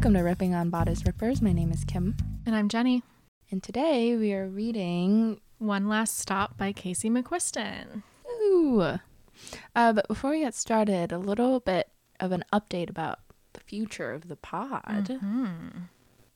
Welcome 0.00 0.14
to 0.14 0.20
Ripping 0.20 0.54
on 0.54 0.70
Bodice 0.70 1.04
Rippers. 1.04 1.42
My 1.42 1.52
name 1.52 1.70
is 1.70 1.84
Kim, 1.84 2.16
And 2.46 2.56
I'm 2.56 2.70
Jenny. 2.70 3.02
and 3.50 3.62
today 3.62 4.16
we 4.16 4.32
are 4.32 4.48
reading. 4.48 5.40
One 5.58 5.88
Last 5.90 6.16
Stop 6.18 6.56
by 6.56 6.72
Casey 6.72 7.10
McQuiston. 7.10 8.02
Ooh. 8.42 8.80
Uh, 9.76 9.92
but 9.92 10.08
before 10.08 10.30
we 10.30 10.40
get 10.40 10.54
started, 10.54 11.12
a 11.12 11.18
little 11.18 11.60
bit 11.60 11.90
of 12.18 12.32
an 12.32 12.44
update 12.50 12.88
about 12.88 13.18
the 13.52 13.60
future 13.60 14.12
of 14.12 14.28
the 14.28 14.36
pod. 14.36 14.82
Mhm. 15.22 15.88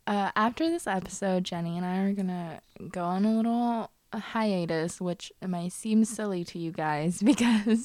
Uh, 0.06 0.30
after 0.36 0.68
this 0.68 0.86
episode, 0.86 1.44
Jenny 1.44 1.78
and 1.78 1.86
I 1.86 2.00
are 2.00 2.12
gonna 2.12 2.60
go 2.92 3.02
on 3.04 3.24
a 3.24 3.34
little 3.34 3.90
hiatus, 4.12 5.00
which 5.00 5.32
might 5.44 5.72
seem 5.72 6.04
silly 6.04 6.44
to 6.44 6.58
you 6.58 6.70
guys 6.70 7.20
because 7.24 7.82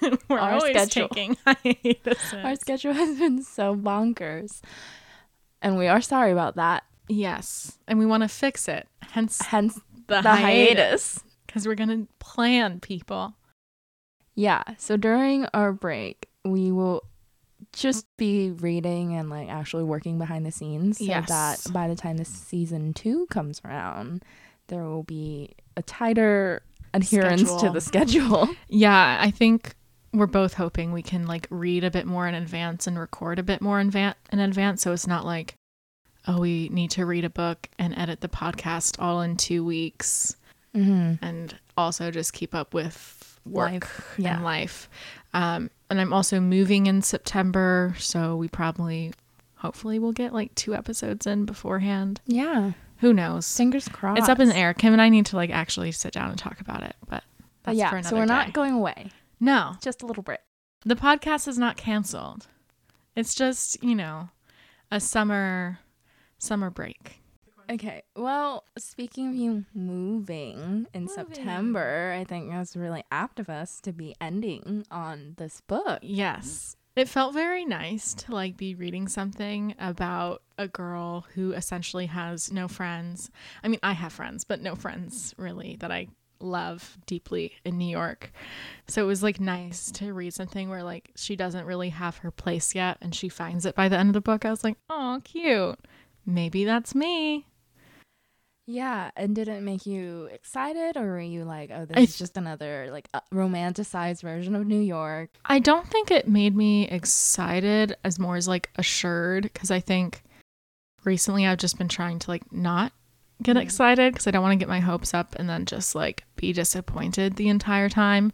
We're 0.28 0.38
Our 0.40 0.54
always 0.54 0.72
schedule. 0.76 1.08
taking 1.08 1.36
hiatuses. 1.46 2.44
our 2.44 2.56
schedule 2.56 2.94
has 2.94 3.16
been 3.18 3.42
so 3.44 3.76
bonkers, 3.76 4.60
and 5.62 5.76
we 5.76 5.86
are 5.88 6.00
sorry 6.00 6.32
about 6.32 6.56
that. 6.56 6.84
Yes, 7.08 7.78
and 7.88 7.98
we 7.98 8.06
want 8.06 8.22
to 8.22 8.28
fix 8.28 8.68
it. 8.68 8.86
Hence 9.02 9.40
Hence 9.42 9.80
the, 10.06 10.20
the 10.20 10.30
hiatus. 10.32 11.22
Because 11.46 11.66
we're 11.66 11.74
going 11.74 11.88
to 11.88 12.08
plan, 12.20 12.78
people. 12.80 13.34
Yeah. 14.36 14.62
So 14.78 14.96
during 14.96 15.46
our 15.52 15.72
break, 15.72 16.28
we 16.44 16.70
will 16.70 17.02
just 17.72 18.06
be 18.16 18.50
reading 18.50 19.14
and 19.14 19.28
like 19.28 19.48
actually 19.48 19.84
working 19.84 20.18
behind 20.18 20.46
the 20.46 20.50
scenes 20.52 20.98
so 20.98 21.04
Yes. 21.04 21.28
that 21.28 21.72
by 21.72 21.88
the 21.88 21.96
time 21.96 22.16
the 22.16 22.24
season 22.24 22.94
two 22.94 23.26
comes 23.30 23.60
around, 23.64 24.24
there 24.68 24.84
will 24.84 25.02
be 25.02 25.54
a 25.76 25.82
tighter 25.82 26.62
adherence 26.94 27.54
to 27.56 27.70
the 27.70 27.80
schedule. 27.80 28.48
Yeah, 28.68 29.18
I 29.20 29.30
think 29.32 29.74
we're 30.12 30.26
both 30.26 30.54
hoping 30.54 30.92
we 30.92 31.02
can 31.02 31.26
like 31.26 31.46
read 31.50 31.84
a 31.84 31.90
bit 31.90 32.06
more 32.06 32.26
in 32.26 32.34
advance 32.34 32.86
and 32.86 32.98
record 32.98 33.38
a 33.38 33.42
bit 33.42 33.60
more 33.60 33.78
in, 33.80 33.90
van- 33.90 34.14
in 34.32 34.40
advance. 34.40 34.82
So 34.82 34.92
it's 34.92 35.06
not 35.06 35.24
like, 35.24 35.54
oh, 36.26 36.40
we 36.40 36.68
need 36.70 36.90
to 36.92 37.06
read 37.06 37.24
a 37.24 37.30
book 37.30 37.68
and 37.78 37.96
edit 37.96 38.20
the 38.20 38.28
podcast 38.28 39.00
all 39.00 39.20
in 39.22 39.36
two 39.36 39.64
weeks. 39.64 40.36
Mm-hmm. 40.72 41.24
and 41.24 41.58
also 41.76 42.12
just 42.12 42.32
keep 42.32 42.54
up 42.54 42.74
with 42.74 43.40
work 43.44 43.72
Life, 43.72 44.14
yeah. 44.18 44.36
and 44.36 44.44
life. 44.44 44.88
Um, 45.34 45.68
and 45.90 46.00
I'm 46.00 46.12
also 46.12 46.38
moving 46.38 46.86
in 46.86 47.02
September, 47.02 47.96
so 47.98 48.36
we 48.36 48.46
probably, 48.46 49.12
hopefully, 49.56 49.98
we'll 49.98 50.12
get 50.12 50.32
like 50.32 50.54
two 50.54 50.74
episodes 50.74 51.26
in 51.26 51.44
beforehand. 51.44 52.20
Yeah. 52.24 52.72
Who 52.98 53.12
knows? 53.12 53.56
Fingers 53.56 53.88
crossed. 53.88 54.20
It's 54.20 54.28
up 54.28 54.38
in 54.38 54.48
the 54.48 54.56
air. 54.56 54.72
Kim 54.72 54.92
and 54.92 55.02
I 55.02 55.08
need 55.08 55.26
to 55.26 55.36
like 55.36 55.50
actually 55.50 55.90
sit 55.90 56.12
down 56.12 56.30
and 56.30 56.38
talk 56.38 56.60
about 56.60 56.84
it, 56.84 56.94
but 57.08 57.24
that's 57.64 57.76
yeah. 57.76 57.90
for 57.90 57.96
another 57.96 58.08
So 58.10 58.16
we're 58.16 58.26
not 58.26 58.52
going 58.52 58.74
away. 58.74 59.10
No, 59.40 59.76
Just 59.82 60.02
a 60.02 60.06
little 60.06 60.22
break. 60.22 60.40
the 60.84 60.94
podcast 60.96 61.48
is 61.48 61.58
not 61.58 61.76
canceled. 61.76 62.46
It's 63.16 63.34
just 63.34 63.82
you 63.82 63.94
know, 63.94 64.28
a 64.90 65.00
summer, 65.00 65.78
summer 66.38 66.70
break. 66.70 67.16
Okay. 67.70 68.02
Well, 68.16 68.64
speaking 68.78 69.28
of 69.28 69.34
you 69.36 69.64
moving 69.74 70.86
in 70.92 71.06
September, 71.08 72.14
I 72.18 72.24
think 72.24 72.50
that's 72.50 72.74
really 72.76 73.04
apt 73.12 73.38
of 73.38 73.48
us 73.48 73.80
to 73.82 73.92
be 73.92 74.14
ending 74.20 74.84
on 74.90 75.34
this 75.38 75.60
book. 75.62 76.00
Yes. 76.02 76.76
It 76.96 77.08
felt 77.08 77.32
very 77.32 77.64
nice 77.64 78.12
to 78.14 78.34
like 78.34 78.56
be 78.56 78.74
reading 78.74 79.06
something 79.06 79.74
about 79.78 80.42
a 80.58 80.66
girl 80.66 81.26
who 81.34 81.52
essentially 81.52 82.06
has 82.06 82.50
no 82.52 82.66
friends. 82.66 83.30
I 83.62 83.68
mean, 83.68 83.78
I 83.84 83.92
have 83.92 84.12
friends, 84.12 84.42
but 84.42 84.60
no 84.60 84.74
friends 84.74 85.32
really 85.38 85.76
that 85.78 85.92
I 85.92 86.08
love 86.40 86.98
deeply 87.06 87.52
in 87.64 87.78
New 87.78 87.88
York. 87.88 88.32
So 88.88 89.02
it 89.02 89.06
was 89.06 89.22
like 89.22 89.40
nice 89.40 89.90
to 89.92 90.12
read 90.12 90.34
something 90.34 90.68
where 90.68 90.82
like 90.82 91.10
she 91.16 91.36
doesn't 91.36 91.66
really 91.66 91.90
have 91.90 92.18
her 92.18 92.30
place 92.30 92.74
yet 92.74 92.98
and 93.00 93.14
she 93.14 93.28
finds 93.28 93.66
it 93.66 93.74
by 93.74 93.88
the 93.88 93.98
end 93.98 94.08
of 94.10 94.14
the 94.14 94.20
book. 94.20 94.44
I 94.44 94.50
was 94.50 94.64
like, 94.64 94.76
"Oh, 94.88 95.20
cute. 95.24 95.78
Maybe 96.26 96.64
that's 96.64 96.94
me." 96.94 97.46
Yeah, 98.66 99.10
and 99.16 99.34
did 99.34 99.48
it 99.48 99.62
make 99.62 99.84
you 99.84 100.28
excited, 100.32 100.96
or 100.96 101.04
were 101.06 101.20
you 101.20 101.42
like, 101.44 101.72
"Oh, 101.74 101.86
this 101.86 101.96
I 101.96 102.00
is 102.02 102.18
just 102.18 102.36
another 102.36 102.88
like 102.92 103.08
uh, 103.12 103.20
romanticized 103.32 104.22
version 104.22 104.54
of 104.54 104.64
New 104.64 104.80
York"? 104.80 105.30
I 105.44 105.58
don't 105.58 105.88
think 105.88 106.12
it 106.12 106.28
made 106.28 106.54
me 106.54 106.86
excited 106.86 107.96
as 108.04 108.20
more 108.20 108.36
as 108.36 108.46
like 108.46 108.70
assured 108.76 109.42
because 109.42 109.72
I 109.72 109.80
think 109.80 110.22
recently 111.02 111.46
I've 111.46 111.58
just 111.58 111.78
been 111.78 111.88
trying 111.88 112.20
to 112.20 112.30
like 112.30 112.52
not 112.52 112.92
get 113.42 113.56
Mhm. 113.56 113.62
excited 113.62 114.12
because 114.12 114.26
I 114.26 114.30
don't 114.30 114.42
want 114.42 114.52
to 114.52 114.58
get 114.58 114.68
my 114.68 114.80
hopes 114.80 115.14
up 115.14 115.34
and 115.36 115.48
then 115.48 115.64
just 115.66 115.94
like 115.94 116.24
be 116.36 116.52
disappointed 116.52 117.36
the 117.36 117.48
entire 117.48 117.88
time. 117.88 118.32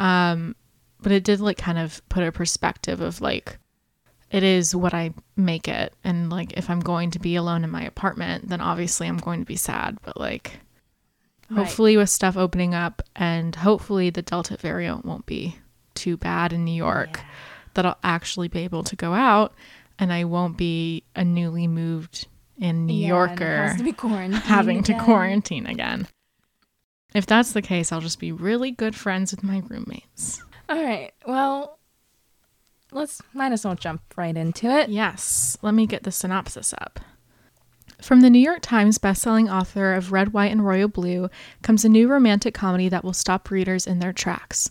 Um, 0.00 0.54
but 1.00 1.12
it 1.12 1.24
did 1.24 1.40
like 1.40 1.58
kind 1.58 1.78
of 1.78 2.06
put 2.08 2.24
a 2.24 2.32
perspective 2.32 3.00
of 3.00 3.20
like 3.20 3.58
it 4.30 4.42
is 4.42 4.74
what 4.76 4.92
I 4.92 5.14
make 5.36 5.68
it, 5.68 5.94
and 6.04 6.28
like 6.28 6.52
if 6.56 6.68
I'm 6.68 6.80
going 6.80 7.10
to 7.12 7.18
be 7.18 7.34
alone 7.36 7.64
in 7.64 7.70
my 7.70 7.82
apartment, 7.82 8.48
then 8.48 8.60
obviously 8.60 9.06
I'm 9.08 9.16
going 9.16 9.40
to 9.40 9.46
be 9.46 9.56
sad. 9.56 9.98
But 10.02 10.18
like 10.18 10.60
Right. 11.50 11.64
hopefully 11.64 11.96
with 11.96 12.10
stuff 12.10 12.36
opening 12.36 12.74
up 12.74 13.00
and 13.16 13.56
hopefully 13.56 14.10
the 14.10 14.20
delta 14.20 14.58
variant 14.58 15.06
won't 15.06 15.24
be 15.24 15.56
too 15.94 16.18
bad 16.18 16.52
in 16.52 16.62
new 16.66 16.74
york 16.76 17.22
that 17.72 17.86
i'll 17.86 17.96
actually 18.04 18.48
be 18.48 18.60
able 18.60 18.84
to 18.84 18.94
go 18.94 19.14
out 19.14 19.54
and 19.98 20.12
i 20.12 20.24
won't 20.24 20.58
be 20.58 21.02
a 21.16 21.24
newly 21.24 21.66
moved 21.66 22.26
in 22.60 22.86
new 22.86 22.94
Yeah, 22.94 23.08
yorker 23.08 23.74
to 23.76 24.36
having 24.36 24.82
to 24.84 24.94
quarantine 24.98 25.66
again 25.66 26.06
if 27.14 27.24
that's 27.26 27.52
the 27.52 27.62
case 27.62 27.92
i'll 27.92 28.00
just 28.00 28.18
be 28.20 28.32
really 28.32 28.70
good 28.70 28.94
friends 28.94 29.30
with 29.30 29.42
my 29.42 29.62
roommates 29.68 30.42
All 30.68 30.82
right. 30.84 31.12
Well, 31.26 31.78
let's 32.92 33.22
might 33.32 33.52
as 33.52 33.64
well 33.64 33.74
jump 33.74 34.02
right 34.16 34.36
into 34.36 34.66
it. 34.66 34.90
Yes, 34.90 35.56
let 35.62 35.72
me 35.72 35.86
get 35.86 36.02
the 36.02 36.12
synopsis 36.12 36.74
up. 36.78 37.00
From 38.02 38.20
the 38.20 38.28
New 38.28 38.38
York 38.38 38.60
Times 38.60 38.98
bestselling 38.98 39.50
author 39.50 39.94
of 39.94 40.12
Red, 40.12 40.34
White, 40.34 40.52
and 40.52 40.64
Royal 40.66 40.88
Blue 40.88 41.30
comes 41.62 41.84
a 41.86 41.88
new 41.88 42.06
romantic 42.06 42.52
comedy 42.52 42.88
that 42.90 43.02
will 43.02 43.14
stop 43.14 43.50
readers 43.50 43.86
in 43.86 43.98
their 43.98 44.12
tracks. 44.12 44.70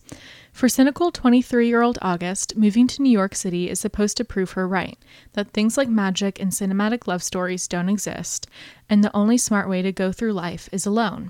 For 0.58 0.68
cynical 0.68 1.12
23 1.12 1.68
year 1.68 1.84
old 1.84 2.00
August, 2.02 2.58
moving 2.58 2.88
to 2.88 3.04
New 3.04 3.12
York 3.12 3.36
City 3.36 3.70
is 3.70 3.80
supposed 3.80 4.18
to 4.18 4.26
prove 4.26 4.54
her 4.54 4.68
right 4.68 4.98
that 5.34 5.52
things 5.52 5.78
like 5.78 5.88
magic 5.88 6.42
and 6.42 6.52
cinematic 6.52 7.06
love 7.06 7.22
stories 7.22 7.68
don't 7.68 7.90
exist, 7.90 8.48
and 8.90 9.04
the 9.04 9.16
only 9.16 9.38
smart 9.38 9.70
way 9.70 9.84
to 9.84 9.92
go 9.92 10.12
through 10.12 10.34
life 10.34 10.68
is 10.72 10.88
alone. 10.88 11.30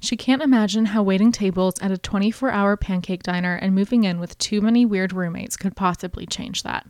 She 0.00 0.16
can't 0.16 0.42
imagine 0.42 0.86
how 0.86 1.04
waiting 1.04 1.30
tables 1.30 1.74
at 1.80 1.92
a 1.92 1.96
24 1.96 2.50
hour 2.50 2.76
pancake 2.76 3.22
diner 3.22 3.54
and 3.54 3.72
moving 3.72 4.02
in 4.02 4.18
with 4.18 4.36
too 4.36 4.60
many 4.60 4.84
weird 4.84 5.12
roommates 5.12 5.56
could 5.56 5.76
possibly 5.76 6.26
change 6.26 6.64
that 6.64 6.88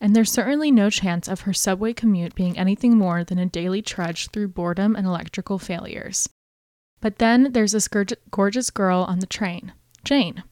and 0.00 0.16
there's 0.16 0.32
certainly 0.32 0.70
no 0.70 0.88
chance 0.88 1.28
of 1.28 1.42
her 1.42 1.52
subway 1.52 1.92
commute 1.92 2.34
being 2.34 2.58
anything 2.58 2.96
more 2.96 3.22
than 3.22 3.38
a 3.38 3.44
daily 3.44 3.82
trudge 3.82 4.30
through 4.30 4.48
boredom 4.48 4.96
and 4.96 5.06
electrical 5.06 5.58
failures. 5.58 6.26
But 7.02 7.18
then 7.18 7.52
there's 7.52 7.72
this 7.72 7.88
gorgeous 8.30 8.70
girl 8.70 9.02
on 9.02 9.18
the 9.18 9.26
train, 9.26 9.74
Jane. 10.04 10.42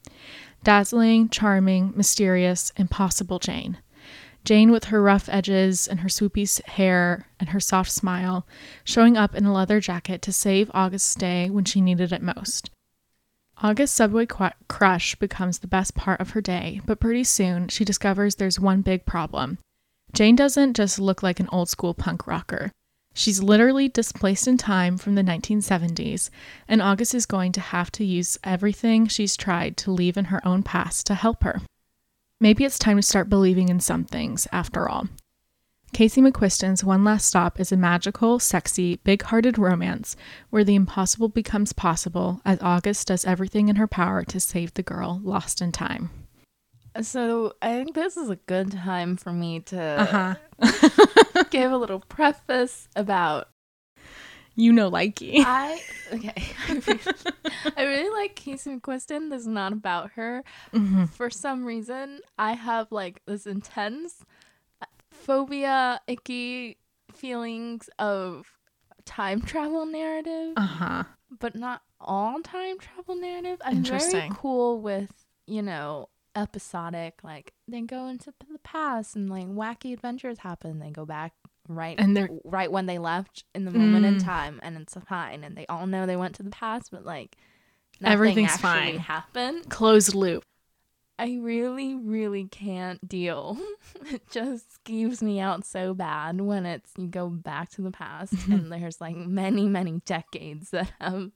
Dazzling, 0.63 1.29
charming, 1.29 1.93
mysterious, 1.97 2.73
impossible 2.77 3.39
Jane. 3.39 3.79
Jane 4.45 4.71
with 4.71 4.85
her 4.85 5.03
rough 5.03 5.29
edges 5.29 5.87
and 5.87 6.01
her 6.01 6.09
swoopy 6.09 6.63
hair 6.65 7.27
and 7.39 7.51
her 7.51 7.61
soft 7.61 7.91
smile, 7.91 8.47
showing 8.85 9.17
up 9.17 9.35
in 9.35 9.45
a 9.45 9.53
leather 9.53 9.81
jacket 9.81 10.23
to 10.23 10.33
save 10.33 10.71
August's 10.73 11.15
day 11.15 11.51
when 11.51 11.65
she 11.65 11.81
needed 11.81 12.13
it 12.13 12.23
most. 12.23 12.71
August's 13.59 13.97
subway 13.97 14.25
qu- 14.25 14.49
crush 14.69 15.15
becomes 15.17 15.59
the 15.59 15.67
best 15.67 15.95
part 15.95 16.21
of 16.21 16.31
her 16.31 16.41
day, 16.41 16.81
but 16.87 17.01
pretty 17.01 17.25
soon 17.25 17.69
she 17.69 17.85
discovers 17.85 18.37
there's 18.37 18.59
one 18.59 18.81
big 18.81 19.05
problem. 19.05 19.59
Jane 20.15 20.37
doesn't 20.37 20.75
just 20.75 20.99
look 20.99 21.23
like 21.23 21.41
an 21.41 21.49
old 21.53 21.69
school 21.69 21.93
punk 21.93 22.27
rocker. 22.27 22.73
She's 23.21 23.43
literally 23.43 23.87
displaced 23.87 24.49
in 24.49 24.57
time 24.57 24.97
from 24.97 25.15
the 25.15 25.23
1970s, 25.23 26.31
and 26.67 26.81
August 26.81 27.15
is 27.15 27.27
going 27.27 27.53
to 27.53 27.61
have 27.61 27.93
to 27.93 28.03
use 28.03 28.39
everything 28.43 29.07
she's 29.07 29.37
tried 29.37 29.77
to 29.77 29.91
leave 29.91 30.17
in 30.17 30.25
her 30.33 30.41
own 30.43 30.63
past 30.63 31.07
to 31.09 31.15
help 31.15 31.45
her. 31.45 31.61
Maybe 32.41 32.65
it's 32.65 32.79
time 32.79 32.97
to 32.97 33.03
start 33.03 33.29
believing 33.29 33.69
in 33.69 33.79
some 33.79 34.05
things, 34.05 34.49
after 34.53 34.89
all. 34.89 35.09
Casey 35.93 36.23
McQuiston's 36.23 36.83
One 36.83 37.05
Last 37.05 37.27
Stop 37.27 37.61
is 37.61 37.71
a 37.71 37.77
magical, 37.77 38.39
sexy, 38.39 38.97
big 39.05 39.25
hearted 39.25 39.59
romance 39.59 40.17
where 40.49 40.65
the 40.65 40.75
impossible 40.75 41.29
becomes 41.29 41.75
possible 41.75 42.41
as 42.47 42.59
August 42.63 43.09
does 43.09 43.27
everything 43.27 43.69
in 43.69 43.77
her 43.77 43.87
power 43.87 44.25
to 44.25 44.41
save 44.41 44.73
the 44.73 44.83
girl 44.83 45.21
lost 45.23 45.61
in 45.61 45.73
time. 45.73 46.09
So 47.03 47.55
I 47.63 47.75
think 47.77 47.95
this 47.95 48.17
is 48.17 48.29
a 48.31 48.37
good 48.37 48.73
time 48.73 49.17
for 49.17 49.33
me 49.33 49.61
to 49.61 50.37
Uh-huh. 50.61 51.45
give 51.51 51.73
a 51.73 51.77
little 51.77 52.01
preface 52.01 52.89
about 52.97 53.49
You 54.57 54.73
know, 54.73 54.91
likey. 54.91 55.37
I 55.47 55.81
okay. 56.13 56.35
I 56.69 56.73
really, 56.75 57.01
I 57.77 57.83
really 57.85 58.11
like 58.11 58.35
Casey 58.35 58.77
McQuiston. 58.77 59.31
This 59.31 59.43
is 59.43 59.47
not 59.47 59.73
about 59.73 60.13
her. 60.13 60.43
Mhm. 60.73 61.09
For 61.09 61.31
some 61.31 61.65
reason, 61.65 62.21
I 62.39 62.53
have 62.55 62.91
like 62.93 63.23
this 63.27 63.47
intense 63.47 64.25
phobia, 65.11 66.01
icky 66.07 66.77
feelings 67.13 67.89
of 67.99 68.47
time 69.05 69.41
travel 69.41 69.87
narrative, 69.87 70.55
Uh-huh. 70.57 71.05
but 71.39 71.55
not 71.55 71.83
all 72.01 72.41
time 72.43 72.79
travel 72.79 73.15
narrative. 73.17 73.59
I'm 73.65 73.83
very 73.83 74.29
cool 74.31 74.81
with, 74.81 75.13
you 75.47 75.63
know, 75.63 76.09
episodic, 76.37 77.21
like 77.23 77.53
they 77.69 77.81
go 77.83 78.07
into 78.07 78.33
the 78.51 78.59
past 78.59 79.17
and 79.17 79.29
like 79.31 79.47
wacky 79.47 79.93
adventures 79.93 80.39
happen, 80.39 80.79
they 80.79 80.91
go 80.91 81.05
back 81.05 81.33
right 81.69 81.99
And 82.01 82.17
they're- 82.17 82.31
right 82.45 82.71
when 82.73 82.87
they 82.87 82.99
left 82.99 83.45
in 83.55 83.65
the 83.65 83.71
moment 83.71 84.05
in 84.07 84.17
Mm. 84.17 84.25
time 84.25 84.61
and 84.63 84.77
it's 84.77 84.97
fine 85.09 85.45
and 85.45 85.57
they 85.57 85.67
all 85.67 85.87
know 85.87 86.05
they 86.07 86.17
went 86.17 86.35
to 86.37 86.43
the 86.43 86.51
past 86.51 86.91
but 86.91 87.05
like 87.05 87.37
nothing 88.01 88.13
Everything's 88.13 88.51
actually 88.53 88.63
fine. 88.93 88.99
happened 88.99 89.69
Closed 89.71 90.15
loop. 90.15 90.43
i 91.17 91.39
really 91.41 91.95
really 91.95 92.47
can't 92.49 93.07
deal 93.07 93.57
it 94.11 94.29
just 94.31 94.83
skeeves 94.83 95.23
me 95.23 95.39
out 95.39 95.65
so 95.65 95.95
bad 95.95 96.41
when 96.41 96.67
it's 96.67 96.91
you 96.97 97.07
go 97.07 97.29
back 97.29 97.69
to 97.71 97.83
the 97.83 97.93
past 97.93 98.33
and 98.51 98.73
there's 98.73 99.01
like 99.01 99.15
many 99.15 99.69
many 99.69 100.01
decades 100.07 100.71
that 100.71 100.91
have 101.01 101.31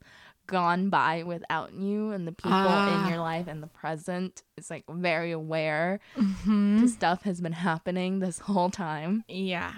gone 0.46 0.88
by 0.90 1.22
without 1.22 1.72
you 1.72 2.10
and 2.10 2.26
the 2.26 2.32
people 2.32 2.52
Ah. 2.52 3.04
in 3.06 3.10
your 3.10 3.20
life 3.20 3.46
and 3.48 3.62
the 3.62 3.66
present 3.66 4.42
is 4.56 4.70
like 4.70 4.84
very 4.88 5.32
aware 5.32 6.00
Mhm. 6.16 6.88
stuff 6.88 7.22
has 7.22 7.40
been 7.40 7.52
happening 7.52 8.18
this 8.20 8.40
whole 8.40 8.70
time 8.70 9.24
Yeah. 9.28 9.72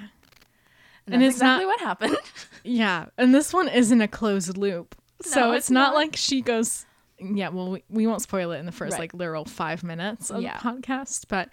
and, 1.06 1.14
And 1.14 1.22
it's 1.22 1.40
not- 1.40 1.60
exactly 1.62 1.66
what 1.66 1.80
happened 1.80 2.16
Yeah. 2.64 3.06
And 3.16 3.34
this 3.34 3.52
one 3.52 3.68
isn't 3.68 4.00
a 4.00 4.08
closed 4.08 4.56
loop. 4.56 4.94
so 5.22 5.40
No, 5.40 5.52
it's, 5.52 5.66
it's 5.66 5.70
not, 5.70 5.88
not. 5.92 5.94
like 5.94 6.16
she 6.16 6.42
goes, 6.42 6.84
yeah, 7.18 7.48
well, 7.48 7.70
we, 7.70 7.84
we 7.88 8.06
won't 8.06 8.22
spoil 8.22 8.52
it 8.52 8.58
in 8.58 8.66
the 8.66 8.72
first 8.72 8.92
Right. 8.92 9.00
like 9.00 9.14
literal 9.14 9.44
five 9.44 9.82
minutes 9.82 10.30
of 10.30 10.42
Yeah. 10.42 10.58
the 10.58 10.64
podcast. 10.64 11.24
But 11.28 11.48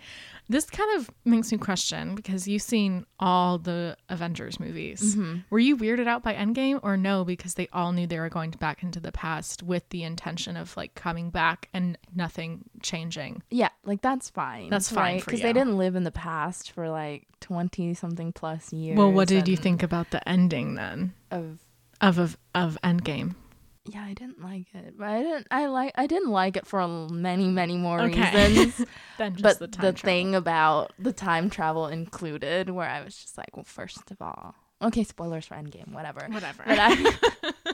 this 0.50 0.70
kind 0.70 0.98
of 1.00 1.10
makes 1.26 1.52
me 1.52 1.58
question 1.58 2.16
because 2.16 2.48
you've 2.48 2.62
seen 2.62 3.06
all 3.20 3.58
the 3.58 3.96
Avengers 4.10 4.60
movies. 4.60 5.16
Mm-hmm. 5.16 5.38
Were 5.50 5.60
you 5.60 5.78
weirded 5.78 6.08
out 6.08 6.22
by 6.22 6.34
Endgame 6.34 6.80
or 6.84 6.98
no? 6.98 7.24
Because 7.24 7.54
they 7.54 7.68
all 7.72 7.94
knew 7.94 8.06
they 8.08 8.20
were 8.20 8.30
going 8.30 8.52
back 8.52 8.84
into 8.84 9.00
the 9.00 9.12
past 9.14 9.64
with 9.64 9.88
the 9.90 10.04
intention 10.04 10.58
of 10.58 10.76
like 10.76 10.96
coming 10.96 11.30
back 11.30 11.70
and 11.74 11.98
nothing 12.14 12.66
changing. 12.82 13.42
Yeah, 13.50 13.70
like 13.86 14.02
that's 14.02 14.30
fine. 14.30 14.70
That's 14.70 14.92
fine 14.92 15.20
because 15.20 15.40
you. 15.40 15.44
they 15.44 15.54
didn't 15.54 15.78
live 15.78 15.96
in 15.96 16.04
the 16.04 16.12
past 16.12 16.72
for 16.72 16.90
like 16.90 17.26
twenty 17.40 17.94
something 17.94 18.34
plus 18.34 18.74
years. 18.74 18.98
well, 18.98 19.12
what 19.12 19.28
did 19.30 19.48
you 19.48 19.56
think 19.58 19.82
about 19.82 20.12
the 20.12 20.28
ending 20.28 20.76
then 20.76 21.14
of? 21.32 21.60
of 22.02 22.20
of, 22.20 22.38
of 22.54 22.78
Endgame? 22.84 23.36
Yeah, 23.86 24.04
I 24.06 24.14
didn't 24.14 24.42
like 24.42 24.68
it, 24.74 24.98
but 24.98 25.08
I 25.08 25.22
didn't. 25.24 25.48
I 25.52 25.66
like. 25.66 25.92
I 25.96 26.08
didn't 26.08 26.32
like 26.32 26.56
it 26.56 26.66
for 26.66 26.88
many, 26.88 27.48
many 27.50 27.76
more 27.78 28.00
Okay. 28.02 28.32
reasons. 28.48 28.86
But 29.18 29.60
the 29.60 29.68
the, 29.68 29.94
thing 29.94 30.34
about 30.36 30.92
the 30.98 31.14
time 31.14 31.50
travel 31.50 31.88
included, 31.88 32.70
where 32.72 32.90
I 32.90 33.04
was 33.04 33.16
just 33.16 33.38
like, 33.38 33.56
well, 33.56 33.64
first 33.64 34.10
of 34.10 34.22
all, 34.22 34.56
okay, 34.82 35.04
spoilers 35.04 35.46
for 35.46 35.56
Endgame, 35.56 35.94
whatever. 35.94 36.28
whatever. 36.32 36.64
But 36.66 36.80
I. 36.80 37.14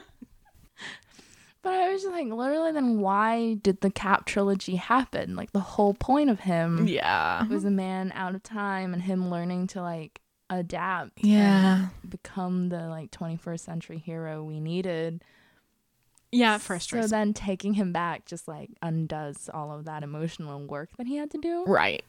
But 1.62 1.74
I 1.74 1.92
was 1.92 2.02
just 2.02 2.12
like, 2.14 2.26
literally, 2.26 2.72
then 2.72 3.00
why 3.00 3.54
did 3.54 3.82
the 3.82 3.90
Cap 3.90 4.24
trilogy 4.24 4.76
happen? 4.76 5.36
Like, 5.36 5.52
the 5.52 5.60
whole 5.60 5.92
point 5.92 6.30
of 6.30 6.40
him 6.40 6.86
yeah. 6.88 7.46
was 7.48 7.66
a 7.66 7.70
man 7.70 8.12
out 8.14 8.34
of 8.34 8.42
time 8.42 8.94
and 8.94 9.02
him 9.02 9.28
learning 9.30 9.66
to 9.68 9.82
like 9.82 10.22
adapt 10.48 11.22
and 11.22 11.30
Yeah. 11.30 11.88
become 12.08 12.70
the 12.70 12.88
like 12.88 13.10
21st 13.10 13.60
century 13.60 13.98
hero 13.98 14.42
we 14.42 14.58
needed 14.58 15.22
Yeah, 16.32 16.58
first 16.58 16.90
so 16.90 16.96
reason. 16.96 17.10
then 17.10 17.34
taking 17.34 17.74
him 17.74 17.92
back 17.92 18.24
just 18.26 18.46
like 18.46 18.70
undoes 18.82 19.50
all 19.52 19.72
of 19.72 19.84
that 19.86 20.02
emotional 20.02 20.64
work 20.66 20.90
that 20.96 21.06
he 21.06 21.16
had 21.16 21.30
to 21.32 21.38
do 21.38 21.64
Right. 21.66 22.04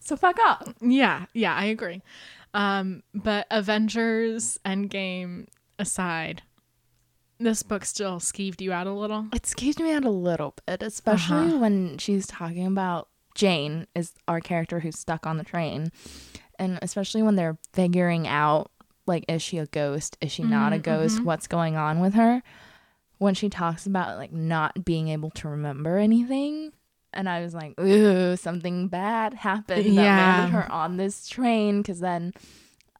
so 0.00 0.16
fuck 0.16 0.36
up. 0.44 0.68
Yeah, 0.80 1.26
yeah, 1.32 1.54
I 1.54 1.64
agree. 1.66 2.02
Um, 2.54 3.02
but 3.14 3.46
Avengers 3.50 4.58
Endgame 4.66 5.46
aside, 5.78 6.42
this 7.38 7.62
book 7.62 7.84
still 7.84 8.18
skeeved 8.20 8.60
you 8.60 8.72
out 8.72 8.86
a 8.86 8.92
little. 8.92 9.26
it 9.32 9.42
skeeved 9.42 9.80
me 9.80 9.92
out 9.92 10.04
a 10.04 10.10
little 10.10 10.54
bit 10.66 10.82
especially 10.82 11.46
Uh-huh. 11.48 11.58
when 11.58 11.98
she's 11.98 12.26
talking 12.26 12.66
about 12.66 13.08
jane 13.34 13.86
is 13.94 14.12
our 14.28 14.40
character 14.40 14.80
who's 14.80 14.98
stuck 14.98 15.26
on 15.26 15.38
the 15.38 15.44
train 15.44 15.90
and 16.58 16.78
especially 16.82 17.22
when 17.22 17.34
they're 17.34 17.56
figuring 17.72 18.28
out 18.28 18.70
like 19.06 19.24
is 19.26 19.40
she 19.42 19.56
a 19.58 19.66
ghost 19.66 20.16
is 20.20 20.30
she 20.30 20.42
not 20.44 20.72
a 20.74 20.76
Mhm, 20.78 20.82
ghost 20.82 21.18
mhm. 21.18 21.24
what's 21.24 21.46
going 21.48 21.74
on 21.74 21.98
with 22.00 22.12
her 22.14 22.42
when 23.22 23.34
she 23.34 23.48
talks 23.48 23.86
about 23.86 24.18
like 24.18 24.32
not 24.32 24.84
being 24.84 25.08
able 25.08 25.30
to 25.30 25.48
remember 25.48 25.96
anything 25.96 26.72
and 27.12 27.28
i 27.28 27.40
was 27.40 27.54
like 27.54 27.78
ooh 27.80 28.36
something 28.36 28.88
bad 28.88 29.32
happened 29.34 29.96
that 29.96 30.02
Yeah. 30.02 30.16
landed 30.16 30.50
her 30.50 30.70
on 30.72 30.96
this 30.96 31.28
train 31.28 31.80
because 31.82 32.00
then 32.00 32.32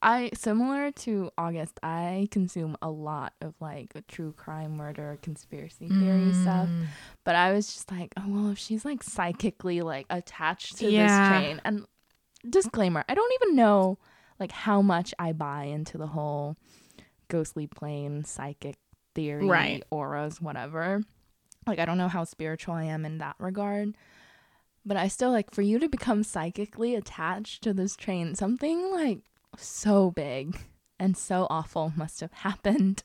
i 0.00 0.30
similar 0.34 0.90
to 0.92 1.30
august 1.36 1.78
i 1.82 2.28
consume 2.30 2.76
a 2.82 2.90
lot 2.90 3.32
of 3.40 3.54
like 3.60 3.88
true 4.08 4.32
crime 4.36 4.76
murder 4.76 5.18
conspiracy 5.22 5.88
theory 5.88 6.32
stuff 6.32 6.68
Mm. 6.68 6.86
but 7.24 7.34
I 7.36 7.52
was 7.52 7.72
just 7.72 7.90
like, 7.90 8.12
oh 8.16 8.24
well, 8.26 8.50
if 8.50 8.58
she's 8.58 8.84
like 8.84 9.02
psychically 9.02 9.80
like 9.80 10.06
attached 10.10 10.78
to 10.78 10.90
Yeah. 10.90 11.06
this 11.06 11.28
train, 11.28 11.60
and 11.64 11.86
disclaimer, 12.48 13.04
I 13.08 13.14
don't 13.14 13.32
even 13.42 13.54
know 13.56 13.98
like 14.40 14.50
how 14.50 14.82
much 14.82 15.14
I 15.20 15.32
buy 15.32 15.64
into 15.64 15.98
the 15.98 16.08
whole 16.08 16.56
ghostly 17.28 17.66
plane 17.68 18.24
psychic 18.24 18.76
theory, 19.14 19.46
Right. 19.46 19.82
auras, 19.90 20.40
whatever. 20.40 21.02
Like 21.66 21.78
I 21.78 21.84
don't 21.84 21.98
know 21.98 22.08
how 22.08 22.24
spiritual 22.24 22.74
I 22.74 22.84
am 22.84 23.04
in 23.04 23.18
that 23.18 23.36
regard. 23.38 23.96
But 24.84 24.96
I 24.96 25.06
still 25.08 25.30
like 25.30 25.52
for 25.54 25.62
you 25.62 25.78
to 25.78 25.88
become 25.88 26.24
psychically 26.24 26.94
attached 26.96 27.62
to 27.62 27.72
this 27.72 27.94
train, 27.94 28.34
something 28.34 28.90
like 28.90 29.20
so 29.56 30.10
big 30.10 30.58
and 30.98 31.16
so 31.16 31.46
awful 31.50 31.92
must 31.96 32.20
have 32.20 32.32
happened. 32.32 33.04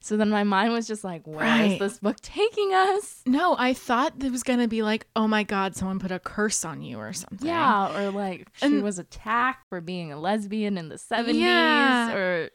So 0.00 0.16
then 0.16 0.30
my 0.30 0.42
mind 0.42 0.72
was 0.72 0.88
just 0.88 1.04
like, 1.04 1.24
where 1.26 1.44
is 1.44 1.70
Right. 1.72 1.78
this 1.78 1.98
book 2.00 2.16
taking 2.20 2.72
us? 2.72 3.20
No, 3.26 3.54
I 3.58 3.74
thought 3.74 4.14
it 4.24 4.32
was 4.32 4.42
gonna 4.42 4.66
be 4.68 4.82
like, 4.82 5.06
oh 5.14 5.28
my 5.28 5.42
god, 5.44 5.76
someone 5.76 5.98
put 6.00 6.10
a 6.10 6.18
curse 6.18 6.64
on 6.64 6.82
you 6.82 6.98
or 6.98 7.12
something. 7.12 7.46
Yeah, 7.46 7.94
or 7.94 8.10
like 8.10 8.48
she 8.54 8.78
was 8.78 8.98
attacked 8.98 9.68
for 9.68 9.80
being 9.80 10.12
a 10.12 10.18
lesbian 10.18 10.76
in 10.78 10.88
the 10.88 10.96
70s 10.96 11.34
Yeah. 11.36 12.12
or 12.14 12.50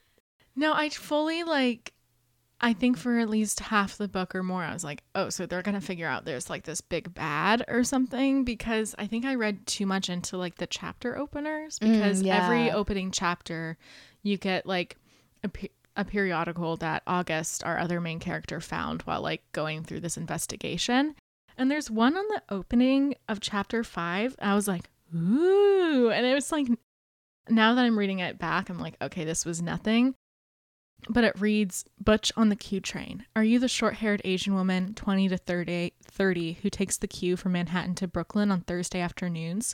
No, 0.55 0.73
I 0.73 0.89
fully 0.89 1.43
like. 1.43 1.93
I 2.59 2.73
think 2.73 2.97
for 2.97 3.19
at 3.19 3.29
least 3.29 3.59
half 3.59 3.97
the 3.97 4.07
book 4.07 4.33
or 4.33 4.41
more, 4.41 4.63
I 4.63 4.73
was 4.73 4.83
like, 4.83 5.03
oh, 5.13 5.29
so 5.29 5.45
they're 5.45 5.61
gonna 5.61 5.81
figure 5.81 6.07
out 6.07 6.25
there's 6.25 6.49
like 6.49 6.63
this 6.63 6.81
big 6.81 7.13
bad 7.13 7.63
or 7.67 7.83
something 7.83 8.43
because 8.43 8.95
I 8.97 9.05
think 9.05 9.25
I 9.25 9.35
read 9.35 9.67
too 9.67 9.85
much 9.85 10.09
into 10.09 10.37
like 10.37 10.55
the 10.55 10.65
chapter 10.67 11.17
openers 11.17 11.77
Mm, 11.79 11.91
because 11.91 12.23
every 12.25 12.71
opening 12.71 13.11
chapter, 13.11 13.77
you 14.23 14.37
get 14.37 14.65
like 14.65 14.97
a, 15.43 15.51
a 15.95 16.03
periodical 16.03 16.77
that 16.77 17.03
August, 17.05 17.63
our 17.63 17.77
other 17.77 18.01
main 18.01 18.19
character, 18.19 18.59
found 18.59 19.03
while 19.03 19.21
like 19.21 19.43
going 19.51 19.83
through 19.83 19.99
this 19.99 20.17
investigation. 20.17 21.15
And 21.59 21.69
there's 21.69 21.91
one 21.91 22.17
on 22.17 22.25
the 22.29 22.41
opening 22.49 23.15
of 23.29 23.39
chapter 23.39 23.83
five. 23.83 24.35
I 24.39 24.55
was 24.55 24.67
like, 24.67 24.89
ooh. 25.15 26.09
And 26.09 26.25
it 26.25 26.33
was 26.33 26.51
like, 26.51 26.67
now 27.49 27.75
that 27.75 27.85
I'm 27.85 27.97
reading 27.97 28.19
it 28.19 28.37
back, 28.39 28.69
I'm 28.69 28.79
like, 28.79 28.95
okay, 29.01 29.25
this 29.25 29.45
was 29.45 29.61
nothing. 29.61 30.15
But 31.09 31.23
it 31.23 31.39
reads 31.39 31.85
Butch 32.03 32.31
on 32.35 32.49
the 32.49 32.55
Q 32.55 32.79
train. 32.79 33.25
Are 33.35 33.43
you 33.43 33.59
the 33.59 33.67
short 33.67 33.95
haired 33.95 34.21
Asian 34.25 34.53
woman, 34.53 34.93
20 34.93 35.29
to 35.29 35.37
30, 35.37 35.93
30, 36.03 36.53
who 36.61 36.69
takes 36.69 36.97
the 36.97 37.07
Q 37.07 37.37
from 37.37 37.53
Manhattan 37.53 37.95
to 37.95 38.07
Brooklyn 38.07 38.51
on 38.51 38.61
Thursday 38.61 38.99
afternoons? 38.99 39.73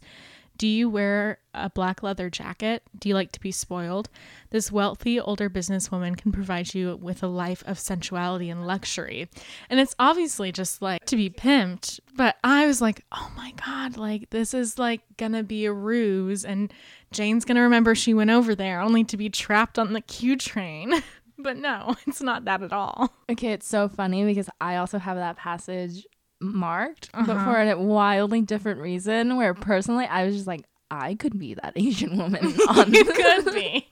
Do 0.58 0.68
you 0.68 0.88
wear 0.90 1.40
a 1.54 1.70
black 1.70 2.04
leather 2.04 2.30
jacket? 2.30 2.84
Do 2.98 3.10
you 3.10 3.16
like 3.16 3.32
to 3.32 3.40
be 3.40 3.52
spoiled? 3.52 4.10
This 4.52 4.72
wealthy 4.72 5.20
older 5.20 5.50
businesswoman 5.50 6.16
can 6.16 6.32
provide 6.32 6.74
you 6.76 6.96
with 7.02 7.24
a 7.24 7.28
life 7.28 7.64
of 7.66 7.80
sensuality 7.80 8.52
and 8.52 8.68
luxury. 8.68 9.30
And 9.70 9.80
it's 9.80 9.96
obviously 9.98 10.52
just 10.52 10.82
like 10.82 11.06
to 11.06 11.16
be 11.16 11.30
pimped, 11.30 12.00
but 12.16 12.38
I 12.44 12.68
was 12.68 12.82
like, 12.82 13.04
oh 13.12 13.32
my 13.36 13.54
God, 13.66 13.98
like 13.98 14.30
this 14.30 14.54
is 14.54 14.78
like 14.78 15.02
gonna 15.18 15.44
be 15.44 15.66
a 15.66 15.74
ruse. 15.74 16.46
And 16.46 16.72
Jane's 17.12 17.46
gonna 17.46 17.62
remember 17.62 17.96
she 17.96 18.14
went 18.14 18.30
over 18.30 18.54
there 18.54 18.80
only 18.80 19.04
to 19.06 19.18
be 19.18 19.30
trapped 19.30 19.80
on 19.80 19.94
the 19.94 20.02
Q 20.02 20.38
train. 20.38 20.94
but 21.44 21.58
no, 21.58 21.96
it's 22.08 22.22
not 22.22 22.46
that 22.46 22.64
at 22.64 22.74
all. 22.74 23.12
Okay, 23.30 23.52
it's 23.54 23.68
so 23.68 23.88
funny 23.90 24.24
because 24.26 24.50
I 24.62 24.78
also 24.78 24.98
have 24.98 25.18
that 25.18 25.38
passage 25.38 26.06
marked, 26.42 27.10
but 27.14 27.30
Uh-huh. 27.30 27.46
for 27.52 27.62
a 27.62 27.78
wildly 27.78 28.42
different 28.42 28.80
reason. 28.82 29.38
Where 29.38 29.54
personally, 29.54 30.06
I 30.06 30.26
was 30.26 30.36
just 30.36 30.48
like, 30.48 30.66
I 30.90 31.16
could 31.16 31.38
be 31.40 31.54
that 31.56 31.74
Asian 31.78 32.18
woman. 32.18 32.46
On 32.70 32.94
you 32.94 33.06
could 33.06 33.46
be. 33.54 33.88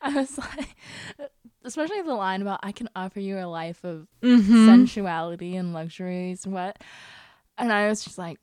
I 0.00 0.14
was 0.14 0.38
like, 0.38 0.76
especially 1.64 2.02
the 2.02 2.14
line 2.14 2.42
about 2.42 2.60
I 2.62 2.72
can 2.72 2.88
offer 2.96 3.20
you 3.20 3.38
a 3.38 3.46
life 3.46 3.84
of 3.84 4.06
Mhm. 4.22 4.66
sensuality 4.66 5.56
and 5.56 5.72
luxuries. 5.72 6.46
What? 6.46 6.78
And 7.58 7.72
I 7.72 7.88
was 7.88 8.02
just 8.04 8.18
like, 8.18 8.38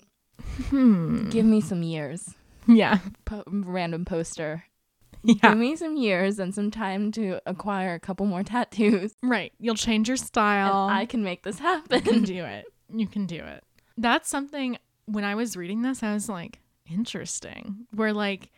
Hmm. 0.69 1.29
give 1.29 1.45
me 1.45 1.59
some 1.61 1.83
years. 1.83 2.35
Yeah. 2.67 2.99
Po- 3.25 3.43
random 3.47 4.05
poster. 4.05 4.63
Yeah. 5.23 5.49
Give 5.49 5.57
me 5.57 5.75
some 5.75 5.97
years 5.97 6.39
and 6.39 6.55
some 6.55 6.71
time 6.71 7.11
to 7.13 7.39
acquire 7.45 7.93
a 7.93 7.99
couple 7.99 8.25
more 8.25 8.43
tattoos, 8.43 9.13
Right. 9.23 9.51
You'll 9.59 9.75
change 9.75 10.07
your 10.07 10.15
and 10.15 10.25
style. 10.25 10.87
I 10.89 11.05
can 11.05 11.23
make 11.23 11.43
this 11.43 11.59
you 11.59 11.65
can 11.65 11.81
happen. 12.01 12.23
do 12.23 12.45
it. 12.45 12.65
You 12.93 13.05
can 13.07 13.25
do 13.25 13.35
it. 13.43 13.63
That's 13.97 14.29
something 14.29 14.77
when 15.05 15.23
I 15.23 15.35
was 15.35 15.57
reading 15.57 15.81
this, 15.81 16.03
I 16.03 16.13
was 16.13 16.29
like, 16.29 16.59
interesting. 16.89 17.87
Where 17.93 18.13
like 18.13 18.49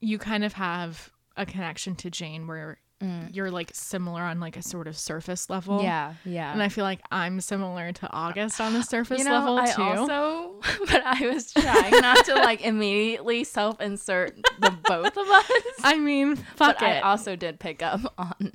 you 0.00 0.18
kind 0.18 0.44
of 0.44 0.52
have 0.54 1.10
a 1.36 1.44
connection 1.46 1.94
to 1.96 2.10
Jane 2.10 2.46
where 2.46 2.78
Mm. 3.02 3.34
you're 3.34 3.50
like 3.50 3.70
similar 3.72 4.20
on 4.20 4.40
like 4.40 4.56
a 4.58 4.62
sort 4.62 4.86
of 4.86 4.96
surface 4.98 5.48
level. 5.48 5.82
Yeah, 5.82 6.14
yeah. 6.24 6.52
And 6.52 6.62
I 6.62 6.68
feel 6.68 6.84
like 6.84 7.00
I'm 7.10 7.40
similar 7.40 7.92
to 7.92 8.12
August 8.12 8.60
on 8.60 8.74
the 8.74 8.82
surface 8.94 9.18
you 9.20 9.24
know, 9.24 9.38
level 9.38 9.58
I 9.58 9.66
too. 9.72 9.82
also, 9.82 10.60
but 10.86 11.02
I 11.04 11.26
was 11.32 11.52
trying 11.52 11.92
not 12.02 12.24
to 12.26 12.34
like 12.34 12.60
immediately 12.60 13.44
self-insert 13.44 14.36
the 14.58 14.70
both 14.84 15.16
of 15.16 15.28
us. 15.28 15.50
I 15.82 15.98
mean, 15.98 16.36
fuck 16.36 16.78
but 16.80 16.82
I 16.82 17.00
also 17.00 17.36
did 17.36 17.58
pick 17.58 17.82
up 17.82 18.00
on 18.18 18.52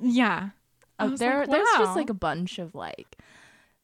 yeah. 0.00 0.50
Uh, 1.00 1.08
there. 1.16 1.40
like, 1.40 1.50
There's 1.50 1.68
just 1.78 1.96
like 1.96 2.10
a 2.10 2.14
bunch 2.14 2.58
of 2.58 2.74
like 2.74 3.16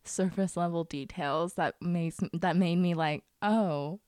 surface 0.05 0.57
level 0.57 0.85
details 0.85 1.55
that 1.55 1.75
makes 1.81 2.19
that 2.35 2.57
made 2.57 2.77
me 2.77 2.95
like, 2.95 3.25
oh, 3.43 4.01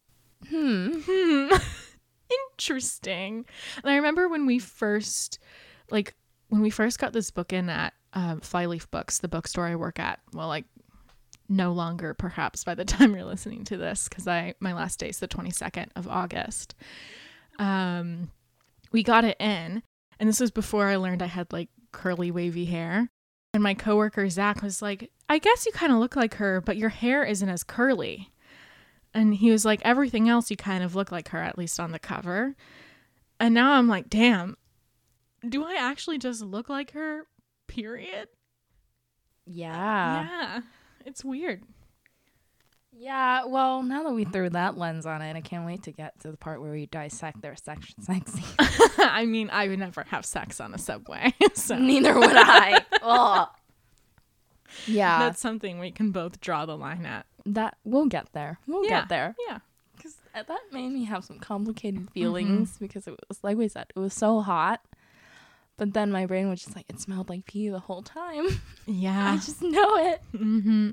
hmm, 0.49 1.01
Hmm. 1.05 1.49
Interesting. 2.53 3.45
And 3.83 3.91
I 3.91 3.97
remember 3.97 4.29
when 4.29 4.47
we 4.47 4.59
first, 4.59 5.39
like, 5.90 6.14
when 6.49 6.61
we 6.61 6.71
first 6.71 6.99
got 6.99 7.12
this 7.12 7.31
book 7.31 7.52
in 7.52 7.69
at 7.69 7.95
um, 8.12 8.40
Flyleaf 8.40 8.90
Books, 8.90 9.19
the 9.19 9.28
bookstore 9.28 9.66
I 9.66 9.76
work 9.76 9.99
at. 9.99 10.21
Well, 10.33 10.49
like, 10.49 10.64
no 11.49 11.73
longer 11.73 12.14
perhaps 12.14 12.64
by 12.64 12.75
the 12.75 12.85
time 12.85 13.14
you're 13.14 13.25
listening 13.25 13.64
to 13.64 13.76
this, 13.76 14.09
because 14.09 14.26
I 14.26 14.55
my 14.61 14.73
last 14.73 14.99
day 14.99 15.09
is 15.09 15.19
the 15.19 15.28
22nd 15.28 15.88
of 15.97 16.09
August. 16.09 16.75
Um, 17.59 18.31
we 18.93 19.02
got 19.02 19.25
it 19.25 19.37
in, 19.40 19.83
and 20.19 20.28
this 20.28 20.40
was 20.40 20.50
before 20.50 20.87
I 20.87 20.97
learned 20.97 21.23
I 21.23 21.26
had 21.26 21.52
like 21.52 21.69
curly 21.93 22.31
wavy 22.31 22.66
hair. 22.66 23.09
And 23.55 23.62
my 23.62 23.75
coworker 23.75 24.28
Zach 24.28 24.62
was 24.62 24.83
like, 24.83 25.11
"I 25.28 25.38
guess 25.38 25.64
you 25.64 25.73
kind 25.73 25.93
of 25.93 25.99
look 25.99 26.14
like 26.16 26.35
her, 26.35 26.61
but 26.61 26.76
your 26.76 26.90
hair 26.90 27.25
isn't 27.25 27.49
as 27.49 27.64
curly." 27.64 28.31
And 29.16 29.35
he 29.35 29.50
was 29.50 29.64
like, 29.64 29.81
everything 29.83 30.28
else 30.28 30.50
you 30.50 30.59
kind 30.59 30.85
of 30.85 30.95
look 30.95 31.11
like 31.11 31.28
her, 31.28 31.38
at 31.38 31.57
least 31.57 31.81
on 31.81 31.90
the 31.90 31.99
cover. 31.99 32.55
And 33.40 33.55
now 33.55 33.73
I'm 33.73 33.88
like, 33.88 34.11
damn, 34.11 34.59
do 35.50 35.65
I 35.65 35.75
actually 35.79 36.19
just 36.19 36.43
look 36.43 36.69
like 36.69 36.93
her? 36.93 37.26
Period. 37.69 38.29
yeah, 39.47 40.26
yeah. 40.29 40.61
It's 41.05 41.25
weird. 41.25 41.62
yeah. 42.93 43.45
Well, 43.45 43.83
now 43.83 44.03
that 44.05 44.12
we 44.12 44.25
threw 44.25 44.50
that 44.50 44.76
lens 44.76 45.07
on 45.07 45.23
it, 45.23 45.37
I 45.37 45.41
can't 45.41 45.67
wait 45.67 45.83
to 45.85 45.93
get 45.93 46.19
to 46.21 46.31
the 46.31 46.37
part 46.37 46.61
where 46.61 46.73
we 46.73 46.87
dissect 46.87 47.41
their 47.43 47.57
sex 47.57 47.95
sex 48.00 48.33
scene. 48.35 48.45
I 48.99 49.25
mean, 49.26 49.50
I 49.50 49.69
would 49.69 49.79
never 49.79 50.05
have 50.05 50.25
sex 50.25 50.61
on 50.61 50.75
a 50.75 50.79
subway. 50.79 51.33
So 51.55 51.76
Neither 51.79 52.15
would 52.15 52.35
I. 52.37 52.85
Ugh. 53.03 53.49
Yeah, 54.87 55.19
that's 55.21 55.41
something 55.41 55.79
we 55.79 55.91
can 55.91 56.11
both 56.11 56.41
draw 56.41 56.67
the 56.67 56.76
line 56.76 57.07
at. 57.07 57.25
that 57.47 57.76
we'll 57.85 58.07
get 58.07 58.29
there. 58.33 58.59
We'll 58.67 58.85
Yeah. 58.85 59.00
get 59.00 59.09
there. 59.09 59.35
Yeah. 59.49 59.59
Because 59.97 60.17
that 60.35 60.49
made 60.73 60.91
me 60.91 61.05
have 61.05 61.25
some 61.25 61.38
complicated 61.38 62.00
Mm-hmm. 62.00 62.12
feelings 62.12 62.76
because 62.79 63.07
it 63.07 63.15
was 63.29 63.38
like 63.43 63.57
we 63.57 63.69
said, 63.69 63.87
it 63.95 63.99
was 63.99 64.12
so 64.12 64.41
hot. 64.41 64.81
But 65.78 65.92
then 65.92 66.11
my 66.11 66.25
brain 66.26 66.49
was 66.49 66.62
just 66.62 66.75
like, 66.76 66.87
it 66.88 67.00
smelled 67.00 67.28
like 67.28 67.45
pee 67.47 67.68
the 67.68 67.80
whole 67.80 68.02
time. 68.02 68.47
Yeah. 68.88 69.33
I 69.33 69.37
just 69.38 69.61
know 69.62 69.97
it. 69.97 70.23
hmm 70.30 70.90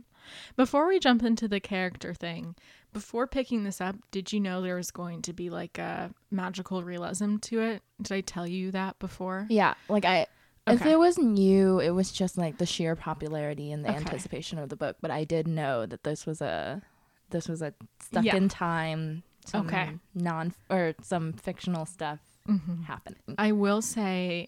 Before 0.55 0.87
we 0.87 0.97
jump 0.99 1.21
into 1.21 1.47
the 1.47 1.59
character 1.59 2.15
thing, 2.15 2.55
before 2.91 3.27
picking 3.27 3.65
this 3.65 3.79
up, 3.79 3.95
did 4.09 4.33
you 4.33 4.39
know 4.39 4.63
there 4.63 4.77
was 4.77 4.89
going 4.89 5.21
to 5.21 5.31
be 5.33 5.51
like 5.51 5.77
a 5.77 6.09
magical 6.31 6.81
realism 6.83 7.37
to 7.37 7.61
it? 7.61 7.83
Did 8.01 8.11
I 8.15 8.21
tell 8.21 8.47
you 8.47 8.71
that 8.71 8.97
before? 8.97 9.45
Yeah, 9.47 9.75
like 9.89 10.05
I. 10.05 10.25
If 10.65 10.83
it 10.87 10.97
wasn't 10.97 11.37
you, 11.37 11.79
it 11.81 11.91
was 11.91 12.11
just 12.11 12.35
like 12.35 12.57
the 12.57 12.65
sheer 12.65 12.95
popularity 12.95 13.71
and 13.71 13.85
the 13.85 13.89
Okay. 13.89 13.97
anticipation 13.99 14.57
of 14.57 14.69
the 14.69 14.75
book. 14.75 14.97
But 14.99 15.11
I 15.11 15.23
did 15.23 15.47
know 15.47 15.85
that 15.85 16.03
this 16.03 16.25
was 16.25 16.41
a, 16.41 16.81
this 17.29 17.47
was 17.47 17.61
a 17.61 17.75
stuck 18.01 18.23
Yeah. 18.25 18.37
in 18.37 18.49
time, 18.49 19.21
some 19.45 19.67
Okay. 19.67 19.99
non 20.15 20.53
or 20.69 20.95
some 21.03 21.33
fictional 21.33 21.85
stuff 21.85 22.19
Mm-hmm. 22.49 22.83
happening. 22.83 23.35
I 23.37 23.51
will 23.51 23.81
say 23.83 24.47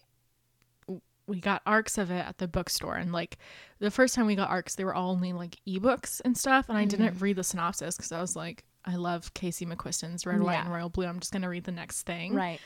we 1.26 1.40
got 1.40 1.62
arcs 1.66 1.98
of 1.98 2.10
it 2.10 2.24
at 2.26 2.38
the 2.38 2.46
bookstore 2.48 2.94
and 2.96 3.12
like 3.12 3.38
the 3.80 3.90
first 3.90 4.14
time 4.14 4.26
we 4.26 4.34
got 4.36 4.48
arcs 4.50 4.74
they 4.76 4.84
were 4.84 4.94
all 4.94 5.10
only 5.10 5.32
like 5.32 5.56
ebooks 5.68 6.20
and 6.24 6.36
stuff 6.38 6.68
and 6.68 6.78
I 6.78 6.84
didn't 6.84 7.20
read 7.20 7.36
the 7.36 7.42
synopsis 7.44 7.96
because 7.96 8.12
I 8.12 8.20
was 8.20 8.36
like 8.36 8.64
I 8.84 8.94
love 8.94 9.34
Casey 9.34 9.66
McQuiston's 9.66 10.24
Red, 10.24 10.40
White, 10.40 10.52
Yeah. 10.52 10.60
and 10.66 10.72
Royal 10.72 10.88
Blue. 10.88 11.06
I'm 11.06 11.18
just 11.18 11.32
gonna 11.32 11.48
read 11.48 11.64
the 11.64 11.72
next 11.72 12.02
thing. 12.02 12.32
Right. 12.34 12.60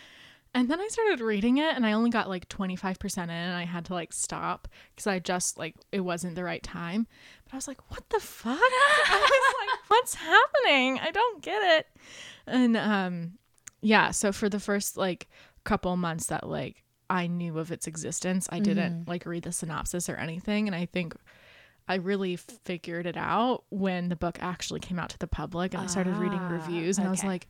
And 0.52 0.68
then 0.68 0.80
I 0.80 0.88
started 0.88 1.20
reading 1.20 1.58
it 1.58 1.74
and 1.76 1.86
I 1.86 1.92
only 1.92 2.10
got 2.10 2.28
like 2.28 2.48
25% 2.48 3.22
in 3.22 3.30
and 3.30 3.54
I 3.56 3.64
had 3.64 3.84
to 3.86 3.94
like 3.94 4.12
stop 4.12 4.66
because 4.94 5.06
I 5.06 5.18
just 5.20 5.56
like 5.56 5.76
it 5.92 6.00
wasn't 6.00 6.34
the 6.34 6.44
right 6.44 6.62
time. 6.62 7.06
But 7.44 7.54
I 7.54 7.56
was 7.56 7.68
like, 7.68 7.90
what 7.90 8.02
the 8.10 8.20
fuck? 8.20 8.58
I 8.60 9.28
was 9.30 9.54
like, 9.68 9.90
what's 9.90 10.14
happening? 10.14 10.98
I 11.00 11.10
don't 11.12 11.40
get 11.42 11.78
it. 11.78 11.86
And 12.46 12.76
um 12.76 13.32
yeah, 13.80 14.10
so 14.10 14.32
for 14.32 14.48
the 14.50 14.60
first 14.60 14.96
like 14.98 15.28
couple 15.64 15.96
months 15.96 16.26
that 16.26 16.46
like 16.48 16.82
I 17.10 17.26
knew 17.26 17.58
of 17.58 17.70
its 17.72 17.86
existence, 17.86 18.48
I 18.50 18.60
didn't 18.60 19.08
like 19.08 19.26
read 19.26 19.42
the 19.42 19.52
synopsis 19.52 20.08
or 20.08 20.14
anything 20.16 20.66
and 20.68 20.74
I 20.74 20.86
think 20.86 21.14
I 21.88 21.96
really 21.96 22.36
figured 22.36 23.06
it 23.06 23.16
out 23.16 23.64
when 23.70 24.08
the 24.10 24.16
book 24.16 24.38
actually 24.40 24.78
came 24.78 24.98
out 25.00 25.10
to 25.10 25.18
the 25.18 25.26
public 25.26 25.74
and 25.74 25.82
I 25.82 25.86
started 25.86 26.16
reading 26.16 26.38
Ah, 26.40 26.48
reviews 26.48 26.98
and 26.98 27.06
I 27.08 27.10
was 27.10 27.24
like, 27.24 27.48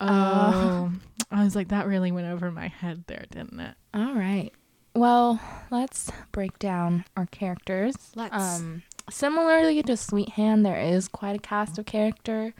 oh, 0.00 0.92
I 1.30 1.44
was 1.44 1.56
like, 1.56 1.68
that 1.68 1.86
really 1.86 2.12
went 2.12 2.28
over 2.28 2.50
my 2.52 2.68
head 2.68 3.04
there, 3.08 3.24
didn't 3.30 3.58
it? 3.58 3.74
All 3.92 4.14
right. 4.14 4.50
Well, 4.94 5.40
let's 5.70 6.12
break 6.32 6.58
down 6.58 7.04
our 7.16 7.26
characters. 7.26 7.96
Let's. 8.14 8.34
Um, 8.34 8.82
similarly 9.10 9.82
to 9.82 9.96
Sweet 9.96 10.28
Hand, 10.30 10.64
there 10.64 10.80
is 10.80 11.08
quite 11.08 11.34
a 11.36 11.40
cast 11.40 11.78
of 11.78 11.86
character. 11.86 12.54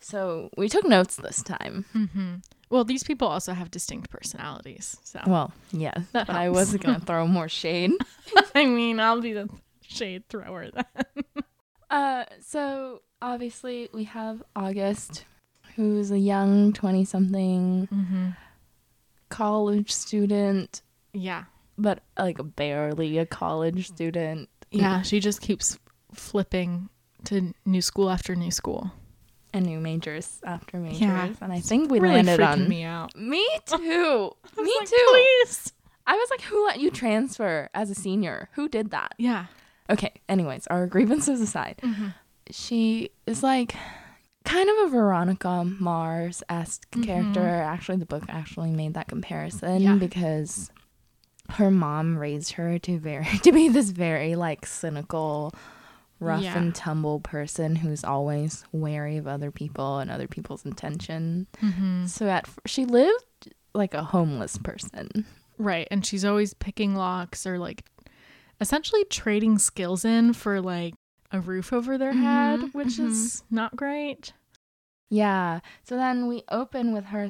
So 0.00 0.50
we 0.56 0.68
took 0.68 0.84
notes 0.86 1.16
this 1.16 1.42
time. 1.42 1.86
Mm-hmm. 1.94 2.34
Well, 2.68 2.84
these 2.84 3.04
people 3.04 3.28
also 3.28 3.52
have 3.54 3.70
distinct 3.70 4.10
personalities. 4.10 4.96
So, 5.04 5.20
Well, 5.26 5.52
yes, 5.72 6.04
That 6.12 6.26
but 6.26 6.36
I 6.36 6.50
wasn't 6.50 6.82
gonna 6.82 7.00
throw 7.06 7.26
more 7.26 7.48
shade. 7.48 7.92
I 8.54 8.66
mean, 8.66 8.98
I'll 9.00 9.20
be 9.20 9.32
the 9.32 9.48
shade 9.82 10.28
thrower 10.28 10.70
then. 10.70 10.84
Uh, 11.88 12.24
so 12.40 13.00
obviously 13.22 13.88
we 13.94 14.02
have 14.02 14.42
August, 14.56 15.24
who's 15.76 16.10
a 16.10 16.18
young 16.18 16.72
twenty-something 16.72 17.86
Mm-hmm. 17.94 18.28
college 19.28 19.92
student, 19.92 20.82
Yeah. 21.12 21.44
but 21.78 22.00
like 22.18 22.38
barely 22.56 23.18
a 23.18 23.26
college 23.26 23.86
student. 23.88 24.48
Yeah. 24.72 25.02
She 25.02 25.20
just 25.20 25.40
keeps 25.40 25.78
flipping 26.12 26.88
to 27.26 27.54
new 27.64 27.82
school 27.82 28.10
after 28.10 28.34
new 28.34 28.50
school. 28.50 28.90
And 29.52 29.66
new 29.66 29.80
majors 29.80 30.40
after 30.44 30.78
majors. 30.78 31.00
Yeah. 31.00 31.32
And 31.40 31.52
I 31.52 31.60
think 31.60 31.90
we 31.90 31.98
really 32.00 32.16
landed 32.22 32.40
on 32.40 32.68
me 32.68 32.82
out. 32.84 33.16
Me 33.16 33.46
too. 33.66 33.76
Me 34.58 34.76
like, 34.78 34.88
too. 34.88 35.06
Please. 35.10 35.72
I 36.06 36.14
was 36.14 36.30
like, 36.30 36.42
who 36.42 36.64
let 36.66 36.78
you 36.80 36.90
transfer 36.90 37.68
as 37.74 37.90
a 37.90 37.94
senior? 37.94 38.48
Who 38.54 38.68
did 38.68 38.90
that? 38.90 39.14
Yeah. 39.18 39.46
Okay, 39.90 40.12
anyways, 40.28 40.66
our 40.68 40.86
grievances 40.86 41.40
aside, 41.40 41.80
Mm-hmm. 41.82 42.08
she 42.50 43.10
is 43.26 43.42
like 43.42 43.74
kind 44.44 44.68
of 44.68 44.86
a 44.86 44.90
Veronica 44.90 45.64
Mars 45.64 46.42
esque 46.48 46.88
character. 47.02 47.40
Actually, 47.46 47.98
the 47.98 48.06
book 48.06 48.24
actually 48.28 48.70
made 48.70 48.94
that 48.94 49.08
comparison 49.08 49.82
Yeah. 49.82 49.94
because 49.94 50.70
her 51.50 51.70
mom 51.70 52.18
raised 52.18 52.52
her 52.52 52.78
to 52.80 52.98
very 52.98 53.24
to 53.42 53.52
be 53.52 53.68
this 53.68 53.90
very 53.90 54.34
like 54.36 54.66
cynical, 54.66 55.54
rough 56.20 56.42
Yeah. 56.42 56.56
and 56.58 56.74
tumble 56.74 57.20
person 57.20 57.76
who's 57.76 58.02
always 58.04 58.64
wary 58.72 59.16
of 59.18 59.26
other 59.26 59.50
people 59.50 59.98
and 59.98 60.10
other 60.10 60.26
people's 60.28 60.64
intention. 60.64 61.46
Mm-hmm. 61.62 62.06
So 62.06 62.26
at 62.28 62.48
she 62.64 62.84
lived 62.84 63.52
like 63.74 63.92
a 63.94 64.02
homeless 64.04 64.56
person. 64.58 65.26
Right. 65.58 65.86
And 65.90 66.04
she's 66.04 66.24
always 66.24 66.54
picking 66.54 66.94
locks 66.94 67.46
or 67.46 67.58
like 67.58 67.84
essentially 68.60 69.04
trading 69.04 69.58
skills 69.58 70.04
in 70.04 70.32
for 70.32 70.60
like 70.60 70.94
a 71.32 71.40
roof 71.40 71.72
over 71.72 71.98
their 71.98 72.12
head, 72.12 72.60
Mhm, 72.60 72.74
which 72.74 72.96
mhm. 72.96 73.08
is 73.10 73.42
not 73.50 73.76
great. 73.76 74.32
Yeah. 75.10 75.60
So 75.84 75.96
then 75.96 76.26
we 76.26 76.42
open 76.50 76.92
with 76.92 77.06
her 77.06 77.28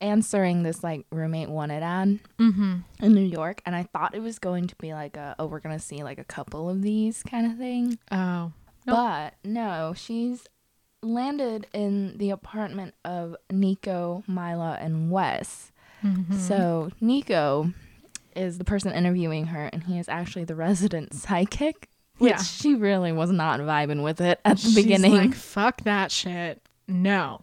answering 0.00 0.62
this 0.62 0.82
like 0.84 1.06
roommate 1.10 1.48
wanted 1.48 1.82
ad 1.82 2.18
Mm-hmm. 2.38 2.76
in 3.00 3.14
New 3.14 3.24
York, 3.24 3.62
and 3.66 3.74
I 3.76 3.84
thought 3.84 4.14
it 4.14 4.20
was 4.22 4.38
going 4.38 4.66
to 4.68 4.76
be 4.76 4.92
like 4.94 5.16
a 5.16 5.34
oh 5.38 5.46
we're 5.46 5.60
gonna 5.60 5.78
see 5.78 6.02
like 6.02 6.18
a 6.18 6.24
couple 6.24 6.68
of 6.70 6.82
these 6.82 7.22
kind 7.22 7.50
of 7.50 7.58
thing, 7.58 7.98
Oh. 8.10 8.52
Nope. 8.86 8.96
but 8.96 9.34
no, 9.42 9.94
she's 9.96 10.46
landed 11.02 11.66
in 11.72 12.16
the 12.18 12.30
apartment 12.30 12.94
of 13.04 13.36
Nico, 13.50 14.22
Mila, 14.26 14.78
and 14.80 15.10
Wes. 15.10 15.72
Mhm. 16.04 16.34
So 16.34 16.90
Nico 17.00 17.72
is 18.34 18.58
the 18.58 18.64
person 18.64 18.92
interviewing 18.92 19.46
her, 19.46 19.66
and 19.72 19.84
he 19.84 19.98
is 19.98 20.08
actually 20.08 20.44
the 20.44 20.54
resident 20.54 21.14
psychic. 21.14 21.88
Which 22.18 22.30
Yeah. 22.30 22.42
she 22.42 22.74
really 22.74 23.12
was 23.12 23.30
not 23.30 23.60
vibing 23.60 24.02
with 24.02 24.20
it 24.22 24.40
at 24.44 24.56
the 24.56 24.62
She's 24.62 24.74
beginning. 24.74 25.12
like, 25.12 25.34
fuck 25.34 25.82
that 25.82 26.10
shit. 26.10 26.62
No. 26.88 27.42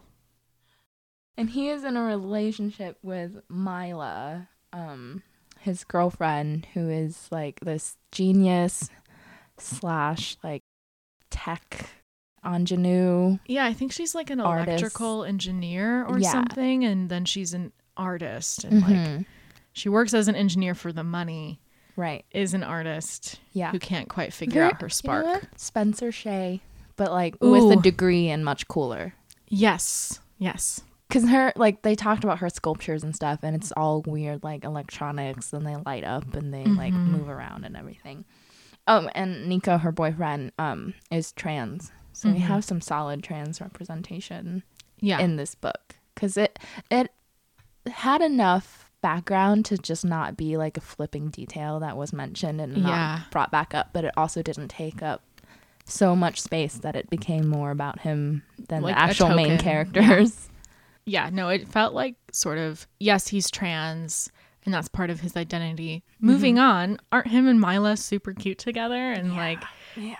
And 1.37 1.49
he 1.49 1.69
is 1.69 1.83
in 1.83 1.97
a 1.97 2.03
relationship 2.03 2.97
with 3.01 3.41
Mila, 3.49 4.49
um, 4.71 5.23
his 5.59 5.83
girlfriend, 5.83 6.67
who 6.73 6.89
is 6.89 7.27
like 7.31 7.59
this 7.61 7.97
genius 8.11 8.89
slash 9.57 10.37
like 10.43 10.61
tech 11.29 11.87
ingenue. 12.45 13.37
Yeah, 13.47 13.65
I 13.65 13.73
think 13.73 13.91
she's 13.91 14.13
like 14.13 14.29
an 14.29 14.39
Artist. 14.39 14.67
electrical 14.67 15.23
engineer 15.23 16.05
or 16.05 16.19
Yeah. 16.19 16.31
something, 16.31 16.83
and 16.83 17.09
then 17.09 17.25
she's 17.25 17.53
an 17.53 17.71
artist 17.95 18.63
and 18.63 18.81
like 18.81 18.91
Mhm. 18.95 19.25
she 19.71 19.87
works 19.89 20.13
as 20.13 20.27
an 20.27 20.35
engineer 20.35 20.75
for 20.75 20.91
the 20.91 21.03
money, 21.03 21.61
Right. 21.95 22.25
is 22.31 22.53
an 22.53 22.63
artist 22.63 23.39
Yeah. 23.53 23.71
who 23.71 23.79
can't 23.79 24.09
quite 24.09 24.33
figure 24.33 24.63
out 24.63 24.73
her 24.73 24.77
you 24.81 24.83
know 24.85 24.89
spark. 24.89 25.49
Spencer 25.57 26.11
Shay, 26.11 26.61
but 26.95 27.11
like 27.11 27.37
with 27.39 27.71
a 27.71 27.81
degree 27.81 28.29
and 28.29 28.43
much 28.43 28.67
cooler. 28.67 29.13
Yes. 29.47 30.19
Yes. 30.37 30.81
Cause 31.13 31.29
her 31.29 31.53
like 31.55 31.83
they 31.83 31.93
talked 31.95 32.23
about 32.23 32.39
her 32.39 32.49
sculptures 32.49 33.03
and 33.03 33.15
stuff, 33.15 33.39
and 33.43 33.55
it's 33.55 33.71
all 33.77 34.01
weird 34.01 34.43
like 34.43 34.63
electronics, 34.63 35.53
and 35.53 35.65
they 35.65 35.75
light 35.85 36.03
up 36.03 36.33
and 36.33 36.51
they 36.53 36.65
like 36.65 36.93
Mhm. 36.93 37.05
move 37.07 37.29
around 37.29 37.65
and 37.65 37.77
everything. 37.77 38.25
Oh, 38.87 39.07
and 39.13 39.47
Nico, 39.47 39.77
her 39.77 39.91
boyfriend, 39.91 40.51
um, 40.57 40.95
is 41.11 41.31
trans, 41.33 41.91
so 42.13 42.29
we 42.31 42.39
Mhm. 42.39 42.41
have 42.41 42.65
some 42.65 42.81
solid 42.81 43.21
trans 43.23 43.61
representation 43.61 44.63
Yeah. 44.99 45.19
in 45.19 45.35
this 45.37 45.53
book 45.55 45.95
because 46.15 46.35
it 46.35 46.57
it 46.89 47.11
had 47.87 48.21
enough 48.21 48.89
background 49.01 49.65
to 49.65 49.77
just 49.77 50.03
not 50.05 50.35
be 50.35 50.57
like 50.57 50.77
a 50.77 50.81
flipping 50.81 51.29
detail 51.29 51.79
that 51.81 51.95
was 51.95 52.11
mentioned 52.13 52.59
and 52.59 52.77
not 52.77 52.89
Yeah. 52.89 53.19
brought 53.29 53.51
back 53.51 53.75
up, 53.75 53.89
but 53.93 54.03
it 54.03 54.13
also 54.17 54.41
didn't 54.41 54.69
take 54.69 55.03
up 55.03 55.21
so 55.85 56.15
much 56.15 56.41
space 56.41 56.75
that 56.77 56.95
it 56.95 57.09
became 57.09 57.47
more 57.47 57.69
about 57.69 57.99
him 57.99 58.41
than 58.69 58.81
Like 58.81 58.95
the 58.95 59.01
actual 59.01 59.29
main 59.35 59.57
characters. 59.59 60.49
Yeah. 61.05 61.29
No, 61.31 61.49
it 61.49 61.67
felt 61.67 61.93
like 61.93 62.15
sort 62.31 62.57
of, 62.57 62.87
yes, 62.99 63.27
he's 63.27 63.49
trans 63.51 64.29
and 64.65 64.73
that's 64.73 64.87
part 64.87 65.09
of 65.09 65.19
his 65.19 65.35
identity. 65.35 66.03
Moving 66.21 66.57
on, 66.57 66.97
aren't 67.11 67.27
him 67.27 67.47
and 67.47 67.59
Mila 67.59 67.97
super 67.97 68.33
cute 68.33 68.57
together? 68.59 69.11
And 69.11 69.35
like, 69.35 69.61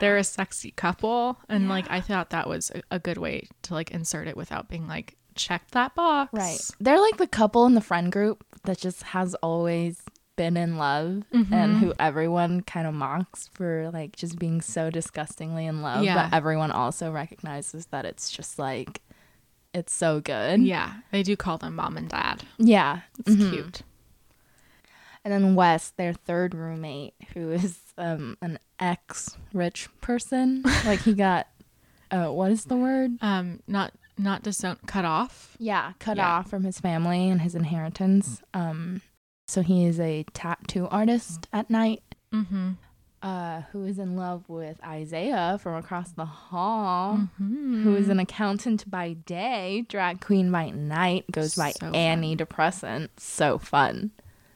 they're 0.02 0.18
a 0.18 0.24
sexy 0.24 0.72
couple. 0.72 1.40
And 1.48 1.70
like, 1.70 1.86
I 1.90 2.02
thought 2.02 2.32
that 2.32 2.50
was 2.50 2.70
a, 2.76 2.82
a 2.92 3.00
good 3.00 3.18
way 3.18 3.48
to 3.64 3.74
like 3.74 3.92
insert 3.92 4.28
it 4.28 4.36
without 4.36 4.68
being 4.68 4.86
like, 4.88 5.16
check 5.36 5.72
that 5.72 5.96
box. 5.96 6.34
Right. 6.34 6.60
They're 6.82 7.00
like 7.00 7.18
the 7.18 7.28
couple 7.28 7.66
in 7.66 7.74
the 7.74 7.82
friend 7.82 8.12
group 8.12 8.44
that 8.66 8.78
just 8.80 9.04
has 9.04 9.34
always 9.36 10.02
been 10.36 10.58
in 10.58 10.78
love 10.78 11.24
Mm-hmm. 11.34 11.54
and 11.54 11.78
who 11.78 11.94
everyone 12.00 12.62
kind 12.62 12.86
of 12.88 12.94
mocks 12.94 13.50
for 13.54 13.90
like 13.94 14.16
just 14.16 14.38
being 14.40 14.62
so 14.62 14.90
disgustingly 14.90 15.66
in 15.68 15.82
love. 15.82 16.04
Yeah. 16.04 16.28
But 16.30 16.36
everyone 16.36 16.72
also 16.72 17.12
recognizes 17.12 17.86
that 17.88 18.04
it's 18.04 18.30
just 18.30 18.60
like 18.60 19.00
it's 19.74 19.94
so 19.94 20.20
good. 20.22 20.62
Yeah. 20.62 20.94
They 21.12 21.24
do 21.24 21.36
call 21.36 21.58
them 21.58 21.76
mom 21.76 21.98
and 21.98 22.08
dad. 22.10 22.44
Yeah. 22.58 23.02
It's 23.20 23.30
Mhm. 23.36 23.50
cute. 23.52 23.82
And 25.26 25.32
then 25.34 25.56
Wes, 25.56 25.92
their 25.92 26.14
third 26.14 26.54
roommate, 26.54 27.14
who 27.34 27.50
is 27.52 27.80
um 27.98 28.38
an 28.42 28.60
ex 28.80 29.38
rich 29.54 29.88
person. 30.02 30.64
like 30.86 31.00
he 31.02 31.14
got 31.14 31.48
uh 32.12 32.28
what 32.28 32.52
is 32.52 32.66
the 32.66 32.76
word? 32.76 33.12
Um, 33.22 33.62
not, 33.68 33.94
not 34.18 34.44
disown, 34.44 34.78
cut 34.86 35.06
off. 35.06 35.56
Yeah, 35.60 35.94
cut 36.00 36.18
Yeah. 36.18 36.30
off 36.30 36.50
from 36.50 36.64
his 36.64 36.80
family 36.80 37.30
and 37.30 37.42
his 37.42 37.56
inheritance. 37.56 38.42
Um 38.54 39.02
so 39.48 39.62
he 39.62 39.86
is 39.86 40.00
a 40.00 40.24
tattoo 40.34 40.88
artist 40.90 41.48
at 41.54 41.70
night. 41.70 42.02
Mm-hmm. 42.34 42.72
Uh, 43.24 43.62
who 43.72 43.86
is 43.86 43.98
in 44.00 44.16
love 44.18 44.48
with 44.50 44.78
Isaiah 44.84 45.58
from 45.62 45.76
across 45.76 46.12
the 46.12 46.26
hall, 46.26 47.16
Mm-hmm. 47.42 47.84
who 47.84 47.96
is 47.96 48.10
an 48.10 48.20
accountant 48.20 48.90
by 48.90 49.14
day, 49.14 49.86
drag 49.90 50.20
queen 50.22 50.52
by 50.52 50.70
night, 50.70 51.26
goes 51.32 51.56
by 51.56 51.72
So 51.72 51.88
Annie 51.92 52.36
Depressant. 52.36 53.20
So 53.20 53.58
fun. 53.58 54.12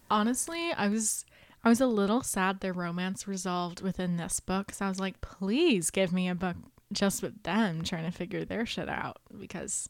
honestly 0.09 0.71
i 0.77 0.87
was 0.87 1.25
i 1.65 1.69
was 1.69 1.81
a 1.81 1.85
little 1.87 2.21
sad 2.23 2.59
their 2.61 2.71
romance 2.73 3.27
resolved 3.27 3.81
within 3.81 4.15
this 4.17 4.39
book 4.39 4.67
because 4.67 4.79
i 4.81 4.87
was 4.87 4.99
like 5.01 5.19
please 5.19 5.89
give 5.91 6.13
me 6.13 6.29
a 6.29 6.35
book 6.35 6.55
just 6.93 7.21
with 7.21 7.43
them 7.43 7.83
trying 7.83 8.05
to 8.05 8.11
figure 8.17 8.45
their 8.45 8.65
shit 8.65 8.87
out 8.87 9.17
because 9.37 9.89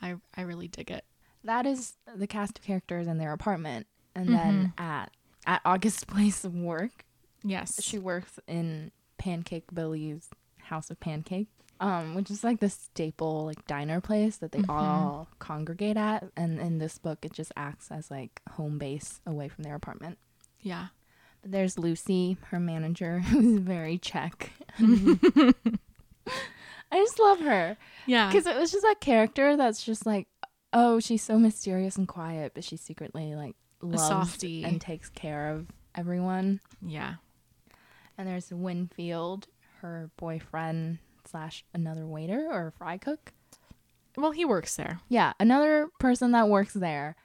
i 0.00 0.14
i 0.34 0.40
really 0.40 0.66
dig 0.68 0.90
it 0.90 1.04
That 1.44 1.66
is 1.66 1.94
the 2.16 2.26
cast 2.26 2.58
of 2.58 2.64
characters 2.64 3.06
in 3.06 3.18
their 3.18 3.32
apartment, 3.34 3.86
and 4.14 4.28
then 4.30 4.72
at 4.78 5.10
at 5.46 5.60
August's 5.64 6.04
place 6.04 6.44
of 6.44 6.54
work, 6.72 7.04
yes 7.42 7.82
she 7.82 7.98
works 7.98 8.38
in 8.46 8.90
Pancake 9.18 9.66
Billy's 9.72 10.28
House 10.58 10.90
of 10.90 10.98
Pancake. 11.00 11.48
Um, 11.82 12.14
which 12.14 12.30
is 12.30 12.44
like 12.44 12.60
the 12.60 12.68
staple 12.68 13.46
like 13.46 13.66
diner 13.66 14.02
place 14.02 14.36
that 14.36 14.52
they 14.52 14.62
all 14.68 15.28
congregate 15.38 15.96
at, 15.96 16.24
and 16.36 16.60
in 16.60 16.76
this 16.76 16.98
book 16.98 17.24
it 17.24 17.32
just 17.32 17.52
acts 17.56 17.90
as 17.90 18.10
like 18.10 18.42
home 18.50 18.76
base 18.76 19.20
away 19.26 19.48
from 19.48 19.64
their 19.64 19.74
apartment. 19.76 20.18
yeah 20.60 20.88
But 21.40 21.52
there's 21.52 21.78
Lucie, 21.78 22.36
her 22.50 22.60
manager, 22.60 23.20
who's 23.30 23.60
very 23.60 23.96
Czech. 23.96 24.52
I 24.78 25.54
just 26.98 27.18
love 27.18 27.40
her 27.40 27.76
yeah 28.06 28.28
because 28.28 28.46
it 28.46 28.56
was 28.56 28.72
just 28.72 28.82
that 28.82 29.00
character 29.00 29.56
that's 29.56 29.82
just 29.82 30.04
like, 30.04 30.26
oh, 30.74 31.00
she's 31.00 31.22
so 31.22 31.38
mysterious 31.38 31.96
and 31.96 32.06
quiet, 32.06 32.52
but 32.54 32.62
she 32.64 32.76
secretly 32.76 33.34
like 33.34 33.56
loves 33.80 34.42
and 34.44 34.80
takes 34.80 35.08
care 35.08 35.48
of 35.50 35.66
everyone. 35.94 36.60
yeah 36.84 37.14
And 38.20 38.28
there's 38.28 38.52
Winfield, 38.52 39.46
her 39.80 40.10
boyfriend 40.18 40.98
slash 41.24 41.64
another 41.72 42.04
waiter 42.04 42.46
or 42.50 42.70
fry 42.76 42.98
cook. 42.98 43.32
well 44.14 44.32
he 44.32 44.44
works 44.44 44.76
there 44.76 45.00
Yeah, 45.08 45.32
another 45.40 45.88
person 45.98 46.32
that 46.32 46.46
works 46.50 46.74
there, 46.74 47.16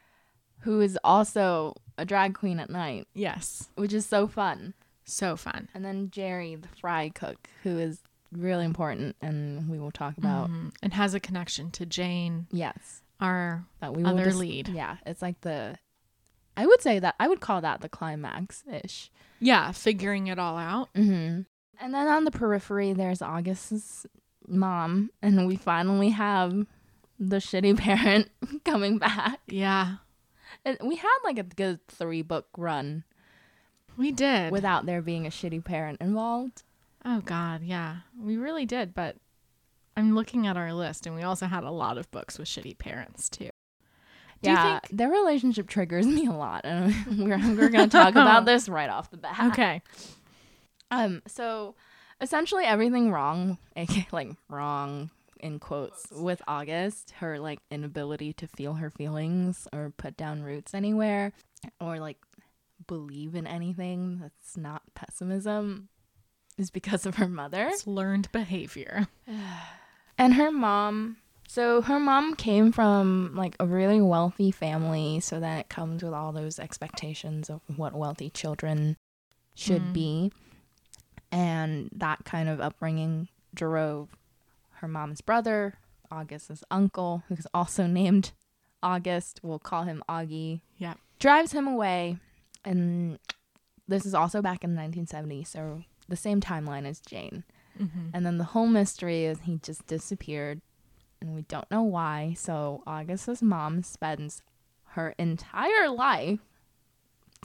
who 0.59 0.79
is 0.79 0.97
also 1.03 1.73
a 1.97 2.05
drag 2.05 2.33
queen 2.33 2.61
at 2.61 2.69
night, 2.69 3.07
yes 3.13 3.67
which 3.75 3.91
is 3.91 4.05
so 4.05 4.25
fun. 4.25 4.73
so 5.03 5.35
fun 5.35 5.67
And 5.73 5.83
then 5.83 6.11
Jerry, 6.11 6.55
the 6.55 6.69
fry 6.69 7.09
cook, 7.13 7.49
who 7.63 7.77
is 7.77 7.99
really 8.31 8.63
important, 8.63 9.17
and 9.21 9.67
we 9.69 9.77
will 9.77 9.91
talk 9.91 10.17
about. 10.17 10.49
Mhm. 10.49 10.71
and 10.81 10.93
has 10.93 11.13
a 11.13 11.19
connection 11.19 11.71
to 11.71 11.85
jane 11.85 12.47
Yes, 12.51 13.01
our 13.19 13.65
that 13.81 13.93
we 13.93 14.03
will 14.03 14.11
Other 14.11 14.25
dis- 14.25 14.35
lead. 14.37 14.67
Yeah, 14.69 14.95
it's 15.05 15.21
like 15.21 15.41
the. 15.41 15.77
I 16.57 16.65
would 16.65 16.81
say 16.81 16.99
that 16.99 17.15
I 17.19 17.27
would 17.27 17.41
call 17.41 17.61
that 17.61 17.81
the 17.81 17.89
climax 17.89 18.63
ish. 18.71 19.11
yeah 19.39 19.71
figuring 19.71 20.27
it 20.27 20.39
all 20.39 20.57
out 20.57 20.93
Mm-hmm. 20.93 21.41
And 21.77 21.93
then 21.93 22.07
on 22.07 22.23
the 22.23 22.31
periphery, 22.31 22.93
there's 22.93 23.21
August's 23.21 24.05
mom, 24.47 25.09
and 25.21 25.45
we 25.45 25.57
finally 25.57 26.09
have 26.11 26.65
the 27.19 27.37
shitty 27.37 27.77
parent 27.87 28.29
coming 28.65 28.97
back. 28.97 29.39
yeah 29.47 29.97
And 30.63 30.77
we 30.83 30.95
had 30.95 31.17
like 31.25 31.37
a 31.39 31.43
good 31.43 31.85
three 31.87 32.21
book 32.21 32.47
run 32.57 33.03
we 33.97 34.11
did 34.11 34.51
without 34.51 34.85
there 34.85 35.01
being 35.01 35.25
a 35.25 35.29
shitty 35.29 35.63
parent 35.63 35.99
involved. 36.01 36.63
Oh 37.05 37.21
God, 37.21 37.61
yeah, 37.63 37.97
we 38.19 38.35
really 38.35 38.65
did. 38.65 38.93
But 38.93 39.15
I'm 39.95 40.15
looking 40.15 40.47
at 40.47 40.57
our 40.57 40.73
list, 40.73 41.05
and 41.05 41.15
we 41.15 41.23
also 41.23 41.45
had 41.45 41.63
a 41.63 41.71
lot 41.71 41.97
of 41.97 42.09
books 42.11 42.37
with 42.37 42.47
shitty 42.49 42.77
parents 42.77 43.29
too. 43.29 43.49
Do 44.45 44.51
you 44.51 44.55
yeah, 44.57 44.79
think- 44.79 44.97
their 44.97 45.09
relationship 45.09 45.67
triggers 45.67 46.05
me 46.17 46.27
a 46.27 46.31
lot, 46.31 46.61
and 46.63 46.93
we're 47.19 47.37
we're 47.55 47.69
gonna 47.69 47.87
talk 47.89 48.11
about 48.11 48.45
this 48.45 48.69
right 48.69 48.89
off 48.89 49.11
the 49.11 49.17
bat. 49.17 49.51
Okay. 49.51 49.81
Um. 50.91 51.21
So, 51.27 51.75
essentially, 52.21 52.63
everything 52.65 53.11
wrong, 53.11 53.57
aka 53.75 54.07
like 54.11 54.29
wrong 54.49 55.09
in 55.39 55.59
quotes, 55.59 56.07
with 56.11 56.41
August, 56.47 57.11
her 57.19 57.39
like 57.39 57.59
inability 57.69 58.33
to 58.33 58.47
feel 58.47 58.75
her 58.75 58.89
feelings 58.89 59.67
or 59.73 59.91
put 59.97 60.15
down 60.17 60.41
roots 60.43 60.73
anywhere, 60.73 61.33
or 61.81 61.99
like 61.99 62.17
believe 62.87 63.35
in 63.35 63.47
anything 63.47 64.19
that's 64.21 64.55
not 64.57 64.81
pessimism, 64.93 65.89
is 66.57 66.71
because 66.71 67.05
of 67.05 67.15
her 67.15 67.27
mother 67.27 67.67
It's 67.71 67.85
learned 67.87 68.31
behavior. 68.31 69.07
and 70.17 70.35
her 70.35 70.51
mom. 70.51 71.17
So 71.47 71.81
her 71.81 71.99
mom 71.99 72.35
came 72.35 72.71
from 72.71 73.31
like 73.35 73.55
a 73.59 73.67
really 73.67 74.01
wealthy 74.01 74.51
family, 74.51 75.19
so 75.19 75.39
that 75.39 75.59
it 75.59 75.69
comes 75.69 76.03
with 76.03 76.13
all 76.13 76.31
those 76.31 76.59
expectations 76.59 77.49
of 77.49 77.61
what 77.75 77.93
wealthy 77.93 78.29
children 78.29 78.97
should 79.53 79.81
Mm. 79.81 79.93
be. 79.93 80.31
And 81.31 81.89
that 81.93 82.25
kind 82.25 82.49
of 82.49 82.59
upbringing 82.59 83.29
drove 83.53 84.09
her 84.79 84.87
mom's 84.87 85.21
brother, 85.21 85.75
August's 86.11 86.63
uncle, 86.71 87.23
who's 87.27 87.47
also 87.53 87.87
named 88.01 88.31
August, 88.83 89.39
we'll 89.43 89.59
call 89.59 89.83
him 89.83 90.03
Augie, 90.09 90.61
Yep. 90.77 90.97
drives 91.19 91.51
him 91.51 91.67
away. 91.67 92.17
And 92.63 93.19
this 93.87 94.05
is 94.05 94.13
also 94.13 94.41
back 94.41 94.63
in 94.63 94.75
the 94.75 94.81
1970s, 94.81 95.47
so 95.47 95.83
the 96.09 96.15
same 96.15 96.41
timeline 96.41 96.85
as 96.85 96.99
Jane. 96.99 97.43
Mm-hmm. 97.79 98.09
And 98.13 98.25
then 98.25 98.37
the 98.37 98.43
whole 98.45 98.67
mystery 98.67 99.25
is 99.25 99.41
he 99.41 99.59
just 99.61 99.85
disappeared 99.87 100.61
and 101.25 101.35
we 101.35 101.41
don't 101.43 101.69
know 101.71 101.83
why. 101.83 102.35
So 102.37 102.83
August's 102.85 103.41
mom 103.41 103.83
spends 103.83 104.41
her 104.89 105.15
entire 105.17 105.89
life 105.89 106.39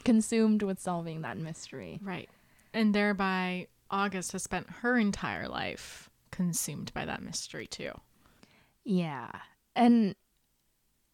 consumed 0.04 0.62
with 0.62 0.78
solving 0.78 1.22
that 1.22 1.38
mystery. 1.38 1.98
Right. 2.02 2.28
And 2.72 2.94
thereby, 2.94 3.66
August 3.90 4.32
has 4.32 4.42
spent 4.44 4.70
her 4.82 4.96
entire 4.96 5.48
life 5.48 6.10
consumed 6.30 6.92
by 6.94 7.04
that 7.04 7.22
mystery 7.22 7.66
too. 7.66 7.92
Yeah. 8.84 9.30
And 9.74 10.14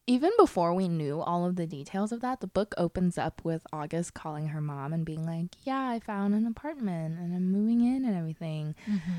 even 0.05 0.31
before 0.37 0.73
we 0.73 0.87
knew 0.87 1.19
all 1.19 1.45
of 1.45 1.55
the 1.55 1.67
details 1.67 2.11
of 2.11 2.21
that, 2.21 2.39
the 2.39 2.47
book 2.47 2.73
opens 2.77 3.17
up 3.17 3.41
with 3.43 3.65
August 3.73 4.13
calling 4.13 4.47
her 4.47 4.61
mom 4.61 4.93
and 4.93 5.05
being 5.05 5.25
like, 5.25 5.55
Yeah, 5.63 5.89
I 5.89 5.99
found 5.99 6.33
an 6.33 6.45
apartment 6.45 7.19
and 7.19 7.35
I'm 7.35 7.51
moving 7.51 7.81
in 7.81 8.05
and 8.05 8.15
everything. 8.15 8.75
Mm-hmm. 8.87 9.11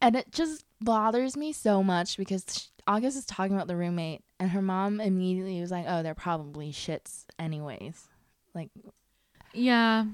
And 0.00 0.14
it 0.16 0.30
just 0.32 0.64
bothers 0.80 1.36
me 1.36 1.52
so 1.52 1.82
much 1.82 2.16
because 2.16 2.70
August 2.86 3.16
is 3.18 3.26
talking 3.26 3.54
about 3.54 3.66
the 3.66 3.76
roommate, 3.76 4.22
and 4.38 4.50
her 4.50 4.62
mom 4.62 5.00
immediately 5.00 5.60
was 5.60 5.70
like, 5.70 5.86
"Oh, 5.88 6.02
they're 6.02 6.14
probably 6.14 6.72
shits, 6.72 7.24
anyways." 7.38 8.06
Like, 8.54 8.70
Yeah. 9.52 10.04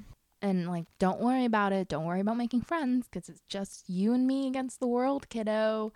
and 0.43 0.69
like, 0.69 0.87
don't 0.99 1.21
worry 1.21 1.45
about 1.45 1.73
it. 1.73 1.89
Don't 1.89 2.05
worry 2.07 2.21
about 2.21 2.37
making 2.37 2.63
friends 2.63 3.07
because 3.09 3.29
it's 3.29 3.43
just 3.49 3.89
you 3.89 4.13
and 4.15 4.27
me 4.27 4.47
against 4.49 4.81
the 4.81 4.87
world, 4.89 5.29
kiddo. 5.29 5.93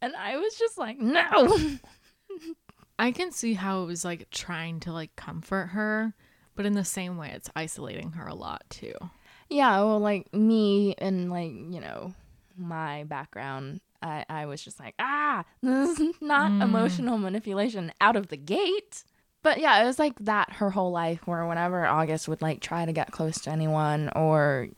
And 0.00 0.14
I 0.16 0.36
was 0.36 0.54
just 0.56 0.78
like, 0.78 0.98
no. 0.98 1.58
I 2.98 3.12
can 3.12 3.30
see 3.30 3.54
how 3.54 3.82
it 3.82 3.86
was 3.86 4.04
like 4.04 4.28
trying 4.30 4.80
to 4.80 4.92
like 4.92 5.14
comfort 5.16 5.66
her, 5.68 6.14
but 6.56 6.66
in 6.66 6.74
the 6.74 6.84
same 6.84 7.16
way, 7.16 7.30
it's 7.34 7.50
isolating 7.54 8.12
her 8.12 8.26
a 8.26 8.34
lot 8.34 8.64
too. 8.70 8.94
yeah, 9.48 9.76
well, 9.82 10.00
like 10.00 10.32
me 10.34 10.94
and 10.98 11.30
like, 11.30 11.52
you 11.52 11.80
know, 11.80 12.12
my 12.58 13.04
background, 13.04 13.80
I, 14.02 14.24
I 14.28 14.46
was 14.46 14.62
just 14.62 14.78
like, 14.80 14.94
ah, 14.98 15.44
this 15.62 15.98
is 15.98 16.14
not 16.20 16.52
Mm. 16.52 16.62
emotional 16.62 17.18
manipulation 17.18 17.92
out 18.00 18.16
of 18.16 18.28
the 18.28 18.36
gate. 18.36 19.04
But 19.42 19.60
yeah, 19.60 19.82
it 19.82 19.86
was 19.86 19.98
like 19.98 20.18
that 20.20 20.54
her 20.54 20.70
whole 20.70 20.90
life, 20.90 21.26
where 21.26 21.46
whenever 21.46 21.86
August 21.86 22.28
would 22.28 22.42
like 22.42 22.60
try 22.60 22.84
to 22.84 22.92
get 22.92 23.12
close 23.12 23.40
to 23.42 23.50
anyone 23.50 24.10
or 24.16 24.68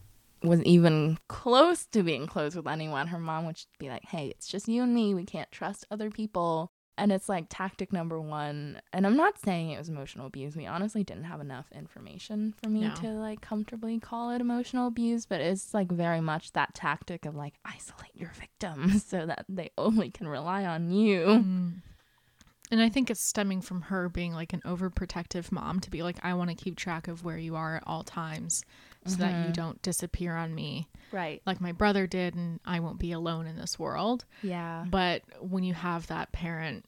was 0.43 0.63
even 0.65 1.19
close 1.29 1.87
to 1.87 2.03
being 2.03 2.27
close 2.27 2.55
with 2.55 2.67
anyone, 2.67 3.09
her 3.09 3.19
mom 3.19 3.47
would 3.47 3.61
be 3.79 3.89
like, 3.89 4.05
hey, 4.07 4.29
it's 4.29 4.47
just 4.47 4.69
you 4.69 4.83
and 4.83 4.95
me. 4.95 5.15
We 5.15 5.25
can't 5.25 5.51
trust 5.51 5.87
other 5.91 6.11
people. 6.11 6.73
And 6.99 7.13
it's 7.13 7.29
like 7.31 7.47
tactic 7.49 7.93
number 7.93 8.21
one. 8.21 8.81
And 8.93 9.07
I'm 9.07 9.17
not 9.17 9.39
saying 9.39 9.71
it 9.71 9.79
was 9.79 9.89
emotional 9.89 10.27
abuse. 10.27 10.55
We 10.55 10.67
honestly 10.67 11.03
didn't 11.03 11.25
have 11.25 11.41
enough 11.41 11.67
information 11.73 12.55
for 12.63 12.69
me 12.69 12.83
No. 12.83 12.95
to 12.97 13.09
like 13.09 13.41
comfortably 13.41 13.99
call 13.99 14.31
it 14.31 14.41
emotional 14.43 14.87
abuse. 14.89 15.25
But 15.25 15.41
it's 15.41 15.73
like 15.73 15.91
very 15.91 16.21
much 16.21 16.53
that 16.53 16.75
tactic 16.75 17.25
of 17.25 17.35
like 17.35 17.55
isolate 17.65 18.15
your 18.15 18.33
victim 18.39 18.99
so 19.07 19.25
that 19.25 19.47
they 19.49 19.71
only 19.79 20.11
can 20.11 20.29
rely 20.29 20.67
on 20.67 20.91
you. 20.91 21.21
Mm. 21.27 21.73
And 22.73 22.81
I 22.83 22.89
think 22.89 23.11
it's 23.11 23.21
stemming 23.23 23.63
from 23.63 23.83
her 23.83 24.09
being 24.09 24.33
like 24.33 24.53
an 24.53 24.63
overprotective 24.65 25.51
mom 25.51 25.81
to 25.81 25.91
be 25.91 26.03
like, 26.03 26.19
I 26.23 26.35
want 26.35 26.51
to 26.51 26.57
keep 26.57 26.77
track 26.77 27.09
of 27.09 27.25
where 27.25 27.39
you 27.39 27.57
are 27.57 27.77
at 27.77 27.83
all 27.87 28.05
times 28.05 28.63
so 29.07 29.17
that 29.17 29.47
you 29.47 29.51
Mhm. 29.51 29.55
don't 29.55 29.83
disappear 29.83 30.37
on 30.37 30.55
me 30.55 30.89
Right. 31.13 31.41
like 31.47 31.61
my 31.61 31.73
brother 31.73 32.07
did 32.07 32.35
and 32.35 32.61
I 32.65 32.81
won't 32.81 32.99
be 32.99 33.13
alone 33.13 33.47
in 33.47 33.57
this 33.57 33.79
world. 33.79 34.25
Yeah. 34.43 34.85
But 34.89 35.23
when 35.41 35.65
you 35.65 35.75
have 35.75 36.07
that 36.09 36.33
parent 36.33 36.85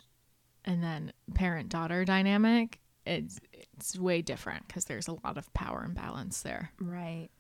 and 0.64 0.83
then 0.83 1.12
parent 1.35 1.68
daughter 1.70 2.05
dynamic, 2.05 2.81
it's 3.07 3.40
it's 3.53 3.98
way 3.98 4.22
different 4.22 4.68
because 4.68 4.85
there's 4.85 5.09
a 5.09 5.14
lot 5.25 5.37
of 5.38 5.53
power 5.55 5.85
imbalance 5.85 6.42
there. 6.42 6.70
Right. 6.79 7.31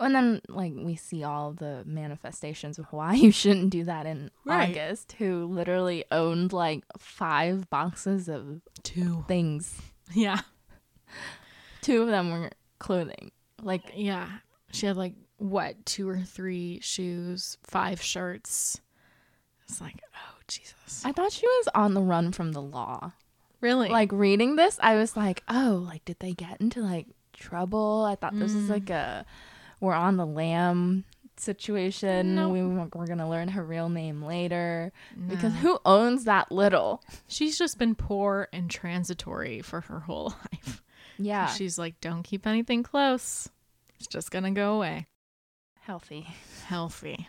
And 0.00 0.14
then, 0.16 0.40
like, 0.48 0.72
we 0.74 0.96
see 0.96 1.22
all 1.22 1.52
the 1.52 1.82
manifestations 1.86 2.76
of 2.78 2.86
why 2.92 3.14
you 3.14 3.30
shouldn't 3.30 3.70
do 3.70 3.84
that 3.84 4.04
in 4.06 4.30
Right. 4.44 4.70
August, 4.70 5.12
who 5.12 5.44
literally 5.46 6.04
owned 6.10 6.52
like 6.52 6.84
five 6.98 7.68
boxes 7.70 8.28
of 8.28 8.62
Two. 8.82 9.24
things. 9.28 9.80
Yeah. 10.14 10.40
Two 11.82 12.02
of 12.02 12.08
them 12.08 12.30
were 12.30 12.50
clothing. 12.78 13.32
Like, 13.62 13.92
Yeah. 13.94 14.28
She 14.72 14.86
had 14.86 14.96
like 14.96 15.14
what, 15.38 15.84
two 15.84 16.08
or 16.08 16.18
three 16.20 16.80
shoes, 16.82 17.58
five 17.62 18.00
shirts. 18.02 18.80
It's 19.68 19.80
like, 19.80 20.00
oh 20.14 20.38
Jesus. 20.48 21.02
I 21.04 21.12
thought 21.12 21.32
she 21.32 21.46
was 21.46 21.68
on 21.74 21.94
the 21.94 22.00
run 22.02 22.32
from 22.32 22.52
the 22.52 22.62
law. 22.62 23.12
Really? 23.60 23.88
Like, 23.88 24.10
reading 24.12 24.56
this, 24.56 24.78
I 24.82 24.96
was 24.96 25.16
like, 25.16 25.42
oh, 25.48 25.84
like, 25.86 26.04
did 26.04 26.18
they 26.20 26.32
get 26.32 26.60
into 26.60 26.80
like 26.80 27.06
trouble? 27.32 28.04
I 28.08 28.14
thought 28.16 28.38
this 28.38 28.54
was 28.54 28.64
Mm. 28.64 28.70
like 28.70 28.90
a 28.90 29.24
we're 29.80 29.94
on 29.94 30.16
the 30.16 30.26
lam 30.26 31.04
situation. 31.36 32.34
Nope. 32.36 32.52
We, 32.52 32.62
we're 32.62 32.86
going 33.06 33.18
to 33.18 33.26
learn 33.28 33.48
her 33.48 33.64
real 33.64 33.88
name 33.88 34.22
later. 34.22 34.92
Because 35.28 35.54
who 35.56 35.78
owns 35.84 36.24
that 36.24 36.50
little? 36.52 37.02
she's 37.26 37.58
just 37.58 37.78
been 37.78 37.94
poor 37.94 38.48
and 38.52 38.70
transitory 38.70 39.60
for 39.60 39.82
her 39.82 40.00
whole 40.00 40.34
life. 40.52 40.82
Yeah. 41.24 41.46
She's 41.46 41.78
like, 41.78 42.00
don't 42.00 42.22
keep 42.22 42.46
anything 42.46 42.82
close. 42.82 43.48
It's 43.98 44.06
just 44.06 44.30
gonna 44.30 44.50
go 44.50 44.74
away. 44.74 45.06
healthy. 45.80 46.26
Healthy. 46.66 47.28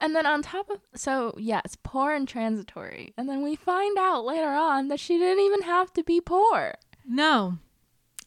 And 0.00 0.16
then 0.16 0.26
on 0.26 0.42
top 0.42 0.70
of 0.70 0.80
so 0.94 1.34
yes, 1.38 1.76
poor 1.82 2.12
and 2.14 2.26
transitory. 2.26 3.12
And 3.16 3.28
then 3.28 3.42
we 3.42 3.54
find 3.56 3.98
out 3.98 4.24
later 4.24 4.48
on 4.48 4.88
that 4.88 5.00
she 5.00 5.18
didn't 5.18 5.44
even 5.44 5.62
have 5.62 5.92
to 5.94 6.02
be 6.02 6.20
poor. 6.20 6.74
No. 7.06 7.58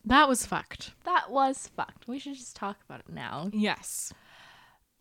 That 0.06 0.28
was 0.28 0.46
fucked. 0.46 0.92
That 1.06 1.32
was 1.32 1.70
fucked. 1.76 2.08
We 2.08 2.20
should 2.20 2.36
just 2.36 2.56
talk 2.56 2.78
about 2.88 3.00
it 3.00 3.10
now. 3.10 3.50
Yes. 3.54 4.14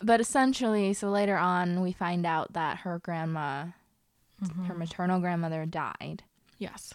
But 0.00 0.20
essentially, 0.20 0.94
so 0.94 1.10
later 1.10 1.36
on 1.36 1.80
we 1.80 1.92
find 1.92 2.24
out 2.24 2.52
that 2.54 2.78
her 2.78 2.98
grandma, 3.00 3.66
mm-hmm. 4.42 4.64
her 4.64 4.74
maternal 4.74 5.20
grandmother 5.20 5.66
died. 5.66 6.22
Yes. 6.58 6.94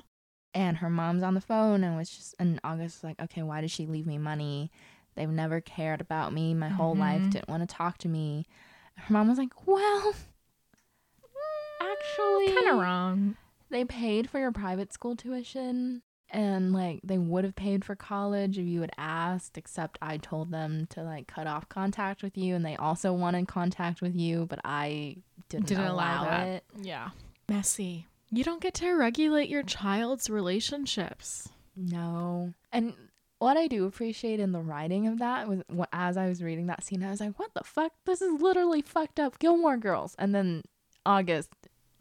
And 0.53 0.77
her 0.77 0.89
mom's 0.89 1.23
on 1.23 1.33
the 1.35 1.41
phone 1.41 1.83
and 1.83 1.95
was 1.97 2.09
just 2.09 2.35
and 2.39 2.59
August 2.63 2.97
was 2.97 3.03
like, 3.03 3.21
Okay, 3.21 3.43
why 3.43 3.61
did 3.61 3.71
she 3.71 3.85
leave 3.85 4.07
me 4.07 4.17
money? 4.17 4.71
They've 5.15 5.29
never 5.29 5.61
cared 5.61 6.01
about 6.01 6.33
me 6.33 6.53
my 6.53 6.69
whole 6.69 6.95
life, 6.95 7.23
Mhm. 7.23 7.31
didn't 7.31 7.49
want 7.49 7.67
to 7.67 7.75
talk 7.75 7.97
to 7.99 8.07
me. 8.07 8.47
Her 8.95 9.13
mom 9.13 9.27
was 9.27 9.37
like, 9.37 9.67
Well 9.67 10.13
actually 11.81 12.55
Kind 12.55 12.67
of 12.69 12.77
wrong. 12.79 13.35
they 13.69 13.85
paid 13.85 14.29
for 14.29 14.39
your 14.39 14.51
private 14.51 14.91
school 14.93 15.15
tuition 15.15 16.01
and 16.29 16.73
like 16.73 16.99
they 17.03 17.17
would 17.17 17.43
have 17.45 17.55
paid 17.55 17.85
for 17.85 17.95
college 17.95 18.57
if 18.57 18.65
you 18.65 18.81
had 18.81 18.91
asked 18.97 19.57
except 19.57 19.97
i 20.01 20.17
told 20.17 20.51
them 20.51 20.85
to 20.89 21.01
like 21.01 21.25
cut 21.27 21.47
off 21.47 21.69
contact 21.69 22.21
with 22.21 22.37
you 22.37 22.53
and 22.53 22.65
they 22.65 22.75
also 22.75 23.13
wanted 23.13 23.47
contact 23.47 24.01
with 24.01 24.13
you 24.15 24.45
but 24.49 24.59
i 24.65 25.15
didn't, 25.47 25.67
Didn't 25.67 25.85
allow, 25.85 26.23
allow 26.23 26.43
it 26.45 26.63
Yeah. 26.81 27.09
Messy. 27.47 28.07
You 28.31 28.43
don't 28.43 28.61
get 28.61 28.73
to 28.75 28.91
regulate 28.93 29.49
your 29.49 29.63
child's 29.63 30.29
relationships. 30.29 31.47
no 31.75 32.53
and 32.71 32.93
what 33.39 33.55
i 33.55 33.67
do 33.67 33.85
appreciate 33.85 34.39
in 34.39 34.51
the 34.51 34.59
writing 34.61 35.07
of 35.07 35.19
that 35.19 35.47
was 35.47 35.61
as 35.93 36.17
i 36.17 36.27
was 36.27 36.41
reading 36.41 36.65
that 36.67 36.83
scene 36.83 37.03
i 37.03 37.09
was 37.11 37.19
like 37.19 37.37
what 37.37 37.53
the 37.53 37.63
fuck 37.63 37.91
this 38.05 38.19
is 38.21 38.41
literally 38.41 38.81
fucked 38.81 39.19
up 39.19 39.37
gilmore 39.37 39.77
girls 39.77 40.15
and 40.17 40.33
then 40.33 40.63
august 41.05 41.49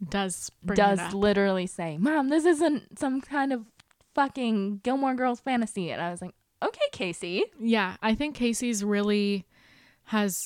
Does 0.08 0.50
does 0.74 1.14
literally 1.14 1.66
say, 1.66 1.96
"Mom, 1.98 2.28
this 2.28 2.44
isn't 2.44 2.98
some 2.98 3.20
kind 3.22 3.52
of 3.52 3.64
fucking 4.14 4.80
Gilmore 4.82 5.14
Girls 5.14 5.40
fantasy." 5.40 5.90
And 5.90 6.02
I 6.02 6.10
was 6.10 6.20
like, 6.20 6.34
"Okay, 6.62 6.84
Casey." 6.92 7.44
Yeah, 7.58 7.96
I 8.02 8.14
think 8.14 8.34
Casey's 8.36 8.84
really 8.84 9.46
has 10.04 10.36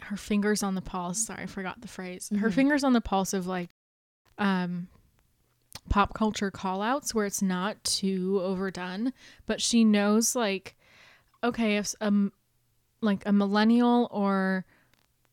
her 0.00 0.16
fingers 0.16 0.62
on 0.62 0.74
the 0.74 0.80
pulse. 0.80 1.26
Sorry, 1.26 1.42
I 1.42 1.46
forgot 1.46 1.82
the 1.82 1.88
phrase. 1.88 2.30
Her 2.34 2.48
Mhm. 2.48 2.54
fingers 2.54 2.82
on 2.84 2.94
the 2.94 3.02
pulse 3.02 3.34
of 3.34 3.46
like 3.46 3.68
um 4.38 4.88
pop 5.90 6.14
culture 6.14 6.50
call 6.50 6.80
outs 6.82 7.14
where 7.14 7.26
it's 7.26 7.42
not 7.42 7.82
too 7.84 8.40
overdone, 8.42 9.12
but 9.46 9.60
she 9.60 9.84
knows 9.84 10.34
like 10.34 10.76
okay, 11.42 11.76
if 11.76 11.94
um 12.00 12.32
like 13.00 13.22
a 13.26 13.32
millennial 13.32 14.08
or 14.10 14.64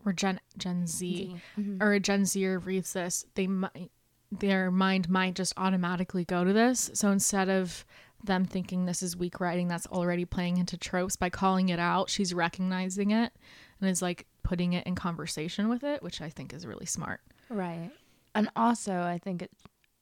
or 0.06 0.12
Gen 0.14 0.40
Gen 0.58 0.88
Z 0.88 1.36
Mhm. 1.58 1.82
or 1.82 1.94
a 1.94 2.00
Gen 2.00 2.26
Zer 2.26 2.60
reads 2.60 2.94
this, 2.94 3.26
they 3.36 3.48
might 3.48 3.92
their 4.32 4.72
mind 4.72 5.10
might 5.10 5.36
just 5.36 5.54
automatically 5.58 6.24
go 6.26 6.44
to 6.44 6.54
this. 6.54 6.90
So 6.94 7.12
instead 7.12 7.50
of 7.50 7.86
them 8.24 8.46
thinking 8.46 8.86
this 8.86 9.02
is 9.04 9.18
weak 9.18 9.40
writing 9.40 9.68
that's 9.68 9.88
already 9.88 10.26
playing 10.26 10.58
into 10.58 10.78
tropes 10.78 11.16
by 11.16 11.30
calling 11.30 11.70
it 11.70 11.80
out, 11.80 12.10
she's 12.10 12.34
recognizing 12.34 13.12
it 13.12 13.34
and 13.80 13.90
is 13.90 14.02
like 14.02 14.28
putting 14.44 14.74
it 14.74 14.86
in 14.88 14.96
conversation 14.96 15.70
with 15.70 15.84
it, 15.84 16.02
which 16.04 16.22
I 16.22 16.30
think 16.30 16.54
is 16.54 16.66
really 16.68 16.86
smart. 16.86 17.22
Right. 17.50 17.92
And 18.34 18.50
also, 18.56 19.02
I 19.02 19.18
think 19.18 19.42
it 19.42 19.52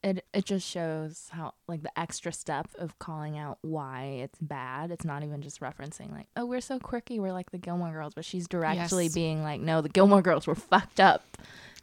it 0.02 0.26
it 0.34 0.46
just 0.46 0.68
shows 0.68 1.28
how 1.32 1.54
like 1.68 1.84
the 1.84 2.00
extra 2.00 2.32
step 2.32 2.68
of 2.78 2.98
calling 3.00 3.38
out 3.38 3.58
why 3.62 4.22
it's 4.24 4.40
bad. 4.40 4.92
It's 4.92 5.06
not 5.06 5.24
even 5.24 5.42
just 5.42 5.60
referencing 5.60 6.12
like, 6.12 6.28
"Oh, 6.36 6.46
we're 6.46 6.62
so 6.62 6.80
quirky, 6.80 7.20
we're 7.20 7.34
like 7.34 7.52
the 7.52 7.58
Gilmore 7.58 7.92
Girls," 7.92 8.14
but 8.14 8.26
she's 8.26 8.48
directly 8.48 9.06
Yes. 9.06 9.14
being 9.14 9.44
like, 9.44 9.62
"No, 9.62 9.82
the 9.82 9.90
Gilmore 9.90 10.22
Girls 10.22 10.48
were 10.48 10.56
fucked 10.56 11.00
up." 11.00 11.38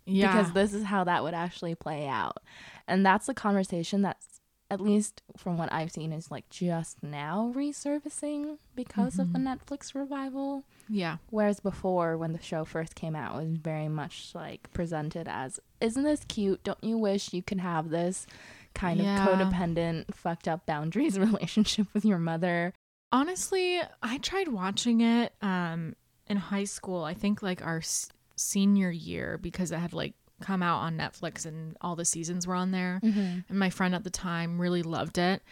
Yeah. 0.09 0.31
because 0.31 0.53
this 0.53 0.73
is 0.73 0.85
how 0.85 1.03
that 1.05 1.25
would 1.25 1.35
actually 1.35 1.75
play 1.75 2.07
out. 2.07 2.39
And 2.87 3.05
that's 3.05 3.27
the 3.27 3.35
conversation 3.35 4.03
that's 4.03 4.41
at 4.71 4.81
least 4.81 5.23
from 5.37 5.59
what 5.59 5.73
I've 5.73 5.93
seen 5.93 6.13
is 6.13 6.31
like 6.31 6.49
just 6.49 7.03
now 7.03 7.53
resurfacing 7.55 8.59
because 8.75 9.19
of 9.19 9.33
the 9.33 9.39
mm-hmm. 9.39 9.49
Netflix 9.49 9.95
revival. 9.95 10.65
Yeah. 10.89 11.17
Whereas 11.31 11.61
before 11.61 12.17
when 12.17 12.33
the 12.33 12.43
show 12.43 12.65
first 12.65 12.95
came 12.95 13.15
out 13.17 13.37
it 13.43 13.49
was 13.49 13.57
very 13.59 13.89
much 13.89 14.31
like 14.35 14.73
presented 14.73 15.27
as 15.29 15.59
isn't 15.81 16.03
this 16.05 16.25
cute? 16.29 16.63
Don't 16.65 16.83
you 16.83 16.97
wish 16.99 17.33
you 17.33 17.43
could 17.43 17.61
have 17.61 17.91
this 17.91 18.27
kind 18.75 19.01
Yeah. 19.01 19.27
of 19.29 19.39
codependent 19.39 20.15
fucked 20.15 20.47
up 20.49 20.67
boundaries 20.67 21.19
relationship 21.29 21.87
with 21.95 22.05
your 22.05 22.19
mother? 22.19 22.73
Honestly, 23.13 23.81
I 24.03 24.19
tried 24.19 24.49
watching 24.49 25.01
it 25.01 25.33
um 25.43 25.95
in 26.29 26.37
high 26.37 26.65
school. 26.65 27.05
I 27.05 27.15
think 27.15 27.43
like 27.43 27.65
our 27.65 27.79
s- 27.79 28.11
senior 28.37 28.91
year 28.91 29.39
because 29.39 29.71
it 29.73 29.79
had 29.79 29.93
like 29.93 30.15
come 30.43 30.63
out 30.63 30.79
on 30.81 30.99
Netflix 30.99 31.47
and 31.47 31.77
all 31.81 31.97
the 31.97 32.05
seasons 32.05 32.47
were 32.47 32.55
on 32.55 32.71
there. 32.71 33.01
Mm-hmm. 33.03 33.39
and 33.49 33.59
my 33.59 33.71
friend 33.71 33.95
at 33.95 34.05
the 34.05 34.11
time 34.11 34.61
really 34.61 34.83
loved 34.83 35.17
it 35.19 35.43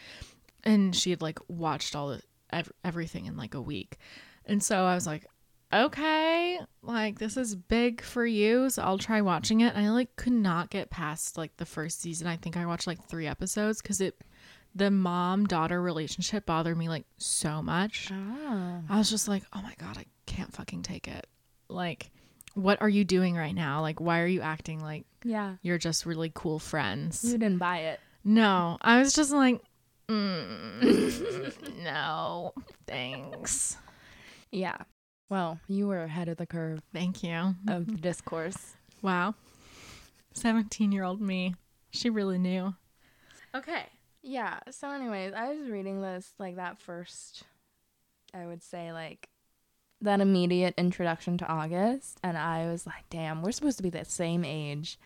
and 0.63 0.95
she 0.95 1.11
had 1.11 1.23
like 1.23 1.39
watched 1.49 1.95
all 1.97 2.09
the 2.09 2.23
ev- 2.53 2.73
everything 2.85 3.27
in 3.27 3.37
like 3.37 3.55
a 3.55 3.61
week 3.63 3.97
and 4.47 4.63
so 4.63 4.85
i 4.85 4.95
was 4.95 5.07
like 5.07 5.27
okay 5.73 6.59
like 6.83 7.19
this 7.19 7.37
is 7.37 7.55
big 7.55 8.01
for 8.01 8.25
you 8.25 8.71
so 8.71 8.83
i'll 8.83 8.99
try 8.99 9.21
watching 9.21 9.61
it 9.61 9.75
and 9.75 9.85
i 9.87 9.91
like 9.91 10.15
could 10.17 10.33
not 10.33 10.71
get 10.71 10.89
past 10.91 11.37
like 11.37 11.57
the 11.57 11.65
first 11.67 12.01
season 12.01 12.27
i 12.27 12.37
think 12.37 12.57
i 12.57 12.65
watched 12.67 12.87
like 12.87 13.03
three 13.09 13.27
episodes 13.27 13.83
because 13.83 14.01
it 14.01 14.17
the 14.77 14.91
mom 14.91 15.47
daughter 15.47 15.81
relationship 15.81 16.47
bothered 16.47 16.77
me 16.77 16.89
like 16.89 17.05
so 17.19 17.63
much. 17.63 18.09
Ah. 18.13 18.81
I 18.89 18.99
was 18.99 19.09
just 19.09 19.29
like, 19.29 19.45
oh 19.53 19.63
my 19.63 19.73
God, 19.79 19.97
I 19.97 20.05
can't 20.27 20.53
fucking 20.53 20.83
take 20.83 21.07
it. 21.07 21.29
Like, 21.69 22.11
what 22.55 22.83
are 22.83 22.89
you 22.89 23.05
doing 23.05 23.37
right 23.37 23.55
now? 23.55 23.83
Like, 23.83 24.01
why 24.01 24.19
are 24.19 24.27
you 24.27 24.41
acting 24.41 24.81
like 24.81 25.05
Yeah. 25.23 25.55
you're 25.63 25.79
just 25.79 26.07
really 26.07 26.33
cool 26.35 26.59
friends? 26.59 27.23
You 27.23 27.39
didn't 27.39 27.59
buy 27.59 27.79
it. 27.83 28.01
No, 28.25 28.77
I 28.81 28.99
was 28.99 29.13
just 29.13 29.31
like, 29.31 29.63
mm, 30.09 31.55
no, 31.85 32.53
thanks. 32.89 33.77
Yeah. 34.55 34.77
Well, 35.29 35.59
you 35.69 35.89
were 35.89 36.03
ahead 36.03 36.29
of 36.29 36.37
the 36.37 36.47
curve 36.47 36.81
Thank 36.93 37.23
you. 37.23 37.55
of 37.69 37.87
the 37.87 37.97
discourse. 37.97 38.75
Wow. 39.03 39.35
17 40.35 40.93
year 40.93 41.05
old 41.05 41.21
me. 41.21 41.55
She 41.91 42.11
really 42.11 42.39
knew. 42.39 42.75
Okay. 43.55 43.87
Yeah. 44.23 44.61
So, 44.71 44.91
anyways, 44.91 45.33
I 45.35 45.53
was 45.55 45.69
reading 45.71 46.01
this 46.03 46.33
like 46.39 46.57
that 46.57 46.79
first, 46.81 47.43
I 48.33 48.47
would 48.47 48.63
say, 48.63 48.93
like 48.93 49.29
that 50.01 50.21
immediate 50.21 50.75
introduction 50.77 51.39
to 51.39 51.47
August. 51.47 52.19
And 52.23 52.37
I 52.37 52.67
was 52.67 52.87
like, 52.87 53.09
damn, 53.11 53.43
we're 53.43 53.53
supposed 53.53 53.77
to 53.79 53.83
be 53.83 53.91
the 53.91 54.05
same 54.05 54.45
age. 54.45 54.99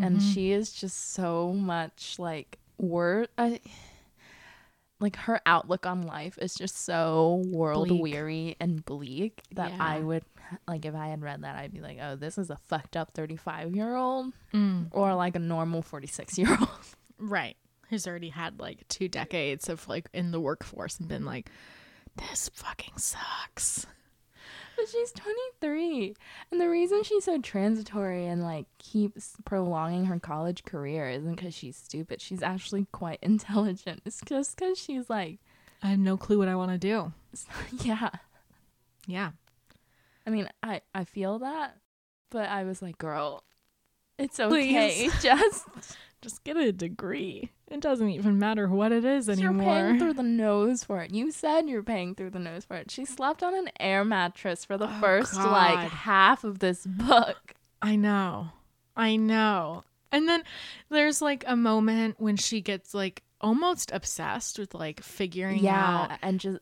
And 0.00 0.18
Mhm. 0.18 0.34
she 0.34 0.50
is 0.52 0.72
just 0.72 1.12
so 1.12 1.52
much 1.52 2.18
like, 2.18 2.58
word. 2.78 3.28
I, 3.38 3.60
like 5.00 5.16
her 5.16 5.40
outlook 5.44 5.86
on 5.86 6.02
life 6.02 6.38
is 6.40 6.54
just 6.54 6.84
so 6.84 7.42
world 7.48 7.88
Bleak. 7.88 8.02
weary 8.02 8.56
and 8.60 8.84
bleak 8.84 9.42
that 9.54 9.72
I 9.78 9.98
would 10.00 10.24
like 10.68 10.84
if 10.84 10.94
I 10.94 11.08
had 11.08 11.20
read 11.22 11.42
that 11.42 11.56
I'd 11.56 11.72
be 11.72 11.80
like, 11.80 11.98
oh, 12.00 12.16
this 12.16 12.38
is 12.38 12.50
a 12.50 12.56
fucked 12.56 12.96
up 12.96 13.12
thirty 13.12 13.36
five 13.36 13.74
year 13.74 13.96
old 13.96 14.32
Mm, 14.52 14.88
or 14.92 15.14
like 15.14 15.34
a 15.36 15.40
normal 15.40 15.82
forty 15.82 16.06
six 16.06 16.38
year 16.38 16.50
old. 16.58 16.68
right. 17.18 17.56
Who's 17.90 18.06
already 18.06 18.30
had 18.30 18.60
like 18.60 18.86
two 18.88 19.08
decades 19.08 19.68
of 19.68 19.86
like 19.88 20.08
in 20.14 20.30
the 20.30 20.40
workforce 20.40 20.98
and 20.98 21.08
been 21.08 21.24
like, 21.24 21.50
this 22.16 22.50
fucking 22.54 22.96
sucks. 22.96 23.86
But 24.76 24.88
she's 24.88 25.12
23. 25.12 26.14
And 26.50 26.60
the 26.60 26.68
reason 26.68 27.02
she's 27.02 27.24
so 27.24 27.40
transitory 27.40 28.26
and 28.26 28.42
like 28.42 28.66
keeps 28.78 29.34
prolonging 29.44 30.06
her 30.06 30.18
college 30.18 30.64
career 30.64 31.08
isn't 31.08 31.36
because 31.36 31.54
she's 31.54 31.76
stupid. 31.76 32.20
She's 32.20 32.42
actually 32.42 32.86
quite 32.92 33.18
intelligent. 33.22 34.02
It's 34.04 34.20
just 34.24 34.56
because 34.56 34.78
she's 34.78 35.08
like, 35.08 35.38
I 35.82 35.88
have 35.88 35.98
no 35.98 36.16
clue 36.16 36.38
what 36.38 36.48
I 36.48 36.56
want 36.56 36.70
to 36.72 36.78
do. 36.78 37.12
yeah. 37.84 38.10
Yeah. 39.06 39.30
I 40.26 40.30
mean, 40.30 40.48
I, 40.62 40.80
I 40.94 41.04
feel 41.04 41.40
that, 41.40 41.76
but 42.30 42.48
I 42.48 42.64
was 42.64 42.80
like, 42.80 42.96
girl, 42.96 43.44
it's 44.18 44.40
okay. 44.40 45.08
Please. 45.10 45.12
Just 45.22 45.66
Just 46.24 46.42
get 46.42 46.56
a 46.56 46.72
degree. 46.72 47.50
It 47.70 47.80
doesn't 47.80 48.08
even 48.08 48.38
matter 48.38 48.66
what 48.66 48.92
it 48.92 49.04
is 49.04 49.28
anymore. 49.28 49.52
you're 49.52 49.62
paying 49.62 49.98
through 49.98 50.14
the 50.14 50.22
nose 50.22 50.82
for 50.82 51.02
it. 51.02 51.12
You 51.12 51.30
said 51.30 51.68
you're 51.68 51.82
paying 51.82 52.14
through 52.14 52.30
the 52.30 52.38
nose 52.38 52.64
for 52.64 52.76
it. 52.76 52.90
She 52.90 53.04
slept 53.04 53.42
on 53.42 53.54
an 53.54 53.68
air 53.78 54.06
mattress 54.06 54.64
for 54.64 54.78
the 54.78 54.86
Oh, 54.88 55.00
first 55.00 55.34
like 55.36 55.90
half 55.90 56.42
of 56.44 56.60
this 56.60 56.86
book. 56.86 57.52
I 57.82 57.96
know. 57.96 58.48
I 58.96 59.16
know. 59.16 59.82
And 60.10 60.26
then 60.26 60.44
there's 60.88 61.20
like 61.20 61.44
a 61.46 61.56
moment 61.56 62.16
when 62.18 62.36
she 62.36 62.62
gets 62.62 62.94
like 62.94 63.22
almost 63.42 63.90
obsessed 63.92 64.58
with 64.58 64.72
like 64.72 65.02
figuring 65.02 65.62
Yeah, 65.62 66.08
out 66.10 66.18
and 66.22 66.40
just 66.40 66.60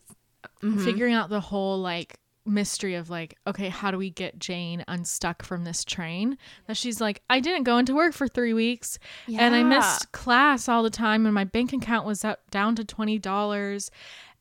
mhm. 0.60 0.84
figuring 0.84 1.14
out 1.14 1.28
the 1.28 1.40
whole 1.40 1.78
like 1.78 2.14
mystery 2.44 2.94
of 2.96 3.08
like 3.08 3.36
okay 3.46 3.68
how 3.68 3.90
do 3.92 3.96
we 3.96 4.10
get 4.10 4.36
jane 4.38 4.84
unstuck 4.88 5.42
from 5.44 5.64
this 5.64 5.84
train? 5.84 6.36
That 6.66 6.76
she's 6.76 7.00
like 7.00 7.22
i 7.30 7.38
didn't 7.40 7.64
go 7.64 7.78
into 7.78 7.94
work 7.94 8.14
for 8.14 8.26
three 8.26 8.52
weeks 8.52 8.98
and 9.28 9.54
i 9.54 9.62
missed 9.62 10.10
class 10.12 10.68
all 10.68 10.82
the 10.82 10.90
time 10.90 11.24
and 11.24 11.34
my 11.34 11.44
bank 11.44 11.72
account 11.72 12.06
was 12.06 12.24
up 12.24 12.50
down 12.50 12.74
to 12.76 12.84
$20 12.84 13.90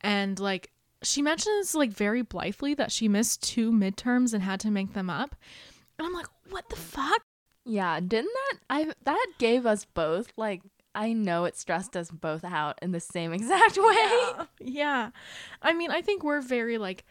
and 0.01 0.39
like 0.39 0.71
she 1.03 1.21
mentions 1.21 1.75
like 1.75 1.91
very 1.91 2.21
blithely 2.21 2.73
that 2.73 2.91
she 2.91 3.07
missed 3.07 3.41
two 3.43 3.71
midterms 3.71 4.33
and 4.33 4.43
had 4.43 4.59
to 4.61 4.71
make 4.71 4.93
them 4.93 5.09
up. 5.09 5.35
And 5.97 6.07
i'm 6.07 6.13
like 6.13 6.27
what 6.49 6.69
the 6.69 6.75
fuck? 6.75 7.21
Yeah, 7.65 7.99
didn't 7.99 8.31
that 8.33 8.57
I 8.69 8.91
that 9.03 9.25
gave 9.37 9.65
us 9.65 9.85
both 9.85 10.27
like 10.37 10.61
I 10.93 11.13
know 11.13 11.45
it 11.45 11.55
stressed 11.55 11.95
us 11.95 12.11
both 12.11 12.43
out 12.43 12.77
in 12.81 12.91
the 12.91 12.99
same 12.99 13.31
exact 13.37 13.77
way. 13.77 14.45
yeah. 14.59 15.11
I 15.61 15.73
mean 15.73 15.91
i 15.91 16.01
think 16.01 16.23
we're 16.23 16.41
very 16.41 16.77
like 16.77 17.05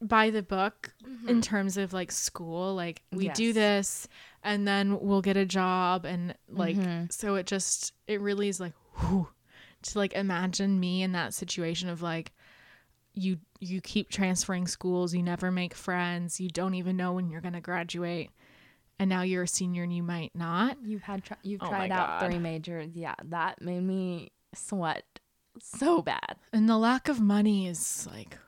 by 0.00 0.30
the 0.30 0.42
book 0.42 0.92
in 1.26 1.40
terms 1.42 1.76
of 1.76 1.92
like 1.92 2.12
school 2.12 2.74
like 2.74 3.02
we 3.12 3.28
do 3.30 3.52
this 3.52 4.06
and 4.44 4.66
then 4.68 5.00
we'll 5.00 5.20
get 5.22 5.36
a 5.36 5.44
job 5.44 6.04
and 6.04 6.34
like 6.48 6.76
Mhm. 6.76 7.10
so 7.12 7.34
it 7.34 7.46
just 7.46 7.92
it 8.06 8.20
really 8.20 8.48
is 8.48 8.60
like 8.60 8.74
whew, 9.00 9.28
to 9.82 9.98
like 9.98 10.12
imagine 10.12 10.78
me 10.78 11.02
in 11.02 11.12
that 11.12 11.34
situation 11.34 11.88
of 11.88 12.00
like 12.00 12.32
you 13.12 13.38
you 13.58 13.80
keep 13.80 14.08
transferring 14.08 14.68
schools 14.68 15.12
you 15.14 15.22
never 15.22 15.50
make 15.50 15.74
friends 15.74 16.38
you 16.40 16.48
don't 16.48 16.74
even 16.74 16.96
know 16.96 17.12
when 17.12 17.28
you're 17.28 17.40
going 17.40 17.54
to 17.54 17.60
graduate 17.60 18.30
and 19.00 19.08
now 19.10 19.22
you're 19.22 19.42
a 19.44 19.48
senior 19.48 19.82
and 19.82 19.92
you 19.92 20.02
might 20.04 20.30
not 20.34 20.76
You've 20.84 21.02
had 21.02 21.24
tr- 21.24 21.34
you've 21.42 21.62
Oh 21.62 21.68
tried 21.68 21.90
out 21.90 22.20
God. 22.20 22.26
three 22.30 22.38
majors. 22.38 22.94
Yeah, 22.94 23.14
that 23.24 23.60
made 23.60 23.82
me 23.82 24.30
sweat 24.54 25.04
so 25.60 26.02
bad. 26.02 26.36
and 26.52 26.68
the 26.68 26.78
lack 26.78 27.08
of 27.08 27.20
money 27.20 27.66
is 27.66 28.06
like 28.12 28.38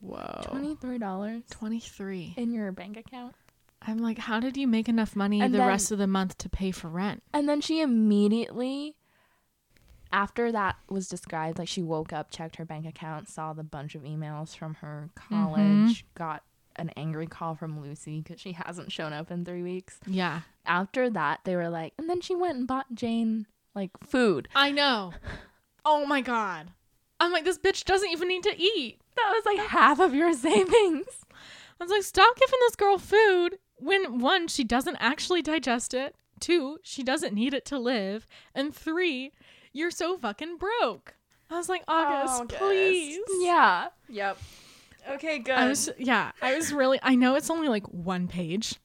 whoa 0.00 0.40
Twenty 0.44 0.74
three 0.76 0.98
dollars 0.98 1.42
23 1.50 2.34
in 2.36 2.52
your 2.52 2.72
bank 2.72 2.96
account, 2.96 3.34
I'm 3.82 3.98
like, 3.98 4.18
how 4.18 4.40
did 4.40 4.56
you 4.56 4.66
make 4.66 4.88
enough 4.88 5.14
money 5.16 5.40
And 5.40 5.52
the 5.54 5.58
then- 5.58 5.68
rest 5.68 5.90
of 5.92 5.98
the 5.98 6.06
month 6.06 6.38
to 6.38 6.48
pay 6.48 6.70
for 6.70 6.88
rent? 6.88 7.22
and 7.32 7.48
then 7.48 7.60
she 7.60 7.80
immediately. 7.80 8.96
After 10.12 10.52
that 10.52 10.76
was 10.88 11.08
described, 11.08 11.58
like 11.58 11.68
she 11.68 11.82
woke 11.82 12.12
up, 12.12 12.30
checked 12.30 12.56
her 12.56 12.64
bank 12.64 12.86
account, 12.86 13.28
saw 13.28 13.52
the 13.52 13.64
bunch 13.64 13.94
of 13.96 14.02
emails 14.02 14.56
from 14.56 14.74
her 14.74 15.10
mm-hmm. 15.18 15.34
college, 15.34 16.06
got 16.14 16.42
an 16.76 16.90
angry 16.96 17.26
call 17.26 17.54
from 17.56 17.80
Lucie 17.80 18.20
because 18.20 18.40
she 18.40 18.52
hasn't 18.52 18.92
shown 18.92 19.12
up 19.12 19.30
in 19.30 19.44
three 19.44 19.62
weeks. 19.62 19.98
Yeah. 20.06 20.42
after 20.64 21.10
that 21.10 21.40
they 21.44 21.56
were 21.56 21.68
like 21.68 21.92
and 21.98 22.08
then 22.08 22.20
she 22.20 22.34
went 22.34 22.56
and 22.56 22.66
bought 22.66 22.86
jane 22.94 23.46
like 23.74 23.90
food 24.04 24.48
I 24.54 24.70
know. 24.70 25.12
Oh 25.88 26.04
my 26.04 26.20
God. 26.20 26.72
I'm 27.20 27.30
like, 27.30 27.44
this 27.44 27.58
bitch 27.58 27.84
doesn't 27.84 28.10
even 28.10 28.26
need 28.26 28.42
to 28.42 28.60
eat. 28.60 28.98
That 29.16 29.32
was 29.34 29.42
like 29.44 29.68
half 29.68 29.98
of 30.00 30.14
your 30.14 30.32
savings 30.48 31.06
I 31.78 31.84
was 31.84 31.90
like, 31.90 32.04
stop 32.04 32.34
giving 32.36 32.58
this 32.60 32.76
girl 32.76 32.96
food 32.96 33.58
when 33.76 34.18
one, 34.18 34.48
she 34.48 34.64
doesn't 34.64 34.96
actually 34.98 35.42
digest 35.42 35.92
it. 35.92 36.14
Two, 36.40 36.78
she 36.82 37.02
doesn't 37.02 37.34
need 37.34 37.52
it 37.52 37.66
to 37.66 37.78
live. 37.78 38.26
And 38.54 38.74
three, 38.74 39.32
you're 39.74 39.90
so 39.90 40.16
fucking 40.16 40.56
broke. 40.56 41.16
I 41.50 41.56
was 41.58 41.68
like, 41.68 41.82
August, 41.86 42.48
please. 42.58 43.20
yeah 43.40 43.88
yep 44.08 44.38
okay 45.10 45.38
good 45.38 45.54
I 45.54 45.68
was, 45.68 45.90
yeah, 45.98 46.32
I 46.40 46.54
was 46.56 46.72
really, 46.72 46.98
I 47.02 47.14
know 47.14 47.34
it's 47.34 47.50
only 47.50 47.68
like 47.68 47.86
one 47.88 48.26
page, 48.26 48.76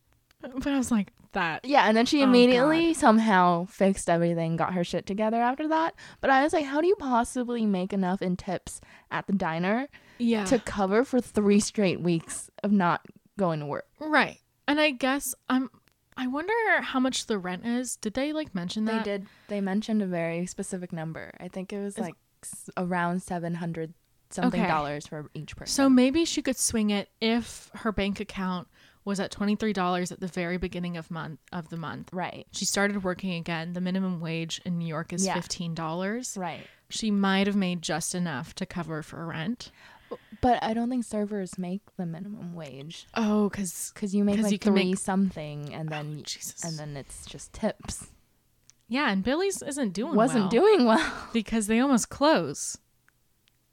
but 0.41 0.67
I 0.67 0.77
was 0.77 0.91
like, 0.91 1.11
that. 1.33 1.63
yeah 1.63 1.87
and 1.87 1.95
then 1.95 2.05
she 2.05 2.19
Oh, 2.19 2.23
immediately 2.25 2.93
somehow 2.93 3.63
fixed 3.67 4.09
everything 4.09 4.57
got 4.57 4.73
her 4.73 4.83
shit 4.83 5.05
together 5.05 5.37
after 5.41 5.65
that 5.69 5.95
but 6.19 6.29
i 6.29 6.43
was 6.43 6.51
like 6.51 6.65
how 6.65 6.81
do 6.81 6.87
you 6.87 6.95
possibly 6.97 7.65
make 7.65 7.93
enough 7.93 8.21
in 8.21 8.35
tips 8.35 8.81
at 9.09 9.27
the 9.27 9.31
diner 9.33 9.87
Yeah. 10.21 10.45
to 10.45 10.59
cover 10.59 11.03
for 11.03 11.19
three 11.19 11.59
straight 11.59 12.01
weeks 12.01 12.49
of 12.63 12.71
not 12.71 13.01
going 13.37 13.59
to 13.59 13.65
work 13.65 13.87
Right. 13.99 14.39
And 14.67 14.79
I 14.79 14.91
guess 14.91 15.33
I'm 15.49 15.69
I 16.17 16.27
wonder 16.27 16.53
how 16.81 16.99
much 16.99 17.25
the 17.27 17.39
rent 17.39 17.65
is. 17.65 17.95
Did 17.95 18.13
they 18.13 18.31
like 18.33 18.53
mention 18.53 18.85
that? 18.85 19.03
they 19.05 19.11
did 19.17 19.27
they 19.47 19.61
mentioned 19.61 20.01
a 20.01 20.05
very 20.05 20.45
specific 20.45 20.91
number 20.93 21.31
i 21.39 21.47
think 21.47 21.73
it 21.73 21.79
was 21.81 21.97
like 21.97 22.15
s- 22.43 22.69
around 22.77 23.21
700 23.23 23.93
something 24.29 24.61
Okay. 24.61 24.69
dollars 24.69 25.07
for 25.07 25.29
each 25.33 25.55
person 25.55 25.71
So 25.73 25.89
maybe 25.89 26.23
she 26.25 26.41
could 26.41 26.57
swing 26.57 26.89
it 26.89 27.09
if 27.19 27.69
her 27.75 27.91
bank 27.91 28.19
account 28.19 28.67
was 29.03 29.19
at 29.19 29.31
$23 29.31 30.11
at 30.11 30.19
the 30.19 30.27
very 30.27 30.57
beginning 30.57 30.95
of 30.95 31.09
month 31.09 31.39
of 31.51 31.69
the 31.69 31.77
month. 31.77 32.09
right 32.13 32.45
She 32.51 32.65
started 32.65 33.03
working 33.03 33.33
again. 33.33 33.73
The 33.73 33.81
minimum 33.81 34.19
wage 34.21 34.61
in 34.63 34.77
New 34.77 34.85
York 34.87 35.11
is 35.11 35.25
Yeah. 35.25 35.35
$15. 35.35 36.37
right 36.37 36.65
She 36.89 37.09
might 37.11 37.47
have 37.47 37.55
made 37.55 37.81
just 37.81 38.13
enough 38.13 38.53
to 38.55 38.65
cover 38.65 39.01
for 39.01 39.25
rent. 39.25 39.71
But 40.41 40.63
I 40.63 40.73
don't 40.73 40.89
think 40.89 41.05
servers 41.05 41.57
make 41.59 41.81
the 41.97 42.05
minimum 42.05 42.55
wage 42.55 43.05
Oh, 43.15 43.49
cuz 43.53 43.91
because 43.93 44.15
you 44.15 44.23
make 44.23 44.37
'Cause 44.37 44.45
like 44.45 44.51
you 44.53 44.59
can 44.59 44.73
three 44.73 44.89
make- 44.91 44.97
something, 44.99 45.73
and 45.73 45.89
oh, 45.89 45.95
then 45.95 46.15
Oh, 46.19 46.23
Jesus. 46.23 46.63
and 46.63 46.77
then 46.79 46.97
it's 46.97 47.25
just 47.25 47.53
tips. 47.53 48.07
yeah, 48.87 49.11
and 49.11 49.23
Billy's 49.23 49.61
isn't 49.61 49.93
doing 49.93 50.15
Wasn't 50.15 50.41
well 50.41 50.49
doing 50.49 50.85
well. 50.85 51.13
because 51.33 51.67
they 51.67 51.79
almost 51.79 52.09
close. 52.09 52.77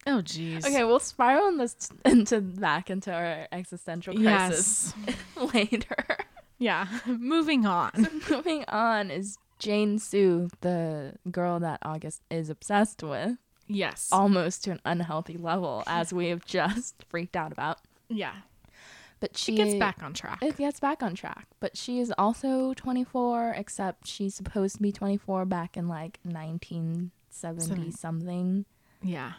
Oh 0.07 0.23
jeez. 0.23 0.65
okay, 0.65 0.85
we'll 0.85 1.01
spiral 1.01 1.57
this 1.57 1.75
t- 1.75 1.97
into 2.05 2.41
back 2.41 2.89
into 2.91 3.13
our 3.13 3.47
existential 3.53 4.15
crisis 4.15 4.95
Yes. 5.07 5.15
later. 5.55 6.17
Yeah. 6.59 6.87
Moving 7.07 7.67
on. 7.67 7.93
Moving 8.31 8.65
on 8.69 9.11
is 9.11 9.39
Jane 9.59 9.99
Su, 9.99 10.49
the 10.61 11.15
girl 11.31 11.61
that 11.61 11.79
August 11.83 12.23
is 12.31 12.49
obsessed 12.51 13.03
with, 13.03 13.37
Yes. 13.69 14.09
almost 14.11 14.65
to 14.65 14.73
an 14.73 14.81
unhealthy 14.85 15.37
level, 15.37 15.85
as 15.87 16.13
we 16.13 16.29
have 16.29 16.45
just 16.45 17.05
freaked 17.09 17.37
out 17.37 17.53
about. 17.53 17.79
yeah. 18.09 18.33
But 19.21 19.37
she 19.37 19.51
She 19.53 19.57
gets 19.57 19.75
back 19.75 20.01
on 20.03 20.15
track. 20.15 20.39
It 20.43 20.57
gets 20.57 20.79
back 20.79 21.03
on 21.03 21.17
track, 21.17 21.49
but 21.59 21.77
she 21.77 21.99
is 21.99 22.13
also 22.17 22.73
24, 22.75 23.53
except 23.57 24.07
she's 24.07 24.33
supposed 24.37 24.77
to 24.77 24.83
be 24.83 24.93
24 24.93 25.45
back 25.45 25.77
in 25.77 25.89
like 25.89 26.21
1970 26.23 27.11
Seven- 27.67 27.93
something. 27.93 28.65
Yeah. 29.03 29.33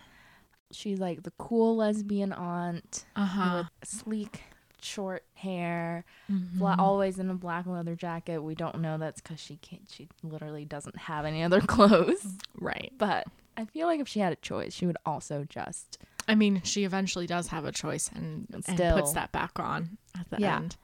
She's 0.72 1.00
like 1.00 1.24
the 1.24 1.32
cool 1.38 1.78
lesbian 1.78 2.32
aunt 2.34 3.06
Uh 3.16 3.26
huh. 3.26 3.64
with 3.82 3.90
sleek 3.90 4.44
short 4.82 5.24
hair, 5.34 6.04
Mm-hmm. 6.32 6.62
always 6.80 7.18
in 7.18 7.30
a 7.30 7.34
black 7.34 7.66
leather 7.66 7.96
jacket. 7.96 8.44
We 8.44 8.56
don't 8.56 8.80
know 8.82 8.98
that's 8.98 9.20
because 9.22 9.40
she 9.40 9.56
can't. 9.58 9.90
She 9.90 10.08
literally 10.24 10.66
doesn't 10.66 10.98
have 10.98 11.26
any 11.26 11.42
other 11.44 11.62
clothes. 11.76 12.36
Right. 12.60 12.92
But 12.98 13.28
I 13.60 13.66
feel 13.66 13.88
like 13.88 14.00
if 14.00 14.08
she 14.08 14.20
had 14.22 14.32
a 14.34 14.38
choice, 14.38 14.74
she 14.74 14.86
would 14.86 14.98
also 15.06 15.46
just 15.48 15.98
I 16.28 16.36
mean, 16.36 16.62
she 16.64 16.84
eventually 16.84 17.26
does 17.28 17.48
have 17.48 17.66
a 17.66 17.72
choice 17.72 18.10
and, 18.14 18.48
and 18.54 18.64
Still. 18.64 18.96
puts 18.98 19.14
that 19.14 19.32
back 19.32 19.60
on 19.60 19.98
at 20.20 20.30
the 20.30 20.38
Yeah. 20.40 20.58
end. 20.58 20.78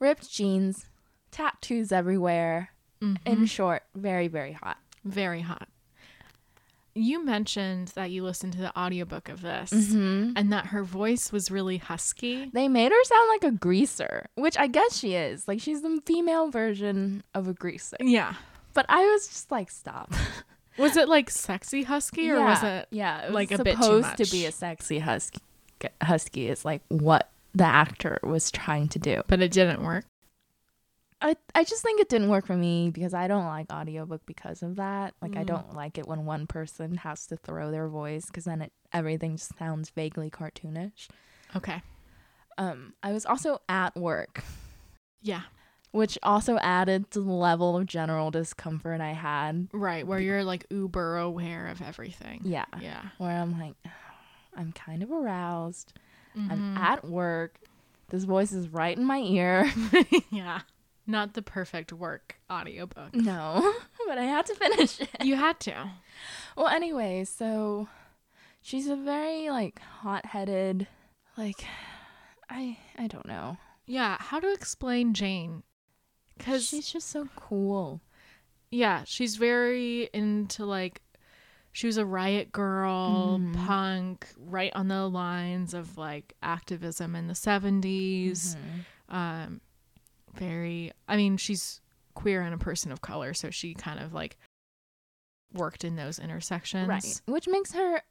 ripped 0.00 0.30
jeans, 0.30 0.86
tattoos 1.30 1.92
everywhere. 1.92 2.70
Mhm. 3.02 3.18
In 3.26 3.46
short, 3.46 3.82
very 3.94 4.28
very 4.28 4.52
hot. 4.52 4.78
Very 5.04 5.40
hot. 5.42 5.68
You 6.94 7.24
mentioned 7.24 7.88
that 7.94 8.10
you 8.10 8.24
listened 8.24 8.54
to 8.54 8.58
the 8.60 8.76
audiobook 8.76 9.28
of 9.28 9.40
this 9.42 9.70
Mm-hmm. 9.70 10.32
and 10.36 10.52
that 10.52 10.66
her 10.66 10.82
voice 10.82 11.30
was 11.30 11.48
really 11.50 11.76
husky. 11.76 12.50
They 12.52 12.66
made 12.68 12.90
her 12.90 13.04
sound 13.04 13.28
like 13.28 13.44
a 13.44 13.56
greaser, 13.56 14.28
which 14.34 14.58
I 14.58 14.66
guess 14.66 14.96
she 14.98 15.14
is. 15.14 15.46
Like 15.46 15.60
she's 15.60 15.82
the 15.82 16.00
female 16.06 16.50
version 16.50 17.22
of 17.34 17.46
a 17.46 17.52
greaser. 17.54 17.98
Yeah. 18.00 18.34
But 18.74 18.86
I 18.88 19.04
was 19.06 19.28
just 19.28 19.50
like, 19.52 19.70
stop. 19.70 20.12
Was 20.78 20.96
it 20.96 21.08
like 21.08 21.28
sexy 21.30 21.82
husky 21.82 22.30
or 22.30 22.40
was 22.42 22.62
it 22.62 22.86
yeah, 22.90 23.22
it 23.22 23.26
was 23.28 23.34
like, 23.34 23.50
a 23.50 23.56
supposed 23.56 24.16
to 24.16 24.26
be 24.30 24.46
a 24.46 24.52
sexy 24.52 24.98
husky? 25.00 25.40
Husky 26.02 26.48
is 26.48 26.64
like 26.64 26.82
what 26.88 27.30
the 27.54 27.64
actor 27.64 28.18
was 28.22 28.50
trying 28.50 28.88
to 28.88 28.98
do. 28.98 29.22
but 29.28 29.40
it 29.40 29.50
didn't 29.52 29.82
work? 29.82 30.04
I 31.20 31.34
I 31.54 31.64
just 31.64 31.82
think 31.82 32.00
it 32.00 32.08
didn't 32.08 32.28
work 32.28 32.46
for 32.46 32.56
me 32.56 32.90
because 32.90 33.12
I 33.12 33.26
don't 33.26 33.46
like 33.46 33.72
audiobook 33.72 34.22
because 34.24 34.62
of 34.62 34.76
that. 34.76 35.14
Like 35.20 35.36
I 35.36 35.42
Mm. 35.42 35.46
don't 35.48 35.74
like 35.74 35.98
it 35.98 36.06
when 36.06 36.24
one 36.24 36.46
person 36.46 36.98
has 36.98 37.26
to 37.26 37.36
throw 37.36 37.70
their 37.72 37.88
voice 37.88 38.26
because 38.26 38.44
then 38.44 38.62
it 38.62 38.72
everything 38.92 39.36
just 39.36 39.56
sounds 39.58 39.90
vaguely 39.90 40.30
cartoonish. 40.30 41.08
Okay. 41.56 41.82
Um, 42.56 42.94
I 43.02 43.12
was 43.12 43.24
also 43.26 43.60
at 43.68 43.96
work, 43.96 44.42
Yeah. 45.22 45.42
Which 45.98 46.16
also 46.22 46.56
added 46.58 47.10
to 47.10 47.20
the 47.20 47.32
level 47.32 47.76
of 47.76 47.84
general 47.86 48.30
discomfort 48.30 49.00
I 49.00 49.12
had. 49.12 49.68
Right, 49.72 50.06
where 50.06 50.20
you're 50.20 50.44
like 50.44 50.64
uber 50.70 51.16
aware 51.18 51.66
of 51.68 51.82
everything. 51.82 52.40
Yeah, 52.44 52.64
Yeah. 52.80 53.02
where 53.18 53.36
I'm 53.36 53.58
like, 53.58 53.74
I'm 54.56 54.72
kind 54.72 55.02
of 55.02 55.10
aroused. 55.10 55.92
Mhm. 56.36 56.50
I'm 56.52 56.76
at 56.76 57.04
work. 57.04 57.58
This 58.10 58.24
voice 58.24 58.52
is 58.52 58.68
right 58.68 58.96
in 58.96 59.04
my 59.04 59.18
ear. 59.18 59.70
yeah. 60.30 60.60
Not 61.06 61.34
the 61.34 61.42
perfect 61.42 61.92
work 61.92 62.36
audiobook. 62.50 63.14
no, 63.14 63.74
but 64.06 64.18
I 64.18 64.24
had 64.24 64.46
to 64.46 64.54
finish 64.54 65.00
it. 65.00 65.08
You 65.22 65.36
had 65.36 65.58
to. 65.60 65.90
Well, 66.56 66.68
anyway, 66.68 67.24
so 67.24 67.88
she's 68.62 68.88
a 68.88 68.96
very 68.96 69.48
like 69.50 69.80
hot-headed, 69.80 70.86
like 71.36 71.64
I 72.50 72.78
I 72.98 73.06
don't 73.06 73.26
know. 73.26 73.56
Yeah, 73.86 74.16
how 74.20 74.38
to 74.40 74.52
explain 74.52 75.14
Jane? 75.14 75.62
Cuz 76.38 76.66
she's 76.68 76.90
just 76.92 77.08
so 77.08 77.28
cool. 77.36 78.00
yeah, 78.70 79.02
she's 79.04 79.36
very 79.36 80.10
into 80.12 80.64
like 80.66 81.00
she 81.72 81.86
was 81.86 81.96
a 81.96 82.04
riot 82.06 82.50
girl, 82.52 83.38
Mhm. 83.38 83.54
punk, 83.66 84.28
right 84.36 84.72
on 84.74 84.88
the 84.88 85.06
lines 85.08 85.74
of 85.74 85.96
like 85.98 86.34
activism 86.42 87.14
in 87.14 87.28
the 87.28 87.34
70s. 87.34 88.56
Mhm. 88.56 89.14
Um 89.14 89.60
very 90.34 90.92
I 91.08 91.16
mean, 91.16 91.36
she's 91.36 91.80
queer 92.14 92.42
and 92.42 92.52
a 92.54 92.58
person 92.58 92.90
of 92.92 93.00
color, 93.00 93.32
so 93.34 93.50
she 93.50 93.74
kind 93.74 94.00
of 94.00 94.12
like 94.12 94.36
worked 95.52 95.84
in 95.84 95.96
those 95.96 96.18
intersections. 96.18 96.88
Right, 96.88 97.20
which 97.26 97.48
makes 97.48 97.72
her 97.72 98.02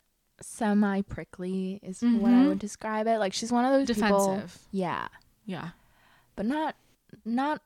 semi 0.42 1.02
prickly 1.02 1.80
is 1.84 2.02
what 2.02 2.32
I 2.32 2.44
Mhm. 2.44 2.48
would 2.50 2.60
describe 2.60 3.08
it. 3.08 3.18
Like 3.20 3.34
she's 3.34 3.52
one 3.52 3.66
of 3.66 3.72
those 3.72 3.96
people. 3.96 4.28
Defensive. 4.36 4.68
Yeah, 4.72 5.08
Yeah. 5.46 5.72
but 6.36 6.46
not 6.46 6.76
not 7.26 7.62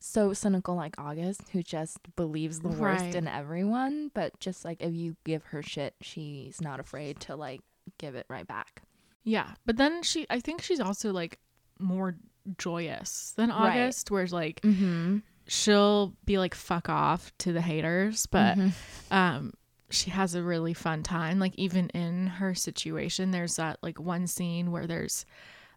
so 0.00 0.32
cynical 0.32 0.74
like 0.74 0.98
August, 0.98 1.42
who 1.52 1.62
just 1.62 1.98
believes 2.16 2.60
the 2.60 2.68
worst 2.68 3.04
Right. 3.06 3.14
in 3.14 3.28
everyone. 3.28 4.10
But 4.14 4.38
just 4.40 4.64
like 4.64 4.80
if 4.82 4.94
you 4.94 5.16
give 5.24 5.44
her 5.46 5.62
shit, 5.62 5.94
she's 6.00 6.60
not 6.60 6.80
afraid 6.80 7.20
to 7.20 7.36
like 7.36 7.60
give 7.98 8.14
it 8.14 8.26
right 8.28 8.46
back. 8.46 8.82
Yeah, 9.24 9.50
but 9.66 9.76
then 9.76 10.02
she 10.02 10.26
I 10.30 10.40
think 10.40 10.62
she's 10.62 10.80
also 10.80 11.12
like 11.12 11.38
more 11.78 12.16
joyous 12.58 13.32
than 13.36 13.50
Right. 13.50 13.82
August 13.82 14.10
whereas 14.10 14.32
like 14.32 14.60
Mm-hmm. 14.62 15.18
she'll 15.46 16.14
be 16.24 16.38
like 16.38 16.54
fuck 16.54 16.88
off 16.88 17.32
to 17.38 17.52
the 17.52 17.60
haters, 17.60 18.26
but 18.26 18.56
Mm-hmm. 18.56 19.14
um 19.14 19.52
she 19.92 20.10
has 20.10 20.34
a 20.36 20.42
really 20.42 20.72
fun 20.72 21.02
time 21.02 21.40
like 21.40 21.54
even 21.56 21.88
in 21.90 22.28
her 22.28 22.54
situation 22.54 23.32
there's 23.32 23.56
that 23.56 23.76
like 23.82 23.98
one 23.98 24.26
scene 24.28 24.70
where 24.70 24.86
there's 24.86 25.26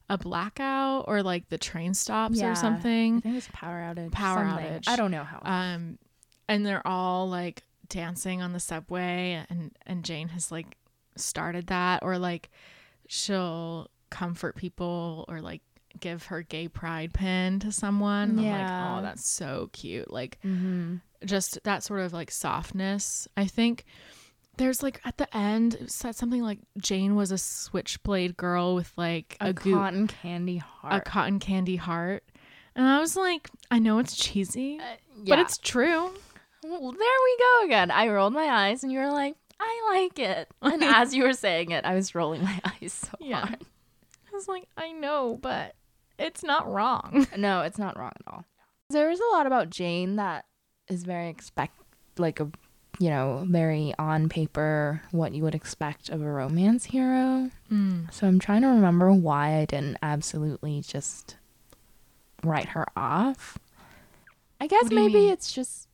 a 0.10 0.18
blackout 0.18 1.06
or 1.08 1.24
like 1.24 1.50
the 1.50 1.58
train 1.58 1.94
stops 1.94 2.38
Yeah. 2.40 2.52
or 2.52 2.56
something. 2.56 3.18
I 3.18 3.22
think 3.22 3.36
it's 3.38 3.50
power 3.54 3.82
outage. 3.82 4.12
Power 4.12 4.46
something. 4.48 4.66
outage. 4.66 4.88
I 4.88 4.96
don't 4.96 5.12
know 5.12 5.24
how. 5.24 5.40
um 5.44 5.98
and 6.48 6.66
they're 6.66 6.86
all 6.86 7.30
like 7.30 7.64
dancing 7.88 8.42
on 8.42 8.54
the 8.54 8.60
subway 8.60 9.46
and 9.50 9.72
and 9.86 10.04
Jane 10.04 10.28
has 10.30 10.52
like 10.52 10.78
started 11.16 11.68
that 11.68 12.04
or 12.04 12.18
like 12.18 12.50
she'll 13.08 13.88
comfort 14.10 14.56
people 14.56 15.26
or 15.28 15.42
like 15.42 15.62
give 16.00 16.26
her 16.28 16.42
gay 16.42 16.68
pride 16.68 17.14
pin 17.14 17.60
to 17.60 17.72
someone 17.72 18.32
And 18.32 18.40
I'm 18.40 18.46
Yeah. 18.46 18.92
like 18.94 19.00
oh 19.00 19.02
that's 19.04 19.28
so 19.28 19.70
cute 19.74 20.12
like 20.12 20.40
mm-hmm. 20.44 20.96
just 21.26 21.64
that 21.64 21.84
sort 21.84 22.02
of 22.02 22.14
like 22.14 22.32
softness 22.32 23.28
i 23.38 23.46
think 23.46 23.86
there's 24.58 24.84
like 24.84 25.02
at 25.06 25.18
the 25.18 25.36
end 25.36 25.76
it 25.76 25.92
said 25.92 26.16
something 26.16 26.42
like 26.42 26.60
jane 26.78 27.16
was 27.16 27.32
a 27.32 27.38
switchblade 27.38 28.38
girl 28.38 28.76
with 28.76 28.92
like 28.98 29.36
A, 29.42 29.48
a, 29.50 29.54
goo- 29.54 29.74
cotton 29.74 30.08
candy 30.08 30.58
heart. 30.58 30.92
a 30.92 30.96
heart. 30.96 31.06
cotton 31.06 31.40
candy 31.40 31.76
heart 31.76 32.24
and 32.76 32.86
i 32.88 33.00
was 33.00 33.16
like 33.16 33.50
i 33.72 33.80
know 33.80 33.98
it's 34.00 34.16
cheesy 34.16 34.80
Uh, 34.80 34.96
but 35.28 35.40
it's 35.40 35.58
true 35.58 36.12
Well, 36.64 36.92
there 36.92 37.20
we 37.24 37.38
go 37.40 37.66
again. 37.66 37.92
I 37.92 38.08
rolled 38.08 38.32
my 38.34 38.46
eyes, 38.46 38.84
and 38.84 38.92
you 38.92 39.00
were 39.00 39.12
like, 39.12 39.36
"I 39.60 39.82
like 39.94 40.18
it." 40.18 40.48
And 40.62 40.82
as 40.82 41.14
you 41.14 41.24
were 41.24 41.34
saying 41.34 41.72
it, 41.72 41.84
I 41.84 41.94
was 41.94 42.16
rolling 42.16 42.42
my 42.42 42.58
eyes 42.82 42.94
so 42.94 43.10
Yeah. 43.20 43.46
hard. 43.48 43.62
i 44.32 44.32
was 44.36 44.48
like 44.48 44.66
i 44.78 44.92
know 44.94 45.38
but 45.42 45.76
it's 46.18 46.42
not 46.42 46.72
wrong 46.72 47.28
No, 47.38 47.62
it's 47.64 47.78
not 47.78 47.98
wrong 47.98 48.14
at 48.16 48.34
all. 48.34 48.46
There 48.90 49.12
is 49.12 49.20
a 49.20 49.36
lot 49.36 49.46
about 49.46 49.72
Jane 49.72 50.16
that 50.16 50.46
is 50.88 51.04
very 51.04 51.28
expect 51.30 51.76
like 52.18 52.40
a 52.40 52.50
you 53.00 53.10
know 53.10 53.46
very 53.50 53.94
on 53.98 54.30
paper 54.30 55.02
what 55.12 55.34
you 55.34 55.44
would 55.44 55.56
expect 55.56 56.10
of 56.10 56.22
a 56.22 56.30
romance 56.30 56.86
hero. 56.86 57.50
mm. 57.72 58.14
So 58.14 58.28
I'm 58.28 58.40
trying 58.40 58.62
to 58.62 58.68
remember 58.68 59.12
why 59.12 59.58
I 59.58 59.66
didn't 59.66 59.98
absolutely 60.02 60.82
just 60.82 61.38
write 62.44 62.70
her 62.70 62.86
off. 62.96 63.58
I 64.60 64.68
guess 64.68 64.84
What 64.84 64.90
do 64.90 64.96
you 64.96 65.02
maybe 65.02 65.30
it's 65.30 65.52
just 65.52 65.88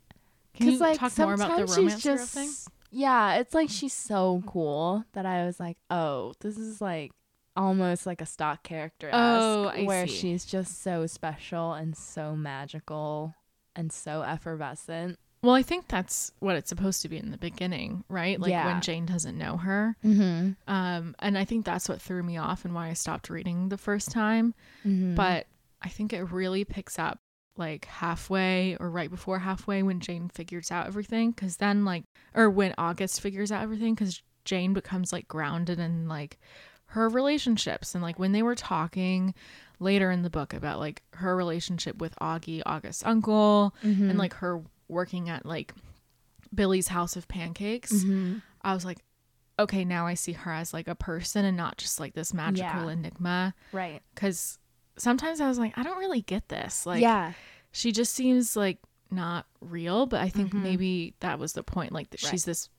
because 0.54 0.80
like 0.80 1.00
talk 1.00 1.18
more 1.18 1.34
about 1.34 1.58
the 1.58 1.68
sometimes 1.68 1.94
she's 1.94 2.04
just 2.04 2.70
yeah, 2.92 3.36
it's 3.36 3.54
like 3.54 3.70
she's 3.70 3.94
so 3.94 4.44
cool 4.48 5.04
that 5.14 5.26
I 5.26 5.46
was 5.46 5.60
like, 5.60 5.78
oh, 5.92 6.34
this 6.40 6.58
is 6.58 6.82
like 6.82 7.12
almost 7.56 8.06
like 8.06 8.22
a 8.22 8.26
stock 8.26 8.64
character. 8.64 9.10
Oh, 9.14 9.66
I 9.66 9.84
where 9.84 10.08
see. 10.08 10.16
she's 10.16 10.46
just 10.46 10.82
so 10.82 11.06
special 11.06 11.74
and 11.74 11.96
so 11.96 12.36
magical 12.36 13.36
and 13.76 13.92
so 13.92 14.24
effervescent. 14.24 15.20
Well 15.42 15.56
i 15.56 15.62
think 15.64 15.88
that's 15.88 16.32
what 16.40 16.56
it's 16.56 16.70
supposed 16.70 17.02
to 17.02 17.10
be 17.10 17.18
in 17.18 17.32
the 17.32 17.38
beginning 17.38 18.04
right 18.10 18.40
like 18.40 18.50
Yeah. 18.52 18.66
when 18.66 18.82
jane 18.82 19.06
doesn't 19.06 19.38
know 19.38 19.58
her 19.58 19.96
Mm-hmm. 20.04 20.52
Um, 20.74 21.16
and 21.20 21.38
I 21.38 21.46
think 21.46 21.66
that's 21.66 21.88
what 21.90 22.02
threw 22.02 22.22
me 22.24 22.38
off 22.38 22.66
and 22.66 22.74
why 22.74 22.90
I 22.90 22.94
stopped 22.94 23.30
reading 23.30 23.70
the 23.70 23.78
first 23.78 24.12
time. 24.12 24.54
mm-hmm. 24.86 25.16
But 25.16 25.48
I 25.82 25.90
think 25.90 26.14
it 26.14 26.24
really 26.32 26.64
picks 26.66 26.98
up 27.00 27.20
like 27.58 27.86
halfway 27.86 28.78
or 28.80 28.90
right 28.90 29.10
before 29.10 29.40
halfway 29.40 29.84
when 29.84 30.00
Jane 30.00 30.30
figures 30.30 30.72
out 30.72 30.88
everything. 30.88 31.34
Cause 31.34 31.58
then, 31.58 31.84
like, 31.86 32.04
or 32.34 32.50
when 32.50 32.74
August 32.78 33.20
figures 33.22 33.52
out 33.52 33.64
everything, 33.64 33.96
cause 33.96 34.22
Jane 34.46 34.74
becomes 34.74 35.12
like 35.14 35.28
grounded 35.28 35.80
in 35.80 36.08
like 36.08 36.38
her 36.88 37.10
relationships 37.10 37.94
and 37.94 38.02
like 38.04 38.18
when 38.20 38.32
they 38.32 38.42
were 38.44 38.56
talking 38.56 39.34
later 39.80 40.10
in 40.12 40.24
the 40.24 40.30
book 40.30 40.54
about 40.54 40.80
like 40.80 41.02
her 41.16 41.36
relationship 41.36 41.98
with 42.00 42.16
Augie, 42.22 42.62
August's 42.66 43.04
uncle, 43.06 43.74
Mm-hmm. 43.84 44.10
and 44.10 44.18
like 44.20 44.34
her 44.36 44.62
working 44.90 45.30
at 45.30 45.46
like 45.46 45.74
Billy's 46.54 46.88
House 46.88 47.16
of 47.16 47.28
Pancakes. 47.28 47.92
Mm-hmm. 47.94 48.40
I 48.62 48.74
was 48.74 48.84
like, 48.86 49.00
okay, 49.60 49.86
now 49.86 50.08
I 50.08 50.14
see 50.16 50.32
her 50.34 50.52
as 50.52 50.74
like 50.74 50.88
a 50.88 50.96
person 50.96 51.46
and 51.46 51.56
not 51.58 51.78
just 51.78 52.00
like 52.00 52.14
this 52.14 52.34
magical 52.34 52.86
Yeah. 52.86 52.92
enigma. 52.92 53.54
right. 53.72 54.02
Because 54.16 54.58
sometimes 54.98 55.40
I 55.42 55.48
was 55.48 55.60
like, 55.60 55.78
I 55.78 55.84
don't 55.84 55.98
really 56.00 56.22
get 56.22 56.50
this. 56.50 56.86
Like, 56.86 57.02
yeah, 57.02 57.34
she 57.72 57.92
just 57.92 58.14
seems 58.14 58.56
like 58.56 58.80
not 59.12 59.46
real, 59.62 60.06
but 60.06 60.22
I 60.22 60.30
think 60.30 60.54
Mhm. 60.54 60.62
maybe 60.64 61.14
that 61.20 61.40
was 61.40 61.54
the 61.54 61.64
point. 61.64 61.92
Like, 61.92 62.10
that 62.12 62.24
Right. 62.24 62.32
she's 62.32 62.46
this 62.46 62.70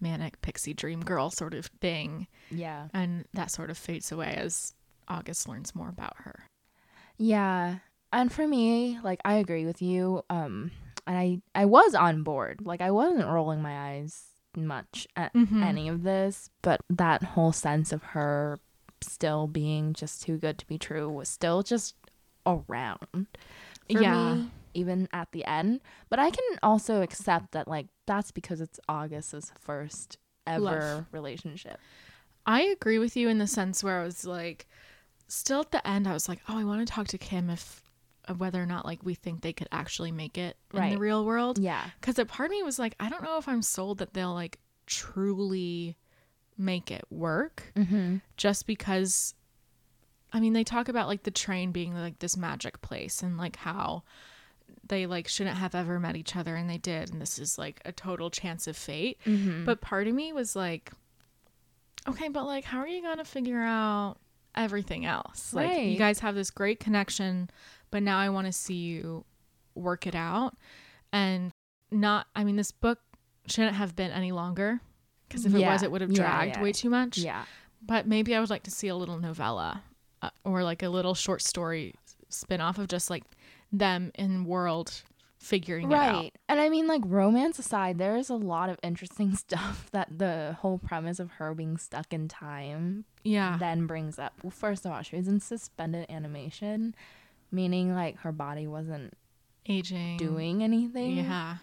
manic 0.00 0.40
pixie 0.42 0.74
dream 0.74 1.00
girl 1.00 1.30
sort 1.30 1.54
of 1.54 1.66
thing. 1.80 2.26
yeah, 2.50 2.88
And 2.92 3.24
that 3.34 3.50
sort 3.50 3.70
of 3.70 3.78
fades 3.78 4.10
away 4.12 4.34
as 4.36 4.74
August 5.08 5.48
learns 5.48 5.74
more 5.74 5.88
about 5.88 6.16
her. 6.18 6.44
yeah. 7.18 7.78
And 8.12 8.32
for 8.32 8.46
me, 8.46 8.98
like 9.02 9.20
I 9.24 9.34
agree 9.34 9.64
with 9.66 9.82
you. 9.82 10.22
Um, 10.30 10.70
and 11.06 11.16
I 11.16 11.40
I 11.54 11.64
was 11.64 11.94
on 11.94 12.22
board. 12.22 12.60
Like 12.64 12.80
I 12.80 12.90
wasn't 12.90 13.26
rolling 13.28 13.62
my 13.62 13.92
eyes 13.94 14.24
much 14.56 15.06
at 15.16 15.32
Mhm. 15.34 15.62
any 15.62 15.88
of 15.88 16.02
this, 16.02 16.50
but 16.62 16.80
that 16.90 17.22
whole 17.22 17.52
sense 17.52 17.92
of 17.92 18.02
her 18.02 18.58
still 19.02 19.46
being 19.46 19.92
just 19.92 20.22
too 20.22 20.38
good 20.38 20.58
to 20.58 20.66
be 20.66 20.78
true 20.78 21.08
was 21.08 21.28
still 21.28 21.62
just 21.62 21.94
around 22.46 23.06
for 23.12 23.26
Yeah. 24.00 24.34
me, 24.34 24.50
even 24.74 25.08
at 25.12 25.30
the 25.32 25.44
end. 25.44 25.80
But 26.08 26.18
I 26.18 26.30
can 26.30 26.58
also 26.62 27.02
accept 27.02 27.52
that 27.52 27.68
like 27.68 27.88
that's 28.06 28.30
because 28.30 28.60
it's 28.60 28.80
August's 28.88 29.52
first 29.58 30.16
ever 30.46 30.62
Love. 30.62 31.06
relationship. 31.12 31.78
I 32.46 32.62
agree 32.62 32.98
with 32.98 33.16
you 33.16 33.28
in 33.28 33.38
the 33.38 33.46
sense 33.48 33.82
where 33.82 34.00
I 34.00 34.04
was 34.04 34.24
like, 34.24 34.66
still 35.28 35.60
at 35.60 35.72
the 35.72 35.86
end, 35.86 36.06
I 36.06 36.12
was 36.12 36.28
like, 36.28 36.38
oh, 36.48 36.56
I 36.56 36.64
want 36.64 36.86
to 36.86 36.92
talk 36.92 37.08
to 37.08 37.18
Kim 37.18 37.50
if 37.50 37.82
of 38.28 38.40
whether 38.40 38.62
or 38.62 38.66
not 38.66 38.84
like 38.84 39.00
we 39.04 39.14
think 39.14 39.40
they 39.42 39.52
could 39.52 39.68
actually 39.72 40.10
make 40.12 40.36
it 40.36 40.56
in 40.74 40.90
the 40.90 40.98
real 40.98 41.24
world. 41.24 41.58
Yeah. 41.58 41.84
Because 42.00 42.18
a 42.18 42.24
part 42.24 42.46
of 42.46 42.50
me 42.50 42.62
was 42.62 42.78
like, 42.78 42.94
I 42.98 43.08
don't 43.08 43.22
know 43.22 43.38
if 43.38 43.48
I'm 43.48 43.62
sold 43.62 43.98
that 43.98 44.14
they'll 44.14 44.34
like 44.34 44.58
truly 44.86 45.96
make 46.58 46.90
it 46.90 47.04
work 47.10 47.72
Mm-hmm. 47.76 48.16
just 48.36 48.66
because 48.66 49.34
I 50.32 50.40
mean 50.40 50.54
they 50.54 50.64
talk 50.64 50.88
about 50.88 51.06
like 51.06 51.22
the 51.24 51.30
train 51.30 51.70
being 51.70 51.94
like 51.94 52.18
this 52.18 52.36
magic 52.36 52.80
place 52.80 53.22
and 53.22 53.36
like 53.36 53.56
how 53.56 54.02
they 54.88 55.06
like 55.06 55.28
shouldn't 55.28 55.58
have 55.58 55.74
ever 55.74 56.00
met 56.00 56.16
each 56.16 56.34
other 56.34 56.56
and 56.56 56.68
they 56.70 56.78
did 56.78 57.12
and 57.12 57.20
this 57.20 57.38
is 57.38 57.58
like 57.58 57.80
a 57.84 57.92
total 57.92 58.30
chance 58.30 58.66
of 58.66 58.76
fate. 58.76 59.18
Mm-hmm. 59.26 59.64
But 59.66 59.80
part 59.80 60.06
of 60.08 60.14
me 60.14 60.32
was 60.32 60.56
like 60.56 60.90
okay, 62.08 62.28
but 62.28 62.44
like 62.46 62.64
how 62.64 62.78
are 62.78 62.88
you 62.88 63.02
going 63.02 63.18
to 63.18 63.24
figure 63.24 63.60
out 63.62 64.16
everything 64.54 65.04
else? 65.04 65.52
Like 65.52 65.82
you 65.82 65.98
guys 65.98 66.20
have 66.20 66.34
this 66.34 66.50
great 66.50 66.80
connection, 66.80 67.50
but 67.90 68.02
now 68.02 68.18
I 68.18 68.28
want 68.28 68.46
to 68.46 68.52
see 68.52 68.74
you 68.74 69.24
work 69.74 70.06
it 70.06 70.14
out 70.14 70.56
and 71.12 71.52
not 71.90 72.26
I 72.34 72.44
mean 72.44 72.56
this 72.56 72.72
book 72.72 72.98
shouldn't 73.46 73.76
have 73.76 73.94
been 73.94 74.10
any 74.10 74.32
longer 74.32 74.80
because 75.28 75.46
if 75.46 75.54
it 75.54 75.60
was 75.60 75.82
it 75.82 75.90
would 75.90 76.00
have 76.00 76.12
dragged 76.12 76.56
yeah. 76.56 76.62
way 76.62 76.72
too 76.72 76.90
much 76.90 77.18
yeah. 77.18 77.44
but 77.82 78.06
maybe 78.06 78.34
I 78.34 78.40
would 78.40 78.50
like 78.50 78.64
to 78.64 78.70
see 78.70 78.88
a 78.88 78.96
little 78.96 79.18
novella 79.18 79.82
uh, 80.22 80.30
or 80.44 80.62
like 80.64 80.82
a 80.82 80.88
little 80.88 81.14
short 81.14 81.42
story 81.42 81.94
spin 82.28 82.60
off 82.60 82.78
of 82.78 82.88
just 82.88 83.10
like 83.10 83.24
them 83.72 84.10
in 84.14 84.44
world 84.44 85.02
figuring 85.38 85.92
it 85.92 85.94
out. 85.94 86.14
Right. 86.14 86.34
And 86.48 86.58
I 86.60 86.68
mean, 86.68 86.86
like, 86.86 87.02
romance 87.04 87.58
aside, 87.58 87.98
there 87.98 88.16
is 88.16 88.28
a 88.28 88.34
lot 88.34 88.68
of 88.68 88.78
interesting 88.82 89.34
stuff 89.36 89.88
that 89.92 90.18
the 90.18 90.56
whole 90.60 90.78
premise 90.78 91.20
of 91.20 91.32
her 91.32 91.54
being 91.54 91.76
stuck 91.76 92.12
in 92.12 92.28
time 92.28 93.04
Yeah. 93.22 93.56
then 93.58 93.86
brings 93.86 94.18
up. 94.18 94.34
Well, 94.42 94.50
first 94.50 94.84
of 94.84 94.92
all, 94.92 95.02
she 95.02 95.16
was 95.16 95.28
in 95.28 95.40
suspended 95.40 96.06
animation, 96.10 96.94
meaning 97.56 97.92
like 97.94 98.18
her 98.18 98.30
body 98.30 98.66
wasn't 98.68 99.14
Aging. 99.68 100.16
doing 100.18 100.62
anything. 100.62 101.16
Yeah. 101.16 101.56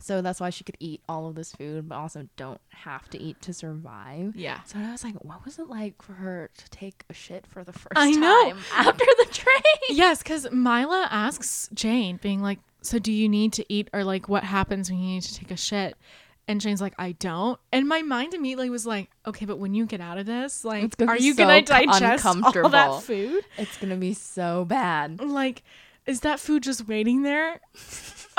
So 0.00 0.22
that's 0.22 0.38
why 0.38 0.50
she 0.50 0.62
could 0.62 0.76
eat 0.78 1.00
all 1.08 1.26
of 1.26 1.34
this 1.34 1.52
food, 1.52 1.88
but 1.88 1.96
also 1.96 2.28
don't 2.36 2.60
have 2.70 3.08
to 3.10 3.18
eat 3.20 3.40
to 3.42 3.52
survive. 3.52 4.36
Yeah. 4.36 4.60
So 4.64 4.78
I 4.78 4.92
was 4.92 5.02
like, 5.02 5.16
what 5.24 5.44
was 5.44 5.58
it 5.58 5.68
like 5.68 6.00
for 6.02 6.12
her 6.12 6.50
to 6.56 6.70
take 6.70 7.04
a 7.10 7.14
shit 7.14 7.46
for 7.48 7.64
the 7.64 7.72
first 7.72 7.94
I 7.96 8.10
know. 8.12 8.50
time 8.50 8.58
after 8.76 9.04
the 9.18 9.26
train? 9.32 9.54
Yes, 9.90 10.22
because 10.22 10.50
Myla 10.52 11.08
asks 11.10 11.68
Jane, 11.74 12.18
being 12.22 12.42
like, 12.42 12.58
So 12.82 12.98
do 12.98 13.10
you 13.12 13.28
need 13.28 13.52
to 13.54 13.64
eat 13.72 13.88
or 13.92 14.04
like 14.04 14.28
what 14.28 14.44
happens 14.44 14.90
when 14.90 15.00
you 15.00 15.06
need 15.14 15.22
to 15.22 15.34
take 15.34 15.50
a 15.50 15.56
shit? 15.56 15.96
And 16.48 16.60
Jane's 16.62 16.80
like, 16.80 16.94
I 16.98 17.12
don't. 17.12 17.60
And 17.72 17.86
my 17.86 18.00
mind 18.02 18.32
immediately 18.34 18.70
was 18.70 18.86
like, 18.86 19.10
okay, 19.26 19.44
but 19.44 19.58
when 19.58 19.74
you 19.74 19.84
get 19.84 20.00
out 20.00 20.16
of 20.18 20.24
this, 20.26 20.64
like, 20.64 20.96
gonna 20.96 21.12
are 21.12 21.16
you 21.18 21.34
so 21.34 21.44
going 21.44 21.64
to 21.64 21.72
digest 21.72 22.24
all 22.26 22.68
that 22.70 23.02
food? 23.02 23.44
It's 23.58 23.76
gonna 23.76 23.96
be 23.96 24.14
so 24.14 24.64
bad. 24.64 25.20
like 25.20 25.62
is 26.06 26.20
that 26.20 26.40
food 26.40 26.62
just 26.62 26.88
waiting 26.88 27.20
there 27.22 27.60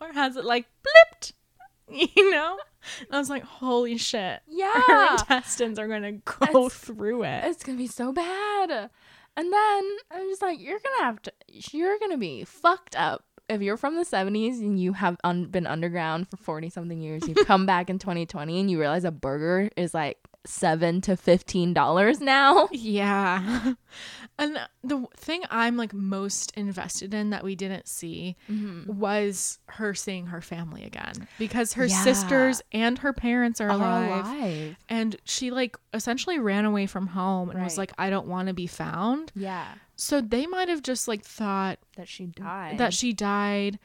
or 0.00 0.12
has 0.12 0.36
it 0.36 0.44
like 0.44 0.66
blipped 0.86 1.32
you 2.16 2.30
know 2.30 2.56
and 3.00 3.08
i 3.10 3.18
was 3.18 3.28
like 3.28 3.42
holy 3.42 3.96
shit 3.98 4.40
her 4.40 4.40
Yeah. 4.48 5.12
intestines 5.18 5.76
are 5.80 5.88
gonna 5.88 6.12
go 6.12 6.66
It's- 6.66 6.74
through 6.74 7.24
it 7.24 7.44
it's 7.46 7.64
gonna 7.64 7.78
be 7.78 7.88
so 7.88 8.12
bad. 8.12 8.90
And 9.36 9.52
then 9.52 9.82
I'm 10.10 10.28
just 10.28 10.42
like, 10.42 10.60
you're 10.60 10.80
gonna 10.80 11.04
have 11.04 11.22
to, 11.22 11.32
you're 11.72 11.98
gonna 12.00 12.18
be 12.18 12.44
fucked 12.44 12.96
up 12.96 13.24
if 13.50 13.60
you're 13.62 13.76
from 13.76 13.96
the 13.96 14.04
70s 14.04 14.60
and 14.60 14.78
you 14.80 14.92
have 14.92 15.16
un- 15.24 15.46
been 15.46 15.66
underground 15.66 16.28
for 16.30 16.36
40 16.36 16.70
something 16.70 17.00
years. 17.00 17.26
You 17.28 17.34
come 17.34 17.66
back 17.66 17.90
in 17.90 17.98
2020 17.98 18.60
and 18.60 18.70
you 18.70 18.78
realize 18.78 19.04
a 19.04 19.10
burger 19.10 19.70
is 19.76 19.92
like 19.92 20.18
seven 20.46 21.00
to 21.02 21.16
fifteen 21.16 21.74
dollars 21.74 22.20
now. 22.20 22.68
yeah 22.72 23.74
and 24.38 24.58
the 24.82 25.06
thing 25.16 25.42
i'm 25.50 25.76
like 25.76 25.92
most 25.92 26.50
invested 26.56 27.12
in 27.12 27.30
that 27.30 27.44
we 27.44 27.54
didn't 27.54 27.86
see 27.86 28.36
mm-hmm. 28.50 28.98
was 28.98 29.58
her 29.66 29.92
seeing 29.92 30.26
her 30.26 30.40
family 30.40 30.82
again 30.84 31.28
because 31.38 31.74
her 31.74 31.84
Yeah. 31.84 32.02
sisters 32.04 32.62
and 32.72 32.98
her 33.00 33.12
parents 33.12 33.60
are 33.60 33.68
Are 33.68 33.72
alive 33.72 34.24
alive. 34.26 34.76
and 34.88 35.16
she 35.24 35.50
like 35.50 35.76
essentially 35.92 36.38
ran 36.38 36.64
away 36.64 36.86
from 36.86 37.08
home 37.08 37.50
and 37.50 37.62
was 37.62 37.76
like 37.76 37.92
i 37.98 38.08
don't 38.08 38.26
want 38.26 38.48
to 38.48 38.54
be 38.54 38.66
found 38.66 39.32
Yeah, 39.34 39.66
so 39.96 40.20
they 40.22 40.46
might 40.46 40.68
have 40.68 40.82
just 40.82 41.06
like 41.06 41.22
thought 41.22 41.78
that 41.96 42.08
she 42.08 42.26
died. 42.26 42.78
that 42.78 42.94
she 42.94 43.12
died 43.12 43.78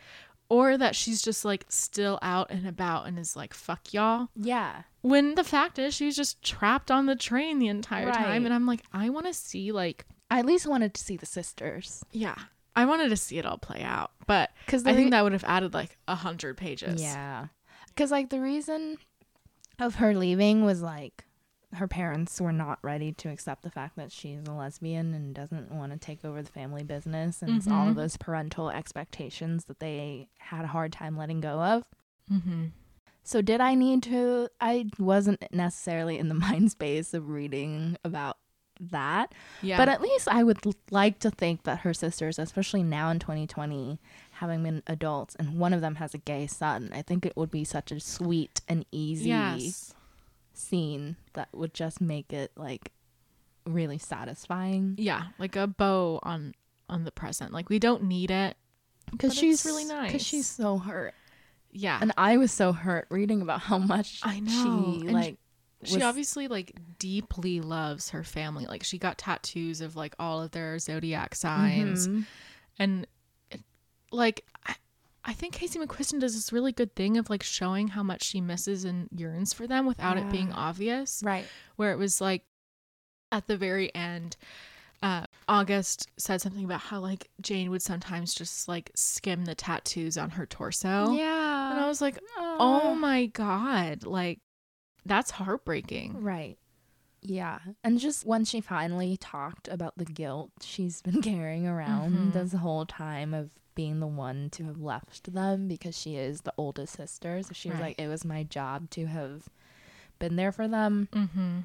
or 0.49 0.77
that 0.77 0.95
she's 0.95 1.21
just 1.21 1.43
like 1.45 1.65
still 1.69 2.19
out 2.21 2.49
and 2.51 2.67
about 2.67 3.07
and 3.07 3.17
is 3.17 3.35
like 3.35 3.53
fuck 3.53 3.93
y'all. 3.93 4.29
Yeah, 4.35 4.83
when 5.01 5.35
the 5.35 5.43
fact 5.43 5.77
is 5.79 5.93
she's 5.93 6.15
just 6.15 6.43
trapped 6.43 6.89
on 6.91 7.05
the 7.05 7.15
train 7.15 7.59
the 7.59 7.67
entire 7.67 8.07
Right. 8.07 8.15
time 8.15 8.45
and 8.45 8.53
i'm 8.53 8.65
like 8.65 8.81
i 8.93 9.09
want 9.09 9.25
to 9.27 9.33
see 9.33 9.71
like 9.71 10.05
I 10.31 10.39
at 10.39 10.45
least 10.45 10.65
wanted 10.67 10.93
to 10.95 11.03
see 11.03 11.17
the 11.17 11.25
sisters. 11.27 12.03
Yeah. 12.11 12.35
I 12.75 12.85
wanted 12.85 13.09
to 13.09 13.15
see 13.17 13.37
it 13.37 13.45
all 13.45 13.57
play 13.59 13.81
out 13.83 14.11
but 14.27 14.49
because 14.65 14.85
i 14.85 14.93
think 14.93 15.11
that 15.11 15.23
would 15.23 15.33
have 15.33 15.43
added 15.43 15.73
like 15.73 15.97
a 16.07 16.15
hundred 16.15 16.57
pages. 16.57 17.01
Yeah. 17.01 17.47
Because, 17.87 18.11
like, 18.11 18.29
the 18.29 18.41
reason 18.41 18.97
of 19.79 19.95
her 19.95 20.13
leaving 20.15 20.65
was 20.65 20.81
like 20.81 21.24
her 21.75 21.87
parents 21.87 22.39
were 22.41 22.51
not 22.51 22.79
ready 22.81 23.11
to 23.13 23.29
accept 23.29 23.61
the 23.63 23.69
fact 23.69 23.95
that 23.95 24.11
she's 24.11 24.39
a 24.47 24.51
lesbian 24.51 25.13
and 25.13 25.33
doesn't 25.35 25.71
want 25.71 25.91
to 25.91 25.97
take 25.97 26.23
over 26.25 26.41
the 26.41 26.51
family 26.51 26.83
business 26.83 27.41
and 27.41 27.57
it's 27.57 27.67
all 27.67 27.87
of 27.89 27.95
those 27.95 28.17
parental 28.17 28.69
expectations 28.69 29.65
that 29.65 29.79
they 29.79 30.27
had 30.39 30.65
a 30.65 30.67
hard 30.69 30.91
time 30.91 31.17
letting 31.17 31.41
go 31.41 31.59
of. 31.61 31.83
mm-hmm. 32.31 32.65
So, 33.27 33.41
did 33.41 33.59
I 33.59 33.73
need 33.73 34.03
to? 34.03 34.49
I 34.61 34.85
wasn't 34.99 35.43
necessarily 35.51 36.19
in 36.19 36.29
the 36.29 36.35
mind 36.47 36.69
space 36.71 37.13
of 37.15 37.29
reading 37.29 37.97
about 38.03 38.37
that. 38.79 39.33
yeah 39.63 39.77
But 39.77 39.89
at 39.89 39.99
least 39.99 40.27
I 40.27 40.43
would 40.43 40.59
l- 40.63 40.73
like 40.91 41.17
to 41.19 41.31
think 41.31 41.63
that 41.63 41.79
her 41.79 41.93
sisters, 41.93 42.37
especially 42.37 42.83
now 42.83 43.09
in 43.09 43.17
2020, 43.17 43.99
having 44.33 44.61
been 44.61 44.83
adults, 44.85 45.33
and 45.39 45.57
one 45.57 45.73
of 45.73 45.81
them 45.81 45.95
has 45.95 46.13
a 46.13 46.19
gay 46.19 46.45
son, 46.45 46.91
I 46.93 47.01
think 47.01 47.25
it 47.25 47.35
would 47.35 47.49
be 47.49 47.63
such 47.63 47.91
a 47.91 47.99
sweet 47.99 48.61
and 48.67 48.85
easy 48.91 49.29
yes 49.29 49.94
scene 50.57 51.15
that 51.33 51.49
would 51.53 51.73
just 51.73 51.99
make 52.01 52.31
it 52.33 52.51
like 52.55 52.91
really 53.65 53.97
satisfying. 53.97 54.95
yeah 54.97 55.23
like 55.39 55.55
a 55.55 55.65
bow 55.67 56.19
on 56.23 56.53
on 56.89 57.03
the 57.03 57.11
present 57.11 57.51
like 57.51 57.69
we 57.69 57.79
don't 57.79 58.03
need 58.03 58.29
it 58.31 58.55
Because 59.11 59.33
she's 59.35 59.65
really 59.65 59.85
nice. 59.85 60.07
Because 60.11 60.25
she's 60.25 60.47
so 60.47 60.77
hurt, 60.77 61.13
yeah 61.71 61.97
and 62.01 62.11
I 62.17 62.37
was 62.37 62.51
so 62.51 62.71
hurt 62.73 63.07
reading 63.09 63.41
about 63.41 63.61
how 63.61 63.77
much 63.79 64.19
I 64.23 64.39
know. 64.39 64.51
she 64.99 65.01
And 65.07 65.11
like. 65.13 65.37
she 65.83 65.95
was- 65.95 66.03
obviously 66.03 66.47
like 66.47 66.73
deeply 66.99 67.59
loves 67.61 68.09
her 68.11 68.23
family 68.23 68.65
like 68.65 68.83
she 68.83 68.97
got 68.97 69.17
tattoos 69.17 69.81
of 69.81 69.95
like 69.95 70.15
all 70.19 70.41
of 70.41 70.51
their 70.51 70.77
zodiac 70.79 71.33
signs 71.35 72.07
Mhm. 72.07 72.25
and 72.79 73.07
like 74.11 74.45
I, 75.25 75.33
think 75.33 75.53
casey 75.53 75.79
mcquiston 75.79 76.19
does 76.19 76.35
this 76.35 76.53
really 76.53 76.71
good 76.71 76.95
thing 76.95 77.17
of 77.17 77.29
like 77.29 77.43
showing 77.43 77.89
how 77.89 78.03
much 78.03 78.23
she 78.23 78.41
misses 78.41 78.85
and 78.85 79.09
yearns 79.15 79.53
for 79.53 79.67
them 79.67 79.85
without 79.85 80.17
it 80.17 80.29
being 80.31 80.51
obvious 80.53 81.21
right. 81.25 81.45
where 81.75 81.91
it 81.91 81.97
was 81.97 82.21
like 82.21 82.43
at 83.31 83.47
the 83.47 83.57
very 83.57 83.93
end 83.95 84.37
uh 85.03 85.25
august 85.49 86.07
said 86.17 86.39
something 86.41 86.63
about 86.63 86.79
how 86.79 86.99
like 86.99 87.29
jane 87.41 87.69
would 87.69 87.81
sometimes 87.81 88.33
just 88.33 88.67
like 88.67 88.91
skim 88.95 89.45
the 89.45 89.55
tattoos 89.55 90.17
on 90.17 90.29
her 90.31 90.45
torso 90.45 91.11
Yeah. 91.13 91.71
and 91.71 91.79
i 91.81 91.87
was 91.87 92.01
like 92.01 92.17
oh 92.37 92.95
my 92.95 93.25
god 93.27 94.05
like 94.05 94.39
that's 95.05 95.31
heartbreaking 95.31 96.21
Right. 96.23 96.57
Yeah. 97.27 97.59
And 97.83 97.99
just 97.99 98.25
when 98.25 98.45
she 98.45 98.61
finally 98.61 99.17
talked 99.17 99.67
about 99.67 99.97
the 99.97 100.05
guilt 100.05 100.51
she's 100.61 101.01
been 101.01 101.21
carrying 101.33 101.67
around 101.67 102.13
Mhm. 102.13 102.33
this 102.33 102.53
whole 102.53 102.85
time 102.85 103.33
of 103.33 103.49
being 103.73 103.99
the 103.99 104.07
one 104.07 104.49
to 104.51 104.63
have 104.65 104.79
left 104.79 105.33
them 105.33 105.67
because 105.67 105.97
she 105.97 106.15
is 106.15 106.41
the 106.41 106.53
oldest 106.57 106.93
sister. 106.95 107.41
So 107.43 107.53
she 107.53 107.69
was 107.69 107.79
Right. 107.79 107.97
like, 107.97 107.99
it 107.99 108.07
was 108.07 108.23
my 108.23 108.43
job 108.43 108.89
to 108.91 109.05
have 109.07 109.49
been 110.19 110.35
there 110.37 110.51
for 110.53 110.67
them. 110.67 111.09
mm-hmm 111.11 111.59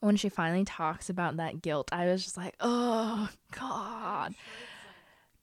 When 0.00 0.14
she 0.16 0.28
finally 0.28 0.64
talks 0.64 1.10
about 1.10 1.36
that 1.38 1.60
guilt, 1.60 1.88
I 1.92 2.06
was 2.06 2.22
just 2.22 2.36
like, 2.36 2.54
oh, 2.60 3.28
God. 3.50 4.32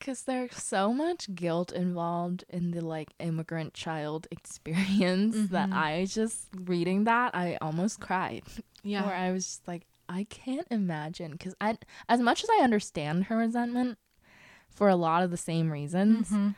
Because 0.05 0.21
there's 0.21 0.55
so 0.61 0.93
much 0.93 1.33
guilt 1.33 1.71
involved 1.71 2.43
in 2.47 2.69
the 2.69 2.81
like 2.81 3.09
immigrant 3.19 3.73
child 3.73 4.27
experience 4.31 5.49
that 5.49 5.69
Mhm. 5.71 5.73
I 5.73 6.05
just 6.05 6.47
reading 6.55 7.05
that 7.05 7.33
I 7.35 7.57
almost 7.59 7.99
cried 7.99 8.43
yeah 8.83 9.03
where 9.03 9.15
I 9.15 9.31
was 9.31 9.45
just 9.45 9.67
like, 9.67 9.87
I 10.07 10.25
can't 10.25 10.67
imagine 10.69 11.31
because 11.31 11.55
I, 11.59 11.79
as 12.07 12.19
much 12.19 12.43
as 12.43 12.49
I 12.51 12.63
understand 12.63 13.25
her 13.25 13.37
resentment 13.37 13.97
for 14.69 14.89
a 14.89 14.95
lot 14.95 15.23
of 15.23 15.31
the 15.31 15.37
same 15.37 15.71
reasons, 15.71 16.29
Mhm. 16.29 16.53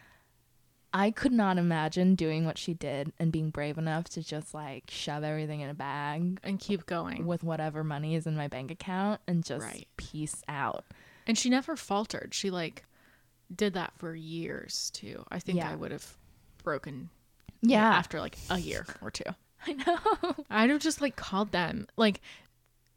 I 0.94 1.12
could 1.12 1.32
not 1.32 1.58
imagine 1.58 2.16
doing 2.16 2.44
what 2.46 2.58
she 2.58 2.74
did 2.74 3.14
and 3.18 3.32
being 3.32 3.50
brave 3.50 3.78
enough 3.78 4.10
to 4.10 4.22
just 4.24 4.54
like 4.54 4.90
shove 4.90 5.24
everything 5.24 5.62
in 5.62 5.70
a 5.70 5.74
bag 5.74 6.42
And 6.44 6.60
keep 6.60 6.86
going. 6.86 7.26
with 7.26 7.46
whatever 7.46 7.82
money 7.86 8.16
is 8.16 8.28
in 8.28 8.36
my 8.36 8.50
bank 8.50 8.72
account 8.72 9.22
and 9.26 9.46
just 9.46 9.64
Right. 9.66 9.88
peace 9.96 10.44
out. 10.50 10.84
And 11.26 11.38
she 11.38 11.50
never 11.50 11.78
faltered. 11.78 12.34
She 12.34 12.50
like 12.50 12.84
did 13.56 13.74
that 13.74 13.94
for 13.98 14.14
years 14.16 14.90
too. 14.94 15.24
I 15.30 15.40
think 15.40 15.58
Yeah. 15.60 15.72
I 15.72 15.76
would 15.76 15.92
have 15.92 16.06
broken 16.64 17.10
Yeah. 17.62 17.90
after 17.90 18.20
like 18.20 18.38
a 18.50 18.58
year 18.60 18.86
or 19.02 19.10
two. 19.12 19.24
I 19.68 19.74
know. 19.74 20.36
I'd 20.50 20.70
have 20.70 20.80
just 20.82 21.02
like 21.02 21.16
called 21.16 21.52
them. 21.52 21.88
Like 21.98 22.22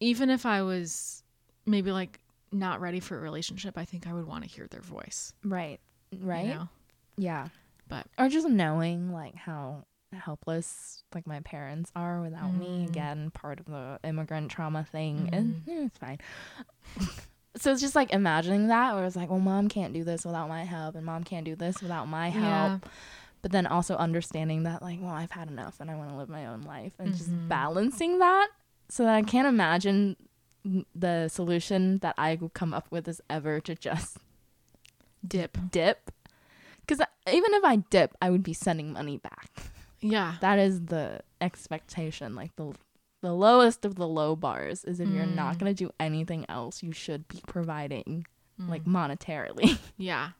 even 0.01 0.31
if 0.31 0.45
I 0.47 0.63
was 0.63 1.23
maybe 1.67 1.93
like 1.93 2.21
not 2.53 2.81
ready 2.81 3.01
for 3.01 3.17
a 3.17 3.21
relationship, 3.21 3.79
I 3.79 3.85
think 3.85 4.07
I 4.07 4.13
would 4.13 4.27
want 4.27 4.45
to 4.45 4.51
hear 4.51 4.67
their 4.67 4.81
voice. 4.83 5.33
right. 5.45 5.79
you 6.11 6.19
Right? 6.27 6.49
know? 6.49 6.69
Yeah. 7.17 7.49
But 7.89 8.07
Or 8.19 8.29
just 8.29 8.49
knowing 8.49 9.13
like 9.13 9.35
how 9.37 9.85
helpless 10.13 11.05
like 11.15 11.25
my 11.27 11.39
parents 11.41 11.93
are 11.95 12.21
without 12.21 12.53
me 12.53 12.67
Mm. 12.85 12.89
again 12.89 13.31
part 13.31 13.61
of 13.61 13.67
the 13.67 14.01
immigrant 14.03 14.51
trauma 14.51 14.83
thing 14.85 15.29
Mm-hmm. 15.31 15.35
and 15.35 15.63
eh, 15.69 15.85
it's 15.87 15.99
fine 15.99 16.19
so 17.57 17.73
it's 17.73 17.81
just 17.81 17.95
like 17.97 18.13
imagining 18.13 18.69
that 18.69 18.95
where 18.95 19.05
it's 19.05 19.17
like 19.17 19.29
well 19.31 19.39
mom 19.41 19.69
can't 19.69 19.93
do 19.93 20.05
this 20.05 20.25
without 20.25 20.49
my 20.49 20.65
help 20.65 20.95
and 20.95 21.05
mom 21.05 21.25
can't 21.25 21.45
do 21.45 21.57
this 21.57 21.83
without 21.83 22.07
my 22.07 22.29
help 22.31 22.43
Yeah. 22.83 22.91
but 23.43 23.51
then 23.53 23.67
also 23.67 23.97
understanding 23.97 24.63
that 24.65 24.83
like 24.83 24.99
well 25.01 25.13
i've 25.13 25.33
had 25.33 25.49
enough 25.51 25.81
and 25.81 25.91
i 25.91 25.97
want 25.97 26.11
to 26.11 26.17
live 26.17 26.29
my 26.29 26.47
own 26.47 26.63
life 26.63 26.93
and 26.99 27.09
Mhm. 27.13 27.19
just 27.19 27.49
balancing 27.49 28.19
that 28.21 28.49
so 28.89 29.05
that 29.05 29.15
i 29.15 29.23
can't 29.23 29.49
imagine 29.49 30.17
the 30.95 31.29
solution 31.29 31.99
that 31.99 32.15
i 32.19 32.37
would 32.41 32.55
come 32.55 32.73
up 32.75 32.87
with 32.91 33.09
is 33.09 33.21
ever 33.29 33.61
to 33.61 33.75
just 33.75 34.19
dip. 35.27 35.57
dip 35.71 36.11
because 36.87 37.05
even 37.33 37.53
if 37.55 37.65
i 37.65 37.77
dip 37.77 38.15
i 38.23 38.31
would 38.31 38.43
be 38.43 38.53
sending 38.53 38.93
money 38.93 39.17
back 39.19 39.51
Yeah. 40.01 40.35
that 40.41 40.59
is 40.59 40.87
the 40.87 41.21
expectation 41.41 42.35
like 42.35 42.55
the 42.57 42.75
the 43.23 43.33
lowest 43.35 43.85
of 43.85 43.97
the 43.97 44.09
low 44.09 44.35
bars 44.35 44.85
is 44.85 44.99
if 45.01 45.09
you're 45.09 45.27
not 45.27 45.57
Mm. 45.57 45.59
going 45.61 45.75
to 45.75 45.85
do 45.85 45.91
anything 46.01 46.47
else 46.49 46.83
you 46.83 46.93
should 46.93 47.27
be 47.29 47.41
providing 47.47 48.27
like 48.59 48.85
Mm. 48.85 48.93
monetarily 49.19 49.79
Yeah. 49.97 50.31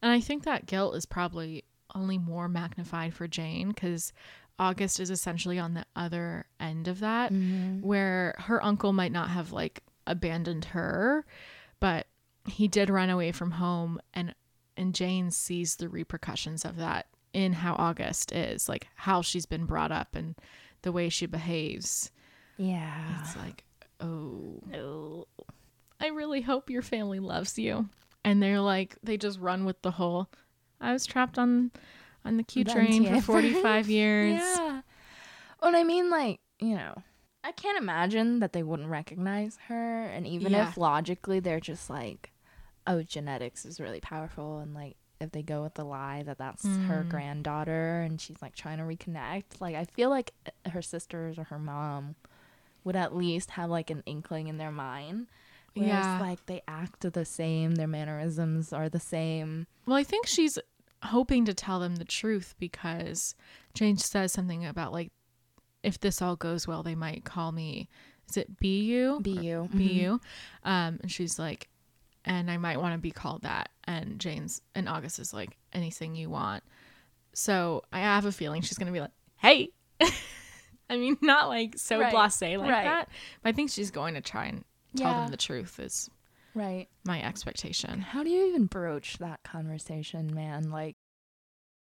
And 0.00 0.12
I 0.12 0.20
think 0.20 0.44
that 0.44 0.66
guilt 0.66 0.94
is 0.94 1.06
probably 1.06 1.64
only 1.94 2.18
more 2.18 2.48
magnified 2.48 3.14
for 3.14 3.26
Jane 3.26 3.68
because 3.70 4.12
August 4.58 5.00
is 5.00 5.10
essentially 5.10 5.58
on 5.58 5.74
the 5.74 5.84
other 5.96 6.46
end 6.60 6.86
of 6.88 7.00
that, 7.00 7.32
where 7.80 8.34
her 8.38 8.64
uncle 8.64 8.92
might 8.92 9.12
not 9.12 9.30
have 9.30 9.52
like 9.52 9.82
abandoned 10.06 10.66
her, 10.66 11.24
but 11.80 12.06
he 12.46 12.66
did 12.68 12.90
run 12.90 13.10
away 13.10 13.32
from 13.32 13.52
home 13.52 14.00
and 14.14 14.34
and 14.76 14.94
Jane 14.94 15.30
sees 15.32 15.76
the 15.76 15.88
repercussions 15.88 16.64
of 16.64 16.76
that 16.76 17.06
in 17.32 17.52
how 17.54 17.74
August 17.74 18.30
is, 18.32 18.68
like 18.68 18.86
how 18.94 19.20
she's 19.22 19.46
been 19.46 19.64
brought 19.66 19.90
up 19.92 20.14
and 20.14 20.36
the 20.82 20.92
way 20.92 21.08
she 21.08 21.26
behaves. 21.26 22.10
yeah 22.56 23.20
It's 23.20 23.36
like, 23.36 23.64
oh, 24.00 24.60
no 24.66 25.26
I 26.00 26.08
really 26.08 26.42
hope 26.42 26.70
your 26.70 26.82
family 26.82 27.18
loves 27.18 27.58
you. 27.58 27.88
And 28.24 28.40
they're 28.42 28.60
like, 28.60 28.96
they 29.02 29.16
just 29.16 29.40
run 29.40 29.64
with 29.64 29.82
the 29.82 29.90
whole. 29.92 30.28
I 30.80 30.92
was 30.92 31.04
trapped 31.06 31.38
on 31.38 31.72
on 32.24 32.36
the 32.36 32.42
Q 32.44 32.62
train 32.64 33.04
for 33.20 33.20
45 33.20 33.88
years. 33.98 34.34
yeah 34.38 34.82
and 35.62 35.76
i 35.76 35.82
mean 35.82 36.10
like 36.10 36.40
you 36.60 36.74
know 36.76 36.94
i 37.42 37.50
can't 37.52 37.78
imagine 37.78 38.40
that 38.40 38.52
they 38.52 38.62
wouldn't 38.62 38.88
recognize 38.88 39.56
her 39.68 40.04
and 40.04 40.26
even 40.26 40.52
Yeah. 40.52 40.68
if 40.68 40.76
logically 40.76 41.40
they're 41.40 41.58
just 41.60 41.88
like 41.88 42.32
oh 42.86 43.02
genetics 43.02 43.64
is 43.64 43.80
really 43.80 44.00
powerful 44.00 44.58
and 44.58 44.74
like 44.74 44.96
if 45.20 45.32
they 45.32 45.42
go 45.42 45.62
with 45.62 45.74
the 45.74 45.84
lie 45.84 46.22
that 46.24 46.38
that's 46.38 46.64
her 46.66 47.04
Mm. 47.04 47.08
granddaughter 47.10 48.02
and 48.02 48.20
she's 48.20 48.40
like 48.42 48.54
trying 48.54 48.78
to 48.78 48.84
reconnect 48.84 49.60
like 49.60 49.74
i 49.74 49.84
feel 49.84 50.10
like 50.10 50.32
uh, 50.46 50.70
her 50.70 50.82
sisters 50.82 51.38
or 51.38 51.44
her 51.44 51.58
mom 51.58 52.14
would 52.84 52.96
at 52.96 53.14
least 53.16 53.50
have 53.52 53.68
like 53.70 53.90
an 53.90 54.02
inkling 54.06 54.48
in 54.48 54.58
their 54.58 54.70
mind 54.72 55.26
whereas 55.74 56.04
Yeah. 56.06 56.20
like 56.20 56.46
they 56.46 56.62
act 56.68 57.00
the 57.12 57.24
same 57.24 57.74
their 57.74 57.86
mannerisms 57.88 58.72
are 58.72 58.88
the 58.88 59.00
same 59.00 59.66
Well, 59.86 59.96
I 59.96 60.04
think 60.04 60.26
she's 60.26 60.58
hoping 61.02 61.44
to 61.44 61.54
tell 61.54 61.78
them 61.80 61.96
the 61.96 62.04
truth 62.04 62.54
because 62.58 63.34
Jane 63.74 63.96
says 63.96 64.32
something 64.32 64.66
about 64.66 64.92
like, 64.92 65.12
if 65.84 66.00
this 66.00 66.20
all 66.20 66.34
goes 66.36 66.66
well, 66.66 66.82
they 66.82 66.96
might 66.96 67.24
call 67.24 67.52
me. 67.52 67.88
Is 68.28 68.36
it 68.36 68.56
Biyu? 68.60 69.22
be 69.22 69.30
you 69.30 69.68
Biyu. 69.72 70.12
Um, 70.64 70.98
and 71.02 71.10
she's 71.10 71.38
like, 71.38 71.68
and 72.28 72.50
I 72.50 72.56
might 72.58 72.80
want 72.80 72.94
to 72.94 72.98
be 72.98 73.10
called 73.10 73.42
that. 73.42 73.70
And 73.84 74.18
Jane's 74.20 74.60
and 74.74 74.88
August 74.88 75.18
is 75.18 75.32
like, 75.34 75.56
anything 75.72 76.14
you 76.14 76.30
want. 76.30 76.62
So 77.34 77.82
I 77.92 78.00
have 78.00 78.24
a 78.24 78.32
feeling 78.32 78.62
she's 78.62 78.78
gonna 78.78 78.92
be 78.92 79.00
like, 79.00 79.10
hey. 79.36 79.70
I 80.90 80.96
mean, 80.96 81.18
not 81.20 81.48
like 81.48 81.74
so 81.76 82.00
Right, 82.00 82.14
blasé 82.14 82.58
like 82.58 82.70
right. 82.70 82.84
that, 82.84 83.08
but 83.42 83.48
I 83.50 83.52
think 83.52 83.70
she's 83.70 83.90
going 83.90 84.14
to 84.14 84.20
try 84.22 84.46
and 84.46 84.64
tell 84.96 85.10
Yeah. 85.12 85.20
them 85.20 85.28
the 85.28 85.36
truth. 85.36 85.78
Is 85.78 86.08
right 86.54 86.88
my 87.04 87.22
expectation. 87.22 88.00
How 88.00 88.24
do 88.24 88.30
you 88.30 88.46
even 88.48 88.64
broach 88.66 89.18
that 89.18 89.42
conversation, 89.42 90.34
man? 90.34 90.70
Like, 90.70 90.96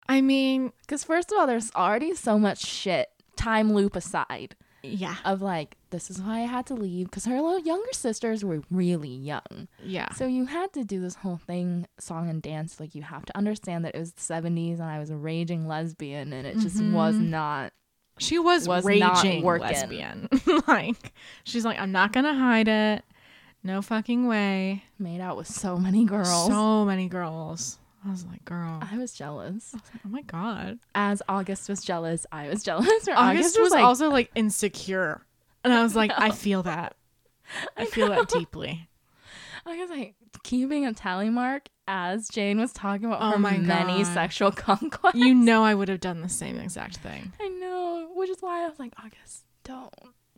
I 0.08 0.22
mean, 0.22 0.72
because 0.80 1.04
first 1.04 1.30
of 1.32 1.38
all, 1.38 1.46
there's 1.46 1.70
already 1.74 2.14
so 2.14 2.38
much 2.38 2.64
shit, 2.64 3.08
time 3.36 3.72
loop 3.74 3.94
aside, 3.94 4.56
yeah, 4.84 5.16
of 5.24 5.42
like, 5.42 5.76
this 5.90 6.10
is 6.10 6.20
why 6.20 6.40
I 6.40 6.46
had 6.46 6.66
to 6.66 6.74
leave, 6.74 7.06
because 7.06 7.24
her 7.24 7.40
little 7.40 7.60
younger 7.60 7.92
sisters 7.92 8.44
were 8.44 8.62
really 8.70 9.08
young. 9.08 9.68
yeah, 9.82 10.12
So 10.14 10.26
you 10.26 10.46
had 10.46 10.72
to 10.74 10.84
do 10.84 11.00
this 11.00 11.16
whole 11.16 11.36
thing, 11.38 11.86
song 11.98 12.28
and 12.28 12.40
dance. 12.42 12.78
Like, 12.80 12.94
you 12.94 13.02
have 13.02 13.24
to 13.26 13.36
understand 13.36 13.84
that 13.84 13.94
it 13.94 13.98
was 13.98 14.12
the 14.12 14.20
70s 14.20 14.74
and 14.80 14.84
I 14.88 14.98
was 14.98 15.10
a 15.10 15.16
raging 15.16 15.66
lesbian, 15.66 16.32
and 16.32 16.46
it 16.46 16.58
just 16.58 16.82
was 16.82 17.14
Mhm. 17.16 17.28
not. 17.30 17.72
she 18.18 18.38
was, 18.38 18.68
was 18.68 18.84
not 18.84 19.22
raging 19.24 19.44
lesbian. 19.44 20.28
like, 20.68 21.12
she's 21.44 21.64
like, 21.64 21.78
I'm 21.80 21.90
not 21.92 22.12
gonna 22.12 22.34
hide 22.34 22.68
it. 22.68 23.04
No 23.64 23.80
fucking 23.82 24.26
way. 24.28 24.84
Made 24.98 25.20
out 25.20 25.36
with 25.36 25.48
so 25.48 25.78
many 25.78 26.04
girls. 26.04 26.46
So 26.46 26.84
many 26.84 27.08
girls. 27.08 27.78
I 28.06 28.10
was 28.10 28.24
like, 28.26 28.44
girl. 28.44 28.80
I 28.90 28.98
was 28.98 29.12
jealous. 29.14 29.72
I 29.74 29.78
was 29.78 29.90
like, 29.94 30.02
Oh 30.04 30.08
my 30.08 30.22
god. 30.22 30.78
As 30.94 31.22
August 31.28 31.68
was 31.68 31.82
jealous, 31.82 32.26
I 32.30 32.48
was 32.48 32.62
jealous. 32.62 32.86
Or 33.08 33.14
August, 33.16 33.58
was, 33.58 33.72
like, 33.72 33.84
also 33.84 34.10
like 34.10 34.30
insecure. 34.34 35.22
And 35.64 35.72
I 35.72 35.82
was 35.82 35.96
like, 35.96 36.10
I 36.16 36.30
feel 36.30 36.62
that. 36.64 36.96
I 37.76 37.84
feel 37.86 38.08
that 38.08 38.28
deeply. 38.28 38.88
I 39.66 39.76
was 39.78 39.88
like 39.90 40.14
keeping 40.42 40.84
a 40.84 40.92
tally 40.92 41.30
mark 41.30 41.68
as 41.88 42.28
Jane 42.28 42.58
was 42.60 42.72
talking 42.72 43.06
about 43.06 43.22
Oh 43.22 43.30
her 43.32 43.38
my 43.38 43.56
many 43.58 44.02
God. 44.02 44.12
sexual 44.12 44.50
conquests. 44.52 45.14
You 45.14 45.34
know 45.34 45.64
I 45.64 45.74
would 45.74 45.88
have 45.88 46.00
done 46.00 46.20
the 46.20 46.28
same 46.28 46.58
exact 46.58 46.98
thing. 46.98 47.32
I 47.40 47.48
know, 47.48 48.10
which 48.14 48.28
is 48.30 48.38
why 48.40 48.64
I 48.64 48.68
was 48.68 48.78
like, 48.78 48.92
August, 49.02 49.44
don't. 49.62 49.92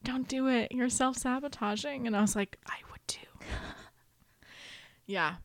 Don't 0.05 0.29
do 0.29 0.47
it. 0.49 0.71
You're 0.71 0.89
self 0.89 1.17
sabotaging. 1.17 2.07
And 2.07 2.17
I 2.17 2.21
was 2.21 2.37
like, 2.37 2.59
I 2.69 2.77
would 2.93 3.01
too. 3.09 3.27
yeah. 5.07 5.37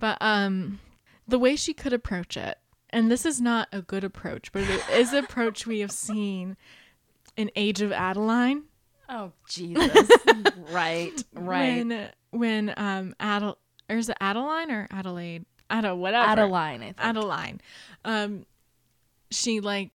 But 0.00 0.18
um 0.20 0.80
the 1.28 1.38
way 1.38 1.54
she 1.54 1.74
could 1.74 1.92
approach 1.92 2.36
it, 2.36 2.58
and 2.90 3.10
this 3.10 3.24
is 3.26 3.40
not 3.40 3.68
a 3.72 3.82
good 3.82 4.02
approach, 4.02 4.50
but 4.52 4.62
it 4.62 4.82
is 4.90 5.12
an 5.12 5.24
approach 5.24 5.66
we 5.66 5.80
have 5.80 5.92
seen 5.92 6.56
in 7.36 7.50
Age 7.54 7.80
of 7.82 7.92
Adaline. 7.92 8.64
Oh 9.08 9.32
Jesus! 9.48 10.10
right, 10.70 11.22
right. 11.34 11.86
When 11.86 12.08
when 12.30 12.74
um 12.76 13.14
Adel 13.20 13.58
or 13.88 13.96
is 13.96 14.08
it 14.08 14.16
Adaline 14.20 14.70
or 14.70 14.86
Adelaide? 14.90 15.44
Ada 15.70 15.94
whatever. 15.94 16.32
Adaline, 16.32 16.80
I 16.82 16.84
think. 16.86 16.96
Adaline. 17.00 17.60
Um, 18.04 18.46
she 19.30 19.60
like 19.60 19.92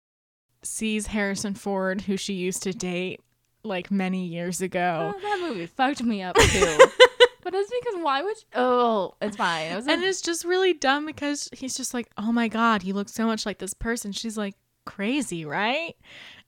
sees 0.64 1.08
Harrison 1.08 1.54
Ford, 1.54 2.02
who 2.02 2.18
she 2.18 2.34
used 2.34 2.64
to 2.64 2.74
date 2.74 3.22
like 3.64 3.92
many 3.92 4.26
years 4.26 4.62
ago, 4.62 5.14
Oh, 5.16 5.20
that 5.22 5.40
movie 5.42 5.66
fucked 5.66 6.02
me 6.04 6.22
up 6.24 6.36
too. 6.38 6.80
but 7.52 7.58
it's 7.60 7.72
because 7.82 8.02
why 8.04 8.22
would? 8.22 8.36
Oh, 8.56 9.16
it's 9.22 9.38
fine. 9.38 9.72
It 9.72 9.76
was 9.76 9.88
and 9.88 10.04
it's 10.04 10.22
just 10.22 10.46
really 10.46 10.74
dumb 10.74 11.06
because 11.06 11.50
he's 11.54 11.76
just 11.76 11.94
like, 11.94 12.10
oh 12.18 12.32
my 12.32 12.48
god, 12.48 12.82
he 12.84 12.94
looks 12.94 13.14
so 13.14 13.26
much 13.26 13.46
like 13.46 13.58
this 13.60 13.74
person. 13.74 14.12
She's 14.12 14.38
like, 14.38 14.56
crazy, 14.86 15.46
right? 15.46 15.96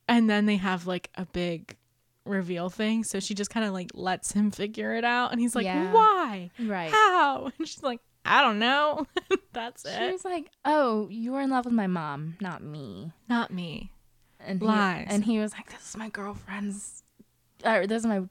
And 0.08 0.30
then 0.30 0.46
they 0.46 0.58
have 0.58 0.88
like 0.88 1.10
a 1.16 1.26
big 1.26 1.78
reveal 2.26 2.70
thing, 2.70 3.04
so 3.04 3.20
she 3.20 3.34
just 3.34 3.50
kind 3.50 3.66
of 3.66 3.74
like 3.74 3.90
lets 3.94 4.32
him 4.34 4.52
figure 4.52 4.94
it 4.96 5.04
out, 5.04 5.32
and 5.32 5.40
he's 5.42 5.56
like, 5.56 5.66
Yeah. 5.66 5.92
why? 5.94 6.52
right. 6.60 6.92
How? 6.92 7.52
And 7.58 7.68
she's 7.68 7.84
like, 7.84 8.00
I 8.26 8.42
don't 8.44 8.60
know. 8.60 9.08
That's 9.54 9.84
She 9.84 10.04
it. 10.04 10.12
was 10.12 10.24
like, 10.24 10.52
"Oh, 10.64 11.08
you 11.10 11.32
were 11.32 11.42
in 11.42 11.50
love 11.50 11.66
with 11.66 11.74
my 11.74 11.88
mom, 11.88 12.38
not 12.40 12.62
me." 12.64 13.12
Not 13.28 13.52
me. 13.52 13.92
And 14.40 14.62
he, 14.62 14.68
Lies. 14.68 15.08
And 15.10 15.26
he 15.26 15.40
was 15.40 15.54
like, 15.54 15.70
"This 15.72 15.90
is 15.90 15.98
my 15.98 16.10
girlfriend's, 16.10 17.04
or 17.66 17.88
this 17.88 18.02
is 18.02 18.06
my 18.06 18.22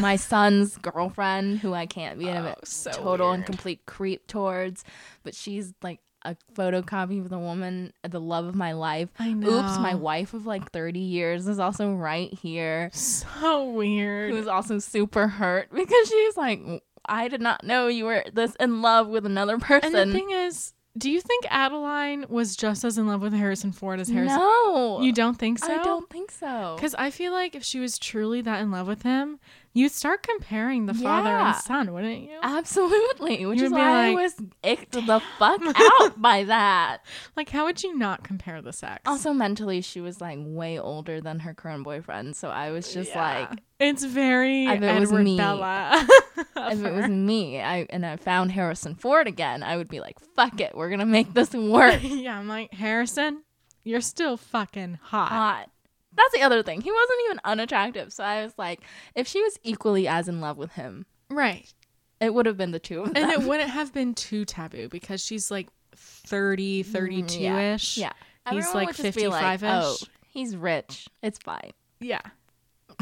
my 0.00 0.16
son's 0.16 0.76
girlfriend, 0.78 1.58
who 1.60 1.74
I 1.74 1.86
can't 1.86 2.18
be 2.18 2.28
in 2.28 2.36
a 2.36 2.50
Oh, 2.50 2.54
so 2.64 2.90
total 2.92 3.32
and 3.32 3.44
complete 3.46 3.86
creep 3.86 4.26
towards, 4.26 4.84
but 5.22 5.34
she's 5.34 5.72
like 5.82 6.00
a 6.24 6.36
photocopy 6.54 7.20
of 7.20 7.28
the 7.28 7.38
woman, 7.38 7.92
uh, 8.02 8.08
the 8.08 8.20
love 8.20 8.44
of 8.46 8.54
my 8.54 8.72
life. 8.72 9.08
I 9.18 9.32
know. 9.32 9.48
Oops, 9.48 9.78
my 9.78 9.94
wife 9.94 10.34
of 10.34 10.46
like 10.46 10.72
thirty 10.72 10.98
years 10.98 11.46
is 11.46 11.58
also 11.58 11.92
right 11.94 12.32
here, 12.32 12.90
So 12.92 13.64
weird. 13.70 14.32
who's 14.32 14.48
also 14.48 14.78
super 14.80 15.28
hurt 15.28 15.70
because 15.74 16.08
she's 16.08 16.36
like, 16.36 16.60
I 17.04 17.28
did 17.28 17.40
not 17.40 17.62
know 17.64 17.86
you 17.86 18.04
were 18.04 18.24
this 18.32 18.54
in 18.58 18.82
love 18.82 19.08
with 19.08 19.26
another 19.26 19.58
person. 19.58 19.94
And 19.94 20.10
the 20.10 20.14
thing 20.14 20.30
is, 20.30 20.74
Do 20.98 21.08
you 21.08 21.20
think 21.20 21.46
Adaline 21.50 22.26
was 22.28 22.56
just 22.56 22.84
as 22.84 22.98
in 22.98 23.06
love 23.06 23.22
with 23.22 23.32
Harrison 23.32 23.70
Ford 23.70 24.00
as 24.00 24.08
Harrison? 24.08 24.38
No. 24.38 25.00
You 25.00 25.12
don't 25.12 25.38
think 25.38 25.60
so? 25.60 25.72
I 25.72 25.82
don't 25.84 26.10
think 26.10 26.32
so. 26.32 26.74
Because 26.76 26.96
I 26.96 27.10
feel 27.10 27.30
like 27.32 27.54
if 27.54 27.62
she 27.62 27.78
was 27.78 27.96
truly 27.98 28.40
that 28.42 28.60
in 28.60 28.72
love 28.72 28.88
with 28.88 29.02
him, 29.04 29.38
you'd 29.74 29.92
start 29.92 30.22
comparing 30.22 30.86
the 30.86 30.94
father 30.94 31.28
Yeah. 31.30 31.52
and 31.54 31.56
son, 31.62 31.92
wouldn't 31.92 32.22
you? 32.22 32.38
Absolutely. 32.42 33.46
Which 33.46 33.58
You'd 33.58 33.66
is 33.66 33.72
be 33.72 33.78
why 33.78 34.08
like, 34.10 34.18
I 34.18 34.22
was 34.22 34.34
icked 34.62 34.92
the 34.92 35.20
fuck 35.38 35.60
out 36.00 36.20
by 36.20 36.44
that. 36.44 36.98
Like, 37.36 37.48
how 37.50 37.64
would 37.66 37.82
you 37.82 37.96
not 37.96 38.24
compare 38.24 38.60
the 38.62 38.72
sex? 38.72 39.02
Also, 39.06 39.32
mentally, 39.32 39.80
she 39.80 40.00
was 40.00 40.20
like 40.20 40.38
way 40.40 40.78
older 40.78 41.20
than 41.20 41.40
her 41.40 41.54
current 41.54 41.84
boyfriend. 41.84 42.34
So 42.36 42.48
I 42.48 42.70
was 42.70 42.92
just 42.92 43.10
Yeah. 43.10 43.46
like, 43.50 43.60
it's 43.78 44.04
very 44.04 44.64
If 44.66 44.82
it 44.82 45.00
was 45.00 45.08
Edward 45.10 45.24
me- 45.24 45.36
Bella. 45.36 46.06
if 46.56 46.84
it 46.84 46.92
was 46.94 47.08
me, 47.08 47.60
I 47.60 47.86
and 47.90 48.04
I 48.04 48.16
found 48.16 48.52
Harrison 48.52 48.94
Ford 48.96 49.26
again, 49.28 49.62
I 49.62 49.76
would 49.76 49.88
be 49.88 50.00
like, 50.00 50.18
fuck 50.34 50.60
it, 50.60 50.74
we're 50.74 50.90
gonna 50.90 51.06
make 51.06 51.32
this 51.34 51.52
work. 51.54 52.00
yeah, 52.02 52.38
I'm 52.38 52.48
like 52.48 52.72
Harrison, 52.74 53.42
you're 53.84 54.00
still 54.00 54.36
fucking 54.36 54.98
hot. 55.02 55.28
Hot. 55.28 55.70
That's 56.18 56.34
the 56.34 56.42
other 56.42 56.62
thing. 56.62 56.80
He 56.82 56.92
wasn't 56.92 57.18
even 57.26 57.40
unattractive. 57.44 58.12
So 58.12 58.22
I 58.24 58.42
was 58.44 58.52
like, 58.58 58.80
if 59.14 59.26
she 59.26 59.40
was 59.42 59.58
equally 59.62 60.06
as 60.06 60.28
in 60.28 60.40
love 60.40 60.58
with 60.58 60.72
him, 60.72 61.06
Right. 61.30 61.72
it 62.20 62.34
would 62.34 62.44
have 62.46 62.56
been 62.58 62.72
the 62.72 62.78
two 62.78 63.00
of 63.02 63.14
them. 63.14 63.22
And 63.24 63.32
it 63.32 63.46
wouldn't 63.48 63.70
have 63.70 63.92
been 63.94 64.14
too 64.14 64.44
taboo 64.44 64.88
because 64.88 65.24
she's 65.24 65.50
like 65.50 65.68
30, 65.94 66.82
32 66.82 67.42
ish. 67.44 67.94
Mm, 67.94 67.98
yeah. 67.98 68.12
He's 68.50 68.64
Everyone 68.66 68.74
like 68.74 68.86
would 68.88 68.96
just 68.96 69.16
be 69.18 69.28
like, 69.28 69.60
55-ish. 69.60 69.62
Oh, 69.62 69.96
he's 70.28 70.56
rich. 70.56 71.08
It's 71.22 71.38
fine. 71.38 71.72
Yeah. 72.00 72.20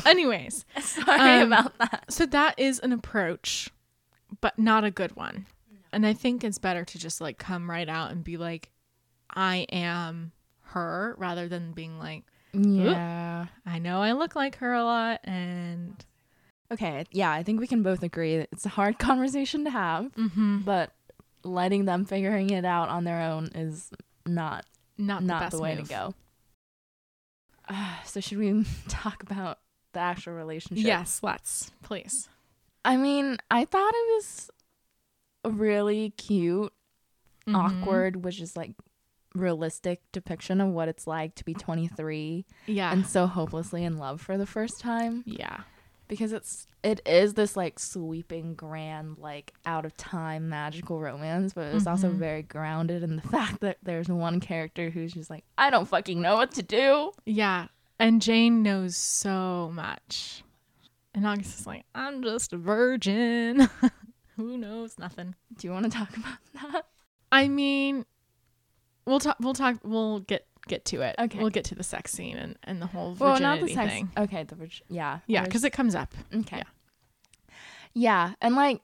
Anyways, 0.05 0.65
Sorry 0.81 1.41
Um, 1.43 1.53
about 1.53 1.77
that. 1.79 2.05
so 2.11 2.27
that 2.27 2.59
is 2.59 2.79
an 2.81 2.93
approach, 2.93 3.71
but 4.41 4.59
not 4.59 4.85
a 4.85 4.91
good 4.91 5.17
one. 5.17 5.47
And 5.93 6.05
I 6.07 6.13
think 6.13 6.45
it's 6.45 6.59
better 6.59 6.85
to 6.85 6.99
just 6.99 7.21
like 7.21 7.39
come 7.39 7.71
right 7.71 7.89
out 7.89 8.11
and 8.11 8.23
be 8.23 8.37
like, 8.37 8.71
I 9.35 9.67
am 9.73 10.33
her 10.73 11.15
rather 11.17 11.49
than 11.49 11.73
being 11.73 11.99
like, 11.99 12.25
Yeah. 12.63 13.47
I 13.65 13.79
know 13.79 14.01
I 14.03 14.13
look 14.13 14.35
like 14.37 14.57
her 14.57 14.73
a 14.73 14.83
lot 14.85 15.21
and 15.25 16.05
Okay. 16.73 17.05
Yeah, 17.13 17.31
I 17.31 17.43
think 17.45 17.61
we 17.61 17.67
can 17.69 17.83
both 17.83 18.03
agree 18.03 18.39
that 18.39 18.49
it's 18.53 18.67
a 18.67 18.71
hard 18.71 18.99
conversation 18.99 19.65
to 19.65 19.71
have, 19.71 20.13
mm-hmm, 20.15 20.59
but 20.63 20.93
letting 21.45 21.85
them 21.85 22.05
figuring 22.05 22.51
it 22.51 22.65
out 22.65 22.89
on 22.89 23.05
their 23.05 23.21
own 23.23 23.47
is 23.55 23.91
not 24.27 24.65
not 24.99 25.21
the, 25.21 25.27
not 25.27 25.41
best 25.43 25.57
the 25.57 25.63
way 25.63 25.77
move. 25.77 25.87
to 25.89 25.95
go. 25.95 26.15
Uh, 27.69 27.95
so 28.05 28.21
should 28.21 28.39
we 28.39 28.65
talk 28.89 29.23
about 29.23 29.59
the 29.93 30.01
actual 30.01 30.33
relationship? 30.35 30.85
Yes, 30.85 31.21
let's 31.23 31.71
please. 31.83 32.29
I 32.85 32.97
mean, 32.97 33.37
I 33.51 33.65
thought 33.65 33.93
it 33.95 34.15
was 34.15 34.51
really 35.45 36.11
cute, 36.11 36.73
Mhm. 37.47 37.55
awkward, 37.55 38.25
which 38.25 38.41
is 38.41 38.57
like 38.57 38.73
realistic 39.37 40.01
depiction 40.13 40.61
of 40.61 40.69
what 40.71 40.89
it's 40.89 41.07
like 41.07 41.35
to 41.37 41.45
be 41.45 41.55
23 41.55 42.45
Yeah. 42.67 42.93
and 42.93 43.07
so 43.07 43.27
hopelessly 43.27 43.85
in 43.85 43.99
love 43.99 44.21
for 44.21 44.37
the 44.39 44.47
first 44.47 44.81
time 44.81 45.23
yeah. 45.27 45.61
because 46.09 46.33
it's 46.33 46.67
it 46.83 47.01
is 47.05 47.35
this 47.35 47.57
like 47.57 47.79
sweeping 47.81 48.55
grand 48.55 49.19
like 49.19 49.53
out 49.67 49.85
of 49.85 49.97
time 49.97 50.49
magical 50.49 51.01
romance 51.01 51.53
but 51.53 51.75
it's 51.75 51.87
also 51.87 52.11
Mhm. 52.11 52.19
very 52.19 52.43
grounded 52.43 53.03
in 53.03 53.17
the 53.17 53.23
fact 53.37 53.61
that 53.61 53.79
there's 53.83 54.09
one 54.09 54.39
character 54.41 54.91
who's 54.91 55.13
just 55.13 55.31
like 55.31 55.45
I 55.59 55.71
don't 55.71 55.87
fucking 55.89 56.21
know 56.21 56.37
what 56.37 56.53
to 56.53 56.63
do 56.63 57.13
Yeah. 57.25 57.67
And 57.99 58.21
Jane 58.21 58.63
knows 58.63 58.95
so 58.95 59.71
much. 59.73 60.43
And 61.15 61.27
August 61.27 61.61
is 61.61 61.67
like, 61.67 61.85
I'm 61.95 62.23
just 62.23 62.53
a 62.53 62.59
virgin. 62.59 63.71
Who 64.37 64.59
knows 64.59 64.99
nothing. 64.99 65.35
do 65.57 65.67
you 65.67 65.73
want 65.73 65.85
to 65.87 65.91
talk 65.91 66.15
about 66.17 66.39
that 66.63 66.83
I 67.33 67.49
mean, 67.49 68.05
we'll 69.07 69.21
talk. 69.21 69.37
We'll 69.41 69.55
talk. 69.55 69.79
We'll 69.83 70.21
get 70.21 70.47
get 70.69 70.85
to 70.87 71.01
it. 71.03 71.15
Okay. 71.19 71.39
We'll 71.39 71.51
get 71.51 71.65
to 71.67 71.75
the 71.77 71.85
sex 71.85 72.11
scene 72.13 72.37
and, 72.37 72.59
and 72.65 72.83
the 72.83 72.87
whole 72.87 73.15
well 73.15 73.35
virginity 73.35 73.43
not 73.61 73.61
the 73.69 73.75
sex 73.75 73.93
thing. 73.93 74.11
okay 74.19 74.43
the 74.43 74.57
virgin 74.57 74.85
yeah 74.89 75.21
Yeah, 75.29 75.45
because 75.45 75.63
it 75.63 75.71
comes 75.71 75.95
up. 75.95 76.13
Okay. 76.35 76.57
Yeah. 76.59 76.63
Yeah. 77.95 78.33
and 78.41 78.55
like 78.57 78.81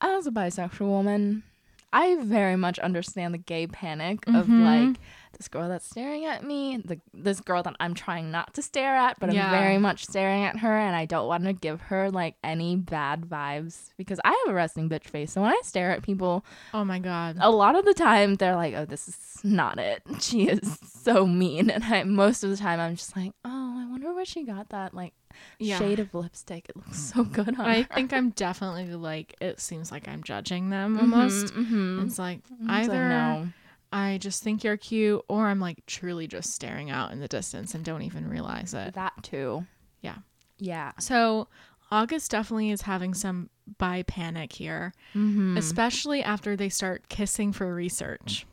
as 0.00 0.26
a 0.26 0.30
bisexual 0.32 0.80
woman, 0.88 1.44
I 1.92 2.16
very 2.16 2.56
much 2.56 2.78
understand 2.80 3.32
the 3.34 3.38
gay 3.38 3.66
panic 3.68 4.26
of 4.26 4.46
Mhm. 4.46 4.64
like 4.90 5.00
this 5.42 5.48
girl 5.48 5.68
that's 5.68 5.84
staring 5.88 6.24
at 6.24 6.44
me, 6.44 6.76
the 6.84 7.00
this 7.12 7.40
girl 7.40 7.64
that 7.64 7.74
I'm 7.80 7.94
trying 7.94 8.30
not 8.30 8.54
to 8.54 8.62
stare 8.62 8.94
at, 8.96 9.18
but 9.18 9.32
Yeah. 9.32 9.46
I'm 9.46 9.50
very 9.50 9.76
much 9.78 10.04
staring 10.06 10.44
at 10.44 10.58
her 10.58 10.78
and 10.78 10.94
I 10.94 11.04
don't 11.04 11.26
want 11.26 11.44
to 11.44 11.52
give 11.52 11.80
her 11.82 12.10
like 12.12 12.36
any 12.44 12.76
bad 12.76 13.22
vibes 13.22 13.90
because 13.96 14.20
I 14.24 14.28
have 14.30 14.52
a 14.52 14.54
resting 14.54 14.88
bitch 14.88 15.04
face. 15.08 15.32
So 15.32 15.42
when 15.42 15.50
I 15.50 15.60
stare 15.64 15.90
at 15.90 16.02
people, 16.02 16.44
Oh 16.72 16.84
my 16.84 17.00
god. 17.00 17.38
a 17.40 17.50
lot 17.50 17.74
of 17.74 17.84
the 17.84 17.94
time 17.94 18.36
they're 18.36 18.54
like, 18.54 18.74
"Oh, 18.74 18.84
this 18.84 19.08
is 19.08 19.40
not 19.42 19.78
it. 19.78 20.02
She 20.20 20.48
is 20.48 20.78
so 21.02 21.26
mean." 21.26 21.70
And 21.70 21.82
I 21.84 22.04
most 22.04 22.44
of 22.44 22.50
the 22.50 22.56
time 22.56 22.78
I'm 22.78 22.94
just 22.94 23.16
like, 23.16 23.32
"Oh, 23.44 23.74
I 23.80 23.86
wonder 23.90 24.14
where 24.14 24.24
she 24.24 24.44
got 24.44 24.68
that 24.68 24.94
like 24.94 25.12
Yeah. 25.58 25.78
shade 25.78 25.98
of 25.98 26.14
lipstick. 26.14 26.68
It 26.68 26.76
looks 26.76 26.98
so 27.00 27.24
good 27.24 27.48
on 27.58 27.66
I 27.66 27.82
her." 27.82 27.88
think 27.94 28.12
I'm 28.12 28.30
definitely 28.30 28.94
like. 28.94 29.34
It 29.40 29.58
seems 29.60 29.90
like 29.90 30.06
I'm 30.06 30.22
judging 30.22 30.70
them 30.70 30.96
almost. 31.00 31.52
Mhm. 31.54 32.06
It's 32.06 32.18
like 32.18 32.40
It's 32.48 32.60
like, 32.68 32.70
either 32.88 33.08
no. 33.08 33.48
I 33.92 34.18
just 34.18 34.42
think 34.42 34.64
you're 34.64 34.76
cute, 34.76 35.22
or 35.28 35.46
I'm 35.46 35.60
like 35.60 35.84
truly 35.86 36.26
just 36.26 36.52
staring 36.54 36.90
out 36.90 37.12
in 37.12 37.20
the 37.20 37.28
distance 37.28 37.74
and 37.74 37.84
don't 37.84 38.02
even 38.02 38.28
realize 38.28 38.72
it. 38.74 38.94
That 38.94 39.12
too. 39.22 39.66
Yeah. 40.00 40.16
Yeah. 40.58 40.92
So 40.98 41.48
August 41.90 42.30
definitely 42.30 42.70
is 42.70 42.82
having 42.82 43.12
some 43.14 43.50
bi 43.78 44.02
panic 44.04 44.52
here, 44.54 44.94
Mm-hmm. 45.14 45.56
especially 45.58 46.22
after 46.22 46.56
they 46.56 46.68
start 46.70 47.08
kissing 47.08 47.52
for 47.52 47.74
research. 47.74 48.46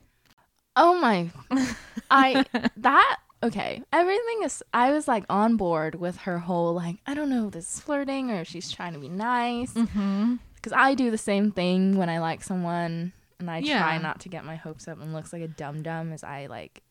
Oh 0.75 0.99
my. 0.99 1.29
I 2.11 2.45
that 2.77 3.17
okay. 3.41 3.81
Everything 3.93 4.43
is. 4.43 4.61
I 4.73 4.91
was 4.91 5.07
like 5.07 5.23
on 5.29 5.55
board 5.55 5.95
with 5.95 6.17
her 6.17 6.39
whole 6.39 6.73
like 6.73 6.97
I 7.07 7.13
don't 7.13 7.29
know 7.29 7.49
this 7.49 7.75
is 7.75 7.79
flirting 7.79 8.29
or 8.31 8.43
she's 8.45 8.71
trying 8.71 8.93
to 8.93 8.99
be 8.99 9.09
nice 9.09 9.73
Mm-hmm. 9.73 10.35
because 10.55 10.73
I 10.73 10.93
do 10.95 11.09
the 11.11 11.17
same 11.17 11.51
thing 11.51 11.97
when 11.97 12.09
I 12.09 12.19
like 12.19 12.43
someone 12.43 13.13
and 13.39 13.49
I 13.49 13.59
Yeah. 13.59 13.79
try 13.79 13.97
not 13.97 14.19
to 14.21 14.29
get 14.29 14.45
my 14.45 14.55
hopes 14.55 14.87
up 14.87 15.01
and 15.01 15.13
looks 15.13 15.31
like 15.33 15.41
a 15.41 15.47
dum 15.47 15.81
dum 15.83 16.11
as 16.13 16.23
I 16.23 16.47
like. 16.47 16.83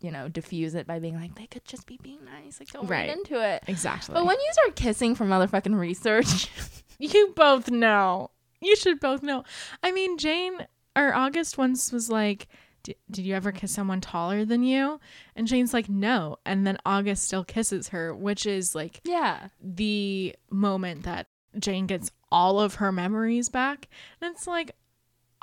You 0.00 0.10
know, 0.10 0.28
diffuse 0.28 0.74
it 0.74 0.86
by 0.86 0.98
being 0.98 1.18
like, 1.18 1.34
they 1.36 1.46
could 1.46 1.64
just 1.64 1.86
be 1.86 1.98
being 2.02 2.22
nice. 2.26 2.60
Like, 2.60 2.70
don't 2.70 2.86
Right. 2.86 3.08
read 3.08 3.16
into 3.18 3.40
it. 3.42 3.62
Exactly. 3.66 4.12
But 4.12 4.26
when 4.26 4.36
you 4.38 4.48
start 4.52 4.76
kissing 4.76 5.14
for 5.14 5.24
motherfucking 5.24 5.78
research, 5.78 6.50
you 6.98 7.32
both 7.34 7.70
know, 7.70 8.30
you 8.60 8.76
should 8.76 9.00
both 9.00 9.22
know. 9.22 9.44
I 9.82 9.92
mean, 9.92 10.18
Jane 10.18 10.66
or 10.94 11.14
August 11.14 11.56
once 11.56 11.90
was 11.90 12.10
like, 12.10 12.48
"D- 12.82 12.96
"Did 13.10 13.24
you 13.24 13.34
ever 13.34 13.50
kiss 13.50 13.72
someone 13.72 14.02
taller 14.02 14.44
than 14.44 14.62
you?" 14.62 15.00
And 15.34 15.46
Jane's 15.46 15.72
like, 15.72 15.88
"No." 15.88 16.36
And 16.44 16.66
then 16.66 16.76
August 16.84 17.24
still 17.24 17.44
kisses 17.44 17.88
her, 17.88 18.14
which 18.14 18.44
is 18.44 18.74
like 18.74 19.00
yeah, 19.04 19.48
the 19.62 20.36
moment 20.50 21.04
that 21.04 21.28
Jane 21.58 21.86
gets 21.86 22.10
all 22.30 22.60
of 22.60 22.74
her 22.74 22.92
memories 22.92 23.48
back. 23.48 23.88
And 24.20 24.34
it's 24.34 24.46
like, 24.46 24.72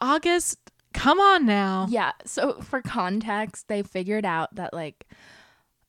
August, 0.02 0.58
come 0.94 1.20
on 1.20 1.46
now. 1.46 1.86
Yeah. 1.90 2.12
So 2.26 2.60
for 2.62 2.82
context, 2.82 3.68
they 3.68 3.84
figured 3.84 4.26
out 4.26 4.56
that 4.56 4.74
like 4.74 5.06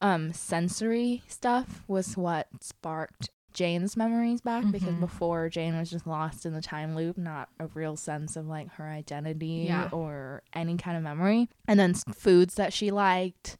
um 0.00 0.32
sensory 0.32 1.22
stuff 1.28 1.82
was 1.88 2.16
what 2.16 2.48
sparked 2.60 3.30
Jane's 3.54 3.96
memories 3.96 4.40
back 4.40 4.64
because 4.70 4.94
Mhm. 4.94 5.00
before 5.00 5.48
Jane 5.50 5.76
was 5.76 5.90
just 5.90 6.06
lost 6.06 6.46
in 6.46 6.52
the 6.54 6.62
time 6.62 6.94
loop, 6.94 7.18
not 7.18 7.48
a 7.60 7.66
real 7.68 7.96
sense 7.96 8.34
of 8.36 8.46
like 8.46 8.68
her 8.74 8.86
identity 8.88 9.66
Yeah. 9.68 9.88
or 9.92 10.42
any 10.54 10.76
kind 10.76 10.96
of 10.96 11.02
memory. 11.02 11.48
And 11.68 11.78
then 11.78 11.92
foods 11.94 12.54
that 12.54 12.72
she 12.72 12.90
liked, 12.90 13.58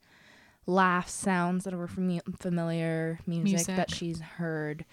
laughs, 0.67 1.13
sounds 1.13 1.65
that 1.65 1.75
were 1.75 1.87
fami- 1.89 2.23
familiar, 2.39 3.19
music, 3.27 3.67
that 3.77 3.91
she's 3.91 4.21
heard 4.21 4.85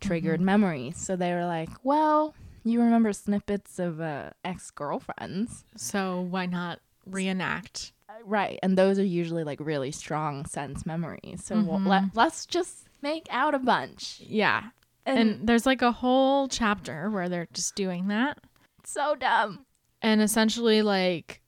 triggered 0.00 0.40
Mhm. 0.40 0.44
memories. 0.44 0.96
So 0.96 1.14
they 1.14 1.32
were 1.32 1.46
like, 1.46 1.70
well, 1.84 2.34
you 2.64 2.80
remember 2.80 3.12
snippets 3.12 3.78
of 3.78 4.00
uh, 4.00 4.30
ex 4.44 4.70
girlfriends. 4.70 5.64
So 5.76 6.20
why 6.30 6.46
not 6.46 6.80
reenact? 7.06 7.92
Right, 8.24 8.58
and 8.62 8.76
those 8.76 8.98
are 8.98 9.04
usually 9.04 9.44
like 9.44 9.60
really 9.60 9.90
strong 9.92 10.44
sense 10.44 10.84
memories. 10.84 11.42
So 11.44 11.54
we'll, 11.60 11.78
Mhm. 11.78 11.86
let 11.86 12.04
let's 12.14 12.44
just 12.44 12.88
make 13.02 13.26
out 13.30 13.54
a 13.54 13.58
bunch. 13.58 14.20
Yeah. 14.22 14.70
And, 15.06 15.18
And 15.18 15.48
there's 15.48 15.64
like 15.64 15.80
a 15.80 15.90
whole 15.92 16.46
chapter 16.46 17.08
where 17.08 17.28
they're 17.30 17.48
just 17.52 17.74
doing 17.74 18.08
that. 18.08 18.38
so 18.84 19.14
dumb. 19.14 19.64
And 20.02 20.20
essentially, 20.22 20.82
like, 20.82 21.39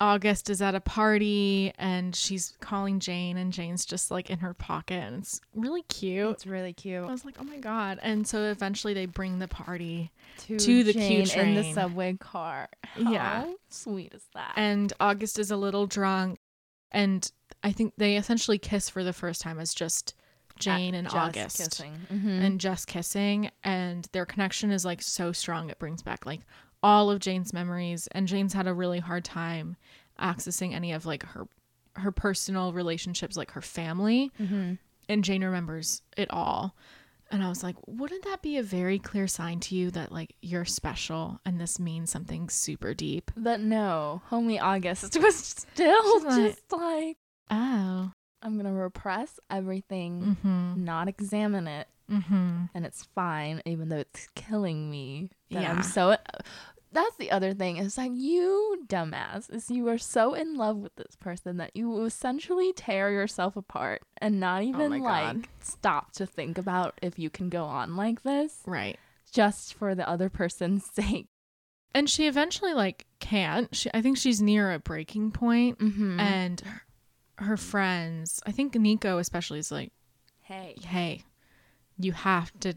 August 0.00 0.48
is 0.48 0.62
at 0.62 0.74
a 0.74 0.80
party 0.80 1.72
and 1.78 2.16
she's 2.16 2.56
calling 2.60 3.00
Jane, 3.00 3.36
and 3.36 3.52
Jane's 3.52 3.84
just 3.84 4.10
like 4.10 4.30
in 4.30 4.38
her 4.38 4.54
pocket, 4.54 5.02
and 5.02 5.18
it's 5.18 5.40
really 5.54 5.82
cute. 5.82 6.30
It's 6.30 6.46
really 6.46 6.72
cute. 6.72 7.04
I 7.04 7.10
was 7.10 7.24
like, 7.24 7.36
oh 7.38 7.44
my 7.44 7.58
God. 7.58 7.98
And 8.02 8.26
so 8.26 8.44
eventually 8.44 8.94
they 8.94 9.06
bring 9.06 9.38
the 9.38 9.48
party, 9.48 10.10
To, 10.46 10.58
To 10.58 10.84
the 10.84 10.92
Jane 10.94 11.26
cute 11.26 11.36
in 11.36 11.54
the 11.54 11.72
subway 11.74 12.14
car. 12.14 12.68
Yeah. 12.98 13.42
How 13.44 13.54
sweet 13.68 14.14
is 14.14 14.22
that? 14.34 14.52
and 14.56 14.92
August 15.00 15.38
is 15.38 15.50
a 15.50 15.56
little 15.56 15.86
drunk. 15.86 16.38
And 16.92 17.30
I 17.62 17.72
think 17.72 17.92
they 17.98 18.16
essentially 18.16 18.58
kiss 18.58 18.88
for 18.88 19.04
the 19.04 19.12
first 19.12 19.40
time 19.42 19.60
as 19.60 19.74
just 19.74 20.14
Jane 20.58 20.94
and 20.94 21.06
Just 21.06 21.16
August. 21.16 21.56
kissing. 21.58 21.92
Mhm. 22.12 22.42
And 22.44 22.60
just 22.60 22.86
kissing, 22.86 23.50
and 23.62 24.08
their 24.12 24.26
connection 24.26 24.70
is 24.70 24.84
like 24.84 25.00
so 25.02 25.30
strong 25.32 25.70
it 25.70 25.78
brings 25.78 26.02
back 26.02 26.26
like 26.26 26.40
all 26.82 27.10
of 27.10 27.18
Jane's 27.20 27.52
memories 27.52 28.08
and 28.12 28.26
Jane's 28.28 28.52
had 28.54 28.66
a 28.66 28.74
really 28.74 29.00
hard 29.00 29.24
time 29.24 29.76
accessing 30.20 30.74
any 30.74 30.92
of 30.92 31.06
like 31.06 31.24
her 31.24 31.46
her 31.96 32.12
personal 32.12 32.72
relationships 32.72 33.36
like 33.36 33.50
her 33.52 33.60
family 33.60 34.30
Mm-hmm. 34.40 34.74
and 35.08 35.24
Jane 35.24 35.42
remembers 35.44 36.02
it 36.16 36.30
all. 36.30 36.76
And 37.32 37.44
I 37.44 37.48
was 37.48 37.62
like, 37.62 37.76
wouldn't 37.86 38.24
that 38.24 38.42
be 38.42 38.56
a 38.58 38.62
very 38.62 38.98
clear 38.98 39.28
sign 39.28 39.60
to 39.60 39.74
you 39.76 39.90
that 39.92 40.10
like 40.10 40.34
you're 40.42 40.64
special 40.64 41.40
and 41.46 41.60
this 41.60 41.78
means 41.78 42.10
something 42.10 42.48
super 42.48 42.92
deep? 42.94 43.30
But 43.36 43.60
no, 43.60 44.22
homie 44.30 44.60
August 44.60 45.16
was 45.22 45.36
still 45.36 46.14
She's 46.20 46.24
like- 46.24 46.42
just 46.52 46.72
like, 46.72 47.16
Oh. 47.50 48.12
I'm 48.42 48.56
gonna 48.56 48.72
repress 48.72 49.38
everything, 49.50 50.36
Mm-hmm. 50.42 50.84
not 50.84 51.08
examine 51.08 51.66
it, 51.68 51.88
Mm-hmm. 52.10 52.64
and 52.74 52.86
it's 52.86 53.04
fine, 53.14 53.62
even 53.66 53.88
though 53.88 53.98
it's 53.98 54.28
killing 54.34 54.90
me. 54.90 55.30
That 55.50 55.62
Yeah. 55.62 55.70
I'm 55.72 55.82
so. 55.82 56.16
That's 56.92 57.14
the 57.18 57.30
other 57.30 57.54
thing. 57.54 57.76
It's 57.76 57.96
like 57.96 58.10
you, 58.14 58.82
dumbass, 58.88 59.48
is 59.54 59.70
you 59.70 59.86
are 59.88 59.96
so 59.98 60.34
in 60.34 60.56
love 60.56 60.76
with 60.78 60.96
this 60.96 61.14
person 61.20 61.58
that 61.58 61.70
you 61.76 61.88
will 61.88 62.04
essentially 62.04 62.72
tear 62.72 63.12
yourself 63.12 63.54
apart 63.56 64.02
and 64.18 64.40
not 64.40 64.64
even 64.64 64.80
Oh 64.80 64.88
my 64.88 64.98
God. 64.98 65.36
like 65.36 65.48
stop 65.60 66.10
to 66.14 66.26
think 66.26 66.58
about 66.58 66.98
if 67.00 67.16
you 67.16 67.30
can 67.30 67.48
go 67.48 67.62
on 67.64 67.94
like 67.94 68.24
this 68.24 68.62
Right. 68.66 68.98
just 69.30 69.74
for 69.74 69.94
the 69.94 70.08
other 70.08 70.28
person's 70.28 70.84
sake. 70.92 71.28
And 71.94 72.10
she 72.10 72.26
eventually 72.26 72.74
like 72.74 73.06
can't. 73.20 73.72
She, 73.74 73.88
I 73.94 74.02
think 74.02 74.18
she's 74.18 74.42
near 74.42 74.72
a 74.72 74.80
breaking 74.80 75.30
point, 75.30 75.78
Mm-hmm. 75.78 76.18
and 76.18 76.60
her, 77.40 77.56
friends, 77.56 78.40
I 78.46 78.52
think 78.52 78.74
Niko 78.74 79.18
especially 79.18 79.58
is 79.58 79.70
like, 79.72 79.92
hey, 80.42 80.76
"Hey, 80.82 81.24
you 81.98 82.12
have 82.12 82.52
to 82.60 82.74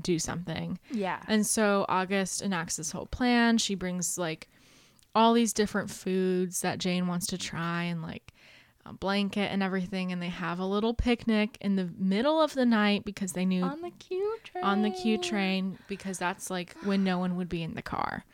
do 0.00 0.18
something." 0.18 0.78
yeah, 0.90 1.20
And 1.28 1.46
so 1.46 1.84
August 1.88 2.42
enacts 2.42 2.76
this 2.76 2.92
whole 2.92 3.06
plan. 3.06 3.58
She 3.58 3.74
brings 3.74 4.16
like 4.18 4.48
all 5.14 5.32
these 5.34 5.52
different 5.52 5.90
foods 5.90 6.60
that 6.60 6.78
Jane 6.78 7.06
wants 7.08 7.26
to 7.28 7.38
try 7.38 7.84
and 7.84 8.02
like 8.02 8.32
a 8.86 8.92
blanket 8.92 9.50
and 9.50 9.62
everything. 9.62 10.12
And 10.12 10.22
they 10.22 10.28
have 10.28 10.58
a 10.60 10.66
little 10.66 10.94
picnic 10.94 11.58
in 11.60 11.76
the 11.76 11.88
middle 11.98 12.40
of 12.40 12.54
the 12.54 12.64
night 12.66 13.04
because 13.04 13.32
they 13.32 13.44
knew 13.44 13.64
on 13.64 13.80
the 13.82 13.90
Q 13.90 14.38
train. 14.44 14.64
on 14.64 14.82
the 14.82 14.90
Q 14.90 15.18
train 15.18 15.78
because 15.88 16.18
that's 16.18 16.50
like 16.50 16.74
when 16.84 17.02
no 17.04 17.18
one 17.18 17.36
would 17.36 17.48
be 17.48 17.62
in 17.62 17.74
the 17.74 17.82
car. 17.82 18.24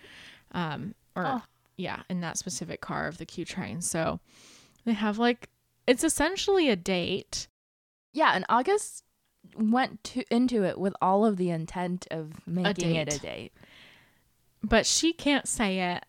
Um, 0.52 0.94
or 1.16 1.24
Oh. 1.26 1.42
yeah, 1.76 2.02
in 2.10 2.20
that 2.20 2.36
specific 2.38 2.80
car 2.80 3.06
of 3.08 3.18
the 3.18 3.24
Q 3.26 3.44
train. 3.44 3.80
So 3.80 4.20
they 4.84 4.92
have 4.92 5.18
like, 5.18 5.48
it's 5.86 6.04
essentially 6.04 6.68
a 6.68 6.76
date. 6.76 7.48
Yeah, 8.12 8.32
and 8.34 8.44
August 8.48 9.02
went 9.56 10.02
to 10.04 10.24
into 10.34 10.64
it 10.64 10.78
with 10.78 10.94
all 11.02 11.24
of 11.26 11.36
the 11.36 11.50
intent 11.50 12.06
of 12.10 12.46
making 12.46 12.94
it 12.94 13.12
a 13.12 13.18
date. 13.18 13.52
but 14.62 14.86
she 14.86 15.12
can't 15.12 15.46
say 15.46 15.80
it. 15.94 16.04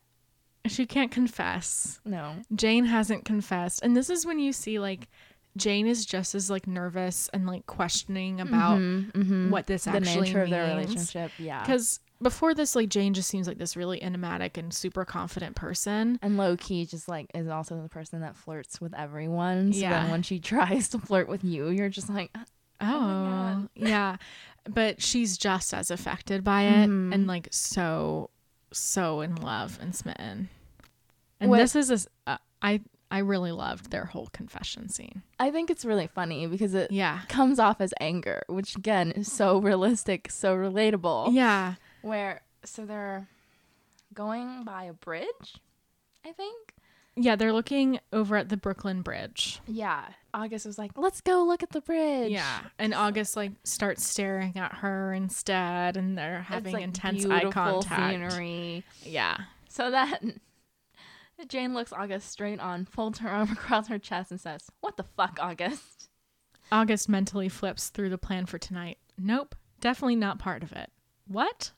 She 0.67 0.85
can't 0.85 1.11
confess. 1.11 1.99
No. 2.05 2.35
Jane 2.55 2.85
hasn't 2.85 3.25
confessed. 3.25 3.81
And 3.83 3.95
this 3.95 4.09
is 4.09 4.25
when 4.25 4.39
you 4.39 4.53
see 4.53 4.79
like 4.79 5.09
Jane 5.57 5.85
is 5.87 6.05
just 6.05 6.33
as 6.35 6.49
like 6.49 6.65
nervous 6.67 7.29
and 7.33 7.45
like 7.45 7.65
questioning 7.65 8.39
about 8.41 8.79
Mhm, 8.79 9.11
mhm. 9.11 9.49
what 9.49 9.67
this 9.67 9.83
the 9.83 9.91
actually 9.91 10.21
nature 10.27 10.41
of 10.43 10.49
their 10.49 10.75
relationship. 10.75 11.31
Yeah. 11.37 11.61
Because 11.61 11.99
before 12.21 12.53
this, 12.53 12.75
like 12.75 12.89
Jane 12.89 13.13
just 13.13 13.29
seems 13.29 13.47
like 13.47 13.57
this 13.57 13.75
really 13.75 14.01
enigmatic 14.01 14.57
and 14.57 14.73
super 14.73 15.05
confident 15.05 15.55
person. 15.55 16.17
And 16.21 16.37
low 16.37 16.55
key 16.57 16.85
just 16.85 17.07
like 17.07 17.27
is 17.35 17.47
also 17.47 17.81
the 17.81 17.89
person 17.89 18.21
that 18.21 18.35
flirts 18.35 18.79
with 18.81 18.93
everyone. 18.93 19.73
So 19.73 19.79
Yeah. 19.79 20.09
when 20.11 20.21
she 20.23 20.39
tries 20.51 20.89
to 20.89 20.99
flirt 20.99 21.27
with 21.27 21.43
you, 21.43 21.69
you're 21.69 21.89
just 21.89 22.09
like 22.09 22.31
Oh, 22.81 22.87
God. 22.89 23.69
yeah. 23.75 24.17
But 24.69 25.01
she's 25.01 25.37
just 25.37 25.73
as 25.73 25.91
affected 25.91 26.43
by 26.43 26.63
it 26.63 26.89
Mhm. 26.89 27.13
and 27.13 27.27
like 27.27 27.47
so, 27.51 28.29
so 28.73 29.21
in 29.21 29.35
love 29.35 29.77
and 29.81 29.95
smitten. 29.95 30.49
And 31.39 31.49
What- 31.51 31.57
this 31.59 31.75
is 31.75 31.91
a, 32.27 32.31
uh, 32.31 32.37
I, 32.61 32.81
I 33.11 33.19
really 33.19 33.51
loved 33.51 33.91
their 33.91 34.05
whole 34.05 34.27
confession 34.33 34.89
scene. 34.89 35.21
I 35.39 35.51
think 35.51 35.69
it's 35.69 35.85
really 35.85 36.07
funny 36.07 36.47
because 36.47 36.73
it 36.73 36.91
Yeah. 36.91 37.21
comes 37.29 37.59
off 37.59 37.79
as 37.79 37.93
anger, 38.01 38.41
which 38.47 38.75
again 38.75 39.11
is 39.11 39.31
so 39.31 39.59
realistic, 39.59 40.29
so 40.31 40.55
relatable. 40.55 41.33
Yeah. 41.33 41.75
Where 42.05 42.41
so 42.63 42.85
they're 42.85 43.27
going 44.13 44.63
by 44.63 44.83
a 44.83 44.93
bridge, 44.93 45.59
I 46.25 46.31
think. 46.31 46.73
Yeah. 47.15 47.35
They're 47.35 47.53
looking 47.53 47.99
over 48.13 48.35
at 48.35 48.49
the 48.49 48.57
Brooklyn 48.57 49.01
Bridge. 49.01 49.59
Yeah. 49.67 50.05
August 50.33 50.65
was 50.65 50.77
like, 50.77 50.91
"Let's 50.97 51.21
go 51.21 51.43
look 51.43 51.63
at 51.63 51.71
the 51.71 51.81
bridge." 51.81 52.31
Yeah. 52.31 52.59
And 52.77 52.93
August 52.93 53.35
like 53.35 53.53
starts 53.63 54.05
staring 54.05 54.57
at 54.57 54.73
her 54.75 55.13
instead 55.13 55.97
and 55.97 56.17
they're 56.17 56.41
having 56.41 56.73
like, 56.73 56.83
intense 56.83 57.25
eye 57.25 57.49
contact. 57.49 58.11
Scenery. 58.11 58.83
Yeah. 59.03 59.37
So 59.69 59.89
then 59.89 60.39
Jane 61.47 61.73
looks 61.73 61.91
August 61.91 62.29
straight 62.31 62.59
on, 62.59 62.85
folds 62.85 63.19
her 63.19 63.29
arm 63.29 63.51
across 63.53 63.87
her 63.87 63.99
chest, 63.99 64.31
and 64.31 64.39
says, 64.39 64.69
What 64.81 64.97
the 64.97 65.03
fuck, 65.03 65.37
August? 65.41 66.09
August 66.71 67.09
mentally 67.09 67.49
flips 67.49 67.89
through 67.89 68.09
the 68.09 68.17
plan 68.17 68.45
for 68.45 68.57
tonight. 68.57 68.97
Nope. 69.17 69.55
Definitely 69.81 70.15
not 70.15 70.39
part 70.39 70.63
of 70.63 70.71
it. 70.71 70.89
What? 71.27 71.71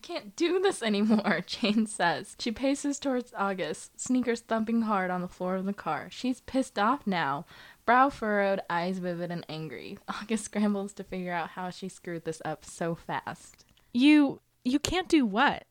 I 0.00 0.06
can't 0.06 0.34
do 0.34 0.60
this 0.60 0.82
anymore, 0.82 1.40
Jane 1.46 1.86
says. 1.86 2.34
She 2.38 2.52
paces 2.52 2.98
towards 2.98 3.34
August, 3.36 4.00
sneakers 4.00 4.40
thumping 4.40 4.82
hard 4.82 5.10
on 5.10 5.20
the 5.20 5.28
floor 5.28 5.56
of 5.56 5.66
the 5.66 5.74
car. 5.74 6.08
She's 6.10 6.40
pissed 6.40 6.78
off 6.78 7.06
now, 7.06 7.44
brow 7.84 8.08
furrowed, 8.08 8.60
eyes 8.70 8.98
vivid 8.98 9.30
and 9.30 9.44
angry. 9.46 9.98
August 10.08 10.46
scrambles 10.46 10.94
to 10.94 11.04
figure 11.04 11.34
out 11.34 11.50
how 11.50 11.68
she 11.68 11.90
screwed 11.90 12.24
this 12.24 12.40
up 12.46 12.64
so 12.64 12.94
fast. 12.94 13.66
You 13.92 14.40
you 14.64 14.78
can't 14.78 15.08
do 15.08 15.26
what? 15.26 15.64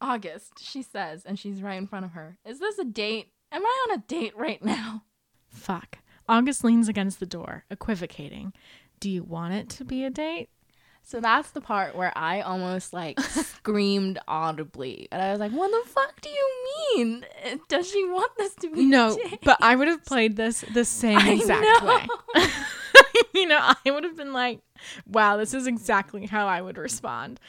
August, 0.00 0.54
she 0.58 0.82
says, 0.82 1.24
and 1.24 1.38
she's 1.38 1.62
right 1.62 1.78
in 1.78 1.86
front 1.86 2.04
of 2.04 2.12
her. 2.12 2.38
Is 2.44 2.58
this 2.58 2.80
a 2.80 2.84
date? 2.84 3.28
Am 3.52 3.64
I 3.64 3.86
on 3.88 3.98
a 3.98 4.02
date 4.08 4.36
right 4.36 4.64
now? 4.64 5.04
Fuck. 5.48 5.98
August 6.28 6.64
leans 6.64 6.88
against 6.88 7.20
the 7.20 7.26
door, 7.26 7.64
equivocating. 7.70 8.52
Do 8.98 9.08
you 9.08 9.22
want 9.22 9.54
it 9.54 9.68
to 9.70 9.84
be 9.84 10.04
a 10.04 10.10
date? 10.10 10.50
So 11.10 11.20
that's 11.20 11.52
the 11.52 11.62
part 11.62 11.96
where 11.96 12.12
I 12.14 12.42
almost 12.42 12.92
like 12.92 13.18
screamed 13.20 14.18
audibly. 14.28 15.08
And 15.10 15.22
I 15.22 15.30
was 15.30 15.40
like, 15.40 15.52
what 15.52 15.70
the 15.70 15.88
fuck 15.90 16.20
do 16.20 16.28
you 16.28 16.50
mean? 16.96 17.24
Does 17.68 17.90
she 17.90 18.04
want 18.04 18.30
this 18.36 18.54
to 18.56 18.70
be 18.70 18.84
No, 18.84 19.16
date? 19.16 19.38
but 19.42 19.56
I 19.62 19.74
would 19.74 19.88
have 19.88 20.04
played 20.04 20.36
this 20.36 20.62
the 20.74 20.84
same 21.02 21.18
exact 21.18 21.82
way. 21.82 22.06
you 23.34 23.46
know, 23.46 23.58
I 23.86 23.90
would 23.90 24.04
have 24.04 24.18
been 24.18 24.34
like, 24.34 24.60
wow, 25.06 25.38
this 25.38 25.54
is 25.54 25.66
exactly 25.66 26.26
how 26.26 26.46
I 26.46 26.60
would 26.60 26.76
respond. 26.76 27.40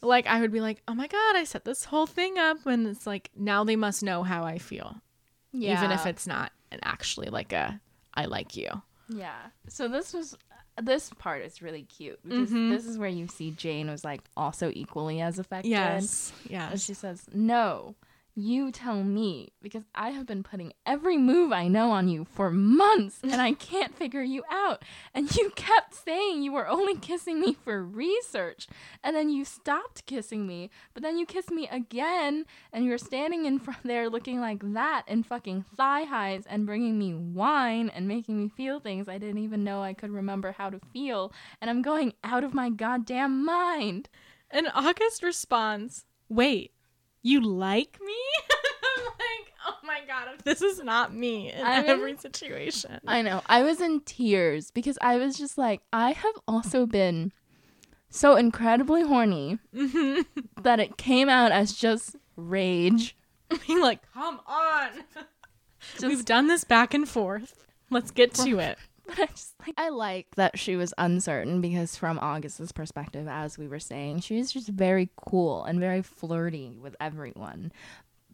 Like, 0.00 0.28
I 0.28 0.40
would 0.40 0.52
be 0.52 0.60
like, 0.60 0.80
oh 0.86 0.94
my 0.94 1.08
God, 1.08 1.34
I 1.34 1.42
set 1.42 1.64
this 1.64 1.86
whole 1.86 2.06
thing 2.06 2.38
up. 2.38 2.66
And 2.66 2.86
it's 2.86 3.04
like, 3.04 3.30
now 3.34 3.64
they 3.64 3.74
must 3.74 4.00
know 4.04 4.22
how 4.22 4.44
I 4.44 4.58
feel, 4.58 4.94
Yeah. 5.52 5.76
even 5.76 5.90
if 5.90 6.06
it's 6.06 6.28
not 6.28 6.52
actually 6.84 7.30
like 7.30 7.52
a, 7.52 7.80
I 8.14 8.26
like 8.26 8.56
you. 8.56 8.68
Yeah. 9.08 9.34
So 9.68 9.88
this 9.88 10.12
was 10.12 10.36
this 10.80 11.10
part 11.18 11.42
is 11.42 11.60
really 11.62 11.82
cute 11.82 12.18
because 12.22 12.50
Mhm. 12.50 12.70
this 12.70 12.86
is 12.86 12.98
where 12.98 13.08
you 13.08 13.26
see 13.28 13.50
Jane 13.50 13.88
was 13.90 14.04
like 14.04 14.22
also 14.36 14.70
equally 14.74 15.20
as 15.20 15.38
affected. 15.38 15.70
Yes. 15.70 16.32
Yeah. 16.48 16.70
And 16.70 16.80
she 16.80 16.94
says, 16.94 17.24
No, 17.32 17.94
you 18.38 18.70
tell 18.70 19.02
me 19.02 19.52
because 19.60 19.82
I 19.94 20.10
have 20.10 20.24
been 20.24 20.44
putting 20.44 20.72
every 20.86 21.16
move 21.16 21.50
I 21.52 21.66
know 21.66 21.90
on 21.90 22.06
you 22.08 22.24
for 22.24 22.50
months 22.50 23.18
and 23.22 23.34
I 23.34 23.52
can't 23.52 23.96
figure 23.96 24.22
you 24.22 24.44
out. 24.48 24.84
And 25.12 25.34
you 25.34 25.50
kept 25.56 25.94
saying 25.94 26.42
you 26.42 26.52
were 26.52 26.68
only 26.68 26.96
kissing 26.96 27.40
me 27.40 27.54
for 27.54 27.84
research. 27.84 28.68
And 29.02 29.16
then 29.16 29.28
you 29.28 29.44
stopped 29.44 30.06
kissing 30.06 30.46
me, 30.46 30.70
but 30.94 31.02
then 31.02 31.18
you 31.18 31.26
kissed 31.26 31.50
me 31.50 31.68
again 31.68 32.44
and 32.72 32.84
you're 32.84 32.96
standing 32.96 33.44
in 33.44 33.58
front 33.58 33.80
there 33.82 34.08
looking 34.08 34.40
like 34.40 34.62
that 34.72 35.02
in 35.08 35.24
fucking 35.24 35.64
thigh 35.76 36.04
highs 36.04 36.44
and 36.46 36.64
bringing 36.64 36.96
me 36.96 37.14
wine 37.14 37.88
and 37.88 38.06
making 38.06 38.38
me 38.38 38.48
feel 38.48 38.78
things 38.78 39.08
I 39.08 39.18
didn't 39.18 39.42
even 39.42 39.64
know 39.64 39.82
I 39.82 39.94
could 39.94 40.10
remember 40.10 40.52
how 40.52 40.70
to 40.70 40.78
feel. 40.92 41.32
And 41.60 41.68
I'm 41.68 41.82
going 41.82 42.12
out 42.22 42.44
of 42.44 42.54
my 42.54 42.70
goddamn 42.70 43.44
mind. 43.44 44.08
And 44.48 44.68
August 44.74 45.24
responds, 45.24 46.04
Wait, 46.28 46.72
you 47.22 47.40
like 47.40 47.98
me? 48.00 48.14
I'm 48.96 49.04
like, 49.04 49.52
oh 49.66 49.76
my 49.84 50.00
God, 50.06 50.28
if 50.34 50.44
this 50.44 50.62
is 50.62 50.82
not 50.82 51.14
me 51.14 51.52
in 51.52 51.64
I'm 51.64 51.84
in- 51.84 51.90
every 51.90 52.16
situation. 52.16 53.00
I 53.06 53.22
know. 53.22 53.42
I 53.46 53.62
was 53.62 53.80
in 53.80 54.00
tears 54.00 54.70
because 54.70 54.98
I 55.00 55.16
was 55.16 55.36
just 55.36 55.58
like, 55.58 55.82
I 55.92 56.12
have 56.12 56.34
also 56.46 56.86
been 56.86 57.32
so 58.10 58.36
incredibly 58.36 59.02
horny 59.02 59.58
mm-hmm. 59.74 60.22
that 60.62 60.80
it 60.80 60.96
came 60.96 61.28
out 61.28 61.52
as 61.52 61.72
just 61.72 62.16
rage. 62.36 63.16
Being 63.66 63.80
like, 63.80 64.00
come 64.12 64.40
on. 64.46 64.90
Just, 65.92 66.06
We've 66.06 66.24
done 66.24 66.48
this 66.48 66.64
back 66.64 66.92
and 66.92 67.08
forth. 67.08 67.64
Let's 67.88 68.10
get 68.10 68.34
to 68.34 68.58
it. 68.58 68.78
but 69.16 69.18
I 69.18 69.26
just 69.26 69.54
like 69.66 69.74
I 69.76 69.88
like 69.88 70.26
that 70.36 70.58
she 70.58 70.76
was 70.76 70.92
uncertain 70.98 71.60
because 71.60 71.96
from 71.96 72.18
August's 72.20 72.72
perspective, 72.72 73.26
as 73.28 73.58
we 73.58 73.66
were 73.68 73.80
saying, 73.80 74.20
she 74.20 74.36
was 74.36 74.52
just 74.52 74.68
very 74.68 75.10
cool 75.26 75.64
and 75.64 75.80
very 75.80 76.02
flirty 76.02 76.76
with 76.80 76.94
everyone. 77.00 77.72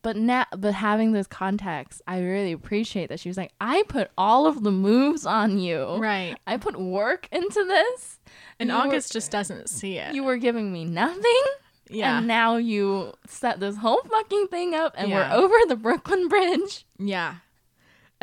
But 0.02 0.16
now, 0.16 0.44
but 0.54 0.74
having 0.74 1.12
this 1.12 1.26
context, 1.26 2.02
I 2.06 2.20
really 2.20 2.52
appreciate 2.52 3.08
that 3.08 3.20
she 3.20 3.30
was 3.30 3.38
like, 3.38 3.52
I 3.58 3.84
put 3.88 4.10
all 4.18 4.46
of 4.46 4.62
the 4.62 4.70
moves 4.70 5.24
on 5.24 5.58
you. 5.58 5.96
Right. 5.96 6.36
I 6.46 6.58
put 6.58 6.78
work 6.78 7.26
into 7.32 7.64
this. 7.64 8.20
And 8.60 8.68
You 8.68 8.74
were- 8.76 8.82
August 8.82 9.12
just 9.12 9.30
doesn't 9.30 9.70
see 9.70 9.96
it. 9.96 10.14
You 10.14 10.22
were 10.24 10.36
giving 10.36 10.70
me 10.70 10.84
nothing. 10.84 11.42
Yeah. 11.88 12.18
And 12.18 12.26
now 12.26 12.56
you 12.56 13.14
set 13.26 13.60
this 13.60 13.76
whole 13.78 14.02
fucking 14.02 14.48
thing 14.48 14.74
up 14.74 14.92
and 14.98 15.08
Yeah. 15.08 15.30
we're 15.34 15.42
over 15.42 15.54
the 15.68 15.76
Brooklyn 15.76 16.28
Bridge. 16.28 16.84
Yeah. 16.98 17.36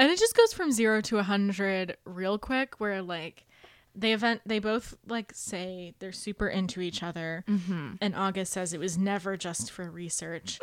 And 0.02 0.10
it 0.10 0.18
just 0.18 0.36
goes 0.36 0.52
from 0.52 0.72
0 0.72 1.02
to 1.02 1.18
a 1.18 1.18
100 1.18 1.95
real 2.06 2.39
quick 2.39 2.80
where 2.80 3.04
like 3.04 3.45
they 3.93 4.14
event 4.14 4.41
they 4.47 4.58
both 4.58 4.97
like 5.08 5.32
say 5.32 5.93
they're 5.99 6.12
super 6.12 6.47
into 6.47 6.82
each 6.82 7.04
other. 7.04 7.43
Mm-hmm. 7.47 7.91
And 8.02 8.16
August 8.16 8.52
says 8.52 8.74
it 8.74 8.80
was 8.80 8.97
never 8.97 9.38
just 9.38 9.70
for 9.70 9.91
research. 9.91 10.60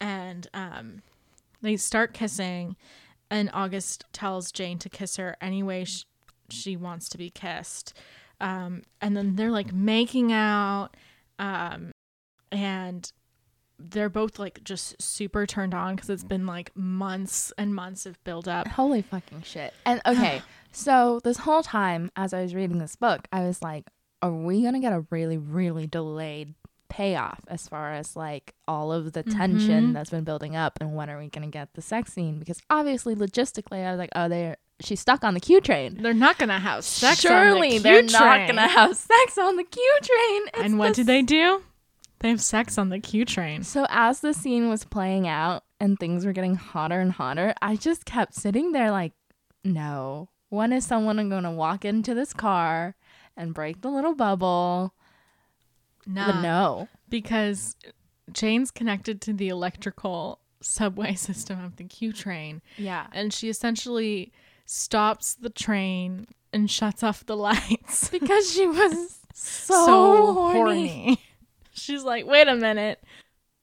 And 0.00 0.48
um 0.54 1.02
they 1.60 1.76
start 1.76 2.14
kissing 2.14 2.76
and 3.30 3.50
August 3.52 4.06
tells 4.14 4.50
Jane 4.52 4.78
to 4.78 4.88
kiss 4.88 5.16
her 5.16 5.36
any 5.38 5.62
way 5.62 5.84
sh- 5.84 6.06
she 6.48 6.74
wants 6.74 7.10
to 7.10 7.18
be 7.18 7.28
kissed. 7.28 7.92
Um 8.40 8.84
and 9.02 9.14
then 9.14 9.36
they're 9.36 9.50
like 9.50 9.70
making 9.70 10.32
out 10.32 10.96
um 11.38 11.92
and 12.50 13.12
they're 13.78 14.08
both 14.08 14.38
like 14.38 14.62
just 14.64 15.00
super 15.00 15.46
turned 15.46 15.74
on 15.74 15.94
because 15.96 16.10
it's 16.10 16.24
been 16.24 16.46
like 16.46 16.70
months 16.76 17.52
and 17.56 17.74
months 17.74 18.06
of 18.06 18.22
build 18.24 18.48
up. 18.48 18.68
Holy 18.68 19.02
fucking 19.02 19.42
shit. 19.42 19.72
And 19.86 20.00
okay, 20.06 20.42
so 20.72 21.20
this 21.24 21.38
whole 21.38 21.62
time 21.62 22.10
as 22.16 22.32
I 22.34 22.42
was 22.42 22.54
reading 22.54 22.78
this 22.78 22.96
book, 22.96 23.28
I 23.32 23.40
was 23.44 23.62
like, 23.62 23.86
are 24.20 24.32
we 24.32 24.62
going 24.62 24.74
to 24.74 24.80
get 24.80 24.92
a 24.92 25.04
really, 25.10 25.38
really 25.38 25.86
delayed 25.86 26.54
payoff 26.88 27.40
as 27.48 27.68
far 27.68 27.92
as 27.92 28.16
like 28.16 28.54
all 28.66 28.92
of 28.92 29.12
the 29.12 29.22
tension 29.22 29.90
Mhm. 29.90 29.92
that's 29.92 30.10
been 30.10 30.24
building 30.24 30.56
up 30.56 30.78
and 30.80 30.96
when 30.96 31.08
are 31.10 31.18
we 31.18 31.28
going 31.28 31.44
to 31.48 31.52
get 31.52 31.74
the 31.74 31.82
sex 31.82 32.14
scene? 32.14 32.38
Because 32.38 32.60
obviously, 32.70 33.14
logistically, 33.14 33.86
I 33.86 33.90
was 33.92 33.98
like, 33.98 34.10
oh, 34.16 34.28
they're. 34.28 34.56
She's 34.80 35.00
stuck 35.00 35.24
on 35.24 35.34
the 35.34 35.40
Q 35.40 35.60
train. 35.60 36.00
They're 36.00 36.14
not 36.14 36.38
gonna 36.38 36.60
have 36.60 36.84
sex. 36.84 37.18
Surely 37.18 37.68
on 37.70 37.76
the 37.76 37.78
they're 37.80 38.02
Q 38.04 38.12
not 38.12 38.46
gonna 38.46 38.68
have 38.68 38.96
sex 38.96 39.36
on 39.36 39.56
the 39.56 39.64
Q 39.64 39.98
train. 40.02 40.42
It's 40.54 40.58
And 40.60 40.78
what 40.78 40.90
the 40.90 40.94
do 40.94 41.04
they 41.04 41.20
do? 41.22 41.62
They 42.20 42.30
have 42.30 42.40
sex 42.40 42.78
on 42.78 42.88
the 42.88 42.98
Q 42.98 43.24
train. 43.24 43.62
So 43.62 43.86
as 43.88 44.20
the 44.20 44.34
scene 44.34 44.68
was 44.68 44.84
playing 44.84 45.28
out 45.28 45.62
and 45.78 45.98
things 45.98 46.26
were 46.26 46.32
getting 46.32 46.56
hotter 46.56 47.00
and 47.00 47.12
hotter, 47.12 47.54
I 47.62 47.76
just 47.76 48.04
kept 48.04 48.34
sitting 48.34 48.72
there 48.72 48.90
like, 48.90 49.12
no. 49.64 50.28
When 50.48 50.72
is 50.72 50.84
someone 50.86 51.28
going 51.28 51.44
to 51.44 51.50
walk 51.50 51.84
into 51.84 52.14
this 52.14 52.32
car 52.32 52.96
and 53.36 53.54
break 53.54 53.82
the 53.82 53.90
little 53.90 54.14
bubble? 54.14 54.94
But 56.06 56.40
no. 56.40 56.88
because 57.08 57.76
Jane's 58.32 58.70
connected 58.70 59.20
to 59.22 59.32
the 59.32 59.48
electrical 59.48 60.40
subway 60.60 61.14
system 61.16 61.62
of 61.62 61.76
the 61.76 61.84
Q 61.84 62.12
train, 62.12 62.62
Yeah. 62.76 63.06
and 63.12 63.32
she 63.32 63.48
essentially 63.48 64.32
stops 64.64 65.34
the 65.34 65.50
train 65.50 66.26
and 66.52 66.70
shuts 66.70 67.02
off 67.02 67.26
the 67.26 67.36
lights. 67.48 68.08
Because 68.08 68.50
she 68.50 68.66
was 68.66 69.18
so, 69.34 70.32
horny. 70.32 71.20
She's 71.88 72.04
like, 72.04 72.26
wait 72.26 72.46
a 72.48 72.54
minute. 72.54 73.02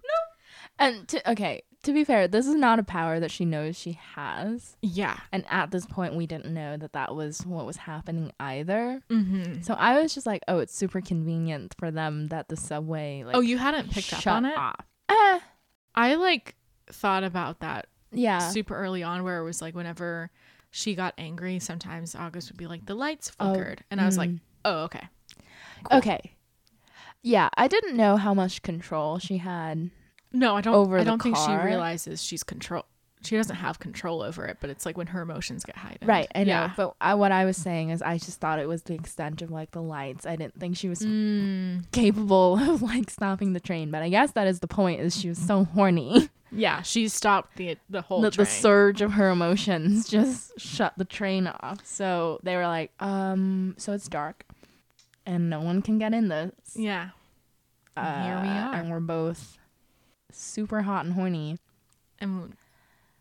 No. 0.03 0.85
And 0.85 1.07
to, 1.09 1.31
okay, 1.31 1.61
to 1.83 1.93
be 1.93 2.03
fair, 2.03 2.27
this 2.27 2.47
is 2.47 2.55
not 2.55 2.79
a 2.79 2.83
power 2.83 3.19
that 3.19 3.29
she 3.29 3.45
knows 3.45 3.77
she 3.77 3.93
has. 4.15 4.75
Yeah. 4.81 5.17
And 5.31 5.45
at 5.49 5.69
this 5.69 5.85
point, 5.85 6.15
we 6.15 6.25
didn't 6.25 6.51
know 6.53 6.75
that 6.77 6.93
that 6.93 7.15
was 7.15 7.45
what 7.45 7.65
was 7.67 7.77
happening 7.77 8.31
either. 8.39 9.01
Mm-hmm. 9.11 9.61
So 9.61 9.75
I 9.75 10.01
was 10.01 10.13
just 10.15 10.25
like, 10.25 10.41
oh, 10.47 10.57
it's 10.57 10.75
super 10.75 11.01
convenient 11.01 11.75
for 11.77 11.91
them 11.91 12.27
that 12.29 12.49
the 12.49 12.57
subway 12.57 13.23
like 13.23 13.35
Oh, 13.35 13.41
you 13.41 13.59
hadn't 13.59 13.91
picked 13.91 14.11
up 14.13 14.25
on 14.25 14.45
it? 14.45 14.57
off. 14.57 14.81
Eh, 15.09 15.39
I 15.93 16.15
like 16.15 16.55
thought 16.91 17.23
about 17.23 17.59
that 17.59 17.85
yeah. 18.11 18.39
super 18.49 18.75
early 18.75 19.03
on 19.03 19.23
where 19.23 19.37
it 19.39 19.43
was 19.43 19.61
like 19.61 19.75
whenever 19.75 20.31
she 20.71 20.95
got 20.95 21.13
angry, 21.19 21.59
sometimes 21.59 22.15
August 22.15 22.49
would 22.49 22.57
be 22.57 22.67
like, 22.67 22.85
the 22.87 22.95
lights 22.95 23.31
Oh, 23.39 23.53
flickered. 23.53 23.83
and 23.91 24.01
I 24.01 24.05
was 24.05 24.17
like, 24.17 24.31
mm. 24.31 24.39
oh, 24.65 24.83
okay. 24.85 25.07
Cool. 25.85 25.99
Okay. 25.99 26.34
Yeah, 27.25 27.49
I 27.57 27.67
didn't 27.67 27.97
know 27.97 28.17
how 28.17 28.35
much 28.35 28.61
control 28.61 29.17
she 29.17 29.37
had. 29.37 29.89
No, 30.31 30.55
I 30.55 30.61
don't. 30.61 30.75
Over 30.75 30.99
I 30.99 31.03
don't 31.03 31.19
think 31.19 31.35
she 31.35 31.55
realizes 31.55 32.21
she's 32.21 32.43
control. 32.43 32.85
She 33.23 33.35
doesn't 33.35 33.55
have 33.55 33.79
control 33.79 34.21
over 34.21 34.45
it, 34.45 34.57
but 34.61 34.69
it's 34.69 34.85
like 34.85 34.95
when 34.95 35.07
her 35.07 35.21
emotions 35.21 35.65
get 35.65 35.75
heightened. 35.75 36.07
Right, 36.07 36.27
I 36.35 36.43
know. 36.43 36.51
Yeah. 36.51 36.73
But 36.77 36.93
I, 37.01 37.15
what 37.15 37.31
I 37.31 37.45
was 37.45 37.57
saying 37.57 37.89
is, 37.89 38.03
I 38.03 38.19
just 38.19 38.39
thought 38.39 38.59
it 38.59 38.67
was 38.67 38.83
the 38.83 38.93
extent 38.93 39.41
of 39.41 39.49
like 39.49 39.71
the 39.71 39.81
lights. 39.81 40.27
I 40.27 40.35
didn't 40.35 40.59
think 40.59 40.77
she 40.77 40.87
was 40.87 40.99
Mm, 40.99 41.91
capable 41.91 42.59
of 42.71 42.83
like 42.83 43.09
stopping 43.09 43.53
the 43.53 43.59
train. 43.59 43.89
But 43.89 44.03
I 44.03 44.09
guess 44.09 44.33
that 44.33 44.45
is 44.45 44.59
the 44.59 44.67
point. 44.67 45.01
Is 45.01 45.17
she 45.19 45.29
was 45.29 45.39
so 45.39 45.63
horny 45.63 46.29
yeah, 46.51 46.81
she 46.83 47.07
stopped 47.07 47.57
the 47.57 47.77
the 47.89 48.01
whole 48.01 48.21
the 48.21 48.31
train. 48.31 48.45
surge 48.45 49.01
of 49.01 49.13
her 49.13 49.29
emotions 49.29 50.07
just 50.09 50.59
shut 50.59 50.93
the 50.97 51.05
train 51.05 51.47
off. 51.47 51.79
So 51.85 52.39
they 52.43 52.55
were 52.55 52.67
like, 52.67 52.91
um, 52.99 53.73
so 53.77 53.93
it's 53.93 54.07
dark, 54.07 54.45
and 55.25 55.49
no 55.49 55.61
one 55.61 55.81
can 55.81 55.97
get 55.97 56.13
in 56.13 56.27
this. 56.27 56.51
yeah. 56.75 57.09
Uh, 57.97 58.23
here 58.23 58.41
we 58.41 58.49
are. 58.49 58.73
and 58.73 58.89
we're 58.91 58.99
both 58.99 59.57
super 60.31 60.81
hot 60.81 61.05
and 61.05 61.13
horny. 61.13 61.57
And 62.19 62.53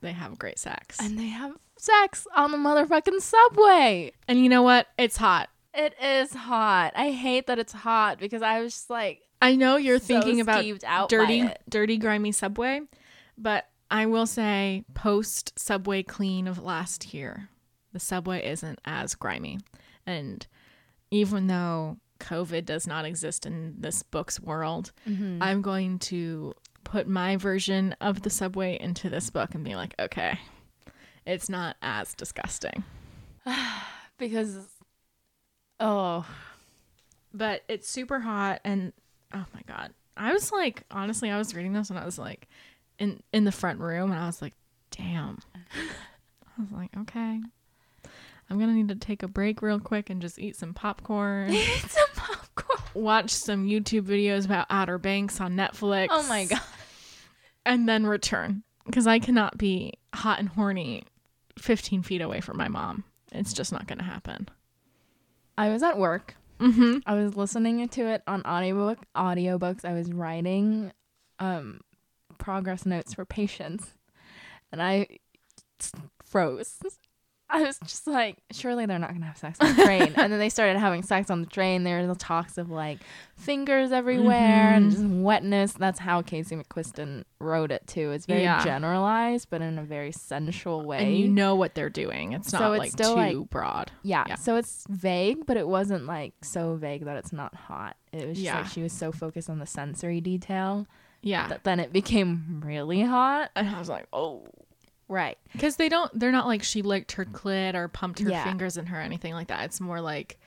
they 0.01 0.13
have 0.13 0.39
great 0.39 0.59
sex. 0.59 0.99
and 1.01 1.19
they 1.19 1.29
have 1.29 1.53
sex 1.77 2.27
on 2.35 2.51
the 2.51 2.59
motherfucking 2.59 3.21
subway. 3.21 4.13
And 4.27 4.41
you 4.41 4.49
know 4.49 4.63
what? 4.63 4.89
It's 4.99 5.17
hot. 5.17 5.49
It 5.73 5.95
is 6.03 6.33
hot. 6.33 6.93
I 6.97 7.11
hate 7.11 7.47
that 7.47 7.59
it's 7.59 7.73
hot 7.73 8.19
because 8.19 8.43
I 8.43 8.61
was 8.61 8.73
just 8.75 8.91
like 8.91 9.21
I 9.43 9.57
know 9.57 9.77
you're 9.77 9.99
so 9.99 10.07
thinking 10.07 10.41
about 10.41 10.65
out 10.85 11.09
dirty, 11.09 11.49
dirty, 11.69 11.99
grimy 11.99 12.33
subway, 12.33 12.81
but 13.37 13.69
I 13.91 14.07
will 14.07 14.27
say, 14.27 14.85
post 14.95 15.53
subway 15.59 16.03
clean 16.03 16.49
of 16.49 16.63
last 16.63 17.13
year, 17.13 17.49
the 17.93 18.01
subway 18.01 18.45
isn't 18.45 18.81
as 18.85 19.15
grimy. 19.15 19.59
And 20.07 20.47
even 21.15 21.47
though 21.47 21.99
COVID 22.21 22.65
does 22.65 22.87
not 22.87 23.05
exist 23.05 23.47
in 23.47 23.75
this 23.79 24.03
book's 24.03 24.41
world, 24.41 24.93
Mm-hmm. 25.09 25.43
I'm 25.43 25.63
going 25.63 25.99
to 26.01 26.55
put 26.85 27.07
my 27.09 27.37
version 27.37 27.95
of 28.01 28.23
the 28.23 28.31
subway 28.31 28.79
into 28.79 29.09
this 29.11 29.31
book 29.31 29.55
and 29.55 29.65
be 29.65 29.75
like, 29.75 29.95
okay, 29.99 30.39
it's 31.27 31.49
not 31.49 31.77
as 31.83 32.15
disgusting. 32.15 32.85
because 34.19 34.57
oh 35.81 36.25
But 37.33 37.63
it's 37.69 37.89
super 37.89 38.21
hot 38.21 38.61
and 38.65 38.93
oh 39.33 39.45
my 39.55 39.63
god. 39.67 39.93
I 40.17 40.33
was 40.33 40.53
like 40.53 40.85
honestly, 40.91 41.31
I 41.31 41.39
was 41.39 41.55
reading 41.55 41.73
this 41.73 41.91
and 41.91 41.99
I 41.99 42.05
was 42.05 42.19
like 42.19 42.49
in 42.99 43.23
in 43.33 43.45
the 43.45 43.53
front 43.53 43.81
room 43.81 44.11
and 44.13 44.21
I 44.21 44.27
was 44.27 44.41
like, 44.41 44.55
damn. 44.91 45.39
I 45.75 46.61
was 46.63 46.71
like, 46.71 46.91
okay. 47.01 47.41
I'm 48.51 48.59
gonna 48.59 48.73
need 48.75 48.89
to 48.89 48.95
take 48.97 49.23
a 49.23 49.29
break 49.29 49.63
real 49.63 49.81
quick 49.81 50.11
and 50.11 50.21
just 50.21 50.39
eat 50.39 50.57
some 50.57 50.75
popcorn, 50.75 51.49
it's 51.53 51.97
a 51.97 52.21
popcorn. 52.21 52.79
watch 52.95 53.31
some 53.31 53.67
YouTube 53.67 54.03
videos 54.03 54.45
about 54.45 54.67
Outer 54.71 54.99
Banks 54.99 55.41
on 55.41 55.55
Netflix. 55.55 56.09
Oh 56.11 56.27
my 56.29 56.45
god. 56.45 56.61
and 57.67 57.89
then 57.89 58.07
return 58.07 58.63
because 58.87 59.07
I 59.07 59.19
cannot 59.19 59.57
be 59.59 59.95
hot 60.15 60.39
and 60.39 60.49
horny 60.49 61.05
15 61.59 62.03
feet 62.03 62.21
away 62.21 62.41
from 62.41 62.57
my 62.57 62.69
mom. 62.69 63.05
It's 63.33 63.53
just 63.53 63.73
not 63.73 63.87
going 63.87 63.99
to 63.99 64.05
happen. 64.05 64.49
I 65.57 65.71
was 65.71 65.83
at 65.83 65.99
work. 65.99 66.37
Mm-hmm. 66.61 66.99
I 67.07 67.15
was 67.15 67.37
listening 67.37 67.89
to 67.89 68.07
it 68.07 68.23
on 68.27 68.45
audiobook 68.45 68.99
audiobooks. 69.17 69.85
I 69.85 69.93
was 69.93 70.13
writing 70.13 70.93
um 71.41 71.81
progress 72.39 72.87
notes 72.87 73.15
for 73.15 73.25
patients 73.25 73.95
and 74.71 74.81
I 74.83 75.07
froze. 76.25 76.79
I 77.55 77.63
was 77.63 77.79
just 77.81 78.07
like, 78.07 78.37
surely 78.51 78.85
they're 78.87 78.99
not 78.99 79.13
gonna 79.13 79.27
have 79.27 79.39
sex 79.39 79.59
on 79.61 79.77
the 79.77 79.85
train. 79.85 80.13
and 80.17 80.33
then 80.33 80.39
they 80.39 80.49
started 80.49 80.79
having 80.79 81.03
sex 81.03 81.31
on 81.31 81.41
the 81.41 81.47
train. 81.47 81.85
There 81.85 82.01
were 82.01 82.07
the 82.09 82.15
talks 82.19 82.59
of 82.59 82.69
like 82.71 82.99
fingers 83.37 83.93
everywhere 83.93 84.71
and 84.75 84.87
Mhm. 84.87 84.91
just 84.91 85.05
wetness. 85.05 85.73
That's 85.73 85.99
how 86.01 86.23
Casey 86.23 86.57
McQuiston 86.57 87.25
wrote 87.41 87.71
it 87.71 87.87
too. 87.87 88.11
It's 88.13 88.27
very 88.27 88.43
Yeah. 88.43 88.63
generalized, 88.65 89.49
but 89.51 89.63
in 89.63 89.79
a 89.79 89.83
very 89.85 90.13
sensual 90.13 90.85
way. 90.85 91.05
And 91.07 91.17
you 91.17 91.29
know 91.29 91.55
what 91.55 91.75
they're 91.75 91.91
doing. 91.91 92.33
It's 92.33 92.53
not 92.53 92.59
So 92.59 92.65
not 92.69 92.73
it's 92.75 92.79
like 92.81 92.91
still, 92.93 93.15
too 93.15 93.41
like- 93.41 93.51
broad. 93.51 93.93
yeah, 94.03 94.25
Yeah. 94.29 94.35
So 94.37 94.57
it's 94.57 94.85
vague, 94.91 95.47
but 95.47 95.57
it 95.57 95.69
wasn't 95.69 96.07
like 96.07 96.35
so 96.43 96.75
vague 96.75 97.05
that 97.05 97.17
it's 97.17 97.33
not 97.33 97.55
hot. 97.55 97.97
It 98.13 98.27
was 98.29 98.37
just 98.39 98.45
Yeah. 98.45 98.59
like 98.59 98.67
she 98.67 98.83
was 98.83 98.93
so 98.93 99.13
focused 99.13 99.49
on 99.51 99.59
the 99.59 99.67
sensory 99.67 100.21
detail 100.21 100.87
Yeah. 101.23 101.49
that 101.49 101.65
then 101.65 101.81
it 101.81 101.93
became 101.93 102.63
really 102.65 103.03
hot. 103.03 103.51
and 103.57 103.69
I 103.69 103.79
was 103.79 103.89
like, 103.89 104.07
oh. 104.13 104.45
Right. 105.09 105.39
Because 105.53 105.77
they 105.77 105.89
don't, 105.89 106.11
they're 106.19 106.33
not 106.33 106.47
like 106.47 106.63
she 106.63 106.83
licked 106.83 107.13
her 107.13 107.25
clit 107.25 107.75
or 107.75 107.89
pumped 107.89 108.21
her 108.21 108.31
Yeah. 108.31 108.45
fingers 108.45 108.77
in 108.77 108.87
her 108.87 108.99
or 108.99 109.03
anything 109.03 109.35
like 109.35 109.49
that. 109.49 109.65
It's 109.65 109.81
more 109.81 110.01
like 110.01 110.39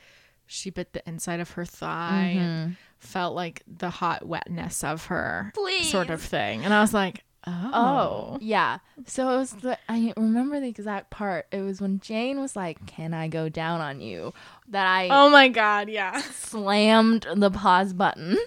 she 0.47 0.70
bit 0.70 0.93
the 0.93 1.08
inside 1.08 1.39
of 1.39 1.51
her 1.51 1.66
thigh 1.66 2.36
and 2.38 2.70
mm-hmm. 2.70 2.74
felt 2.99 3.36
like 3.36 3.64
the 3.68 3.89
hot 3.89 4.26
wetness 4.26 4.84
of 4.84 5.05
her 5.08 5.51
Please. 5.53 5.89
sort 5.91 6.10
of 6.10 6.22
thing. 6.22 6.64
And 6.66 6.74
I 6.74 6.82
was 6.82 6.93
like, 6.93 7.24
oh. 7.45 7.72
Oh, 7.74 8.38
yeah. 8.41 8.80
So 9.05 9.30
it 9.30 9.38
was 9.38 9.51
the 9.51 9.78
I 9.88 10.14
remember 10.18 10.60
the 10.60 10.68
exact 10.70 11.10
part. 11.12 11.45
It 11.51 11.62
was 11.62 11.80
when 11.80 11.99
Jane 11.99 12.39
was 12.41 12.55
like, 12.55 12.86
"Can 12.88 13.14
I 13.14 13.28
go 13.30 13.47
down 13.47 13.80
on 13.80 14.01
you?" 14.01 14.34
That 14.70 14.86
I 14.86 15.08
Oh 15.10 15.30
my 15.30 15.47
God. 15.47 15.88
Yeah. 15.89 16.20
slammed 16.22 17.26
the 17.36 17.51
pause 17.51 17.93
button 17.93 18.38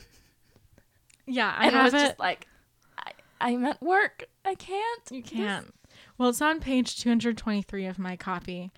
Yeah. 1.26 1.54
I 1.56 1.66
and 1.66 1.74
have 1.76 1.84
was 1.84 1.94
it. 1.94 2.06
just 2.08 2.18
like, 2.18 2.46
I, 2.98 3.12
"I'm 3.40 3.64
at 3.64 3.80
work. 3.82 4.24
I 4.44 4.54
can't. 4.54 5.02
You 5.10 5.22
can't. 5.22 5.72
Well, 6.20 6.28
it's 6.28 6.42
on 6.42 6.60
page 6.60 7.00
223 7.00 7.86
of 7.86 7.98
my 7.98 8.14
copy, 8.14 8.72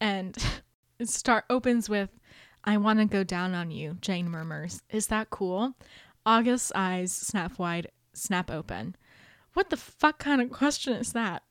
and 0.00 0.34
it 0.98 1.10
start 1.10 1.44
opens 1.50 1.90
with, 1.90 2.08
"I 2.64 2.78
want 2.78 3.00
to 3.00 3.04
go 3.04 3.22
down 3.22 3.54
on 3.54 3.70
you." 3.70 3.98
Jane 4.00 4.30
murmurs, 4.30 4.80
"Is 4.88 5.08
that 5.08 5.28
cool?" 5.28 5.74
August's 6.24 6.72
eyes 6.74 7.12
snap 7.12 7.58
wide, 7.58 7.90
snap 8.14 8.50
open. 8.50 8.96
What 9.52 9.68
the 9.68 9.76
fuck 9.76 10.18
kind 10.18 10.40
of 10.40 10.50
question 10.50 10.94
is 10.94 11.12
that? 11.12 11.42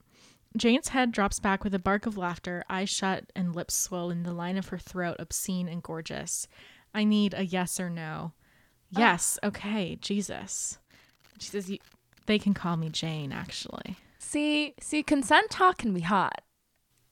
Jane's 0.56 0.88
head 0.88 1.12
drops 1.12 1.38
back 1.38 1.62
with 1.62 1.74
a 1.74 1.78
bark 1.78 2.06
of 2.06 2.18
laughter, 2.18 2.64
eyes 2.68 2.90
shut 2.90 3.30
and 3.36 3.54
lips 3.54 3.74
swollen, 3.74 4.24
the 4.24 4.32
line 4.32 4.56
of 4.56 4.70
her 4.70 4.78
throat 4.78 5.14
obscene 5.20 5.68
and 5.68 5.80
gorgeous. 5.80 6.48
I 6.92 7.04
need 7.04 7.34
a 7.34 7.46
yes 7.46 7.78
or 7.78 7.88
no. 7.88 8.32
Yes, 8.90 9.38
ah. 9.44 9.46
okay, 9.46 9.94
Jesus. 10.00 10.80
She 11.38 11.50
says, 11.50 11.70
"You- 11.70 11.78
they 12.26 12.40
can 12.40 12.52
call 12.52 12.76
me 12.76 12.88
Jane, 12.88 13.30
actually. 13.30 13.96
See, 14.26 14.74
see, 14.80 15.04
consent 15.04 15.50
talk 15.50 15.78
can 15.78 15.94
be 15.94 16.00
hot. 16.00 16.42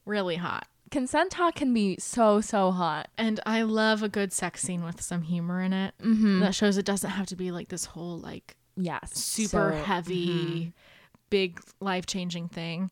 Really 0.04 0.34
hot. 0.34 0.66
Consent 0.90 1.30
talk 1.30 1.54
can 1.54 1.72
be 1.72 1.96
so 2.00 2.40
so 2.40 2.72
hot. 2.72 3.08
And 3.16 3.38
I 3.46 3.62
love 3.62 4.02
a 4.02 4.08
good 4.08 4.32
sex 4.32 4.62
scene 4.62 4.82
with 4.82 5.00
some 5.00 5.22
humor 5.22 5.60
in 5.62 5.72
it. 5.72 5.94
Mm-hmm. 6.02 6.40
That 6.40 6.56
shows 6.56 6.76
it 6.76 6.84
doesn't 6.84 7.10
have 7.10 7.26
to 7.28 7.36
be 7.36 7.52
like 7.52 7.68
this 7.68 7.84
whole 7.84 8.18
like 8.18 8.56
Yes, 8.76 9.12
super 9.14 9.70
so- 9.76 9.82
heavy, 9.84 10.72
big 11.30 11.60
life 11.80 12.04
changing 12.06 12.48
thing. 12.48 12.90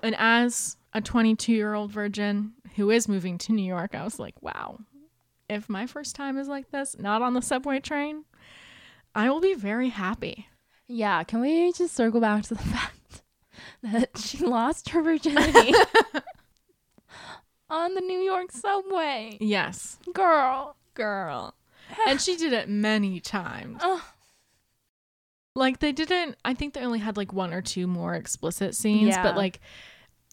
And 0.00 0.14
as 0.16 0.76
a 0.92 1.00
22 1.00 1.52
year 1.52 1.74
old 1.74 1.90
virgin 1.90 2.52
who 2.76 2.90
is 2.90 3.08
moving 3.08 3.36
to 3.38 3.52
New 3.52 3.66
York, 3.66 3.96
I 3.96 4.04
was 4.04 4.20
like, 4.20 4.40
wow, 4.42 4.78
if 5.48 5.68
my 5.68 5.86
first 5.86 6.14
time 6.14 6.38
is 6.38 6.46
like 6.46 6.70
this, 6.70 6.96
not 7.00 7.20
on 7.20 7.34
the 7.34 7.42
subway 7.42 7.80
train, 7.80 8.26
I 9.12 9.28
will 9.28 9.40
be 9.40 9.54
very 9.54 9.88
happy. 9.88 10.46
Yeah, 10.86 11.24
can 11.24 11.40
we 11.40 11.72
just 11.72 11.96
circle 11.96 12.20
back 12.20 12.44
to 12.44 12.54
the 12.54 12.62
fact 12.62 12.92
that 13.82 14.10
she 14.18 14.38
lost 14.38 14.90
her 14.90 15.02
virginity 15.02 15.72
on 17.70 17.94
the 17.94 18.00
New 18.00 18.18
York 18.20 18.52
subway? 18.52 19.38
Yes, 19.40 19.98
Girl. 20.12 20.76
girl. 20.94 21.54
And 22.08 22.20
she 22.20 22.36
did 22.36 22.52
it 22.52 22.68
many 22.68 23.20
times. 23.20 23.80
Ugh. 23.80 24.00
Like 25.54 25.78
they 25.78 25.92
didn't. 25.92 26.36
I 26.44 26.52
think 26.54 26.74
they 26.74 26.80
only 26.80 26.98
had 26.98 27.16
like 27.16 27.32
one 27.32 27.54
or 27.54 27.62
two 27.62 27.86
more 27.86 28.14
explicit 28.14 28.74
scenes, 28.74 29.08
Yeah. 29.10 29.22
but 29.22 29.36
like 29.36 29.60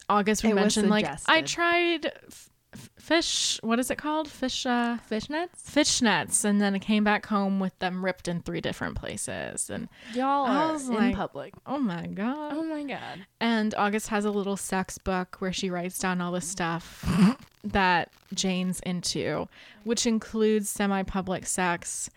August 0.09 0.43
we 0.43 0.49
It 0.49 0.55
was 0.55 0.61
mention 0.61 0.89
like 0.89 1.07
I 1.27 1.41
tried 1.43 2.07
f- 2.07 2.13
f- 2.27 2.49
fish. 2.97 3.59
What 3.63 3.79
is 3.79 3.89
it 3.91 3.97
called? 3.97 4.27
Fish. 4.29 4.65
Uh, 4.65 4.97
Fishnets? 5.09 5.49
fishnets, 5.65 6.43
and 6.45 6.61
then 6.61 6.75
I 6.75 6.79
came 6.79 7.03
back 7.03 7.25
home 7.25 7.59
with 7.59 7.77
them 7.79 8.03
ripped 8.03 8.27
in 8.27 8.41
three 8.41 8.61
different 8.61 8.95
places. 8.95 9.69
And 9.69 9.89
Y'all 10.13 10.45
are 10.47 10.75
in 10.75 10.87
like- 10.93 11.15
public. 11.15 11.53
oh 11.65 11.79
my 11.79 12.07
god! 12.07 12.53
Oh 12.55 12.63
my 12.63 12.83
god. 12.83 13.25
And 13.39 13.73
August 13.75 14.07
has 14.09 14.25
a 14.25 14.31
little 14.31 14.57
sex 14.57 14.97
book 14.97 15.35
where 15.39 15.53
she 15.53 15.69
writes 15.69 15.97
down 15.99 16.21
all 16.21 16.31
the 16.31 16.41
stuff 16.41 17.05
that 17.63 18.11
Jane's 18.33 18.79
into, 18.81 19.47
which 19.83 20.05
includes 20.05 20.69
semi-public 20.69 21.45
sex. 21.45 22.09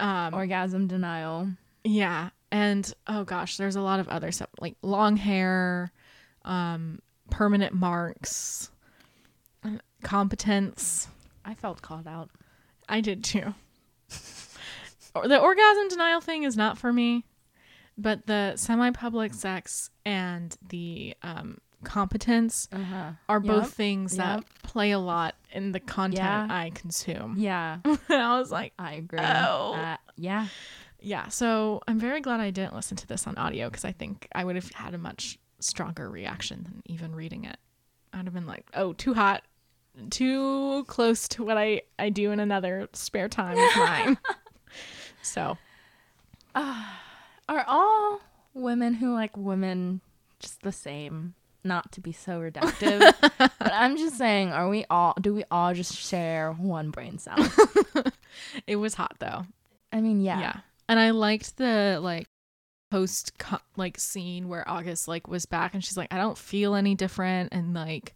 Um, 0.00 0.32
Orgasm 0.34 0.86
denial. 0.86 1.48
Yeah. 1.84 2.30
And 2.50 2.92
oh 3.06 3.24
gosh, 3.24 3.56
there's 3.56 3.76
a 3.76 3.80
lot 3.82 4.00
of 4.00 4.08
other 4.08 4.32
stuff 4.32 4.48
like 4.60 4.76
long 4.82 5.16
hair, 5.16 5.92
um, 6.44 7.00
permanent 7.30 7.74
marks, 7.74 8.70
competence. 10.02 11.08
I 11.44 11.54
felt 11.54 11.82
called 11.82 12.06
out. 12.06 12.30
I 12.88 13.00
did 13.00 13.24
too. 13.24 13.54
The 15.14 15.40
orgasm 15.40 15.88
denial 15.88 16.20
thing 16.20 16.44
is 16.44 16.56
not 16.56 16.78
for 16.78 16.92
me, 16.92 17.24
but 17.96 18.26
the 18.26 18.54
semi 18.56 18.90
public 18.92 19.34
sex 19.34 19.90
and 20.04 20.56
the 20.68 21.14
um, 21.22 21.58
competence 21.82 22.68
Uh-huh. 22.70 23.12
are 23.28 23.40
both 23.40 23.64
Yep. 23.64 23.72
things 23.72 24.16
that 24.16 24.36
Yep. 24.40 24.44
play 24.62 24.90
a 24.92 24.98
lot 24.98 25.34
in 25.50 25.72
the 25.72 25.80
content 25.80 26.16
Yeah. 26.18 26.46
I 26.50 26.70
consume. 26.70 27.34
Yeah, 27.38 27.78
and 27.84 27.98
I 28.10 28.38
was 28.38 28.52
like, 28.52 28.74
I 28.78 28.92
agree. 28.94 29.18
Oh. 29.20 29.74
Uh, 29.74 29.96
yeah. 30.16 30.46
Yeah, 31.00 31.28
so 31.28 31.80
I'm 31.88 31.98
very 31.98 32.20
glad 32.20 32.40
I 32.40 32.50
didn't 32.50 32.74
listen 32.74 32.96
to 32.98 33.06
this 33.06 33.26
on 33.26 33.36
audio 33.38 33.68
because 33.70 33.84
I 33.84 33.92
think 33.92 34.28
I 34.34 34.44
would 34.44 34.56
have 34.56 34.70
had 34.72 34.94
a 34.94 34.98
much 34.98 35.38
stronger 35.60 36.08
reaction 36.10 36.62
than 36.64 36.82
even 36.86 37.14
reading 37.14 37.44
it. 37.44 37.56
I'd 38.12 38.24
have 38.26 38.34
been 38.34 38.46
like, 38.46 38.68
oh, 38.74 38.92
too 38.92 39.14
hot, 39.14 39.42
too 40.10 40.84
close 40.84 41.28
to 41.28 41.44
what 41.44 41.56
I, 41.58 41.82
I 41.98 42.10
do 42.10 42.30
in 42.30 42.40
another 42.40 42.88
spare 42.92 43.28
time 43.28 43.56
of 43.58 43.76
mine. 43.76 44.18
so, 45.22 45.58
ah, 46.54 47.00
Are 47.48 47.64
all 47.66 48.20
women 48.54 48.94
who 48.94 49.12
like 49.14 49.36
women 49.36 50.00
just 50.40 50.62
the 50.62 50.72
same? 50.72 51.34
Not 51.64 51.90
to 51.92 52.00
be 52.00 52.12
so 52.12 52.40
reductive, 52.40 53.12
but 53.38 53.72
I'm 53.72 53.96
just 53.96 54.16
saying, 54.16 54.52
are 54.52 54.68
we 54.68 54.84
all? 54.88 55.14
Do 55.20 55.34
we 55.34 55.42
all 55.50 55.74
just 55.74 55.94
share 55.96 56.52
one 56.52 56.90
brain 56.90 57.18
cell? 57.18 57.36
it 58.66 58.76
was 58.76 58.94
hot 58.94 59.16
though. 59.18 59.44
I 59.92 60.00
mean, 60.00 60.20
Yeah. 60.20 60.38
yeah. 60.40 60.56
And 60.88 60.98
I 61.00 61.10
liked 61.10 61.56
the 61.56 61.98
like 62.00 62.28
post 62.90 63.32
like 63.76 63.98
scene 63.98 64.48
where 64.48 64.66
August 64.70 65.08
like 65.08 65.26
was 65.28 65.44
back 65.46 65.74
and 65.74 65.84
she's 65.84 65.96
like, 65.96 66.12
I 66.14 66.16
don't 66.16 66.38
feel 66.38 66.74
any 66.74 66.94
different 66.94 67.52
and 67.52 67.74
like 67.74 68.14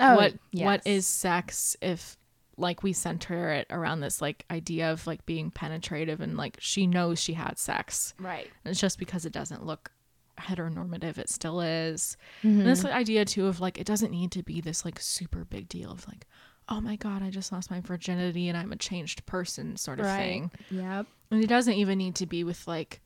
Oh, 0.00 0.16
what 0.16 0.32
what 0.52 0.82
yes. 0.84 0.86
is 0.86 1.06
sex 1.06 1.76
if 1.82 2.16
like 2.56 2.82
we 2.82 2.92
center 2.92 3.50
it 3.50 3.66
around 3.70 4.00
this 4.00 4.20
like 4.20 4.44
idea 4.50 4.92
of 4.92 5.06
like 5.06 5.24
being 5.26 5.50
penetrative 5.50 6.20
and 6.20 6.36
like 6.36 6.56
she 6.60 6.86
knows 6.86 7.18
she 7.20 7.32
had 7.32 7.58
sex 7.58 8.12
right? 8.18 8.48
and 8.64 8.70
it's 8.70 8.80
just 8.80 8.98
because 8.98 9.24
it 9.24 9.32
doesn't 9.32 9.64
look 9.64 9.90
heteronormative 10.38 11.18
it 11.18 11.28
still 11.28 11.60
is 11.60 12.16
Mhm. 12.42 12.60
and 12.60 12.66
this 12.66 12.84
idea 12.84 13.24
too 13.24 13.46
of 13.46 13.60
like 13.60 13.78
it 13.78 13.86
doesn't 13.86 14.10
need 14.10 14.30
to 14.32 14.42
be 14.42 14.60
this 14.60 14.84
like 14.84 14.98
super 15.00 15.44
big 15.44 15.68
deal 15.68 15.90
of 15.90 16.06
like 16.08 16.26
oh 16.68 16.80
my 16.80 16.96
god 16.96 17.22
i 17.22 17.30
just 17.30 17.52
lost 17.52 17.70
my 17.70 17.80
virginity 17.80 18.48
and 18.48 18.56
i'm 18.56 18.72
a 18.72 18.76
changed 18.76 19.24
person 19.26 19.76
sort 19.76 20.00
of 20.00 20.06
right. 20.06 20.18
thing 20.18 20.50
Yep. 20.70 21.06
and 21.30 21.44
it 21.44 21.46
doesn't 21.48 21.74
even 21.74 21.98
need 21.98 22.14
to 22.16 22.26
be 22.26 22.42
with 22.44 22.66
like 22.66 23.00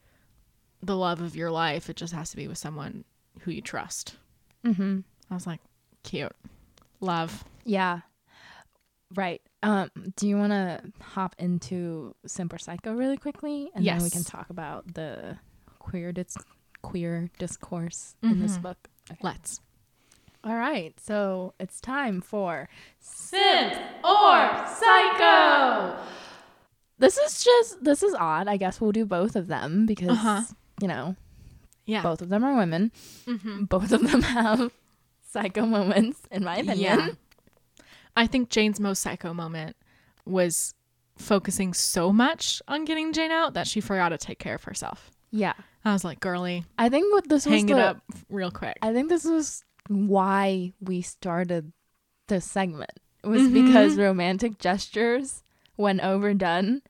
the 0.83 0.97
love 0.97 1.21
of 1.21 1.35
your 1.35 1.51
life 1.51 1.89
it 1.91 1.97
just 1.97 2.13
has 2.13 2.31
to 2.31 2.37
be 2.37 2.47
with 2.49 2.59
someone 2.59 3.05
who 3.41 3.51
you 3.51 3.61
trust 3.63 4.17
Mm-hmm. 4.65 5.01
i 5.31 5.35
was 5.35 5.47
like 5.47 5.61
cute 6.05 6.33
love 7.05 7.45
Yeah. 7.65 8.01
Right. 9.15 9.41
Um, 9.63 9.91
do 10.17 10.27
you 10.27 10.37
want 10.37 10.53
to 10.53 10.81
hop 11.01 11.37
into 11.39 12.15
Simp 12.27 12.53
or 12.53 12.59
Psycho 12.59 12.95
really 12.95 13.17
quickly, 13.17 13.71
and 13.75 13.87
then 13.87 14.03
we 14.03 14.11
can 14.11 14.25
talk 14.25 14.51
about 14.51 14.95
the 14.95 15.39
queer 15.79 16.11
dis- 16.13 16.37
queer 16.83 17.31
discourse 17.39 18.17
in 18.23 18.41
this 18.41 18.59
Mhm. 18.59 18.63
book? 18.63 18.89
Okay. 19.11 19.21
let's 19.23 19.61
All 20.43 20.57
right, 20.57 20.99
so 21.01 21.55
it's 21.61 21.81
time 21.81 22.21
for 22.21 22.69
Simp 23.01 23.73
or 24.05 24.67
Psycho. 24.67 25.97
This 26.99 27.17
is 27.19 27.43
just 27.45 27.83
this 27.85 28.03
is 28.03 28.15
odd. 28.15 28.47
I 28.49 28.57
guess 28.57 28.81
we'll 28.81 28.93
do 28.93 29.07
both 29.07 29.37
of 29.37 29.47
them 29.47 29.87
because 29.87 30.11
Uh-huh. 30.11 30.43
you 30.83 30.89
know 30.89 31.17
yeah 31.87 32.03
both 32.03 32.21
of 32.23 32.29
them 32.29 32.45
are 32.45 32.57
women. 32.57 32.93
mm-hmm. 33.27 33.65
Both 33.65 33.93
of 33.93 34.03
them 34.11 34.23
have 34.37 34.71
psycho 35.35 35.67
moments, 35.79 36.21
in 36.31 36.43
my 36.45 36.57
opinion. 36.57 36.79
Yeah. 36.79 37.09
I 38.17 38.27
think 38.27 38.49
Jane's 38.49 38.81
most 38.81 39.03
psycho 39.03 39.35
moment 39.35 39.77
was 40.25 40.75
focusing 41.19 41.75
so 41.75 42.13
much 42.13 42.63
on 42.69 42.85
getting 42.85 43.13
Jane 43.13 43.31
out 43.31 43.55
that 43.55 43.67
she 43.67 43.81
forgot 43.81 44.09
to 44.11 44.19
take 44.19 44.39
care 44.39 44.55
of 44.55 44.65
herself. 44.65 45.11
Yeah. 45.31 45.55
I 45.85 45.93
was 45.93 46.05
like, 46.05 46.21
girly, 46.21 46.65
I 46.79 46.89
think 46.89 47.13
what 47.13 47.29
this 47.29 47.45
was 47.45 47.55
hang 47.55 47.69
it 47.69 47.75
the- 47.75 47.81
up 47.91 47.99
real 48.31 48.51
quick. 48.51 48.79
I 48.83 48.93
think 48.93 49.09
this 49.11 49.25
was 49.25 49.65
why 49.89 50.73
we 50.81 51.03
started 51.03 51.73
this 52.29 52.45
segment. 52.51 52.93
It 53.23 53.27
was 53.29 53.43
Mhm. 53.43 53.53
because 53.67 53.97
romantic 53.97 54.59
gestures, 54.59 55.43
when 55.77 56.01
overdone, 56.01 56.83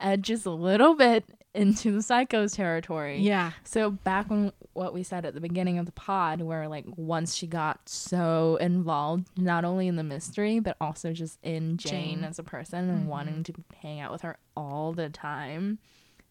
edges 0.00 0.46
a 0.46 0.50
little 0.50 0.94
bit 0.94 1.24
into 1.54 1.92
the 1.92 2.02
psycho's 2.02 2.52
territory. 2.54 3.20
yeah. 3.20 3.52
So 3.64 3.90
back 3.90 4.30
when 4.30 4.52
what 4.72 4.94
we 4.94 5.02
said 5.02 5.24
at 5.24 5.34
the 5.34 5.40
beginning 5.40 5.78
of 5.78 5.86
the 5.86 5.92
pod, 5.92 6.40
where 6.40 6.68
like 6.68 6.84
once 6.96 7.34
she 7.34 7.46
got 7.46 7.88
so 7.88 8.56
involved, 8.60 9.26
not 9.36 9.64
only 9.64 9.88
in 9.88 9.96
the 9.96 10.02
mystery 10.04 10.60
but 10.60 10.76
also 10.80 11.12
just 11.12 11.38
in 11.42 11.76
Jane, 11.76 12.16
Jane. 12.20 12.24
as 12.24 12.38
a 12.38 12.42
person 12.44 12.88
and 12.88 13.04
Mhm. 13.04 13.08
wanting 13.08 13.42
to 13.44 13.54
hang 13.82 14.00
out 14.00 14.12
with 14.12 14.22
her 14.22 14.38
all 14.56 14.92
the 14.92 15.08
time, 15.08 15.78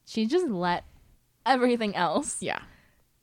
she 0.06 0.26
just 0.26 0.48
let 0.48 0.84
everything 1.46 1.96
else 1.96 2.42
Yeah. 2.42 2.60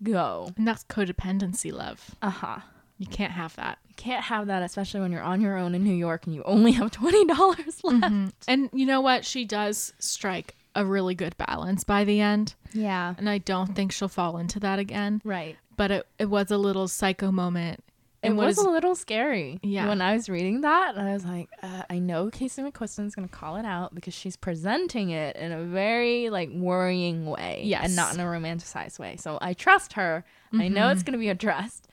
go. 0.03 0.51
And 0.57 0.67
that's 0.67 0.85
codependency 0.85 1.73
love. 1.73 2.15
Uh 2.23 2.31
huh. 2.31 2.59
You 2.99 3.07
can't 3.07 3.33
have 3.33 3.55
that. 3.57 3.79
You 3.89 3.95
can't 3.97 4.25
have 4.25 4.47
that, 4.47 4.63
especially 4.63 5.01
when 5.01 5.13
you're 5.13 5.23
on 5.23 5.41
your 5.43 5.57
own 5.57 5.75
in 5.75 5.85
New 5.85 5.95
York 5.95 6.25
and 6.27 6.35
you 6.35 6.43
only 6.45 6.73
have 6.73 6.91
twenty 6.91 7.25
dollars 7.27 7.83
left. 7.85 8.05
Mhm. 8.05 8.33
And 8.49 8.71
you 8.73 8.87
know 8.87 9.01
what? 9.01 9.25
She 9.25 9.45
does 9.45 9.93
strike 9.99 10.55
a 10.77 10.85
really 10.85 11.15
good 11.15 11.37
balance 11.37 11.83
by 11.83 12.05
the 12.05 12.21
end. 12.21 12.55
Yeah. 12.73 13.15
And 13.19 13.29
I 13.29 13.39
don't 13.39 13.75
think 13.75 13.91
she'll 13.91 14.09
fall 14.09 14.37
into 14.37 14.61
that 14.61 14.79
again. 14.79 15.21
Right. 15.25 15.57
But 15.77 15.91
it, 15.91 16.07
it 16.19 16.27
was 16.27 16.51
a 16.51 16.59
little 16.59 16.87
psycho 16.87 17.33
moment. 17.33 17.83
It 18.23 18.35
was 18.35 18.59
a 18.59 18.69
little 18.69 18.97
scary. 18.97 19.61
Yeah. 19.63 19.89
When 19.89 20.01
I 20.01 20.15
was 20.15 20.29
reading 20.29 20.63
that, 20.63 20.99
I 20.99 21.13
was 21.13 21.25
like, 21.25 21.49
uh, 21.63 21.83
I 21.89 22.01
know 22.01 22.29
Casey 22.29 22.61
McQuiston's 22.61 23.15
going 23.15 23.29
to 23.29 23.33
call 23.33 23.57
it 23.57 23.65
out 23.65 23.95
because 23.95 24.15
she's 24.15 24.37
presenting 24.37 25.11
it 25.11 25.37
in 25.37 25.53
a 25.53 25.63
very 25.63 26.29
like 26.29 26.51
worrying 26.51 27.27
way. 27.27 27.63
Yes. 27.65 27.85
And 27.85 27.97
not 27.97 28.15
in 28.15 28.21
a 28.21 28.25
romanticized 28.25 28.99
way. 28.99 29.17
So 29.17 29.39
I 29.41 29.55
trust 29.55 29.93
her. 29.93 30.25
I 30.53 30.69
know 30.69 30.89
it's 30.89 31.03
going 31.03 31.13
to 31.13 31.19
be 31.19 31.29
addressed. 31.29 31.89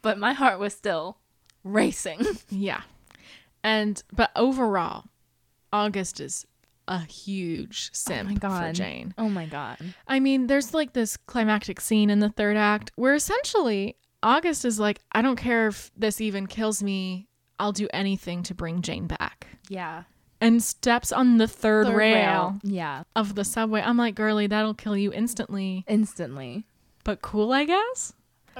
But 0.00 0.18
my 0.18 0.32
heart 0.32 0.58
was 0.58 0.74
still 0.74 1.18
racing. 1.64 2.24
Yeah. 2.50 2.82
And 3.64 4.00
but 4.12 4.30
overall, 4.36 5.06
August 5.72 6.20
is 6.20 6.46
a 6.88 6.98
huge 7.00 7.90
oh 7.92 7.94
simp 7.94 8.42
my 8.42 8.66
for 8.66 8.72
Jane. 8.72 9.14
Oh 9.16 9.28
my 9.28 9.46
god. 9.46 9.78
I 10.06 10.18
mean, 10.20 10.46
there's 10.48 10.74
like 10.74 10.92
this 10.94 11.16
climactic 11.16 11.80
scene 11.80 12.10
in 12.10 12.18
the 12.18 12.30
third 12.30 12.56
act 12.56 12.90
where 12.96 13.14
essentially 13.14 13.96
August 14.22 14.64
is 14.64 14.80
like, 14.80 15.00
I 15.12 15.22
don't 15.22 15.36
care 15.36 15.68
if 15.68 15.90
this 15.96 16.20
even 16.20 16.46
kills 16.46 16.82
me. 16.82 17.28
I'll 17.60 17.72
do 17.72 17.88
anything 17.92 18.42
to 18.44 18.54
bring 18.54 18.82
Jane 18.82 19.06
back. 19.06 19.46
Yeah. 19.68 20.04
And 20.40 20.62
steps 20.62 21.10
on 21.12 21.38
the 21.38 21.48
third, 21.48 21.86
Third 21.88 21.96
rail, 21.96 22.58
Yeah. 22.62 23.02
of 23.16 23.34
the 23.34 23.44
subway. 23.44 23.82
I'm 23.82 23.96
like, 23.96 24.14
girly, 24.14 24.46
that'll 24.46 24.74
kill 24.74 24.96
you 24.96 25.12
instantly. 25.12 25.84
Instantly. 25.88 26.64
But 27.04 27.22
cool, 27.22 27.52
I 27.52 27.64
guess. 27.64 28.12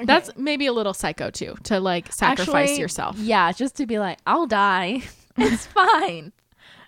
That's 0.04 0.30
maybe 0.36 0.66
a 0.66 0.72
little 0.72 0.94
psycho 0.94 1.30
too, 1.30 1.56
to 1.64 1.80
like 1.80 2.12
sacrifice 2.12 2.70
Actually, 2.70 2.80
yourself. 2.80 3.18
Yeah, 3.18 3.50
just 3.52 3.76
to 3.76 3.86
be 3.86 3.98
like, 3.98 4.18
I'll 4.26 4.46
die. 4.46 5.02
it's 5.36 5.66
fine. 5.66 6.32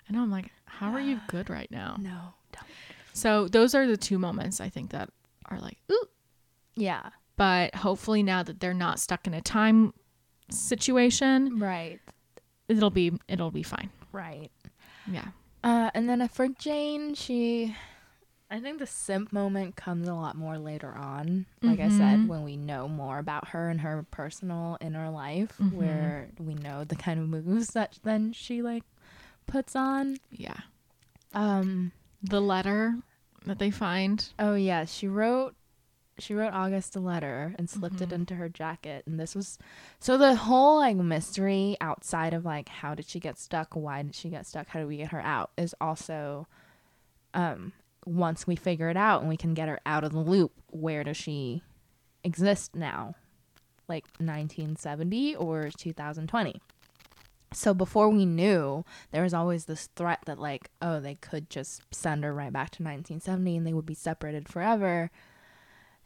And. 0.09 0.17
I'm 0.17 0.31
like, 0.31 0.51
how 0.81 0.93
are 0.93 1.01
you 1.01 1.21
good 1.29 1.51
right 1.51 1.71
now? 1.71 1.97
No. 2.01 2.35
Don't. 2.53 2.65
So 3.13 3.49
those 3.49 3.75
are 3.75 3.87
the 3.87 3.97
two 3.97 4.19
moments 4.19 4.61
I 4.61 4.69
think 4.69 4.91
that 4.91 5.11
are 5.47 5.59
like, 5.59 5.79
ooh. 5.93 6.07
Yeah. 6.75 7.11
But 7.37 7.75
hopefully 7.75 8.23
now 8.23 8.43
that 8.43 8.61
they're 8.61 8.75
not 8.75 8.99
stuck 9.01 9.27
in 9.27 9.35
a 9.35 9.41
time 9.41 9.93
situation, 10.51 11.59
Right. 11.59 12.01
it'll 12.69 12.91
be 12.91 13.13
it'll 13.29 13.51
be 13.51 13.63
fine. 13.63 13.91
Right. 14.13 14.51
Yeah. 15.11 15.29
Uh, 15.63 15.91
and 15.95 16.09
then 16.09 16.27
for 16.29 16.49
Jane, 16.49 17.15
she, 17.15 17.77
I 18.51 18.61
think 18.61 18.79
the 18.79 18.87
simp 18.87 19.33
moment 19.33 19.77
comes 19.77 20.09
a 20.09 20.15
lot 20.15 20.37
more 20.37 20.59
later 20.59 20.93
on. 20.97 21.47
Like 21.63 21.81
I 21.81 21.89
said, 21.91 22.21
Mhm. 22.21 22.27
when 22.29 22.43
we 22.45 22.57
know 22.57 22.89
more 22.89 23.19
about 23.19 23.49
her 23.49 23.69
and 23.69 23.81
her 23.83 24.05
personal 24.11 24.79
inner 24.81 25.11
life, 25.11 25.53
Mhm. 25.59 25.73
where 25.73 26.29
we 26.39 26.55
know 26.55 26.85
the 26.85 26.97
kind 26.97 27.21
of 27.21 27.29
moves 27.29 27.69
that 27.75 27.99
then 28.03 28.33
she 28.33 28.63
like 28.63 28.85
puts 29.51 29.75
on. 29.77 30.19
Yeah. 30.31 30.57
Um. 31.35 31.93
The 32.23 32.41
letter 32.41 32.95
that 33.47 33.59
they 33.59 33.71
find. 33.71 34.27
Oh 34.39 34.55
yeah, 34.55 34.85
she 34.85 35.09
wrote. 35.09 35.55
She 36.19 36.35
wrote 36.35 36.53
August 36.53 36.97
a 36.97 37.01
letter 37.01 37.55
and 37.59 37.71
slipped 37.71 38.03
it 38.03 38.11
Mhm. 38.11 38.15
into 38.15 38.35
her 38.35 38.51
jacket, 38.51 39.05
and 39.07 39.19
this 39.19 39.35
was 39.35 39.59
so 40.01 40.19
the 40.19 40.35
whole 40.35 40.79
like 40.79 40.97
mystery 40.97 41.79
outside 41.81 42.35
of 42.35 42.45
like 42.45 42.69
how 42.69 42.95
did 42.95 43.07
she 43.07 43.19
get 43.19 43.39
stuck, 43.39 43.75
why 43.75 44.03
did 44.03 44.15
she 44.15 44.29
get 44.29 44.47
stuck, 44.47 44.67
how 44.69 44.81
do 44.81 44.87
we 44.87 44.99
get 44.99 45.13
her 45.13 45.21
out 45.23 45.51
is 45.57 45.75
also, 45.81 46.47
um, 47.33 47.73
once 48.05 48.47
we 48.47 48.55
figure 48.55 48.91
it 48.91 48.99
out 48.99 49.21
and 49.21 49.31
we 49.31 49.37
can 49.39 49.55
get 49.55 49.69
her 49.69 49.81
out 49.87 50.05
of 50.05 50.13
the 50.13 50.19
loop, 50.21 50.53
where 50.67 51.05
does 51.05 51.17
she 51.17 51.63
exist 52.23 52.75
now, 52.77 53.15
like 53.89 54.05
1970 54.19 55.35
or 55.37 55.71
2020? 55.71 56.61
So 57.53 57.75
before 57.75 58.09
we 58.09 58.25
knew, 58.27 58.85
there 59.11 59.23
was 59.25 59.35
always 59.35 59.65
this 59.65 59.89
threat 59.97 60.21
that 60.27 60.39
like, 60.39 60.71
oh, 60.81 61.01
they 61.01 61.17
could 61.17 61.51
just 61.51 61.83
send 61.91 62.23
her 62.25 62.33
right 62.33 62.53
back 62.53 62.71
to 62.71 62.83
1970 62.83 63.57
and 63.57 63.67
they 63.67 63.73
would 63.73 63.87
be 63.87 63.95
separated 63.95 64.49
forever. 64.49 65.11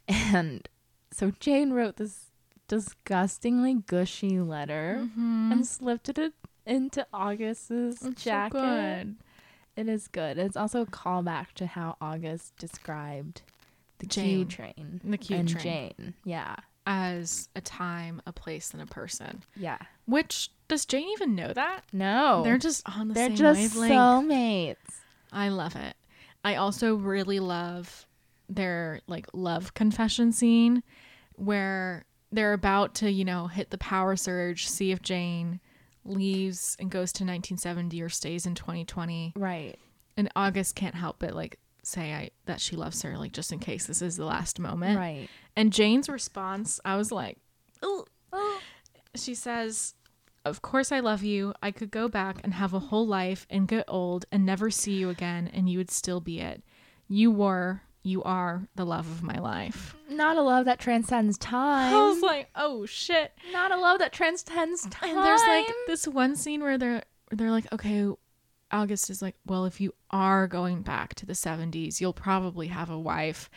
And 0.07 0.67
so 1.11 1.31
Jane 1.39 1.71
wrote 1.73 1.97
this 1.97 2.31
disgustingly 2.67 3.73
gushy 3.87 4.39
letter 4.39 4.99
Mm-hmm. 5.01 5.51
and 5.51 5.65
slipped 5.67 6.09
it 6.09 6.33
into 6.65 7.07
August's 7.13 8.03
It's 8.05 8.23
jacket. 8.23 8.57
so 8.57 8.61
good. 8.61 9.15
It 9.75 9.89
is 9.89 10.07
good. 10.07 10.37
It's 10.37 10.55
also 10.55 10.81
a 10.81 10.85
callback 10.85 11.53
to 11.55 11.65
how 11.65 11.97
August 11.99 12.55
described 12.57 13.41
the 13.99 14.05
Q 14.05 14.45
train 14.45 15.01
The 15.03 15.17
Q 15.17 15.37
and 15.37 15.49
train. 15.49 15.63
Jane. 15.97 16.13
Yeah, 16.23 16.55
As 16.85 17.49
a 17.55 17.61
time, 17.61 18.21
a 18.27 18.31
place, 18.31 18.71
and 18.73 18.81
a 18.81 18.85
person. 18.85 19.41
yeah. 19.55 19.79
Which 20.05 20.49
does 20.67 20.85
Jane 20.85 21.09
even 21.09 21.35
know 21.35 21.53
that? 21.53 21.81
No, 21.93 22.41
They're 22.43 22.57
just 22.57 22.87
on 22.89 23.07
the 23.09 23.13
they're 23.13 23.27
same 23.29 23.35
just 23.35 23.75
wavelength. 23.75 23.93
soulmates. 23.93 24.75
I 25.31 25.49
love 25.49 25.75
it. 25.75 25.95
I 26.43 26.55
also 26.55 26.95
really 26.95 27.39
love 27.39 28.05
their 28.47 29.01
like 29.07 29.27
love 29.33 29.73
confession 29.73 30.31
scene 30.31 30.83
where 31.35 32.05
they're 32.31 32.53
about 32.53 32.95
to, 32.95 33.11
you 33.11 33.25
know, 33.25 33.47
hit 33.47 33.69
the 33.69 33.77
power 33.77 34.15
surge, 34.15 34.67
see 34.67 34.91
if 34.91 35.01
Jane 35.01 35.59
leaves 36.03 36.75
and 36.79 36.91
goes 36.91 37.11
to 37.13 37.23
1970 37.23 38.01
or 38.01 38.09
stays 38.09 38.45
in 38.45 38.55
2020. 38.55 39.33
Right. 39.35 39.75
And 40.17 40.29
August 40.35 40.75
can't 40.75 40.95
help 40.95 41.17
but 41.19 41.33
like 41.33 41.59
say 41.83 42.13
I 42.13 42.29
that 42.45 42.59
she 42.61 42.75
loves 42.75 43.01
her 43.03 43.17
like 43.17 43.31
just 43.31 43.51
in 43.51 43.59
case 43.59 43.85
this 43.85 44.01
is 44.01 44.17
the 44.17 44.25
last 44.25 44.59
moment. 44.59 44.97
Right. 44.97 45.27
And 45.55 45.71
Jane's 45.73 46.09
response, 46.09 46.79
I 46.85 46.95
was 46.95 47.11
like, 47.11 47.37
"Ugh." 47.83 48.07
she 49.15 49.33
says, 49.33 49.93
Of 50.45 50.61
course 50.61 50.91
I 50.91 50.99
love 50.99 51.23
you. 51.23 51.53
I 51.63 51.71
could 51.71 51.89
go 51.89 52.07
back 52.07 52.37
and 52.43 52.53
have 52.53 52.73
a 52.73 52.79
whole 52.79 53.07
life 53.07 53.47
and 53.49 53.67
get 53.67 53.85
old 53.87 54.25
and 54.31 54.45
never 54.45 54.69
see 54.69 54.93
you 54.93 55.09
again, 55.09 55.49
and 55.51 55.67
you 55.67 55.79
would 55.79 55.89
still 55.89 56.21
be 56.21 56.39
it. 56.39 56.63
You 57.07 57.31
were, 57.31 57.81
you 58.03 58.21
are 58.21 58.67
the 58.75 58.85
love 58.85 59.07
of 59.07 59.23
my 59.23 59.39
life. 59.39 59.95
Not 60.07 60.37
a 60.37 60.41
love 60.43 60.65
that 60.65 60.79
transcends 60.79 61.39
time. 61.39 61.93
I 61.95 62.07
was 62.07 62.21
like, 62.21 62.49
Oh 62.55 62.85
shit. 62.85 63.33
Not 63.51 63.71
a 63.71 63.77
love 63.77 63.97
that 63.99 64.13
transcends 64.13 64.87
time. 64.89 65.17
And 65.17 65.25
there's 65.25 65.41
like 65.41 65.67
this 65.87 66.07
one 66.07 66.35
scene 66.35 66.61
where 66.61 66.77
they're 66.77 67.03
they're 67.31 67.51
like, 67.51 67.71
Okay, 67.73 68.07
August 68.71 69.09
is 69.09 69.23
like, 69.23 69.35
Well, 69.47 69.65
if 69.65 69.81
you 69.81 69.95
are 70.11 70.47
going 70.47 70.83
back 70.83 71.15
to 71.15 71.25
the 71.25 71.33
70s, 71.33 71.99
you'll 71.99 72.13
probably 72.13 72.67
have 72.67 72.91
a 72.91 72.99
wife. 72.99 73.49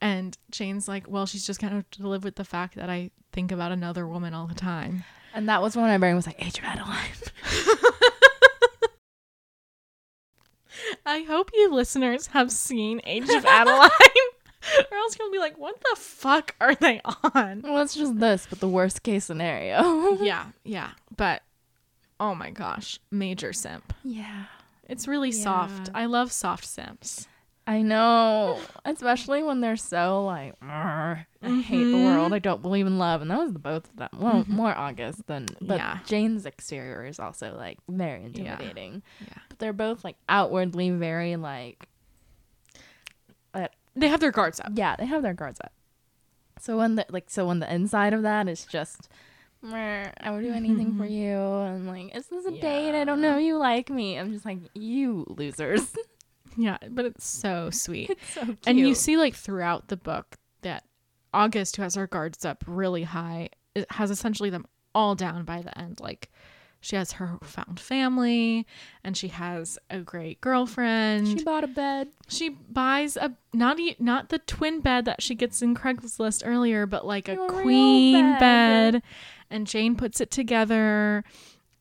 And 0.00 0.36
Jane's 0.50 0.88
like, 0.88 1.06
Well, 1.08 1.26
she's 1.26 1.46
just 1.46 1.60
gonna 1.60 1.76
have 1.76 1.90
to 1.90 2.08
live 2.08 2.24
with 2.24 2.36
the 2.36 2.44
fact 2.44 2.76
that 2.76 2.88
I 2.88 3.10
think 3.32 3.52
about 3.52 3.72
another 3.72 4.06
woman 4.06 4.32
all 4.32 4.46
the 4.46 4.54
time. 4.54 5.04
And 5.34 5.48
that 5.48 5.62
was 5.62 5.76
when 5.76 5.86
my 5.86 5.98
brain 5.98 6.14
was 6.16 6.26
like, 6.26 6.44
Age 6.44 6.58
of 6.58 6.64
Adaline. 6.64 6.96
I 11.06 11.22
hope 11.22 11.50
you 11.54 11.72
listeners 11.72 12.28
have 12.28 12.50
seen 12.50 13.00
Age 13.04 13.28
of 13.28 13.44
Adaline. 13.44 13.90
or 14.90 14.96
else 14.96 15.16
you'll 15.18 15.32
be 15.32 15.38
like, 15.38 15.58
what 15.58 15.80
the 15.80 15.96
fuck 15.98 16.54
are 16.60 16.74
they 16.74 17.00
on? 17.34 17.62
well, 17.62 17.82
it's 17.82 17.94
just 17.94 18.18
this, 18.18 18.46
but 18.48 18.60
the 18.60 18.68
worst 18.68 19.02
case 19.02 19.24
scenario. 19.24 20.18
yeah, 20.22 20.46
yeah. 20.64 20.90
But 21.16 21.42
oh 22.20 22.34
my 22.34 22.50
gosh, 22.50 22.98
major 23.10 23.52
simp. 23.52 23.92
yeah. 24.04 24.44
It's 24.88 25.08
really 25.08 25.32
soft. 25.32 25.88
I 25.94 26.04
love 26.04 26.32
soft 26.32 26.66
simps. 26.66 27.26
I 27.66 27.82
know. 27.82 28.58
Especially 28.84 29.42
when 29.42 29.60
they're 29.60 29.76
so 29.76 30.24
like, 30.24 30.54
"Arr, 30.60 31.26
I 31.42 31.60
hate 31.60 31.84
the 31.84 31.96
world. 31.96 32.32
I 32.32 32.40
don't 32.40 32.60
believe 32.60 32.86
in 32.88 32.98
love. 32.98 33.22
And 33.22 33.30
that 33.30 33.38
was 33.38 33.52
the 33.52 33.58
both 33.60 33.88
of 33.88 33.96
them. 33.96 34.08
Well, 34.18 34.42
Mhm. 34.44 34.48
more 34.48 34.76
August 34.76 35.26
than. 35.28 35.46
But 35.60 35.76
Yeah. 35.78 35.98
Jane's 36.04 36.44
exterior 36.44 37.04
is 37.04 37.20
also 37.20 37.54
like 37.56 37.78
very 37.88 38.24
intimidating. 38.24 39.02
Yeah. 39.20 39.38
But 39.48 39.58
they're 39.60 39.72
both 39.72 40.02
like 40.04 40.16
outwardly 40.28 40.90
very 40.90 41.36
like, 41.36 41.88
They 43.94 44.08
have 44.08 44.20
their 44.20 44.30
guards 44.32 44.58
up. 44.58 44.72
yeah, 44.74 44.96
they 44.96 45.04
have 45.04 45.20
their 45.22 45.34
guards 45.34 45.60
up. 45.62 45.72
So 46.58 46.78
when 46.78 46.94
the 46.94 47.04
like, 47.10 47.28
so 47.28 47.46
when 47.46 47.58
the 47.60 47.70
inside 47.72 48.14
of 48.14 48.22
that 48.22 48.48
is 48.48 48.64
just, 48.64 49.10
I 49.62 50.30
would 50.30 50.42
do 50.42 50.50
anything 50.52 50.96
for 50.96 51.04
you, 51.20 51.36
and 51.36 51.86
like, 51.86 52.16
is 52.16 52.26
this 52.28 52.46
a 52.46 52.52
date? 52.52 52.98
I 52.98 53.04
don't 53.04 53.20
know. 53.20 53.36
You 53.36 53.58
like 53.58 53.90
me. 53.90 54.16
I'm 54.18 54.32
just 54.32 54.46
like, 54.46 54.58
you 54.74 55.26
losers. 55.28 55.94
Yeah, 56.56 56.78
but 56.90 57.04
it's 57.04 57.26
so 57.26 57.70
sweet. 57.70 58.10
it's 58.10 58.34
so 58.34 58.44
cute. 58.44 58.58
And 58.66 58.78
you 58.78 58.94
see 58.94 59.16
like 59.16 59.34
throughout 59.34 59.88
the 59.88 59.96
book 59.96 60.36
that 60.62 60.84
August, 61.34 61.76
who 61.76 61.82
has 61.82 61.94
her 61.94 62.06
guards 62.06 62.44
up 62.44 62.62
really 62.66 63.04
high, 63.04 63.48
has 63.90 64.10
essentially 64.10 64.50
them 64.50 64.66
all 64.94 65.14
down 65.14 65.44
by 65.44 65.62
the 65.62 65.76
end. 65.78 66.00
Like 66.00 66.30
she 66.80 66.96
has 66.96 67.12
her 67.12 67.38
found 67.42 67.78
family 67.80 68.66
and 69.04 69.16
she 69.16 69.28
has 69.28 69.78
a 69.88 70.00
great 70.00 70.40
girlfriend. 70.40 71.28
she 71.28 71.38
She, 71.38 71.44
bought 71.44 71.64
a 71.64 71.68
bed. 71.68 72.08
She 72.28 72.48
buys 72.50 73.16
a 73.16 73.34
not 73.54 73.78
e- 73.80 73.96
not 73.98 74.28
the 74.30 74.40
twin 74.40 74.80
bed 74.80 75.04
that 75.06 75.22
she 75.22 75.34
gets 75.34 75.62
in 75.62 75.74
Craigslist 75.74 76.42
earlier, 76.44 76.84
but 76.86 77.06
like 77.06 77.28
a 77.28 77.40
A 77.40 77.48
queen 77.48 78.32
bed. 78.32 78.40
bed. 78.94 79.02
And 79.48 79.66
Jane 79.66 79.96
puts 79.96 80.20
it 80.20 80.30
together. 80.30 81.24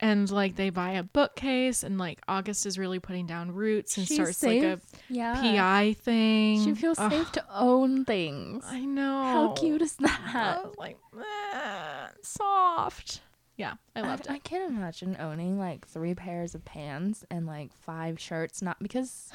And 0.01 0.29
like 0.31 0.55
they 0.55 0.71
buy 0.71 0.91
a 0.93 1.03
bookcase, 1.03 1.83
and 1.83 1.97
like 1.99 2.19
August 2.27 2.65
is 2.65 2.79
really 2.79 2.97
putting 2.99 3.27
down 3.27 3.51
roots 3.53 3.97
and 3.97 4.07
starts 4.07 4.37
safe. 4.37 4.63
like 4.63 4.79
yeah. 5.09 5.37
a 5.39 5.41
PI 5.55 5.93
thing. 6.01 6.63
She 6.65 6.73
feels 6.73 6.97
Ugh. 6.97 7.11
safe 7.11 7.31
to 7.33 7.45
own 7.53 8.03
things. 8.05 8.63
I 8.67 8.79
know. 8.79 9.23
How 9.23 9.53
cute 9.53 9.81
is 9.83 9.95
I 10.03 10.07
that? 10.33 10.65
was 10.65 10.75
like, 10.77 10.97
"Eh, 11.19 12.07
soft. 12.23 13.21
Yeah, 13.57 13.73
I 13.95 13.99
I, 13.99 14.07
loved 14.07 14.27
I 14.27 14.35
it. 14.37 14.43
can't 14.43 14.73
imagine 14.75 15.17
owning 15.19 15.59
like 15.59 15.87
three 15.87 16.15
pairs 16.15 16.55
of 16.55 16.65
pants 16.65 17.23
and 17.29 17.45
like 17.45 17.71
five 17.71 18.19
shirts. 18.19 18.61
Not 18.63 18.77
because, 18.81 19.29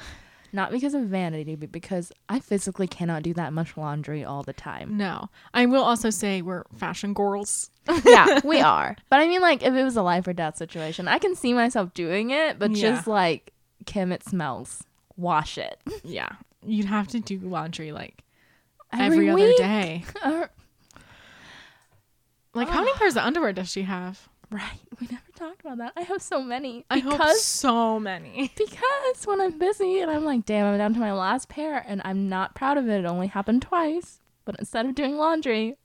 not 0.53 0.71
because 0.71 0.93
of 0.93 1.03
vanity, 1.03 1.55
but 1.55 1.71
because 1.71 2.11
I 2.29 2.39
physically 2.39 2.87
cannot 2.87 3.23
do 3.23 3.33
that 3.35 3.53
much 3.53 3.75
laundry 3.77 4.23
all 4.23 4.43
the 4.43 4.53
time. 4.53 4.97
No, 4.97 5.29
I 5.53 5.65
will 5.65 5.83
also 5.83 6.09
say 6.09 6.41
we're 6.41 6.63
fashion 6.75 7.13
girls. 7.13 7.69
yeah, 8.05 8.39
we 8.43 8.61
are. 8.75 8.95
But 9.09 9.19
I 9.19 9.27
mean, 9.27 9.41
like, 9.41 9.63
if 9.63 9.73
it 9.73 9.83
was 9.83 9.95
a 9.97 10.01
life 10.03 10.27
or 10.27 10.33
death 10.33 10.57
situation, 10.57 11.07
I 11.07 11.19
can 11.19 11.35
see 11.35 11.53
myself 11.53 11.93
doing 11.93 12.29
it. 12.31 12.59
But 12.59 12.71
Yeah. 12.71 12.81
just 12.91 13.07
like 13.07 13.51
Kim, 13.85 14.11
it 14.11 14.23
smells. 14.23 14.83
Wash 15.15 15.57
it 15.57 15.79
Yeah, 16.03 16.29
you'd 16.65 16.85
have 16.85 17.07
to 17.07 17.19
do 17.19 17.39
laundry 17.39 17.91
like 17.91 18.23
every, 18.93 19.29
other 19.29 19.51
day. 19.53 20.03
Like, 22.53 22.69
how 22.69 22.79
many 22.83 22.93
pairs 22.97 23.15
of 23.15 23.23
underwear 23.23 23.53
does 23.53 23.71
she 23.71 23.83
have? 23.83 24.27
Right. 24.51 24.79
We 25.01 25.07
never 25.11 25.29
talked 25.35 25.59
about 25.59 25.77
that. 25.79 25.91
I 25.97 26.03
have 26.03 26.21
so 26.21 26.41
many. 26.41 26.85
I 26.89 26.99
hope 26.99 27.21
so 27.33 27.99
many. 27.99 28.49
because 28.57 29.25
when 29.25 29.41
I'm 29.41 29.59
busy 29.59 29.99
and 29.99 30.09
I'm 30.09 30.23
like, 30.23 30.45
damn, 30.45 30.65
I'm 30.65 30.77
down 30.77 30.93
to 30.93 31.01
my 31.01 31.11
last 31.11 31.49
pair 31.49 31.83
and 31.85 32.01
I'm 32.05 32.29
not 32.29 32.55
proud 32.55 32.77
of 32.77 32.87
it. 32.87 32.99
It 32.99 33.05
only 33.05 33.27
happened 33.27 33.63
twice. 33.63 34.21
But 34.45 34.55
instead 34.57 34.85
of 34.85 34.95
doing 34.95 35.17
laundry, 35.17 35.75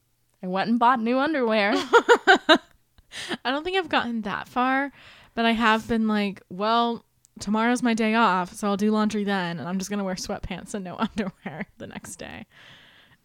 I 0.43 0.47
went 0.47 0.71
and 0.71 0.79
bought 0.79 1.01
new 1.01 1.19
underwear. 1.19 1.73
I 3.45 3.51
don't 3.51 3.65
think 3.65 3.77
I've 3.77 3.89
gotten 3.89 4.23
that 4.23 4.47
far, 4.47 4.93
but 5.35 5.45
I 5.45 5.51
have 5.53 5.89
been 5.89 6.07
like, 6.07 6.41
well, 6.49 7.05
tomorrow's 7.41 7.83
my 7.83 7.95
day 7.95 8.15
off, 8.15 8.53
so 8.55 8.69
I'll 8.69 8.77
do 8.77 8.91
laundry 8.91 9.25
then, 9.25 9.59
and 9.59 9.69
I'm 9.69 9.79
just 9.79 9.91
gonna 9.91 10.05
wear 10.05 10.15
sweatpants 10.15 10.75
and 10.75 10.85
no 10.85 10.97
underwear 10.99 11.67
the 11.79 11.89
next 11.89 12.17
day. 12.17 12.47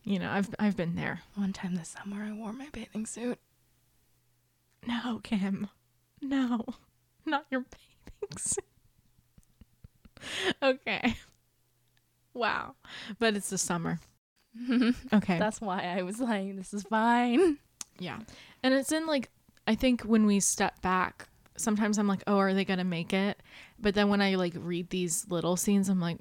You 0.03 0.19
know, 0.19 0.29
I've 0.29 0.49
I've 0.59 0.77
been 0.77 0.95
there. 0.95 1.21
One 1.35 1.53
time 1.53 1.75
this 1.75 1.89
summer, 1.89 2.23
I 2.23 2.31
wore 2.31 2.53
my 2.53 2.69
bathing 2.71 3.05
suit. 3.05 3.39
No, 4.85 5.19
Kim, 5.23 5.67
no, 6.21 6.65
not 7.25 7.45
your 7.49 7.61
bathing 7.61 8.37
suit. 8.37 8.63
okay. 10.61 11.15
Wow, 12.33 12.75
but 13.19 13.35
it's 13.35 13.49
the 13.49 13.57
summer. 13.57 13.99
Okay. 15.13 15.37
That's 15.37 15.61
why 15.61 15.81
I 15.83 16.01
was 16.01 16.19
like, 16.19 16.55
this 16.55 16.73
is 16.73 16.81
fine. 16.83 17.57
Yeah. 17.99 18.17
And 18.63 18.73
it's 18.73 18.91
in 18.91 19.05
like 19.05 19.29
I 19.67 19.75
think 19.75 20.01
when 20.01 20.25
we 20.25 20.39
step 20.39 20.81
back, 20.81 21.27
sometimes 21.57 21.97
I'm 21.99 22.07
like, 22.07 22.23
"Oh, 22.25 22.37
are 22.37 22.53
they 22.55 22.65
going 22.65 22.79
to 22.79 22.83
make 22.85 23.13
it?" 23.13 23.41
But 23.79 23.93
then 23.93 24.09
when 24.09 24.21
I 24.21 24.33
like 24.35 24.53
read 24.57 24.89
these 24.89 25.27
little 25.29 25.57
scenes, 25.57 25.89
I'm 25.89 25.99
like, 25.99 26.17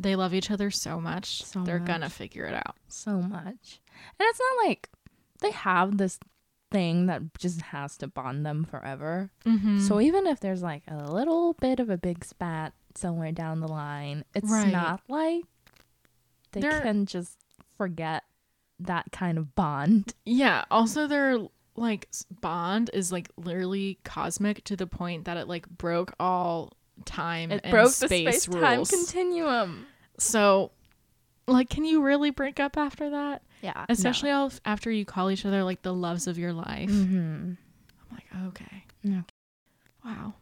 they 0.00 0.16
love 0.16 0.32
each 0.32 0.50
other 0.50 0.70
so 0.70 1.00
much. 1.00 1.44
So 1.44 1.64
They're 1.64 1.78
much. 1.78 1.88
going 1.88 2.00
to 2.00 2.08
figure 2.08 2.44
it 2.46 2.54
out. 2.54 2.76
So 2.88 3.20
much. 3.20 3.80
And 4.18 4.20
it's 4.20 4.40
not 4.40 4.66
like 4.68 4.88
they 5.40 5.50
have 5.50 5.98
this 5.98 6.18
thing 6.70 7.06
that 7.06 7.22
just 7.38 7.60
has 7.62 7.96
to 7.98 8.08
bond 8.08 8.44
them 8.44 8.64
forever. 8.64 9.30
Mm-hmm. 9.44 9.80
So 9.80 10.00
even 10.00 10.26
if 10.26 10.40
there's 10.40 10.62
like 10.62 10.82
a 10.88 10.96
little 11.10 11.54
bit 11.54 11.78
of 11.80 11.90
a 11.90 11.96
big 11.96 12.24
spat 12.24 12.72
somewhere 12.94 13.32
down 13.32 13.60
the 13.60 13.68
line, 13.68 14.24
it's 14.34 14.50
Right. 14.50 14.72
not 14.72 15.00
like 15.08 15.44
they 16.52 16.60
They're- 16.60 16.80
can 16.80 17.06
just 17.06 17.38
forget 17.76 18.24
that 18.80 19.06
kind 19.12 19.38
of 19.38 19.54
bond. 19.54 20.14
yeah, 20.24 20.64
also 20.70 21.06
their 21.06 21.38
like 21.76 22.08
bond 22.40 22.90
is 22.94 23.12
like 23.12 23.30
literally 23.36 23.98
cosmic 24.02 24.64
to 24.64 24.76
the 24.76 24.86
point 24.86 25.26
that 25.26 25.36
it 25.36 25.46
like 25.46 25.68
broke 25.68 26.14
all 26.18 26.72
time 27.04 27.52
It 27.52 27.60
and 27.64 27.70
broke 27.70 27.92
the 27.94 28.06
space 28.08 28.42
space 28.44 28.46
time 28.54 28.84
continuum. 28.86 29.86
so 30.18 30.72
like 31.46 31.68
can 31.68 31.84
you 31.84 32.02
really 32.02 32.30
break 32.30 32.58
up 32.58 32.76
after 32.78 33.10
that? 33.10 33.42
Yeah. 33.62 33.84
Especially 33.88 34.30
all 34.30 34.52
after 34.64 34.90
you 34.90 35.04
call 35.04 35.30
each 35.30 35.44
other 35.46 35.64
like 35.64 35.82
the 35.82 35.94
loves 35.94 36.26
of 36.26 36.38
your 36.38 36.52
life. 36.52 36.90
hmm 36.90 37.52
I'm 37.54 37.56
like, 38.12 38.26
okay. 38.48 38.84
Okay. 39.06 39.22
Wow. 40.04 40.34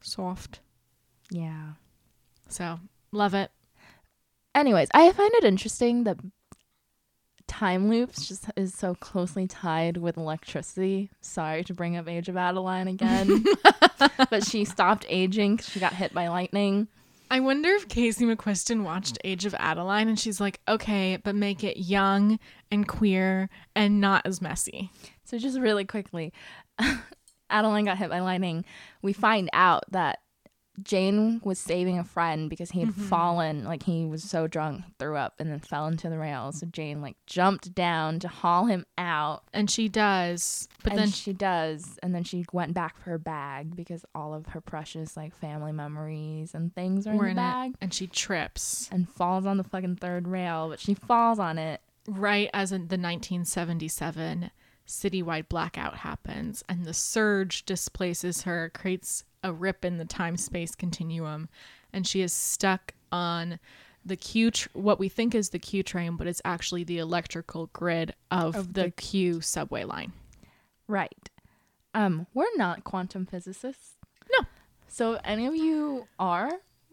Soft. 0.00 0.60
Yeah. 1.30 1.72
So 2.48 2.78
love 3.12 3.34
it. 3.34 3.50
Anyways, 4.54 4.88
I 4.94 5.10
find 5.12 5.32
it 5.34 5.44
interesting 5.44 6.04
that 6.04 6.18
time 7.46 7.88
loops 7.88 8.28
just 8.28 8.46
is 8.56 8.74
so 8.74 8.94
closely 8.94 9.46
tied 9.46 9.96
with 9.96 10.16
electricity. 10.16 11.10
Sorry 11.20 11.64
to 11.64 11.74
bring 11.74 11.96
up 11.96 12.08
Age 12.08 12.28
of 12.28 12.36
Adaline 12.36 12.88
again, 12.88 13.44
but 14.30 14.44
she 14.44 14.64
stopped 14.64 15.06
aging 15.08 15.56
'cause 15.58 15.68
she 15.68 15.80
got 15.80 15.94
hit 15.94 16.12
by 16.12 16.28
lightning. 16.28 16.88
I 17.30 17.40
wonder 17.40 17.68
if 17.70 17.88
Casey 17.88 18.24
McQuiston 18.24 18.84
watched 18.84 19.18
Age 19.22 19.44
of 19.44 19.54
Adaline 19.58 20.08
and 20.08 20.18
she's 20.18 20.40
like, 20.40 20.60
okay, 20.66 21.18
but 21.22 21.34
make 21.34 21.62
it 21.62 21.76
young 21.76 22.38
and 22.70 22.88
queer 22.88 23.50
and 23.76 24.00
not 24.00 24.26
as 24.26 24.40
messy. 24.40 24.90
So 25.24 25.38
just 25.38 25.58
really 25.58 25.84
quickly, 25.84 26.32
Adaline 27.50 27.84
got 27.84 27.98
hit 27.98 28.08
by 28.08 28.20
lightning. 28.20 28.64
We 29.02 29.12
find 29.12 29.50
out 29.52 29.84
that 29.90 30.20
Jane 30.82 31.40
was 31.44 31.58
saving 31.58 31.98
a 31.98 32.04
friend 32.04 32.48
because 32.48 32.70
he 32.70 32.80
had 32.80 32.90
mm-hmm. 32.90 33.02
fallen, 33.02 33.64
like 33.64 33.82
he 33.82 34.04
was 34.04 34.22
so 34.22 34.46
drunk, 34.46 34.82
threw 34.98 35.16
up, 35.16 35.34
and 35.38 35.50
then 35.50 35.60
fell 35.60 35.86
into 35.86 36.08
the 36.08 36.18
rails. 36.18 36.60
So 36.60 36.66
Jane 36.66 37.00
like 37.00 37.16
jumped 37.26 37.74
down 37.74 38.18
to 38.20 38.28
haul 38.28 38.66
him 38.66 38.86
out, 38.96 39.44
And 39.52 39.70
she 39.70 39.88
does, 39.88 40.68
but 40.82 40.92
and 40.92 41.00
then 41.00 41.10
she 41.10 41.32
does, 41.32 41.98
and 42.02 42.14
then 42.14 42.24
she 42.24 42.44
went 42.52 42.74
back 42.74 42.98
for 42.98 43.10
her 43.10 43.18
bag 43.18 43.74
because 43.74 44.04
all 44.14 44.34
of 44.34 44.46
her 44.46 44.60
precious 44.60 45.16
like 45.16 45.34
family 45.34 45.72
memories 45.72 46.54
and 46.54 46.74
things 46.74 47.06
are 47.06 47.12
in 47.12 47.18
the 47.18 47.26
in 47.26 47.36
bag, 47.36 47.70
it 47.72 47.76
and 47.80 47.94
she 47.94 48.06
trips 48.06 48.88
and 48.92 49.08
falls 49.08 49.46
on 49.46 49.56
the 49.56 49.64
fucking 49.64 49.96
third 49.96 50.28
rail. 50.28 50.68
But 50.68 50.80
she 50.80 50.94
falls 50.94 51.38
on 51.38 51.58
it. 51.58 51.80
right 52.06 52.50
as 52.54 52.72
in 52.72 52.82
the 52.82 52.96
1977 52.96 54.50
citywide 54.88 55.48
blackout 55.48 55.98
happens 55.98 56.64
and 56.68 56.84
the 56.84 56.94
surge 56.94 57.64
displaces 57.64 58.42
her, 58.42 58.70
creates 58.74 59.22
a 59.44 59.52
rip 59.52 59.84
in 59.84 59.98
the 59.98 60.04
time 60.04 60.36
space 60.36 60.74
continuum, 60.74 61.48
and 61.92 62.06
she 62.06 62.20
is 62.22 62.32
stuck 62.32 62.94
on 63.12 63.58
the 64.04 64.16
Q, 64.16 64.50
tr- 64.50 64.68
what 64.72 64.98
we 64.98 65.08
think 65.08 65.34
is 65.34 65.50
the 65.50 65.58
Q 65.58 65.82
train, 65.82 66.16
but 66.16 66.26
it's 66.26 66.40
actually 66.44 66.82
the 66.84 66.98
electrical 66.98 67.68
grid 67.72 68.14
of, 68.30 68.56
Of 68.56 68.72
the, 68.72 68.84
the- 68.84 68.90
Q 68.92 69.40
subway 69.40 69.84
line. 69.84 70.12
Right. 70.86 71.28
Um, 71.94 72.26
we're 72.32 72.46
not 72.56 72.84
quantum 72.84 73.26
physicists. 73.26 73.96
No. 74.32 74.46
So 74.88 75.12
if 75.14 75.20
any 75.24 75.46
of 75.46 75.54
you 75.54 76.06
are, 76.18 76.50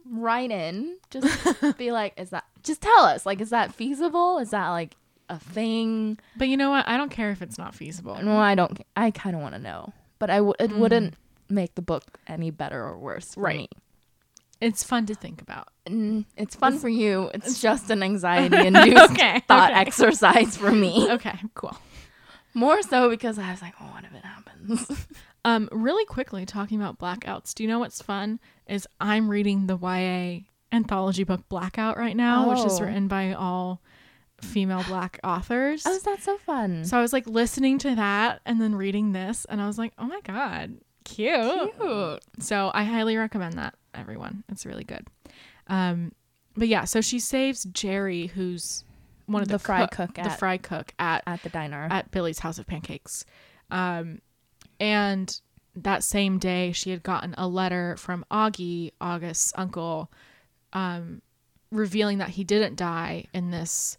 write 0.10 0.52
in. 0.52 0.98
Just 1.10 1.78
be 1.78 1.92
like, 1.92 2.14
is 2.20 2.30
that 2.32 2.44
just 2.64 2.82
tell 2.82 3.06
us, 3.06 3.26
like, 3.26 3.40
is 3.42 3.50
that 3.52 3.74
feasible? 3.74 4.38
Is 4.40 4.50
that 4.52 4.70
like 4.70 4.96
a 5.30 5.40
thing? 5.40 6.20
But 6.38 6.48
you 6.50 6.58
know 6.58 6.70
what? 6.70 6.88
I 6.88 6.98
don't 6.98 7.10
care 7.12 7.32
if 7.32 7.42
it's 7.42 7.58
not 7.58 7.74
feasible. 7.76 8.18
No, 8.22 8.38
I 8.38 8.56
don't 8.56 8.80
I 8.96 9.12
kinda 9.12 9.38
wanna 9.38 9.60
know. 9.60 9.94
But 10.20 10.30
I 10.30 10.38
w- 10.38 10.54
it 10.60 10.72
Mm. 10.72 10.78
wouldn't 10.80 11.14
make 11.50 11.76
the 11.76 11.82
book 11.82 12.20
any 12.28 12.52
better 12.52 12.84
or 12.84 12.98
worse 12.98 13.34
for 13.36 13.42
Right. 13.42 13.58
me. 13.58 13.70
It's 14.62 14.84
fun 14.84 15.06
to 15.08 15.16
think 15.16 15.42
about. 15.42 15.68
Mm, 15.88 16.26
It's 16.38 16.56
fun 16.56 16.80
for 16.80 16.90
you. 16.90 17.30
It's 17.34 17.62
just 17.62 17.90
an 17.92 18.02
anxiety 18.10 18.66
induced 18.66 19.12
Okay, 19.12 19.42
thought 19.48 19.72
okay. 19.72 19.80
exercise 19.82 20.56
for 20.58 20.72
me. 20.72 21.08
Okay, 21.12 21.38
cool. 21.54 21.76
More 22.54 22.82
so 22.82 23.10
because 23.10 23.38
I 23.38 23.52
was 23.52 23.62
like, 23.62 23.74
oh, 23.82 23.86
what 23.88 24.06
if 24.06 24.14
it 24.14 24.24
happens? 24.26 25.08
Um, 25.46 25.70
really 25.72 26.06
quickly 26.06 26.44
talking 26.44 26.82
about 26.82 26.98
blackouts. 26.98 27.54
Do 27.54 27.62
you 27.62 27.70
know 27.70 27.78
what's 27.78 28.02
fun? 28.02 28.40
Is 28.68 28.88
I'm 29.00 29.30
reading 29.30 29.68
the 29.68 29.78
YA 29.78 30.42
anthology 30.72 31.24
book 31.24 31.48
Blackout 31.50 31.98
right 31.98 32.18
now, 32.18 32.50
which 32.50 32.66
is 32.66 32.80
Oh. 32.82 32.86
written 32.86 33.08
by 33.08 33.34
all 33.34 33.80
female 34.46 34.84
black 34.88 35.20
authors. 35.24 35.84
oh, 35.86 35.94
is 35.96 36.04
that 36.04 36.22
so 36.24 36.38
fun? 36.38 36.86
So 36.86 36.98
I 36.98 37.02
was 37.02 37.12
like 37.14 37.28
listening 37.28 37.78
to 37.80 37.96
that 37.96 38.42
and 38.46 38.62
then 38.62 38.76
reading 38.76 39.12
this, 39.12 39.46
and 39.46 39.62
I 39.62 39.68
was 39.68 39.78
like, 39.78 39.94
oh 39.98 40.06
my 40.06 40.22
god, 40.22 40.76
cute. 41.04 41.76
Cute. 41.80 42.20
So 42.40 42.72
I 42.74 42.84
highly 42.84 43.18
recommend 43.18 43.54
that, 43.58 43.76
everyone. 43.94 44.44
It's 44.50 44.66
really 44.66 44.84
good. 44.84 45.06
Um, 45.68 46.12
but 46.56 46.68
yeah, 46.68 46.86
so 46.86 47.02
she 47.02 47.20
saves 47.20 47.64
Jerry, 47.66 48.28
who's 48.28 48.84
one 49.26 49.42
of 49.42 49.48
the, 49.48 49.56
The 49.56 49.60
fry 49.60 49.88
cook- 49.88 50.14
cook 50.16 50.24
the 50.24 50.30
fry 50.30 50.58
cook 50.58 50.94
at 51.00 51.24
At 51.26 51.42
the 51.44 51.50
diner. 51.50 51.88
at 51.90 52.12
Billy's 52.12 52.40
House 52.40 52.60
of 52.60 52.68
Pancakes. 52.68 53.26
Um, 53.72 54.20
and 54.80 55.42
that 55.76 56.04
same 56.04 56.38
day, 56.38 56.72
she 56.72 56.92
had 56.92 57.04
gotten 57.04 57.34
a 57.38 57.48
letter 57.48 57.98
from 57.98 58.24
Augie, 58.32 58.92
August's 59.02 59.52
uncle, 59.56 60.12
um, 60.74 61.22
revealing 61.72 62.20
that 62.20 62.30
he 62.30 62.44
didn't 62.44 62.76
die 62.76 63.26
in 63.34 63.50
this 63.52 63.98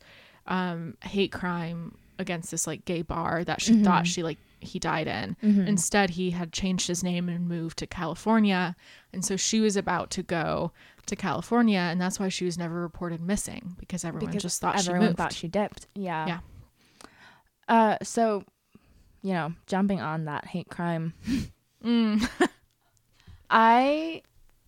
um, 0.49 0.97
hate 1.03 1.33
crime 1.33 1.97
against 2.19 2.51
this 2.51 2.67
like 2.67 2.85
gay 2.87 3.03
bar 3.03 3.45
that 3.45 3.61
she 3.61 3.83
thought 3.83 4.07
she 4.07 4.23
like 4.23 4.39
he 4.61 4.79
died 4.79 5.07
in. 5.07 5.37
Instead, 5.43 6.11
he 6.11 6.31
had 6.31 6.51
changed 6.53 6.89
his 6.89 7.05
name 7.05 7.29
and 7.29 7.47
moved 7.49 7.79
to 7.79 7.87
California, 7.87 8.75
and 9.13 9.25
so 9.25 9.37
she 9.37 9.61
was 9.61 9.77
about 9.77 10.11
to 10.11 10.23
go 10.23 10.73
to 11.07 11.15
California, 11.15 11.79
and 11.79 12.01
that's 12.01 12.19
why 12.19 12.29
she 12.29 12.45
was 12.45 12.57
never 12.59 12.81
reported 12.81 13.21
missing 13.21 13.77
because 13.79 14.05
everyone 14.05 14.27
because 14.31 14.43
just 14.43 14.61
thought 14.61 14.81
she 14.81 14.89
everyone 14.89 15.09
moved. 15.09 15.19
thought 15.19 15.33
she 15.33 15.47
dipped. 15.47 15.87
Yeah. 15.95 16.27
Yeah. 16.27 16.39
Uh, 17.69 17.97
so, 18.03 18.45
you 19.23 19.33
know, 19.35 19.53
jumping 19.67 20.01
on 20.01 20.25
that 20.25 20.47
hate 20.47 20.69
crime, 20.69 21.13
Mm. 21.85 22.27
I, 23.51 24.23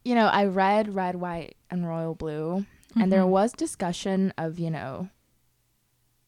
you 0.04 0.14
know, 0.14 0.26
I 0.26 0.44
read 0.44 0.94
Red, 0.94 1.16
White, 1.16 1.56
and 1.70 1.86
Royal 1.86 2.14
Blue, 2.14 2.64
and 2.96 3.10
there 3.12 3.22
Mhm. 3.22 3.28
was 3.30 3.52
discussion 3.52 4.32
of, 4.38 4.58
you 4.58 4.70
know, 4.70 5.08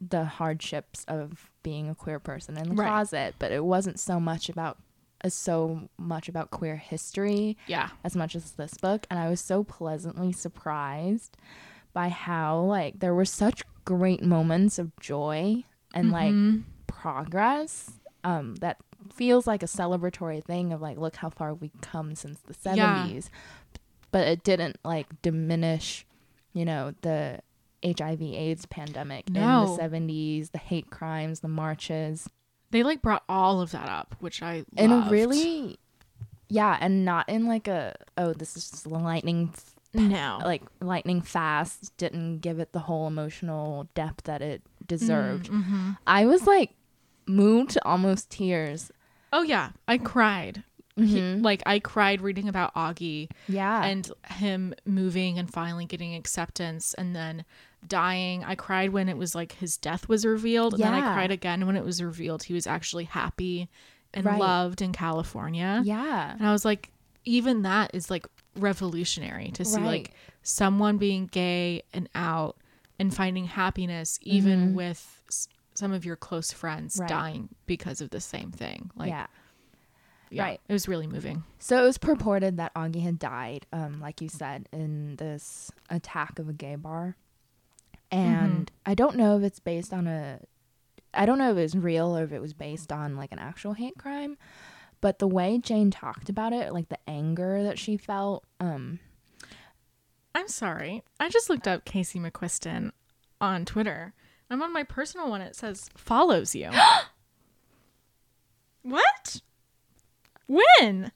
the 0.01 0.24
hardships 0.24 1.05
of 1.09 1.51
being 1.62 1.89
a 1.90 1.94
queer 1.94 2.18
person 2.18 2.56
in 2.56 2.68
the 2.70 2.74
Right. 2.74 2.86
closet, 2.89 3.35
but 3.39 3.52
it 3.52 3.64
wasn't 3.64 4.01
so 4.01 4.18
much 4.18 4.48
about 4.48 4.78
as 5.22 5.35
so 5.35 5.89
much 5.98 6.28
about 6.31 6.51
queer 6.51 6.77
history 6.77 7.59
yeah. 7.66 7.90
as 8.02 8.16
much 8.16 8.35
as 8.35 8.52
this 8.52 8.72
book 8.78 9.06
and 9.10 9.20
I 9.20 9.28
was 9.28 9.39
so 9.43 9.62
pleasantly 9.62 10.32
surprised 10.32 11.36
by 11.93 12.09
how 12.09 12.59
like 12.60 13.01
there 13.01 13.14
were 13.14 13.27
such 13.27 13.62
great 13.85 14.22
moments 14.22 14.78
of 14.78 14.97
joy 14.98 15.64
and 15.93 16.10
like 16.10 16.32
Mhm. 16.32 16.62
progress 16.86 17.90
um 18.24 18.55
that 18.56 18.78
feels 19.14 19.47
like 19.47 19.62
a 19.62 19.66
celebratory 19.66 20.43
thing 20.43 20.72
of 20.72 20.81
like 20.81 20.97
look 20.97 21.16
how 21.16 21.28
far 21.28 21.52
we've 21.52 21.78
come 21.82 22.14
since 22.14 22.40
the 22.40 22.55
Yeah. 22.74 22.86
70s 23.05 23.28
but 24.12 24.27
it 24.27 24.43
didn't 24.43 24.78
like 24.85 25.20
diminish 25.20 26.06
you 26.55 26.64
know 26.64 26.94
the 27.02 27.40
HIV 27.85 28.20
AIDS 28.23 28.66
pandemic 28.66 29.28
No. 29.31 29.77
in 29.81 30.07
the 30.07 30.16
70s 30.16 30.51
the 30.52 30.59
hate 30.59 30.90
crimes 30.90 31.40
the 31.40 31.48
marches 31.48 32.28
they 32.70 32.82
like 32.82 33.02
brought 33.02 33.24
all 33.28 33.61
of 33.61 33.73
that 33.73 33.89
up, 33.89 34.15
which 34.20 34.43
I 34.43 34.65
in 34.77 34.90
loved. 34.90 35.11
really 35.11 35.78
yeah 36.48 36.77
and 36.81 37.05
not 37.05 37.28
in 37.28 37.47
like 37.47 37.69
a 37.69 37.94
oh 38.19 38.32
this 38.32 38.57
is 38.57 38.70
just 38.70 38.86
lightning 38.86 39.51
f- 39.55 39.74
no 39.94 40.39
like 40.44 40.62
lightning 40.81 41.20
fast 41.20 41.97
didn't 41.97 42.39
give 42.40 42.59
it 42.61 42.73
the 42.73 42.81
whole 42.81 43.07
emotional 43.07 43.89
depth 43.94 44.24
that 44.24 44.40
it 44.43 44.62
deserved 44.86 45.48
mm-hmm. 45.51 45.90
i 46.07 46.24
was 46.27 46.47
like 46.47 46.70
moved 47.27 47.70
to 47.70 47.85
almost 47.85 48.31
tears 48.31 48.90
Oh 49.32 49.43
yeah, 49.43 49.70
I 49.86 49.97
cried. 49.98 50.65
He- 50.97 51.20
Mhm. 51.20 51.44
like 51.44 51.62
I 51.65 51.78
cried 51.78 52.20
reading 52.20 52.48
about 52.48 52.74
Augie 52.74 53.31
yeah 53.48 53.85
and 53.85 54.11
him 54.28 54.74
moving 54.85 55.39
and 55.39 55.48
finally 55.48 55.85
getting 55.86 56.16
acceptance 56.16 56.94
and 56.94 57.15
then 57.15 57.44
dying. 57.86 58.44
I 58.44 58.55
cried 58.55 58.90
when 58.90 59.09
it 59.09 59.16
was 59.16 59.35
like 59.35 59.52
his 59.52 59.77
death 59.77 60.09
was 60.09 60.24
revealed 60.24 60.74
and 60.74 60.82
then 60.82 60.94
I 60.94 61.15
cried 61.15 61.31
again 61.31 61.66
when 61.66 61.77
it 61.77 61.85
was 61.85 62.02
revealed 62.02 62.43
he 62.44 62.55
was 62.55 62.66
actually 62.66 63.05
happy 63.05 63.69
and 64.15 64.24
Right. 64.27 64.39
loved 64.39 64.82
in 64.82 64.93
California. 64.93 65.82
yeah 65.85 66.32
And 66.39 66.47
I 66.47 66.52
was 66.52 66.65
like 66.65 66.90
even 67.24 67.62
that 67.62 67.90
is 67.94 68.11
like 68.11 68.27
revolutionary 68.57 69.51
to 69.52 69.65
see 69.65 69.77
Right. 69.78 69.86
like 69.86 70.15
someone 70.43 70.98
being 70.98 71.27
gay 71.27 71.82
and 71.93 72.09
out 72.15 72.57
and 72.98 73.15
finding 73.15 73.44
happiness 73.47 74.19
even 74.23 74.70
Mhm. 74.73 74.74
with 74.74 75.23
s- 75.28 75.48
some 75.74 75.93
of 75.93 76.05
your 76.05 76.16
close 76.16 76.52
friends 76.52 76.97
Right. 76.98 77.09
dying 77.09 77.48
because 77.66 78.01
of 78.01 78.11
the 78.11 78.20
same 78.20 78.51
thing. 78.52 78.90
Like 78.94 79.11
yeah 79.11 79.27
yeah, 80.32 80.44
Right. 80.44 80.61
It 80.69 80.73
was 80.73 80.86
really 80.86 81.09
moving. 81.09 81.43
so 81.59 81.82
it 81.82 81.86
was 81.86 81.98
purported 81.98 82.57
that 82.59 82.73
augie 82.74 83.02
had 83.02 83.19
died 83.19 83.66
um 83.73 84.01
like 84.01 84.20
you 84.20 84.28
said 84.28 84.69
in 84.73 85.16
this 85.16 85.70
attack 85.89 86.39
of 86.39 86.48
a 86.48 86.52
gay 86.52 86.77
bar 86.77 87.16
and 88.10 88.70
i 88.86 88.94
don't 88.94 89.16
know 89.16 89.36
if 89.36 89.42
it's 89.42 89.60
based 89.60 89.92
on 89.92 90.06
a 90.06 90.40
i 91.14 91.24
don't 91.24 91.38
know 91.38 91.50
if 91.50 91.56
it 91.56 91.62
was 91.62 91.76
real 91.76 92.16
or 92.16 92.24
if 92.24 92.32
it 92.32 92.40
was 92.40 92.54
based 92.54 92.92
on 92.92 93.16
like 93.16 93.32
an 93.32 93.38
actual 93.38 93.74
hate 93.74 93.96
crime 93.98 94.36
but 95.00 95.18
the 95.18 95.28
way 95.28 95.58
jane 95.58 95.90
talked 95.90 96.28
about 96.28 96.52
it 96.52 96.72
like 96.72 96.88
the 96.88 96.98
anger 97.08 97.62
that 97.62 97.78
she 97.78 97.96
felt 97.96 98.44
um 98.58 98.98
I'm 100.34 100.48
sorry. 100.48 101.02
I 101.18 101.28
just 101.28 101.50
looked 101.50 101.66
up 101.66 101.84
Casey 101.84 102.18
McQuiston 102.18 102.92
on 103.40 103.64
Twitter. 103.64 104.14
I'm 104.48 104.62
on 104.62 104.72
my 104.72 104.82
personal 104.84 105.28
one. 105.28 105.40
It 105.40 105.56
says 105.56 105.90
follows 105.96 106.54
you. 106.54 106.70
what? 108.82 109.40
When? 110.46 111.12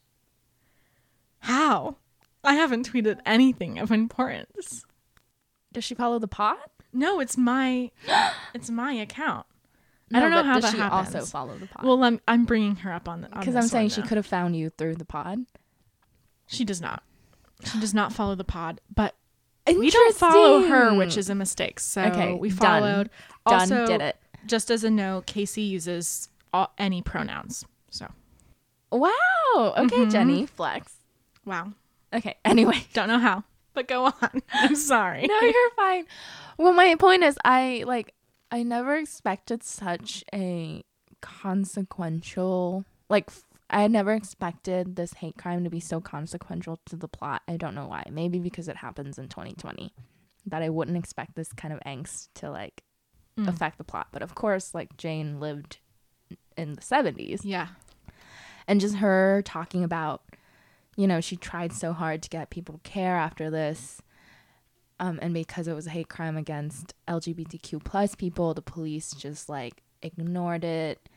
How? 1.40 1.96
I 2.42 2.54
haven't 2.54 2.90
tweeted 2.92 3.20
anything 3.24 3.78
of 3.78 3.90
importance. 3.90 4.84
does 5.72 5.84
she 5.84 5.94
follow 5.94 6.18
the 6.18 6.28
pod 6.28 6.58
No, 6.94 7.20
it's 7.20 7.36
my 7.36 7.90
it's 8.54 8.70
my 8.70 8.92
account. 8.92 9.46
I 10.12 10.20
don't 10.20 10.30
know 10.30 10.42
how 10.42 10.54
does 10.60 10.70
that 10.72 10.76
she 10.76 10.80
also 10.82 11.24
follow 11.24 11.56
the 11.58 11.66
pod 11.66 11.84
Well, 11.84 12.02
I'm 12.04 12.20
I'm 12.28 12.44
bringing 12.44 12.76
her 12.76 12.92
up 12.92 13.08
on 13.08 13.20
the 13.22 13.28
because 13.28 13.56
i'm 13.56 13.66
saying 13.68 13.88
she 13.90 14.02
could 14.02 14.16
have 14.16 14.26
found 14.26 14.56
you 14.56 14.70
through 14.70 14.94
the 14.96 15.04
pod 15.04 15.44
She 16.46 16.64
does 16.64 16.80
not. 16.80 17.02
She 17.64 17.80
does 17.80 17.94
not 17.94 18.12
follow 18.12 18.34
the 18.34 18.44
pod, 18.44 18.80
but 18.94 19.14
we 19.66 19.90
don't 19.90 20.14
follow 20.14 20.66
her, 20.66 20.94
which 20.94 21.16
is 21.16 21.30
a 21.30 21.34
mistake. 21.34 21.80
So 21.80 22.02
Okay, 22.02 22.34
we 22.34 22.50
done. 22.50 22.56
followed. 22.58 23.10
done 23.46 23.72
Also, 23.72 23.86
did 23.86 24.00
it 24.02 24.16
just 24.46 24.70
as 24.70 24.84
a 24.84 24.90
note, 24.90 25.24
Casey 25.26 25.62
uses 25.62 26.28
all, 26.52 26.72
any 26.78 27.00
pronouns. 27.02 27.64
So 27.90 28.06
wow 28.90 29.10
okay 29.56 29.96
Mhm. 30.04 30.10
jenny 30.12 30.46
flex 30.46 30.92
wow, 31.44 31.72
okay 32.12 32.36
anyway 32.44 32.84
don't 32.92 33.08
know 33.08 33.18
how, 33.18 33.42
but 33.74 33.86
go 33.88 34.06
on. 34.06 34.42
I'm 34.52 34.76
sorry. 34.76 35.26
no 35.26 35.40
you're 35.40 35.70
fine 35.76 36.04
well 36.58 36.72
my 36.72 36.94
point 36.94 37.22
is 37.24 37.36
i 37.44 37.84
like 37.86 38.14
i 38.50 38.62
never 38.62 38.96
expected 38.96 39.62
such 39.62 40.24
a 40.32 40.82
consequential 41.74 42.84
like 43.08 43.24
f- 43.28 43.42
i 43.70 43.86
never 43.88 44.12
expected 44.12 44.96
this 44.96 45.14
hate 45.14 45.36
crime 45.36 45.64
to 45.64 45.70
be 45.70 45.80
so 45.80 46.00
consequential 46.00 46.78
to 46.86 46.96
the 46.96 47.08
plot 47.08 47.42
i 47.48 47.56
don't 47.56 47.74
know 47.74 47.86
why 47.86 48.04
maybe 48.10 48.38
because 48.38 48.68
it 48.68 48.76
happens 48.76 49.18
in 49.18 49.28
2020 49.28 49.92
that 50.46 50.62
i 50.62 50.68
wouldn't 50.68 50.96
expect 50.96 51.34
this 51.34 51.52
kind 51.52 51.72
of 51.74 51.80
angst 51.86 52.28
to 52.34 52.50
like 52.50 52.82
Mm. 53.36 53.48
affect 53.48 53.78
the 53.78 53.84
plot 53.84 54.06
but 54.12 54.22
of 54.22 54.36
course 54.36 54.74
like 54.74 54.96
jane 54.96 55.40
lived 55.40 55.78
in 56.56 56.74
the 56.74 56.80
70s 56.80 57.40
Yeah. 57.42 57.66
and 58.68 58.80
just 58.80 58.94
her 58.98 59.42
talking 59.44 59.82
about 59.82 60.22
you 60.96 61.06
know 61.06 61.20
she 61.20 61.36
tried 61.36 61.72
so 61.72 61.92
hard 61.92 62.22
to 62.22 62.28
get 62.28 62.50
people 62.50 62.74
to 62.78 62.90
care 62.90 63.16
after 63.16 63.50
this 63.50 64.00
um, 65.00 65.18
and 65.22 65.34
because 65.34 65.66
it 65.66 65.74
was 65.74 65.86
a 65.86 65.90
hate 65.90 66.08
crime 66.08 66.36
against 66.36 66.94
lgbtq 67.08 67.82
plus 67.84 68.14
people 68.14 68.54
the 68.54 68.62
police 68.62 69.12
just 69.12 69.48
like 69.48 69.82
ignored 70.02 70.64
it 70.64 71.08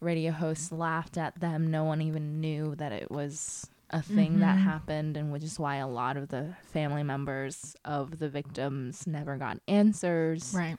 radio 0.00 0.32
hosts 0.32 0.70
laughed 0.72 1.16
at 1.18 1.38
them 1.40 1.70
no 1.70 1.84
one 1.84 2.00
even 2.02 2.40
knew 2.40 2.74
that 2.76 2.92
it 2.92 3.10
was 3.10 3.68
a 3.90 4.00
thing 4.02 4.40
that 4.40 4.56
Mhm. 4.56 4.62
happened 4.62 5.16
and 5.16 5.30
which 5.32 5.44
is 5.44 5.58
why 5.58 5.76
a 5.76 5.86
lot 5.86 6.16
of 6.16 6.28
the 6.28 6.56
family 6.62 7.02
members 7.02 7.76
of 7.84 8.18
the 8.18 8.28
victims 8.28 9.06
never 9.06 9.36
got 9.36 9.58
answers 9.68 10.52
Right. 10.54 10.76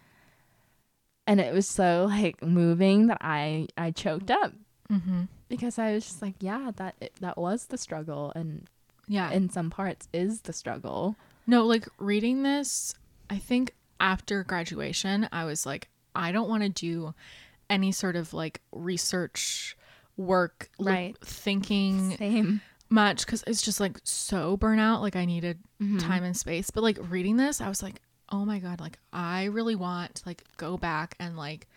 and 1.28 1.40
it 1.40 1.54
was 1.54 1.68
so 1.68 2.06
like 2.10 2.42
moving 2.44 3.08
that 3.08 3.20
i 3.22 3.68
i 3.78 3.92
choked 3.92 4.32
up 4.32 4.52
Mm-hmm. 4.92 5.24
because 5.50 5.80
I 5.80 5.94
was 5.94 6.06
just 6.06 6.22
like, 6.22 6.36
yeah, 6.40 6.72
that 6.76 6.96
it, 7.02 7.14
that 7.22 7.38
was 7.38 7.66
the 7.68 7.78
struggle, 7.78 8.32
and 8.36 8.68
Yeah. 9.08 9.32
in 9.32 9.50
some 9.50 9.70
parts 9.70 10.08
is 10.14 10.42
the 10.42 10.54
struggle. 10.54 11.16
No, 11.48 11.66
like 11.66 11.88
reading 11.98 12.44
this, 12.44 12.94
I 13.30 13.38
think 13.38 13.74
after 14.00 14.44
graduation, 14.44 15.28
I 15.32 15.46
was 15.46 15.66
like, 15.66 15.90
I 16.16 16.32
don't 16.32 16.50
want 16.50 16.64
to 16.64 16.70
do 16.70 17.14
any 17.70 17.92
sort 17.92 18.16
of 18.16 18.34
like 18.34 18.62
research 18.72 19.76
work, 20.18 20.70
like, 20.80 20.94
Right. 20.94 21.18
thinking 21.22 22.16
Same 22.18 22.62
much 22.90 23.26
because 23.26 23.44
it's 23.48 23.62
just 23.62 23.80
like 23.80 24.00
so 24.04 24.56
burnout. 24.58 25.02
Like 25.02 25.16
I 25.16 25.26
needed 25.26 25.60
Mm-hmm. 25.82 25.98
time 25.98 26.24
and 26.24 26.38
space. 26.38 26.70
But 26.70 26.84
like 26.84 26.98
reading 27.10 27.38
this, 27.38 27.60
I 27.62 27.68
was 27.70 27.84
like, 27.84 28.02
oh 28.32 28.46
my 28.46 28.60
god, 28.60 28.80
like 28.80 28.98
I 29.12 29.46
really 29.46 29.76
want 29.76 30.16
to 30.16 30.24
like 30.26 30.44
go 30.58 30.78
back 30.78 31.16
and 31.20 31.36
like 31.38 31.68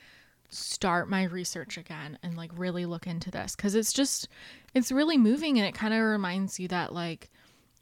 start 0.50 1.10
my 1.10 1.24
research 1.24 1.76
again 1.76 2.18
and 2.22 2.36
like 2.36 2.50
really 2.56 2.86
look 2.86 3.06
into 3.06 3.30
this 3.30 3.54
because 3.54 3.74
it's 3.74 3.92
just 3.92 4.28
it's 4.74 4.90
really 4.90 5.18
moving 5.18 5.58
and 5.58 5.66
it 5.66 5.74
kind 5.74 5.92
of 5.92 6.00
reminds 6.02 6.58
you 6.58 6.66
that 6.68 6.92
like 6.94 7.30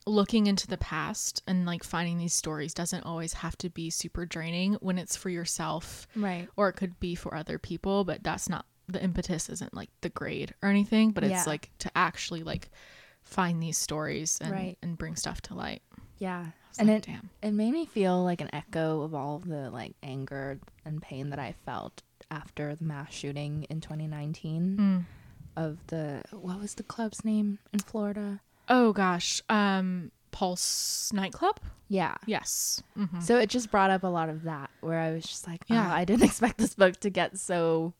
looking 0.08 0.46
into 0.46 0.66
the 0.68 0.76
past 0.78 1.42
and 1.46 1.66
like 1.66 1.82
finding 1.82 2.18
these 2.18 2.34
stories 2.34 2.72
doesn't 2.74 3.04
always 3.04 3.32
have 3.34 3.56
to 3.58 3.68
be 3.70 3.90
super 3.90 4.24
draining 4.26 4.74
when 4.74 4.98
it's 4.98 5.16
for 5.16 5.30
yourself 5.30 6.06
Right. 6.16 6.48
or 6.56 6.68
it 6.68 6.74
could 6.74 6.98
be 7.00 7.14
for 7.14 7.34
other 7.34 7.58
people 7.58 8.04
but 8.04 8.22
that's 8.22 8.48
not 8.48 8.66
the 8.88 9.02
impetus 9.02 9.48
isn't 9.48 9.74
like 9.74 9.90
the 10.00 10.08
grade 10.10 10.54
or 10.62 10.68
anything 10.68 11.10
but 11.10 11.24
it's 11.24 11.30
Yeah. 11.32 11.44
like 11.46 11.70
to 11.80 11.90
actually 11.96 12.42
like 12.44 12.70
find 13.24 13.60
these 13.60 13.76
stories 13.78 14.38
and, 14.40 14.52
Right. 14.52 14.78
and 14.82 14.96
bring 14.96 15.16
stuff 15.16 15.40
to 15.42 15.54
light 15.54 15.82
Yeah. 16.18 16.46
And 16.78 16.88
like, 16.88 16.98
it 16.98 17.06
damn 17.06 17.30
it 17.42 17.52
made 17.52 17.72
me 17.72 17.86
feel 17.86 18.22
like 18.22 18.40
an 18.40 18.50
echo 18.52 19.02
of 19.02 19.14
all 19.14 19.38
the 19.40 19.70
like 19.70 19.94
anger 20.02 20.60
and 20.84 21.00
pain 21.02 21.30
that 21.30 21.38
I 21.38 21.54
felt 21.64 22.02
after 22.30 22.74
the 22.74 22.84
mass 22.84 23.12
shooting 23.12 23.64
in 23.70 23.80
2019 23.80 24.76
Mm. 24.78 25.04
of 25.56 25.78
the 25.88 26.22
what 26.32 26.60
was 26.60 26.74
the 26.74 26.82
club's 26.82 27.24
name 27.24 27.58
in 27.72 27.78
Florida? 27.80 28.40
oh 28.68 28.92
gosh 28.92 29.40
um 29.48 30.10
pulse 30.32 31.12
nightclub 31.12 31.58
Yeah. 31.88 32.16
yes 32.26 32.82
Mhm. 32.98 33.22
So 33.22 33.38
it 33.38 33.48
just 33.48 33.70
brought 33.70 33.90
up 33.90 34.02
a 34.02 34.08
lot 34.08 34.28
of 34.28 34.42
that 34.42 34.70
where 34.80 34.98
I 35.00 35.12
was 35.12 35.24
just 35.24 35.46
like, 35.46 35.64
Yeah. 35.68 35.86
yeah, 35.86 35.94
I 35.94 36.04
didn't 36.04 36.24
expect 36.30 36.58
this 36.58 36.74
book 36.74 36.98
to 37.00 37.10
get 37.10 37.38
so 37.38 37.94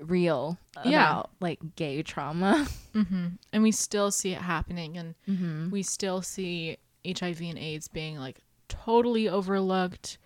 real 0.00 0.58
about 0.76 0.86
Yeah. 0.90 1.22
like 1.40 1.58
gay 1.76 2.02
trauma. 2.02 2.66
hmm 2.92 3.26
And 3.52 3.62
we 3.62 3.72
still 3.72 4.10
see 4.10 4.32
it 4.32 4.40
happening, 4.42 4.96
and 4.96 5.14
Mm-hmm. 5.28 5.70
we 5.70 5.82
still 5.82 6.22
see 6.22 6.76
HIV 7.04 7.40
and 7.50 7.58
AIDS 7.58 7.88
being 7.88 8.16
like 8.18 8.40
totally 8.68 9.28
overlooked. 9.28 10.18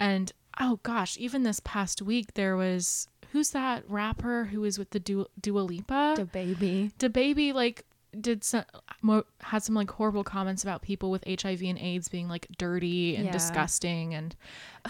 And 0.00 0.32
oh 0.60 0.78
gosh, 0.82 1.16
even 1.18 1.42
this 1.42 1.60
past 1.60 2.02
week, 2.02 2.34
there 2.34 2.56
was 2.56 3.08
who's 3.32 3.50
that 3.50 3.84
rapper 3.88 4.44
who 4.46 4.60
was 4.60 4.78
with 4.78 4.90
the 4.90 5.00
Dua, 5.00 5.26
Dua 5.40 5.60
Lipa? 5.60 6.14
DaBaby. 6.18 6.92
the 6.98 7.08
baby 7.08 7.52
like 7.52 7.84
did 8.20 8.44
some 8.44 8.64
mo- 9.00 9.24
had 9.40 9.62
some 9.62 9.74
like 9.74 9.90
horrible 9.90 10.22
comments 10.22 10.62
about 10.62 10.82
people 10.82 11.10
with 11.10 11.24
HIV 11.26 11.62
and 11.62 11.78
AIDS 11.78 12.08
being 12.08 12.28
like 12.28 12.46
dirty 12.58 13.16
and 13.16 13.24
Yeah. 13.26 13.32
disgusting 13.32 14.12
and 14.14 14.36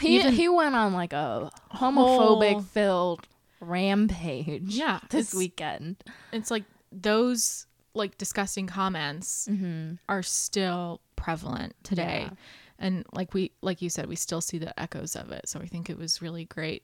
He 0.01 0.19
Even- 0.19 0.33
he 0.33 0.49
went 0.49 0.75
on 0.75 0.93
like 0.93 1.13
a 1.13 1.51
homophobic 1.73 2.65
filled 2.65 3.29
rampage. 3.61 4.75
Yeah, 4.75 4.99
this 5.11 5.33
weekend. 5.35 6.03
it's 6.33 6.51
like 6.51 6.65
those 6.91 7.67
like 7.95 8.19
disgusting 8.19 8.67
comments 8.67 9.47
Mm-hmm. 9.51 9.95
are 10.09 10.23
still 10.23 11.01
prevalent 11.17 11.75
today. 11.85 12.27
Yeah. 12.29 12.37
And 12.83 13.07
like 13.13 13.33
we 13.33 13.53
like 13.63 13.81
you 13.81 13.89
said, 13.89 14.07
we 14.09 14.17
still 14.17 14.41
see 14.43 14.59
the 14.59 14.79
echoes 14.79 15.15
of 15.17 15.31
it. 15.33 15.49
So 15.49 15.61
I 15.61 15.67
think 15.67 15.89
it 15.89 15.97
was 15.97 16.21
really 16.21 16.45
great 16.45 16.83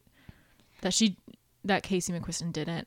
that 0.81 0.95
she 0.95 1.17
that 1.65 1.83
Casey 1.83 2.13
McQuiston 2.13 2.53
didn't, 2.53 2.87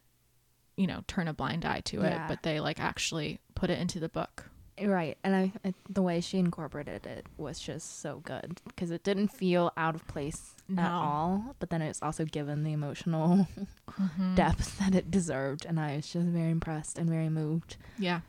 you 0.77 0.87
know, 0.87 1.03
turn 1.07 1.27
a 1.27 1.33
blind 1.33 1.65
eye 1.65 1.81
to 1.81 2.01
it, 2.03 2.09
Yeah. 2.11 2.27
but 2.27 2.41
they 2.43 2.59
like 2.61 2.79
actually 2.79 3.39
put 3.53 3.69
it 3.69 3.77
into 3.79 3.99
the 3.99 4.09
book. 4.09 4.45
Right, 4.81 5.17
and 5.23 5.35
I, 5.35 5.51
I 5.63 5.73
the 5.89 6.01
way 6.01 6.21
she 6.21 6.39
incorporated 6.39 7.05
it 7.05 7.27
was 7.37 7.59
just 7.59 7.99
so 8.01 8.19
good 8.23 8.59
because 8.65 8.89
it 8.89 9.03
didn't 9.03 9.27
feel 9.27 9.71
out 9.77 9.93
of 9.93 10.07
place 10.07 10.55
No. 10.69 10.81
at 10.81 10.91
all. 10.91 11.55
But 11.59 11.69
then 11.69 11.81
it's 11.83 12.01
also 12.01 12.23
given 12.25 12.63
the 12.63 12.71
emotional 12.71 13.45
Mhm. 13.91 14.35
depth 14.35 14.79
that 14.79 14.95
it 14.95 15.11
deserved, 15.11 15.65
and 15.65 15.79
I 15.79 15.97
was 15.97 16.07
just 16.13 16.27
very 16.27 16.49
impressed 16.49 16.97
and 16.97 17.09
very 17.09 17.29
moved. 17.29 17.75
Yeah. 17.99 18.21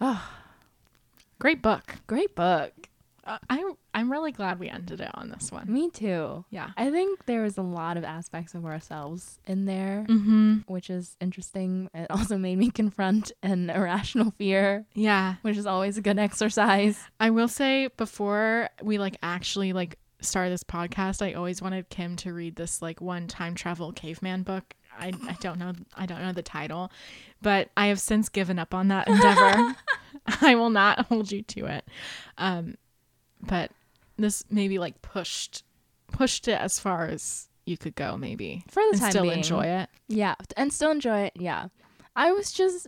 Oh, 0.00 0.26
Great 1.38 1.62
book. 1.62 1.96
great 2.08 2.34
book. 2.34 2.88
Uh, 3.28 3.38
I 3.50 3.72
I'm 3.94 4.10
really 4.10 4.32
glad 4.32 4.58
we 4.58 4.68
ended 4.70 5.00
it 5.00 5.10
on 5.14 5.28
this 5.28 5.52
one. 5.52 5.70
Me 5.72 5.90
too. 5.90 6.44
Yeah. 6.50 6.70
I 6.76 6.90
think 6.90 7.26
there 7.26 7.42
was 7.42 7.58
a 7.58 7.62
lot 7.62 7.96
of 7.96 8.04
aspects 8.04 8.54
of 8.54 8.64
ourselves 8.64 9.38
in 9.46 9.66
there, 9.66 10.06
Mm-hmm. 10.08 10.58
which 10.66 10.88
is 10.88 11.16
interesting. 11.20 11.90
It 11.92 12.06
also 12.10 12.38
made 12.38 12.56
me 12.58 12.70
confront 12.70 13.30
an 13.42 13.70
irrational 13.70 14.30
fear, 14.30 14.86
Yeah. 14.94 15.34
which 15.42 15.56
is 15.58 15.66
always 15.66 15.98
a 15.98 16.00
good 16.02 16.18
exercise. 16.18 16.98
I 17.20 17.30
will 17.30 17.48
say 17.48 17.88
before 17.96 18.70
we 18.82 18.98
like 18.98 19.16
actually 19.22 19.72
like 19.72 19.98
start 20.20 20.48
this 20.50 20.64
podcast, 20.64 21.20
I 21.20 21.34
always 21.34 21.60
wanted 21.60 21.90
Kim 21.90 22.16
to 22.16 22.32
read 22.32 22.56
this 22.56 22.80
like 22.80 23.00
one 23.00 23.26
time 23.28 23.54
travel 23.54 23.92
caveman 23.92 24.42
book. 24.42 24.74
I, 24.98 25.12
I 25.28 25.36
don't 25.40 25.58
know 25.60 25.74
I 25.94 26.06
don't 26.06 26.22
know 26.22 26.32
the 26.32 26.42
title, 26.42 26.90
but 27.42 27.68
I 27.76 27.86
have 27.88 28.00
since 28.00 28.28
given 28.28 28.58
up 28.58 28.74
on 28.74 28.88
that 28.88 29.06
endeavor. 29.06 29.76
I 30.40 30.54
will 30.56 30.70
not 30.70 31.06
hold 31.06 31.30
you 31.30 31.42
to 31.42 31.66
it. 31.66 31.84
Um, 32.38 32.76
but 33.40 33.70
this 34.16 34.44
maybe 34.50 34.78
like 34.78 35.00
pushed 35.02 35.62
pushed 36.10 36.48
it 36.48 36.58
as 36.60 36.78
far 36.78 37.06
as 37.06 37.48
you 37.66 37.76
could 37.76 37.94
go, 37.94 38.16
maybe, 38.16 38.64
For 38.68 38.82
the 38.84 38.88
and 38.92 39.00
time 39.00 39.10
still 39.10 39.22
being. 39.24 39.36
enjoy 39.38 39.66
it. 39.66 39.88
Yeah, 40.08 40.34
and 40.56 40.72
still 40.72 40.90
enjoy 40.90 41.20
it. 41.24 41.32
Yeah. 41.36 41.68
I 42.16 42.32
was 42.32 42.50
just 42.50 42.86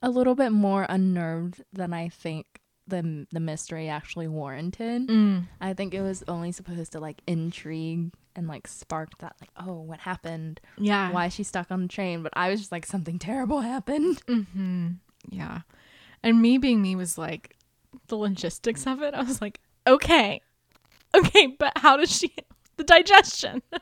a 0.00 0.08
little 0.10 0.34
bit 0.34 0.50
more 0.50 0.86
unnerved 0.88 1.62
than 1.72 1.92
I 1.92 2.08
think 2.08 2.46
the 2.86 3.26
the 3.32 3.40
mystery 3.40 3.88
actually 3.88 4.28
warranted. 4.28 5.08
Mm. 5.08 5.46
I 5.60 5.74
think 5.74 5.92
it 5.94 6.02
was 6.02 6.22
only 6.28 6.52
supposed 6.52 6.92
to 6.92 7.00
like 7.00 7.20
intrigue 7.26 8.12
and 8.34 8.48
like 8.48 8.66
spark 8.66 9.18
that 9.18 9.34
like, 9.40 9.50
oh, 9.56 9.80
what 9.82 10.00
happened? 10.00 10.60
Yeah. 10.78 11.10
Why 11.12 11.26
is 11.26 11.34
she 11.34 11.42
stuck 11.42 11.70
on 11.70 11.82
the 11.82 11.88
train? 11.88 12.22
But 12.22 12.32
I 12.34 12.48
was 12.50 12.60
just 12.60 12.72
like 12.72 12.86
something 12.86 13.18
terrible 13.18 13.60
happened. 13.74 14.24
Mm-hmm. 14.26 14.88
Yeah. 15.28 15.60
And 16.22 16.40
me 16.40 16.58
being 16.58 16.80
me 16.80 16.96
was 16.96 17.18
like 17.18 17.56
the 18.06 18.16
logistics 18.16 18.86
of 18.86 19.02
it. 19.02 19.14
I 19.14 19.22
was 19.22 19.40
like, 19.40 19.60
okay, 19.86 20.40
okay, 21.14 21.46
but 21.58 21.72
how 21.76 21.96
does 21.96 22.10
she 22.10 22.34
the 22.76 22.84
digestion? 22.84 23.62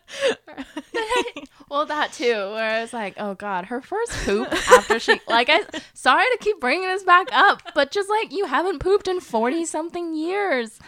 Well, 1.71 1.87
that 1.87 2.13
too, 2.13 2.35
where 2.35 2.79
I 2.79 2.81
was 2.83 2.93
like, 2.93 3.15
oh 3.17 3.35
god, 3.35 3.67
her 3.67 3.81
first 3.81 4.13
poop 4.25 4.53
after 4.73 4.99
she 4.99 5.21
like 5.29 5.49
I 5.49 5.63
sorry 5.95 6.25
to 6.33 6.39
keep 6.41 6.59
bringing 6.59 6.89
this 6.89 7.05
back 7.05 7.29
up, 7.33 7.63
but 7.77 7.93
just 7.93 8.11
like 8.11 8.33
you 8.33 8.47
haven't 8.47 8.81
pooped 8.81 9.07
in 9.07 9.21
40 9.21 9.65
something 9.67 10.15
years. 10.15 10.81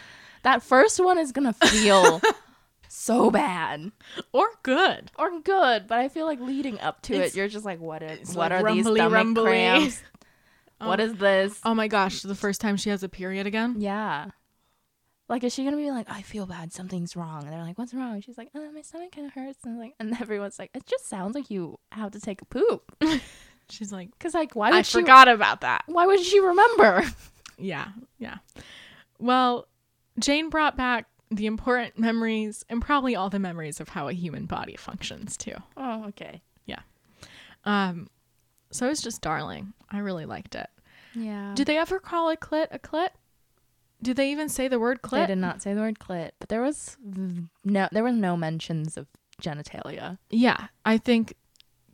That 0.43 0.61
first 0.61 1.01
one 1.01 1.17
is 1.17 1.31
going 1.31 1.45
to 1.45 1.67
feel 1.67 2.19
so 2.89 3.31
bad 3.31 3.93
or 4.33 4.45
good? 4.61 5.09
or 5.17 5.39
good, 5.39 5.87
but 5.87 5.99
I 5.99 6.09
feel 6.09 6.25
like 6.25 6.41
leading 6.41 6.81
up 6.81 7.01
to 7.03 7.13
It's- 7.13 7.31
it, 7.31 7.37
you're 7.37 7.47
just 7.47 7.63
like 7.63 7.79
what 7.79 8.03
is 8.03 8.35
what 8.35 8.51
like 8.51 8.61
are 8.61 8.73
these 8.73 8.83
rumbly, 8.83 8.99
stomach 8.99 9.13
rumbly. 9.13 9.43
cramps? 9.43 10.03
What 10.79 10.99
oh. 10.99 11.03
is 11.03 11.15
this? 11.15 11.61
Oh 11.63 11.73
my 11.73 11.87
gosh, 11.87 12.23
the 12.23 12.35
first 12.35 12.59
time 12.59 12.75
she 12.75 12.89
has 12.89 13.03
a 13.03 13.09
period 13.09 13.47
again? 13.47 13.75
Yeah. 13.77 14.31
Like, 15.33 15.43
is 15.43 15.51
she 15.51 15.63
gonna 15.63 15.77
be 15.77 15.89
like, 15.89 16.05
I 16.11 16.21
feel 16.21 16.45
bad, 16.45 16.71
something's 16.71 17.15
wrong? 17.15 17.41
And 17.43 17.51
they're 17.51 17.63
like, 17.63 17.79
What's 17.79 17.91
wrong? 17.91 18.21
She's 18.21 18.37
like, 18.37 18.49
uh, 18.53 18.59
my 18.71 18.83
stomach 18.83 19.13
kind 19.13 19.25
of 19.25 19.33
hurts, 19.33 19.63
and 19.65 19.79
like, 19.79 19.95
and 19.99 20.15
everyone's 20.21 20.59
like, 20.59 20.69
It 20.75 20.85
just 20.85 21.07
sounds 21.09 21.33
like 21.33 21.49
you 21.49 21.79
have 21.91 22.11
to 22.11 22.19
take 22.19 22.43
a 22.43 22.45
poop. 22.45 22.95
She's 23.69 23.91
like, 23.91 24.09
Cause 24.19 24.35
like, 24.35 24.55
why 24.55 24.69
would 24.69 24.77
I 24.77 24.81
she? 24.83 24.99
forgot 24.99 25.27
about 25.27 25.61
that. 25.61 25.85
Why 25.87 26.05
would 26.05 26.19
she 26.19 26.39
remember? 26.39 27.03
Yeah, 27.57 27.87
yeah. 28.19 28.37
Well, 29.17 29.67
Jane 30.19 30.51
brought 30.51 30.77
back 30.77 31.07
the 31.31 31.47
important 31.47 31.97
memories 31.97 32.63
and 32.69 32.79
probably 32.79 33.15
all 33.15 33.31
the 33.31 33.39
memories 33.39 33.79
of 33.79 33.89
how 33.89 34.09
a 34.09 34.13
human 34.13 34.45
body 34.45 34.75
functions 34.77 35.35
too. 35.35 35.55
Oh, 35.75 36.05
okay. 36.09 36.43
Yeah. 36.67 36.81
Um, 37.65 38.07
so 38.69 38.85
it 38.85 38.89
was 38.89 39.01
just 39.01 39.23
darling. 39.23 39.73
I 39.89 39.97
really 39.97 40.25
liked 40.27 40.53
it. 40.53 40.67
Yeah. 41.15 41.53
Do 41.55 41.65
they 41.65 41.77
ever 41.79 41.99
call 41.99 42.29
a 42.29 42.37
clit 42.37 42.67
a 42.69 42.77
clit? 42.77 43.09
Do 44.03 44.13
they 44.13 44.31
even 44.31 44.49
say 44.49 44.67
the 44.67 44.79
word 44.79 45.01
clit? 45.01 45.21
they 45.21 45.27
did 45.27 45.37
not 45.39 45.61
say 45.61 45.73
the 45.73 45.81
word 45.81 45.97
clit, 45.97 46.31
but 46.39 46.49
there 46.49 46.61
was 46.61 46.97
no, 47.63 47.87
there 47.91 48.03
were 48.03 48.11
no 48.11 48.37
mentions 48.37 48.97
of 48.97 49.07
genitalia. 49.41 50.17
Yeah, 50.29 50.67
I 50.85 50.97
think 50.99 51.33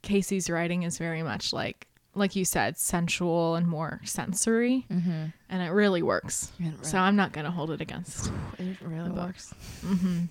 Casey's 0.02 0.50
writing 0.50 0.84
is 0.84 0.98
very 0.98 1.24
much 1.24 1.54
like, 1.54 1.88
like 2.16 2.36
you 2.36 2.44
said, 2.46 2.78
sensual 2.78 3.56
and 3.56 3.68
more 3.68 4.02
sensory, 4.04 4.86
Mm-hmm. 4.92 5.26
and 5.50 5.62
it 5.64 5.70
really 5.70 6.02
works. 6.02 6.52
It, 6.60 6.86
So 6.86 6.98
I'm 6.98 7.16
not 7.16 7.32
gonna 7.32 7.52
hold 7.52 7.70
it 7.72 7.80
against. 7.82 8.32
it 8.58 8.78
really 8.82 9.12
works. 9.12 9.54
Mm-hmm. 9.86 10.26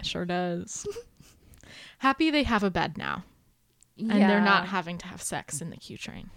It 0.00 0.06
sure 0.06 0.24
does. 0.24 0.86
Happy 1.98 2.30
they 2.30 2.42
have 2.42 2.62
a 2.64 2.70
bed 2.70 2.96
now, 2.98 3.24
and 3.98 4.10
they're 4.10 4.40
not 4.40 4.66
having 4.66 4.98
to 4.98 5.06
have 5.06 5.22
sex 5.22 5.60
in 5.60 5.70
the 5.70 5.76
Q 5.76 5.96
train. 5.98 6.30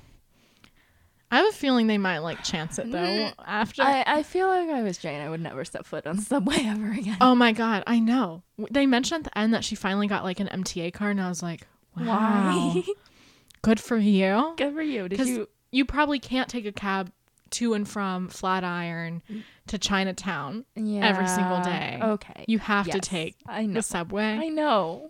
I 1.34 1.38
have 1.38 1.48
a 1.48 1.52
feeling 1.52 1.88
they 1.88 1.98
might 1.98 2.20
like 2.20 2.44
chance 2.44 2.78
it 2.78 2.92
though 2.92 3.00
mm-hmm. 3.00 3.42
after. 3.44 3.82
I, 3.82 4.04
I 4.06 4.22
feel 4.22 4.48
like 4.48 4.70
I 4.70 4.84
was 4.84 5.00
Jane. 5.00 5.20
I 5.20 5.32
would 5.32 5.42
never 5.42 5.66
step 5.66 5.84
foot 5.84 6.06
on 6.06 6.20
subway 6.20 6.58
ever 6.64 6.92
again. 6.92 7.18
oh 7.22 7.34
my 7.34 7.54
god, 7.54 7.84
I 7.88 7.98
know. 7.98 8.44
They 8.70 8.86
mentioned 8.86 9.26
at 9.26 9.34
the 9.34 9.40
end 9.40 9.52
that 9.56 9.64
she 9.64 9.74
finally 9.74 10.06
got 10.06 10.24
like 10.24 10.40
an 10.40 10.48
MTA 10.48 10.94
card, 10.94 11.12
and 11.12 11.22
I 11.22 11.30
was 11.30 11.42
like, 11.42 11.66
wow, 11.98 12.06
Why? 12.06 12.84
good 13.64 13.80
for 13.80 13.98
you. 13.98 14.54
Good 14.58 14.76
for 14.76 14.84
you. 14.84 15.10
Did 15.10 15.10
Because 15.10 15.28
you? 15.28 15.50
you 15.72 15.86
probably 15.86 16.20
can't 16.20 16.50
take 16.50 16.68
a 16.68 16.72
cab 16.72 17.12
to 17.50 17.74
and 17.74 17.88
from 17.88 18.30
Flatiron 18.30 19.24
mm. 19.28 19.42
to 19.68 19.80
Chinatown. 19.80 20.66
Yeah. 20.76 21.08
every 21.08 21.28
single 21.28 21.62
day. 21.62 22.00
Okay. 22.00 22.46
You 22.48 22.60
have 22.60 22.86
to 22.86 22.98
Yes, 22.98 23.08
take 23.08 23.38
I 23.48 23.66
know. 23.66 23.74
the 23.74 23.82
subway. 23.82 24.38
I 24.38 24.50
know. 24.50 25.10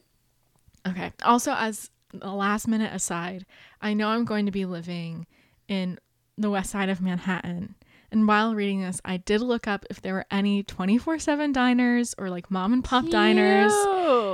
Okay. 0.88 1.12
Also, 1.24 1.52
as 1.52 1.90
a 2.22 2.34
last 2.34 2.70
minute 2.70 2.94
aside, 2.94 3.45
I 3.82 3.94
know 3.94 4.08
I'm 4.08 4.24
going 4.24 4.45
to 4.45 4.54
be 4.54 4.64
living 4.66 5.28
in 5.68 6.00
the 6.38 6.50
west 6.50 6.72
side 6.72 6.90
of 6.90 7.02
Manhattan. 7.02 7.76
And 8.12 8.28
while 8.28 8.54
reading 8.54 8.82
this, 8.82 9.02
I 9.04 9.18
did 9.18 9.42
look 9.42 9.68
up 9.68 9.86
if 9.90 10.00
there 10.02 10.14
were 10.14 10.26
any 10.30 10.62
24 10.62 11.18
7 11.18 11.52
diners 11.52 12.14
or 12.18 12.30
like 12.30 12.52
mom 12.52 12.72
and 12.72 12.84
pop 12.84 13.08
diners. 13.10 13.74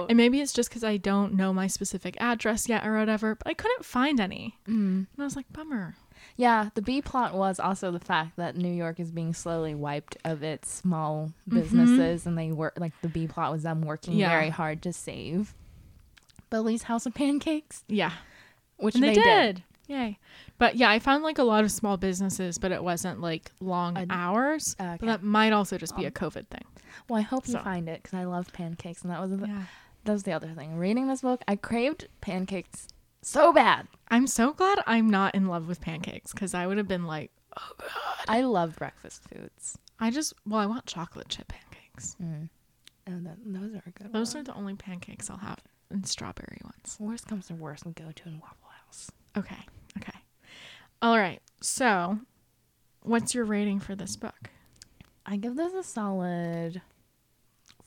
And 0.10 0.18
maybe 0.18 0.42
it's 0.42 0.52
just 0.52 0.70
because 0.70 0.84
I 0.84 0.98
don't 0.98 1.34
know 1.36 1.54
my 1.54 1.68
specific 1.68 2.18
address 2.20 2.68
yet 2.68 2.86
or 2.86 2.98
whatever, 2.98 3.36
but 3.36 3.48
I 3.48 3.54
couldn't 3.54 3.86
find 3.86 4.20
any. 4.20 4.58
Mm. 4.68 4.74
And 4.98 5.08
I 5.18 5.24
was 5.24 5.38
like, 5.38 5.52
bummer. 5.54 5.96
Yeah, 6.36 6.70
the 6.74 6.82
B 6.82 7.02
plot 7.02 7.34
was 7.36 7.60
also 7.60 7.92
the 7.92 8.00
fact 8.00 8.36
that 8.36 8.58
New 8.58 8.72
York 8.74 9.00
is 9.00 9.12
being 9.12 9.34
slowly 9.34 9.76
wiped 9.76 10.18
of 10.26 10.44
its 10.44 10.70
small 10.72 11.32
businesses, 11.48 12.26
and 12.26 12.38
they 12.38 12.52
work 12.52 12.74
like 12.78 12.94
the 13.02 13.08
B 13.08 13.28
plot 13.28 13.52
was 13.52 13.64
them 13.64 13.82
working 13.82 14.14
Yeah. 14.16 14.30
very 14.30 14.50
hard 14.50 14.82
to 14.84 14.92
save 14.94 15.54
Billy's 16.50 16.84
House 16.84 17.06
of 17.06 17.14
Pancakes, 17.14 17.84
Yeah. 17.88 18.12
which 18.78 18.96
and 18.96 19.04
they, 19.04 19.10
they, 19.16 19.22
did. 19.22 19.64
Yay. 19.88 20.20
But 20.60 20.76
yeah, 20.76 20.90
I 20.92 21.00
found 21.00 21.24
like 21.24 21.40
a 21.40 21.44
lot 21.44 21.64
of 21.64 21.72
small 21.72 21.98
businesses, 21.98 22.58
but 22.60 22.72
it 22.72 22.84
wasn't 22.84 23.20
like 23.22 23.52
long 23.60 23.98
A- 23.98 24.06
hours. 24.12 24.76
Okay. 24.80 24.98
But 25.00 25.06
that 25.08 25.24
might 25.24 25.52
also 25.54 25.78
just 25.80 25.96
be 25.96 26.04
a 26.04 26.08
Um, 26.10 26.14
COVID 26.14 26.48
thing. 26.48 26.66
Well, 27.08 27.18
I 27.18 27.22
hope 27.24 27.48
you 27.48 27.58
find 27.58 27.90
it 27.90 28.04
because 28.04 28.16
I 28.18 28.26
love 28.26 28.54
pancakes, 28.54 29.02
and 29.02 29.10
that 29.12 29.20
was 29.22 29.32
the, 29.32 29.48
Yeah. 29.48 29.64
that 30.04 30.12
was 30.14 30.24
the 30.24 30.34
other 30.34 30.50
thing. 30.50 30.78
Reading 30.78 31.08
this 31.08 31.22
book, 31.22 31.42
I 31.48 31.56
craved 31.56 32.08
pancakes 32.22 32.88
so 33.22 33.52
bad. 33.52 33.88
I'm 34.10 34.28
so 34.28 34.54
glad 34.54 34.80
I'm 34.86 35.10
not 35.10 35.34
in 35.34 35.48
love 35.48 35.68
with 35.68 35.82
pancakes 35.82 36.32
because 36.34 36.54
I 36.54 36.68
would 36.68 36.78
have 36.78 36.88
been 36.88 37.06
like, 37.06 37.32
oh 37.58 37.72
god. 37.80 38.26
I 38.28 38.42
love 38.42 38.76
breakfast 38.76 39.24
foods. 39.34 39.78
I 40.00 40.12
just, 40.12 40.34
well, 40.46 40.60
I 40.60 40.66
want 40.66 40.86
chocolate 40.86 41.30
chip 41.30 41.48
pancakes. 41.48 42.16
Mm. 42.22 42.50
And 43.08 43.26
th- 43.26 43.38
those 43.46 43.76
are 43.76 43.92
good. 43.96 44.14
Those 44.14 44.36
are 44.36 44.40
ones. 44.40 44.48
the 44.48 44.54
only 44.56 44.76
pancakes 44.76 45.30
I'll 45.30 45.38
have 45.38 45.60
and 45.90 46.06
strawberry 46.08 46.60
ones. 46.64 46.98
worst 47.00 47.28
comes 47.28 47.48
to 47.48 47.56
worst, 47.56 47.86
and 47.86 47.96
go 47.96 48.12
to 48.14 48.28
in 48.30 48.40
Waffle 48.40 48.70
House. 48.86 49.10
Okay. 49.38 49.58
Okay. 49.98 50.18
All 51.02 51.18
right. 51.18 51.42
So, 51.62 52.20
what's 53.02 53.34
your 53.34 53.46
rating 53.46 53.80
for 53.80 53.96
this 53.96 54.16
book? 54.16 54.50
I 55.26 55.38
give 55.38 55.56
this 55.56 55.74
a 55.74 55.84
solid 55.84 56.82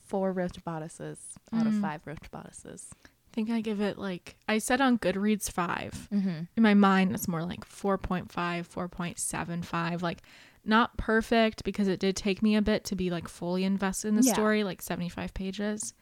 four 0.05 0.31
ripped 0.31 0.63
bodices 0.63 1.19
out 1.51 1.67
of 1.67 1.73
Mm. 1.73 1.81
five 1.81 2.01
ripped 2.05 2.31
bodices. 2.31 2.89
I 3.05 3.07
think 3.33 3.49
I 3.49 3.61
give 3.61 3.81
it 3.81 3.97
like, 3.97 4.35
I 4.47 4.59
said 4.59 4.79
on 4.79 4.99
Goodreads 4.99 5.49
five. 5.51 6.07
Mm-hmm. 6.13 6.43
In 6.55 6.63
my 6.63 6.73
mind, 6.75 7.13
it's 7.13 7.27
more 7.27 7.43
like 7.43 7.65
4.5, 7.65 8.67
4.75. 8.67 10.01
Like, 10.03 10.21
not 10.65 10.95
perfect 10.97 11.63
because 11.63 11.87
it 11.87 11.99
did 11.99 12.15
take 12.15 12.41
me 12.41 12.55
a 12.55 12.61
bit 12.61 12.85
to 12.85 12.95
be 12.95 13.09
like 13.09 13.27
fully 13.27 13.63
invested 13.63 14.09
in 14.09 14.15
the 14.15 14.21
Yeah. 14.23 14.33
story, 14.33 14.63
like 14.63 14.81
75 14.81 15.33
pages. 15.33 15.93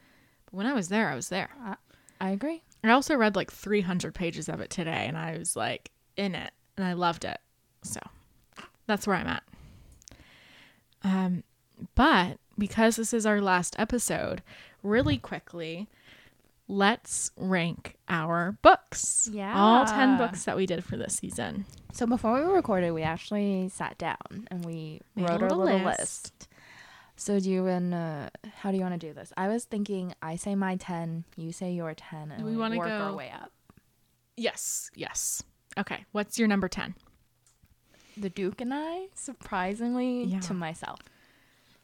But 0.46 0.54
when 0.54 0.66
I 0.68 0.74
was 0.74 0.90
there, 0.90 1.10
I 1.10 1.16
was 1.16 1.30
there. 1.30 1.50
I 2.20 2.32
agree. 2.32 2.62
I 2.84 2.92
also 2.92 3.16
read 3.16 3.36
like 3.36 3.52
300 3.52 4.14
pages 4.14 4.50
of 4.50 4.60
it 4.60 4.70
today 4.70 5.06
and 5.08 5.18
I 5.18 5.38
was 5.38 5.56
like 5.56 5.92
in 6.18 6.36
it 6.36 6.52
and 6.82 6.90
I 6.90 6.94
loved 6.94 7.26
it. 7.26 7.38
So 7.84 8.00
that's 8.88 9.06
where 9.08 9.16
I'm 9.16 9.28
at. 9.28 9.44
Um, 11.04 11.44
but 11.96 12.38
because 12.58 12.96
this 12.96 13.14
is 13.14 13.26
our 13.26 13.42
last 13.42 13.76
episode, 13.80 14.42
really 14.84 15.18
quickly, 15.18 15.88
let's 16.68 17.32
rank 17.38 17.96
our 18.08 18.58
books. 18.62 19.30
Yeah. 19.32 19.54
All 19.56 19.86
10 19.86 20.18
books 20.18 20.44
that 20.46 20.56
we 20.58 20.66
did 20.66 20.84
for 20.84 20.98
this 20.98 21.16
season. 21.16 21.66
So 21.94 22.06
before 22.06 22.34
we 22.36 22.52
recorded, 22.54 22.92
we 22.92 23.04
actually 23.04 23.70
sat 23.70 23.98
down 23.98 24.48
and 24.50 24.64
we 24.66 25.02
Made 25.16 25.24
a 25.30 25.32
wrote 25.34 25.42
our 25.44 25.50
little 25.50 25.64
little 25.66 25.86
list. 25.86 26.00
list. 26.00 26.48
So 27.18 27.40
do 27.40 27.50
you 27.52 27.68
and 27.68 27.94
uh, 27.94 28.30
how 28.62 28.72
do 28.72 28.78
you 28.78 28.84
want 28.84 29.00
to 29.00 29.08
do 29.08 29.14
this? 29.14 29.32
I 29.38 29.48
was 29.48 29.66
thinking 29.66 30.14
I 30.22 30.36
say 30.38 30.56
my 30.56 30.76
ten, 30.76 31.24
you 31.36 31.52
say 31.52 31.72
your 31.72 31.94
ten, 31.94 32.32
and 32.32 32.44
we 32.44 32.52
we, 32.52 32.58
wanna 32.58 32.78
work 32.78 32.88
go- 32.88 32.94
our 32.94 33.14
way 33.14 33.30
up. 33.32 33.52
Yes, 34.38 34.90
yes. 34.96 35.44
Okay, 35.78 36.06
what's 36.12 36.38
your 36.38 36.48
number 36.48 36.68
10? 36.68 36.96
The 38.18 38.30
Duke 38.30 38.60
and 38.62 38.74
I, 38.74 39.08
surprisingly 39.14 40.26
Yeah. 40.26 40.40
to 40.42 40.54
myself. 40.54 41.00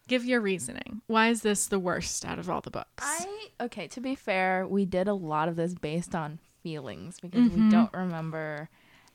Give 0.08 0.24
your 0.26 0.40
reasoning. 0.42 1.02
Why 1.08 1.30
is 1.30 1.42
this 1.42 1.68
the 1.68 1.80
worst 1.80 2.26
out 2.26 2.40
of 2.40 2.50
all 2.50 2.62
the 2.62 2.72
books? 2.72 3.04
I 3.04 3.50
okay. 3.62 3.88
To 3.90 4.00
be 4.02 4.16
fair, 4.16 4.66
we 4.66 4.86
did 4.86 5.08
a 5.08 5.14
lot 5.14 5.50
of 5.50 5.56
this 5.58 5.74
based 5.74 6.16
on 6.16 6.40
feelings 6.64 7.20
because 7.20 7.50
Mhm. 7.52 7.66
we 7.66 7.70
don't 7.70 7.94
remember 7.94 8.70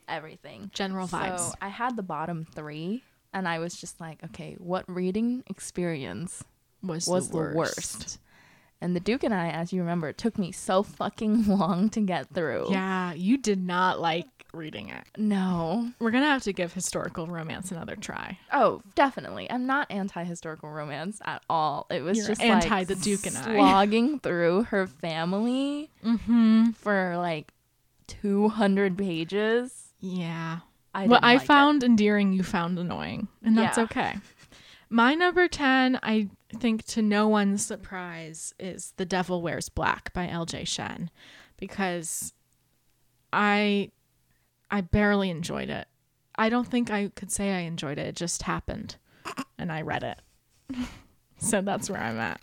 everything. 0.07 0.69
General 0.73 1.07
vibes. 1.07 1.39
So 1.39 1.53
I 1.61 1.69
had 1.69 1.95
the 1.95 2.03
bottom 2.03 2.45
three, 2.45 3.03
and 3.33 3.47
I 3.47 3.57
was 3.59 3.75
just 3.75 3.99
like, 3.99 4.23
okay, 4.23 4.55
what 4.59 4.85
reading 4.87 5.43
experience 5.47 6.43
was, 6.83 7.07
was 7.07 7.29
the 7.29 7.37
worst. 7.37 7.53
the 7.53 7.57
worst? 7.57 8.19
And 8.81 8.95
the 8.95 8.99
Duke 8.99 9.23
and 9.23 9.33
I, 9.33 9.47
as 9.49 9.71
you 9.71 9.79
remember, 9.81 10.09
it 10.09 10.17
took 10.17 10.37
me 10.37 10.51
so 10.51 10.83
fucking 10.83 11.45
long 11.47 11.89
to 11.91 12.01
get 12.01 12.29
through. 12.33 12.67
Yeah, 12.69 13.13
you 13.13 13.37
did 13.37 13.63
not 13.63 13.99
like 13.99 14.32
reading 14.53 14.89
it. 14.89 15.03
No. 15.17 15.91
We're 15.99 16.11
gonna 16.11 16.27
have 16.27 16.43
to 16.43 16.53
give 16.53 16.73
historical 16.73 17.27
romance 17.27 17.71
another 17.71 17.95
try. 17.95 18.37
Oh, 18.51 18.81
definitely. 18.95 19.49
I'm 19.51 19.65
not 19.65 19.87
anti 19.89 20.23
historical 20.23 20.69
romance 20.69 21.19
at 21.25 21.41
all. 21.49 21.87
It 21.89 22.01
was 22.03 22.17
You're 22.17 22.27
just 22.27 22.41
anti 22.41 22.69
like 22.69 22.87
the 22.87 22.95
Duke 22.95 23.25
and 23.25 23.37
I. 23.37 23.41
slogging 23.43 24.19
through 24.19 24.63
her 24.65 24.87
family 24.87 25.89
Mm-hmm. 26.05 26.71
for 26.71 27.15
like 27.17 27.51
200 28.07 28.97
pages. 28.97 29.93
Yeah. 29.99 30.59
I 30.93 31.07
what 31.07 31.23
I 31.23 31.33
like 31.33 31.43
it. 31.43 31.45
found 31.47 31.83
endearing, 31.83 32.33
you 32.33 32.43
found 32.43 32.77
annoying, 32.77 33.27
and 33.43 33.57
that's 33.57 33.77
Yeah. 33.77 33.83
okay. 33.85 34.15
My 34.89 35.15
number 35.15 35.47
ten, 35.47 35.99
I 36.03 36.29
think, 36.59 36.83
to 36.87 37.01
no 37.01 37.27
one's 37.27 37.65
surprise, 37.65 38.53
is 38.59 38.93
"The 38.97 39.05
Devil 39.05 39.41
Wears 39.41 39.69
Black" 39.69 40.13
by 40.13 40.27
L.J. 40.27 40.65
Shen, 40.65 41.09
because 41.57 42.31
I, 43.31 43.89
I 44.73 44.81
barely 44.81 45.29
enjoyed 45.29 45.69
it. 45.69 45.87
I 46.35 46.49
don't 46.49 46.67
think 46.67 46.89
I 46.89 47.09
could 47.15 47.31
say 47.31 47.51
I 47.51 47.59
enjoyed 47.59 47.99
it. 47.99 48.07
It 48.07 48.15
just 48.15 48.41
happened, 48.41 48.95
and 49.59 49.71
I 49.71 49.83
read 49.83 50.01
it. 50.01 50.19
so 51.37 51.61
that's 51.61 51.91
where 51.91 52.01
I'm 52.01 52.17
at. 52.17 52.41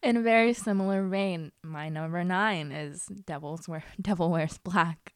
In 0.00 0.16
a 0.16 0.22
very 0.22 0.52
similar 0.52 1.04
vein, 1.04 1.50
my 1.64 1.88
number 1.88 2.22
nine 2.22 2.70
is 2.70 3.06
Devil's 3.06 3.66
Wear 3.66 3.82
Devil 4.00 4.30
Wears 4.30 4.58
Black. 4.58 5.14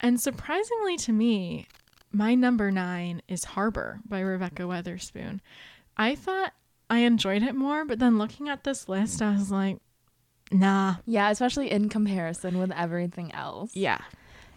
And 0.00 0.20
surprisingly 0.20 0.96
to 0.96 1.12
me, 1.12 1.68
my 2.10 2.34
number 2.34 2.72
nine 2.72 3.22
is 3.28 3.44
Harbor 3.44 4.00
by 4.04 4.18
Rebekah 4.18 4.64
Weatherspoon. 4.64 5.38
I 5.96 6.16
thought 6.16 6.54
I 6.90 6.98
enjoyed 6.98 7.44
it 7.44 7.54
more, 7.54 7.84
but 7.84 8.00
then 8.00 8.18
looking 8.18 8.48
at 8.48 8.64
this 8.64 8.88
list, 8.88 9.22
I 9.22 9.30
was 9.30 9.52
like, 9.52 9.78
nah. 10.50 10.96
Yeah, 11.06 11.30
especially 11.30 11.70
in 11.70 11.88
comparison 11.88 12.58
with 12.58 12.72
everything 12.72 13.32
else. 13.32 13.76
Yeah. 13.76 14.00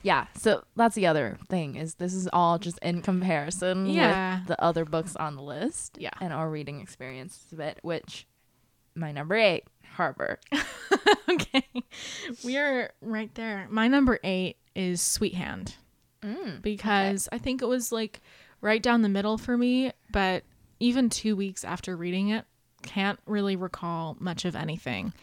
Yeah, 0.01 0.27
so 0.37 0.63
that's 0.75 0.95
the 0.95 1.07
other 1.07 1.37
thing 1.49 1.75
is 1.75 1.95
this 1.95 2.13
is 2.13 2.29
all 2.31 2.57
just 2.57 2.79
in 2.79 3.01
comparison 3.01 3.87
Yeah. 3.87 4.39
with 4.39 4.47
the 4.47 4.63
other 4.63 4.85
books 4.85 5.15
on 5.15 5.35
the 5.35 5.41
list. 5.41 5.97
Yeah. 5.99 6.11
And 6.21 6.31
our 6.33 6.49
reading 6.49 6.79
experience 6.81 7.45
of 7.51 7.59
it, 7.59 7.79
which 7.81 8.25
my 8.95 9.11
number 9.11 9.35
eight, 9.35 9.65
Harbor. 9.95 10.39
okay. 11.29 11.67
We 12.45 12.57
are 12.57 12.91
right 13.01 13.33
there. 13.35 13.67
My 13.69 13.87
number 13.87 14.19
eight 14.23 14.57
is 14.75 15.01
Sweet 15.01 15.33
Hand 15.35 15.75
Mm. 16.21 16.61
because 16.61 17.29
I 17.31 17.37
think 17.37 17.61
it 17.61 17.65
was 17.67 17.91
like 17.93 18.21
right 18.59 18.83
down 18.83 19.01
the 19.03 19.09
middle 19.09 19.37
for 19.37 19.57
me, 19.57 19.91
but 20.11 20.43
even 20.81 21.09
two 21.09 21.35
weeks 21.37 21.63
after 21.63 21.95
reading 21.95 22.27
it, 22.29 22.43
can't 22.83 23.19
really 23.25 23.55
recall 23.55 24.17
much 24.19 24.43
of 24.43 24.53
anything. 24.55 25.13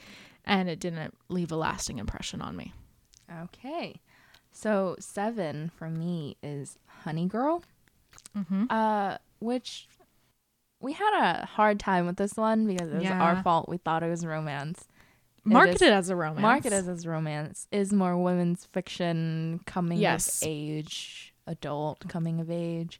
And 0.45 0.69
it 0.71 0.81
didn't 0.81 1.15
leave 1.29 1.53
a 1.53 1.57
lasting 1.57 1.99
impression 1.99 2.41
on 2.41 2.57
me. 2.57 2.73
Okay. 3.43 4.01
So 4.57 4.97
seven 4.99 5.71
for 5.77 5.91
me 5.91 6.39
is 6.43 6.79
Honey 7.05 7.27
Girl. 7.27 7.63
Mm-hmm. 8.35 8.65
Uh, 8.71 9.19
which 9.39 9.87
we 10.81 10.95
had 10.95 11.21
a 11.43 11.45
hard 11.45 11.79
time 11.79 12.07
with 12.07 12.17
this 12.17 12.35
one 12.37 12.67
because 12.67 12.91
it 12.91 12.95
was 12.95 13.03
Yeah. 13.03 13.21
our 13.23 13.43
fault. 13.43 13.69
We 13.69 13.77
thought 13.77 14.03
it 14.03 14.09
was 14.09 14.25
romance. 14.25 14.89
Marketed 15.45 15.93
as 15.93 16.09
a 16.09 16.17
romance. 16.17 16.41
Marketed 16.41 16.89
as 16.89 17.07
romance 17.07 17.69
is 17.71 17.93
more 17.93 18.17
women's 18.17 18.65
fiction, 18.65 19.61
coming 19.67 19.99
Yes. 19.99 20.41
of 20.43 20.49
age, 20.49 21.35
adult 21.47 22.09
coming 22.09 22.41
of 22.41 22.51
age. 22.51 22.99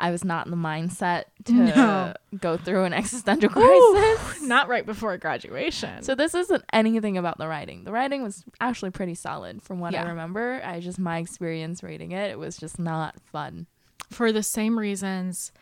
I 0.00 0.10
was 0.10 0.24
not 0.24 0.46
in 0.46 0.50
the 0.50 0.56
mindset 0.56 1.24
to 1.44 1.52
No. 1.52 2.14
go 2.38 2.56
through 2.56 2.84
an 2.84 2.92
existential 2.94 3.50
Ooh, 3.50 4.16
crisis. 4.16 4.42
not 4.46 4.68
right 4.68 4.86
before 4.86 5.16
graduation. 5.18 6.02
So 6.02 6.14
this 6.14 6.34
isn't 6.34 6.64
anything 6.72 7.18
about 7.18 7.38
the 7.38 7.48
writing. 7.48 7.84
The 7.84 7.92
writing 7.92 8.22
was 8.22 8.44
actually 8.60 8.90
pretty 8.90 9.14
solid 9.14 9.62
from 9.62 9.80
what 9.80 9.92
Yeah. 9.92 10.04
I 10.04 10.08
remember. 10.08 10.60
I 10.64 10.80
just 10.80 10.98
my 10.98 11.18
experience 11.18 11.82
reading 11.82 12.12
it, 12.12 12.30
it 12.30 12.38
was 12.38 12.56
just 12.56 12.78
not 12.78 13.16
fun. 13.32 13.66
for 14.10 14.32
the 14.32 14.42
same 14.42 14.78
reasons 14.78 15.52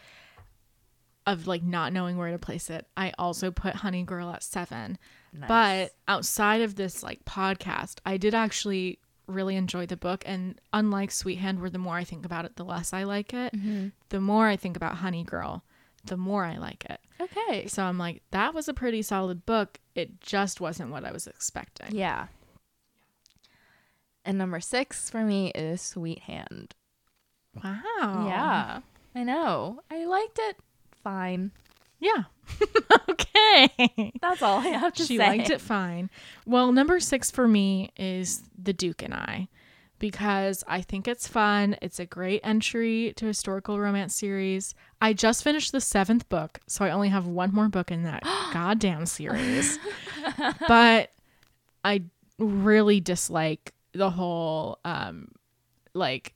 of 1.26 1.46
like 1.48 1.62
not 1.62 1.92
knowing 1.92 2.16
where 2.16 2.30
to 2.30 2.38
place 2.38 2.70
it, 2.70 2.86
I 2.96 3.12
also 3.18 3.50
put 3.50 3.74
Honey 3.74 4.04
Girl 4.04 4.30
at 4.30 4.42
seven. 4.44 4.96
Nice. 5.32 5.48
But 5.48 5.90
outside 6.06 6.60
of 6.62 6.76
this 6.76 7.02
like 7.02 7.24
podcast, 7.24 7.96
I 8.06 8.16
did 8.16 8.34
actually 8.34 9.00
really 9.27 9.57
enjoy 9.57 9.86
the 9.86 9.97
book. 9.97 10.23
And 10.27 10.61
unlike 10.73 11.11
Sweet 11.11 11.36
Hand, 11.39 11.61
where 11.61 11.70
the 11.70 11.78
more 11.78 11.97
I 11.97 12.05
think 12.05 12.24
about 12.24 12.44
it, 12.44 12.57
the 12.57 12.65
less 12.65 12.93
I 12.93 13.05
like 13.05 13.32
it, 13.35 13.53
Mm-hmm. 13.55 13.89
the 14.11 14.20
more 14.20 14.47
I 14.48 14.57
think 14.57 14.77
about 14.77 14.97
Honey 14.97 15.24
Girl, 15.24 15.62
the 16.05 16.16
more 16.16 16.44
I 16.44 16.57
like 16.57 16.85
it. 16.89 17.01
okay. 17.20 17.66
So 17.66 17.82
I'm 17.82 17.98
like, 17.98 18.23
that 18.31 18.55
was 18.55 18.69
a 18.69 18.74
pretty 18.74 19.03
solid 19.03 19.44
book. 19.47 19.78
It 19.94 20.20
just 20.20 20.61
wasn't 20.61 20.90
what 20.90 21.05
I 21.05 21.12
was 21.12 21.27
expecting. 21.27 21.97
Yeah. 21.97 22.27
And 24.24 24.39
number 24.39 24.61
six 24.61 25.09
for 25.09 25.23
me 25.23 25.51
is 25.55 25.81
Sweet 25.81 26.20
Hand. 26.20 26.74
Wow. 27.62 28.27
Yeah. 28.28 28.81
I 29.15 29.23
know. 29.23 29.81
I 29.90 30.05
liked 30.05 30.39
it 30.40 30.57
fine. 31.03 31.53
Yeah. 31.98 32.24
okay. 33.10 34.12
That's 34.20 34.43
all 34.43 34.59
I 34.59 34.68
have 34.68 34.93
to 34.94 35.05
she 35.05 35.16
say. 35.16 35.24
She 35.24 35.39
liked 35.39 35.51
it 35.51 35.60
fine. 35.60 36.10
Well, 36.44 36.73
number 36.73 37.01
six 37.01 37.31
for 37.31 37.48
me 37.48 37.90
is 37.97 38.43
The 38.60 38.73
Duke 38.73 39.02
and 39.02 39.14
I 39.14 39.48
because 39.98 40.62
I 40.66 40.82
think 40.82 41.09
it's 41.09 41.27
fun. 41.27 41.77
It's 41.81 41.98
a 41.98 42.06
great 42.06 42.40
entry 42.44 43.14
to 43.16 43.27
historical 43.27 43.81
romance 43.81 44.14
series. 44.14 44.74
I 45.01 45.12
just 45.12 45.43
finished 45.43 45.73
the 45.73 45.81
seventh 45.81 46.28
book, 46.28 46.60
so 46.66 46.85
I 46.85 46.90
only 46.90 47.09
have 47.09 47.27
one 47.27 47.52
more 47.55 47.68
book 47.68 47.90
in 47.90 48.02
that 48.02 48.23
goddamn 48.52 49.06
series. 49.06 49.78
but 50.68 51.10
I 51.85 52.02
really 52.39 53.01
dislike 53.01 53.73
the 53.93 54.10
whole 54.10 54.78
um 54.85 55.28
like 55.94 56.35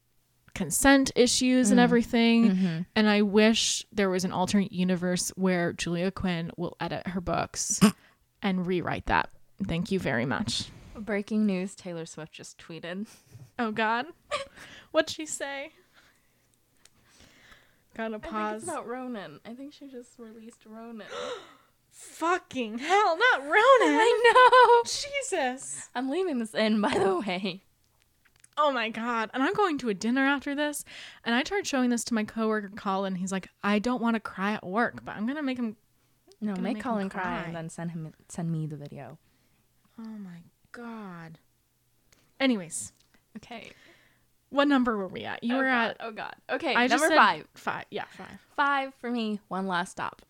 consent 0.54 1.10
issues 1.16 1.70
and 1.70 1.78
Mm. 1.78 1.82
everything. 1.82 2.50
Mhm. 2.50 2.86
And 2.96 3.08
I 3.08 3.22
wish 3.22 3.84
there 3.92 4.10
was 4.10 4.24
an 4.24 4.32
alternate 4.32 4.72
universe 4.72 5.30
where 5.36 5.72
Julia 5.72 6.10
Quinn 6.10 6.50
will 6.56 6.76
edit 6.80 7.06
her 7.08 7.20
books 7.20 7.80
and 8.42 8.66
rewrite 8.66 9.06
that. 9.06 9.30
Thank 9.66 9.90
you 9.90 9.98
very 9.98 10.26
much. 10.26 10.70
Breaking 10.96 11.46
news 11.46 11.74
Taylor 11.74 12.06
Swift 12.06 12.32
just 12.32 12.58
tweeted. 12.58 13.06
Oh 13.58 13.70
God. 13.72 14.06
What'd 14.90 15.10
she 15.10 15.26
say? 15.26 15.72
Gotta 17.96 18.16
I 18.16 18.18
think 18.18 18.32
pause. 18.32 18.62
it's 18.62 18.70
about 18.70 18.86
Ronan. 18.86 19.40
I 19.44 19.54
think 19.54 19.72
she 19.72 19.86
just 19.88 20.18
released 20.18 20.64
Ronan. 20.66 21.06
Fucking 21.90 22.78
hell, 22.78 23.18
not 23.18 23.42
Ronan. 23.42 23.54
I 24.00 24.80
know. 24.84 24.90
Jesus. 24.90 25.88
I'm 25.94 26.08
leaving 26.08 26.38
this 26.38 26.54
in, 26.54 26.80
by 26.80 26.96
the 26.96 27.18
way. 27.18 27.62
Oh 28.62 28.70
my 28.70 28.90
god. 28.90 29.30
And 29.32 29.42
I'm 29.42 29.54
going 29.54 29.78
to 29.78 29.88
a 29.88 29.94
dinner 29.94 30.20
after 30.22 30.54
this. 30.54 30.84
And 31.24 31.34
I 31.34 31.42
tried 31.42 31.66
showing 31.66 31.88
this 31.90 32.04
to 32.04 32.14
my 32.14 32.24
coworker 32.24 32.70
Colin. 32.76 33.14
He's 33.14 33.32
like, 33.32 33.48
I 33.62 33.78
don't 33.78 34.02
want 34.02 34.14
to 34.16 34.20
cry 34.20 34.52
at 34.52 34.66
work, 34.66 35.02
but 35.04 35.16
I'm 35.16 35.26
gonna 35.26 35.42
make 35.42 35.58
him 35.58 35.76
No, 36.42 36.52
make, 36.52 36.74
make 36.74 36.82
Colin 36.82 37.08
cry. 37.08 37.22
cry. 37.22 37.42
and 37.46 37.56
then 37.56 37.68
send 37.70 37.92
him 37.92 38.12
send 38.28 38.52
me 38.52 38.66
the 38.66 38.76
video. 38.76 39.18
Oh 39.98 40.02
my 40.18 40.42
god. 40.72 41.38
Anyways, 42.38 42.92
Okay. 43.38 43.70
what 44.50 44.66
number 44.68 44.96
were 44.96 45.08
we 45.08 45.24
at? 45.24 45.42
You 45.44 45.54
oh 45.54 45.58
were 45.58 45.64
god. 45.64 45.90
at 45.90 45.96
Oh 46.00 46.10
god. 46.12 46.34
Okay. 46.50 46.74
I 46.74 46.86
just 46.88 47.00
number 47.02 47.16
five. 47.16 47.46
Five. 47.54 47.84
Yeah, 47.90 48.04
five. 48.16 48.38
Five 48.56 48.94
for 49.00 49.10
me. 49.10 49.40
One 49.48 49.66
last 49.66 49.92
stop. 49.92 50.22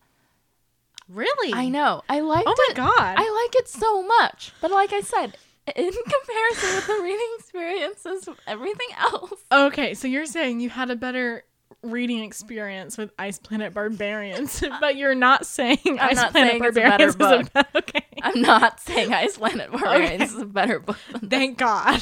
Really? 1.09 1.53
I 1.53 1.67
know. 1.67 2.01
I 2.07 2.21
liked 2.21 2.47
Oh 2.47 2.55
my 2.57 2.67
it. 2.71 2.75
god. 2.77 3.15
I 3.17 3.43
like 3.45 3.55
it 3.61 3.67
so 3.67 4.01
much. 4.03 4.53
But 4.61 4.71
like 4.71 4.93
I 4.93 5.01
said, 5.01 5.35
in 5.67 5.91
comparison 5.93 6.75
with 6.75 6.87
the 6.87 6.99
reading 7.03 7.29
experiences 7.39 8.27
of 8.27 8.37
everything 8.47 8.87
else. 8.99 9.33
okay, 9.51 9.93
so 9.93 10.07
you're 10.07 10.25
saying 10.25 10.59
you 10.59 10.69
had 10.69 10.89
a 10.89 10.95
better 10.95 11.43
reading 11.83 12.23
experience 12.23 12.97
with 12.97 13.11
Ice 13.17 13.39
Planet 13.39 13.73
Barbarians, 13.73 14.63
but 14.81 14.95
you're 14.97 15.15
not 15.15 15.45
saying 15.45 15.79
I'm 15.85 15.99
Ice 15.99 16.15
not 16.15 16.31
Planet 16.31 16.51
saying 16.51 16.63
it's 16.65 16.77
a 16.77 16.81
better 16.81 17.11
Barbarians 17.11 17.15
is 17.15 17.15
a 17.15 17.17
book. 17.53 17.53
be- 17.73 17.79
okay. 17.79 18.05
I'm 18.21 18.41
not 18.41 18.79
saying 18.79 19.13
Ice 19.13 19.37
Planet 19.37 19.71
Barbarians 19.71 20.33
is 20.33 20.39
a 20.39 20.45
better 20.45 20.79
book. 20.79 20.97
Than 21.19 21.29
Thank 21.29 21.57
God. 21.57 21.95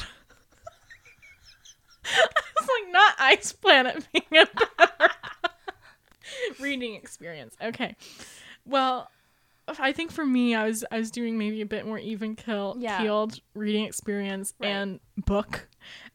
it's 2.03 2.67
like 2.83 2.91
not 2.91 3.13
Ice 3.19 3.51
Planet 3.53 4.05
being 4.11 4.41
a 4.43 4.47
better 4.77 5.13
reading 6.59 6.95
experience. 6.95 7.55
Okay. 7.61 7.95
Well, 8.65 9.09
I 9.79 9.91
think 9.91 10.11
for 10.11 10.25
me, 10.25 10.55
I 10.55 10.65
was 10.65 10.83
I 10.91 10.97
was 10.97 11.11
doing 11.11 11.37
maybe 11.37 11.61
a 11.61 11.65
bit 11.65 11.85
more 11.85 11.99
even 11.99 12.35
kill 12.35 12.75
Yeah. 12.79 13.01
keeled 13.01 13.39
reading 13.53 13.85
experience 13.85 14.53
Right. 14.59 14.69
and 14.69 14.99
book. 15.17 15.67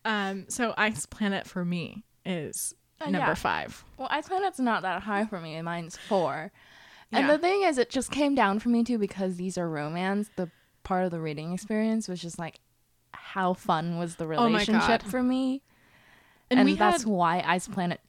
Um, 0.04 0.46
so 0.48 0.74
Ice 0.76 1.06
Planet 1.06 1.46
for 1.46 1.64
me 1.64 2.04
is 2.24 2.74
Uh, 3.00 3.10
number 3.10 3.28
yeah. 3.28 3.34
five. 3.34 3.84
Well, 3.96 4.08
Ice 4.10 4.28
Planet's 4.28 4.58
not 4.60 4.82
that 4.82 5.02
high 5.02 5.26
for 5.26 5.40
me. 5.40 5.60
Mine's 5.62 5.96
four. 5.96 6.50
And 7.12 7.26
Yeah. 7.26 7.32
the 7.32 7.38
thing 7.38 7.62
is, 7.62 7.76
it 7.78 7.90
just 7.90 8.10
came 8.10 8.34
down 8.34 8.58
for 8.60 8.68
me 8.70 8.82
too 8.84 8.98
because 8.98 9.36
these 9.36 9.58
are 9.58 9.68
romance. 9.68 10.30
The 10.36 10.50
part 10.84 11.04
of 11.04 11.10
the 11.10 11.20
reading 11.20 11.52
experience 11.52 12.08
was 12.08 12.20
just 12.20 12.38
like 12.38 12.60
how 13.12 13.52
fun 13.54 13.98
was 13.98 14.16
the 14.16 14.24
Oh 14.24 14.28
relationship 14.44 15.02
God. 15.02 15.10
for 15.10 15.22
me, 15.22 15.62
And, 16.50 16.60
and, 16.60 16.78
that's 16.78 17.02
had 17.04 17.10
why 17.10 17.42
Ice 17.46 17.66
Planet 17.68 18.00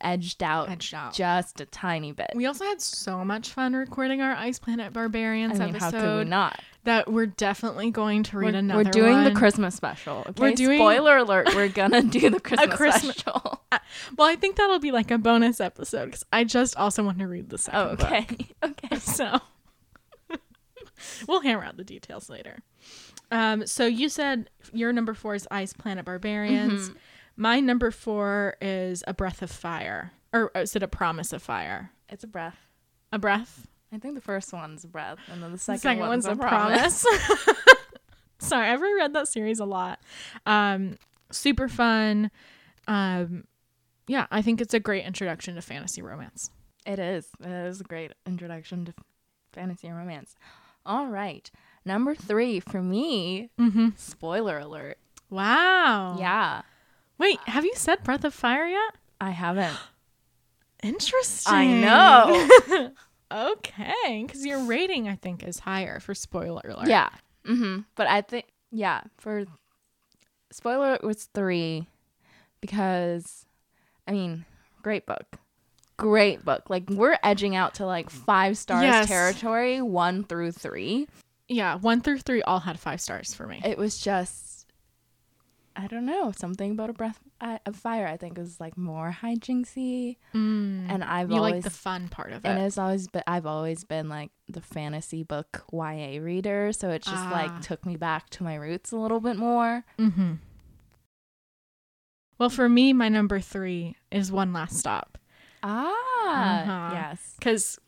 edged 0.00 0.42
out 0.42 0.68
edged 0.70 0.94
out. 0.94 1.12
just 1.14 1.60
a 1.60 1.66
tiny 1.66 2.12
bit. 2.12 2.30
We 2.34 2.46
also 2.46 2.64
had 2.64 2.80
so 2.80 3.24
much 3.24 3.50
fun 3.50 3.74
recording 3.74 4.20
our 4.20 4.32
Ice 4.32 4.58
Planet 4.58 4.92
Barbarians 4.92 5.60
I 5.60 5.66
mean, 5.66 5.74
how 5.74 5.88
episode 5.88 6.00
could 6.00 6.18
we 6.24 6.30
not? 6.30 6.60
that 6.84 7.12
we're 7.12 7.26
definitely 7.26 7.90
going 7.90 8.22
to 8.24 8.38
read 8.38 8.54
We're, 8.54 8.58
another 8.58 8.84
we're 8.84 8.90
doing 8.90 9.24
the. 9.24 9.32
Christmas 9.32 9.74
special. 9.74 10.24
Okay? 10.28 10.32
We're 10.42 10.52
doing- 10.54 10.78
spoiler 10.78 11.18
alert. 11.18 11.48
We're 11.54 11.68
gonna 11.68 12.02
do 12.18 12.30
the 12.30 12.40
Christmas, 12.40 12.74
Christmas- 12.76 13.16
special. 13.16 13.62
Well, 14.16 14.28
I 14.28 14.36
think 14.36 14.56
that'll 14.56 14.78
be 14.78 14.92
like 14.92 15.10
a 15.10 15.18
bonus 15.18 15.60
episode 15.60 16.06
because 16.06 16.24
I 16.32 16.44
just 16.44 16.76
also 16.76 17.02
want 17.02 17.18
to 17.18 17.26
read 17.26 17.50
the 17.50 17.58
second 17.58 17.80
Oh, 17.80 17.86
okay, 18.04 18.26
okay. 18.62 18.88
book. 18.88 18.98
So 19.00 19.38
we'll 21.26 21.40
hammer 21.40 21.64
out 21.64 21.76
the 21.76 21.84
details 21.84 22.28
later. 22.28 22.62
Um, 23.30 23.66
so 23.66 23.86
you 23.86 24.08
said 24.08 24.50
your 24.72 24.92
number 24.92 25.14
four 25.14 25.34
is 25.34 25.46
Ice 25.50 25.72
Planet 25.72 26.04
Barbarians. 26.04 26.88
Mm-hmm. 26.90 26.98
My 27.40 27.58
number 27.58 27.90
four 27.90 28.56
is 28.60 29.02
A 29.06 29.14
Breath 29.14 29.40
of 29.40 29.50
Fire, 29.50 30.12
or 30.30 30.50
is 30.54 30.76
it 30.76 30.82
A 30.82 30.88
Promise 30.88 31.32
of 31.32 31.42
Fire? 31.42 31.90
It's 32.10 32.22
a 32.22 32.26
breath. 32.26 32.58
A 33.12 33.18
breath. 33.18 33.66
I 33.90 33.96
think 33.98 34.14
the 34.14 34.20
first 34.20 34.52
one's 34.52 34.84
a 34.84 34.88
breath, 34.88 35.16
and 35.32 35.42
then 35.42 35.50
the 35.52 35.56
The 35.56 35.62
second, 35.62 35.80
second 35.80 36.06
one's, 36.06 36.26
one's 36.26 36.38
a 36.38 36.42
promise. 36.42 37.06
Sorry, 38.38 38.68
I've 38.68 38.82
reread 38.82 39.14
that 39.14 39.26
series 39.26 39.58
a 39.58 39.64
lot. 39.64 40.00
Um, 40.44 40.98
super 41.32 41.66
fun. 41.66 42.30
Um, 42.86 43.44
yeah, 44.06 44.26
I 44.30 44.42
think 44.42 44.60
it's 44.60 44.74
a 44.74 44.80
great 44.80 45.06
introduction 45.06 45.54
to 45.54 45.62
fantasy 45.62 46.02
romance. 46.02 46.50
It 46.84 46.98
is. 46.98 47.26
It 47.40 47.48
is 47.50 47.80
a 47.80 47.84
great 47.84 48.12
introduction 48.26 48.84
to 48.84 48.94
fantasy 49.54 49.88
romance. 49.90 50.34
All 50.84 51.06
right. 51.06 51.50
Number 51.86 52.14
three 52.14 52.60
for 52.60 52.82
me, 52.82 53.48
Mm-hmm. 53.58 53.88
spoiler 53.96 54.58
alert. 54.58 54.98
Wow. 55.30 56.16
Yeah. 56.18 56.62
Wait, 57.20 57.38
have 57.46 57.64
you 57.64 57.72
said 57.76 58.02
Breath 58.02 58.24
of 58.24 58.34
Fire 58.34 58.66
yet? 58.66 58.94
I 59.20 59.30
haven't. 59.30 59.76
Interesting. 60.82 61.54
I 61.54 61.66
know. 61.66 62.90
okay, 63.32 64.24
because 64.26 64.44
your 64.46 64.60
rating 64.64 65.06
I 65.08 65.16
think 65.16 65.44
is 65.44 65.58
higher 65.58 66.00
for 66.00 66.14
spoiler 66.14 66.62
alert. 66.64 66.88
yeah. 66.88 67.10
Mm-hmm. 67.46 67.80
But 67.94 68.06
I 68.06 68.22
think, 68.22 68.46
yeah, 68.72 69.02
for 69.18 69.44
spoiler 70.50 70.88
alert 70.88 71.04
was 71.04 71.24
three 71.34 71.86
because, 72.62 73.44
I 74.08 74.12
mean, 74.12 74.46
great 74.82 75.04
book. 75.06 75.36
Great 75.98 76.42
book. 76.44 76.70
Like, 76.70 76.88
we're 76.88 77.18
edging 77.22 77.54
out 77.54 77.74
to 77.74 77.86
like 77.86 78.08
five 78.08 78.56
stars 78.56 78.82
Yes. 78.82 79.08
territory, 79.08 79.82
one 79.82 80.24
through 80.24 80.52
three. 80.52 81.06
Yeah, 81.48 81.74
one 81.76 82.00
through 82.00 82.18
three 82.20 82.40
all 82.42 82.60
had 82.60 82.78
five 82.80 83.00
stars 83.02 83.34
for 83.34 83.46
me. 83.46 83.60
It 83.64 83.76
was 83.76 83.98
just, 83.98 84.49
I 85.82 85.86
don't 85.86 86.04
know, 86.04 86.32
something 86.36 86.72
about 86.72 86.90
a 86.90 86.92
breath 86.92 87.18
uh, 87.40 87.58
of 87.64 87.74
fire. 87.76 88.06
I 88.06 88.16
think 88.16 88.38
is 88.38 88.60
like 88.60 88.76
more 88.76 89.16
hijinksy, 89.22 90.16
Mm. 90.34 90.86
and 90.90 91.02
I've 91.02 91.30
you 91.30 91.36
always 91.38 91.54
like 91.54 91.62
the 91.64 91.70
fun 91.70 92.08
part 92.08 92.32
of 92.32 92.44
it. 92.44 92.48
and 92.48 92.58
it's 92.60 92.76
always 92.78 93.08
been 93.08 93.22
I've 93.26 93.46
always 93.46 93.84
been 93.84 94.08
like 94.08 94.30
the 94.48 94.60
fantasy 94.60 95.22
book 95.22 95.64
YA 95.72 96.18
reader, 96.20 96.72
so 96.72 96.90
it 96.90 97.02
just 97.02 97.16
Ah. 97.16 97.30
like 97.32 97.62
took 97.62 97.86
me 97.86 97.96
back 97.96 98.28
to 98.30 98.42
my 98.42 98.56
roots 98.56 98.92
a 98.92 98.96
little 98.96 99.20
bit 99.20 99.36
more. 99.36 99.84
Mm-hmm. 99.98 100.34
Well, 102.38 102.50
for 102.50 102.68
me, 102.68 102.92
my 102.92 103.08
number 103.08 103.40
three 103.40 103.96
is 104.10 104.32
One 104.32 104.52
Last 104.52 104.76
Stop 104.78 105.18
Ah, 105.62 106.60
Uh-huh. 106.62 106.94
yes, 106.94 107.34
because 107.38 107.78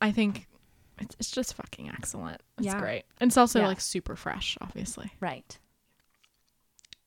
I 0.00 0.12
think 0.12 0.46
it's, 0.98 1.16
it's 1.18 1.30
just 1.30 1.54
fucking 1.54 1.88
excellent. 1.88 2.42
It's 2.58 2.66
Yeah. 2.66 2.78
great. 2.78 3.04
And 3.18 3.28
it's 3.30 3.36
also 3.38 3.60
Yeah. 3.60 3.68
like 3.68 3.80
super 3.80 4.14
fresh, 4.16 4.58
obviously. 4.60 5.10
right. 5.20 5.58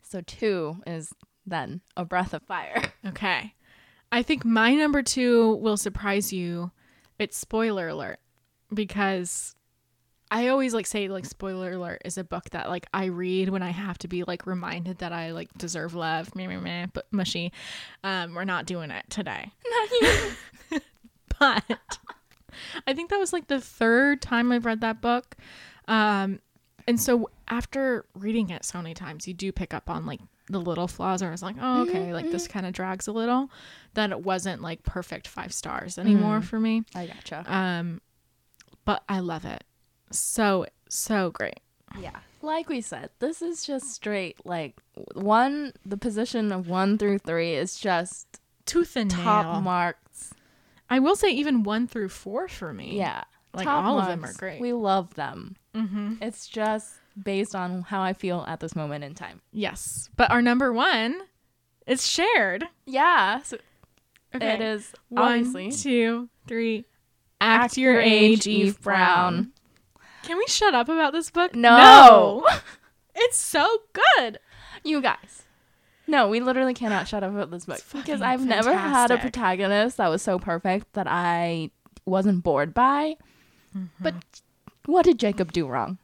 So 0.09 0.21
two 0.21 0.81
is 0.87 1.13
then 1.45 1.81
a 1.95 2.03
breath 2.03 2.33
of 2.33 2.43
fire. 2.43 2.83
Okay. 3.07 3.53
I 4.11 4.23
think 4.23 4.43
my 4.43 4.75
number 4.75 5.01
two 5.01 5.55
will 5.55 5.77
surprise 5.77 6.33
you. 6.33 6.71
It's 7.17 7.37
spoiler 7.37 7.87
alert 7.87 8.19
because 8.73 9.55
I 10.29 10.49
always 10.49 10.73
like 10.73 10.85
say 10.85 11.07
like 11.07 11.25
spoiler 11.25 11.71
alert 11.71 12.01
is 12.03 12.17
a 12.17 12.25
book 12.25 12.49
that 12.49 12.67
like 12.67 12.87
I 12.93 13.05
read 13.05 13.49
when 13.49 13.63
I 13.63 13.69
have 13.69 13.97
to 13.99 14.09
be 14.09 14.25
like 14.25 14.45
reminded 14.45 14.97
that 14.97 15.13
I 15.13 15.31
like 15.31 15.47
deserve 15.57 15.95
love. 15.95 16.35
Meh, 16.35 16.47
meh, 16.47 16.59
meh, 16.59 16.87
but 16.91 17.07
mushy. 17.11 17.53
Um, 18.03 18.35
we're 18.35 18.43
not 18.43 18.65
doing 18.65 18.91
it 18.91 19.05
today. 19.09 19.51
but 21.39 21.79
I 22.85 22.93
think 22.93 23.11
that 23.11 23.19
was 23.19 23.31
like 23.31 23.47
the 23.47 23.61
third 23.61 24.21
time 24.21 24.51
I've 24.51 24.65
read 24.65 24.81
that 24.81 25.01
book. 25.01 25.37
Um, 25.87 26.39
and 26.85 26.99
so 26.99 27.29
after 27.49 28.05
reading 28.13 28.49
it 28.49 28.63
so 28.65 28.81
many 28.81 28.93
times, 28.93 29.27
you 29.27 29.33
do 29.33 29.51
pick 29.51 29.73
up 29.73 29.89
on 29.89 30.05
like 30.05 30.19
the 30.49 30.59
little 30.59 30.87
flaws. 30.87 31.21
Or 31.21 31.27
I 31.27 31.31
was 31.31 31.43
like, 31.43 31.55
oh, 31.61 31.83
okay, 31.83 32.13
like 32.13 32.31
this 32.31 32.47
kind 32.47 32.65
of 32.65 32.73
drags 32.73 33.07
a 33.07 33.11
little. 33.11 33.49
That 33.93 34.11
it 34.11 34.21
wasn't 34.21 34.61
like 34.61 34.83
perfect 34.83 35.27
five 35.27 35.53
stars 35.53 35.97
anymore 35.97 36.41
for 36.41 36.59
me. 36.59 36.83
I 36.95 37.07
gotcha. 37.07 37.43
Um, 37.47 38.01
but 38.85 39.03
I 39.09 39.19
love 39.19 39.45
it. 39.45 39.63
So 40.11 40.65
so 40.87 41.31
great. 41.31 41.59
Yeah. 41.99 42.19
Like 42.41 42.69
we 42.69 42.81
said, 42.81 43.09
this 43.19 43.41
is 43.41 43.65
just 43.65 43.91
straight 43.93 44.37
like 44.45 44.79
one 45.13 45.73
the 45.85 45.97
position 45.97 46.51
of 46.51 46.69
1 46.69 46.97
through 46.97 47.19
3 47.19 47.53
is 47.53 47.77
just 47.77 48.39
Tooth 48.65 48.95
and 48.95 49.09
top 49.09 49.45
nail. 49.45 49.61
marks. 49.61 50.33
I 50.89 50.99
will 50.99 51.15
say 51.15 51.29
even 51.31 51.63
one 51.63 51.87
through 51.87 52.09
four 52.09 52.47
for 52.47 52.73
me. 52.73 52.97
Yeah. 52.97 53.23
Like, 53.53 53.65
top 53.65 53.83
all 53.83 53.99
of 53.99 54.07
them 54.07 54.23
are 54.23 54.33
great. 54.33 54.61
We 54.61 54.73
love 54.73 55.13
them. 55.15 55.55
Mm-hmm. 55.75 56.15
It's 56.21 56.47
just 56.47 56.93
based 57.23 57.55
on 57.55 57.81
how 57.83 58.01
I 58.01 58.13
feel 58.13 58.45
at 58.47 58.59
this 58.59 58.75
moment 58.75 59.03
in 59.03 59.15
time. 59.15 59.41
Yes, 59.51 60.09
but 60.15 60.29
our 60.31 60.41
number 60.41 60.71
one 60.73 61.21
is 61.87 62.07
shared. 62.07 62.65
Yeah. 62.85 63.41
So 63.41 63.57
Okay. 64.35 64.53
it 64.53 64.61
is 64.61 64.93
One, 65.09 65.39
obviously 65.39 65.71
two, 65.71 66.29
three. 66.47 66.85
Act, 67.41 67.77
your, 67.77 67.99
age, 67.99 68.45
Eve 68.45 68.79
Brown. 68.81 69.51
Can 70.23 70.37
we 70.37 70.45
shut 70.47 70.75
up 70.75 70.89
about 70.89 71.13
this 71.13 71.31
book? 71.31 71.55
No. 71.55 72.45
it's 73.15 73.37
so 73.37 73.65
good. 73.93 74.39
You 74.83 75.01
guys. 75.01 75.43
No, 76.05 76.27
we 76.27 76.39
literally 76.41 76.73
cannot 76.73 77.07
shut 77.07 77.23
up 77.23 77.31
about 77.31 77.49
this 77.51 77.65
book 77.65 77.81
because 77.93 78.21
I've 78.21 78.45
never 78.45 78.75
had 78.75 79.11
a 79.11 79.17
protagonist 79.17 79.97
that 79.97 80.09
was 80.09 80.21
so 80.21 80.37
perfect 80.39 80.93
that 80.93 81.07
I 81.07 81.71
wasn't 82.05 82.43
bored 82.43 82.73
by. 82.73 83.15
Mm-hmm. 83.75 83.85
But 84.03 84.15
what 84.85 85.05
did 85.05 85.19
Jacob 85.19 85.51
do 85.51 85.67
wrong? 85.67 85.97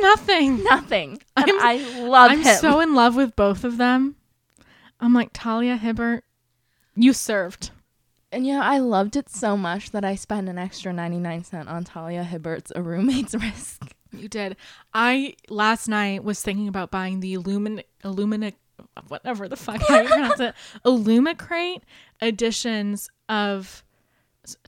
Nothing. 0.00 0.62
Nothing. 0.64 1.20
And 1.36 1.50
I'm- 1.50 1.58
I 1.60 2.00
love 2.02 2.30
I'm 2.30 2.42
him. 2.42 2.56
so 2.56 2.80
in 2.80 2.94
love 2.94 3.16
with 3.16 3.34
both 3.36 3.64
of 3.64 3.76
them. 3.78 4.16
I'm 5.00 5.12
like 5.14 5.30
Talia 5.32 5.76
Hibbert. 5.76 6.24
You 6.94 7.12
served. 7.12 7.70
and 8.30 8.46
you 8.46 8.52
know, 8.54 8.62
I 8.62 8.78
loved 8.78 9.16
it 9.16 9.28
so 9.28 9.56
much 9.56 9.90
that 9.90 10.04
I 10.04 10.14
spent 10.14 10.48
an 10.48 10.58
extra 10.58 10.92
99 10.92 11.44
cent 11.44 11.68
on 11.68 11.84
Talia 11.84 12.22
Hibbert's 12.24 12.72
A 12.76 12.82
Roommate's 12.82 13.34
Risk. 13.40 13.82
You 14.12 14.28
did. 14.28 14.56
I 14.92 15.34
last 15.48 15.88
night 15.88 16.22
was 16.22 16.42
thinking 16.42 16.68
about 16.68 16.90
buying 16.90 17.20
the 17.20 17.34
Illumin 17.34 17.82
Illumina 18.04 18.52
whatever 19.08 19.48
the 19.48 19.56
fuck 19.56 19.80
how 19.88 20.00
you 20.02 20.08
pronounce 20.08 20.40
it. 20.40 20.54
Illumicrate 20.84 21.80
editions 22.20 23.08
of 23.28 23.82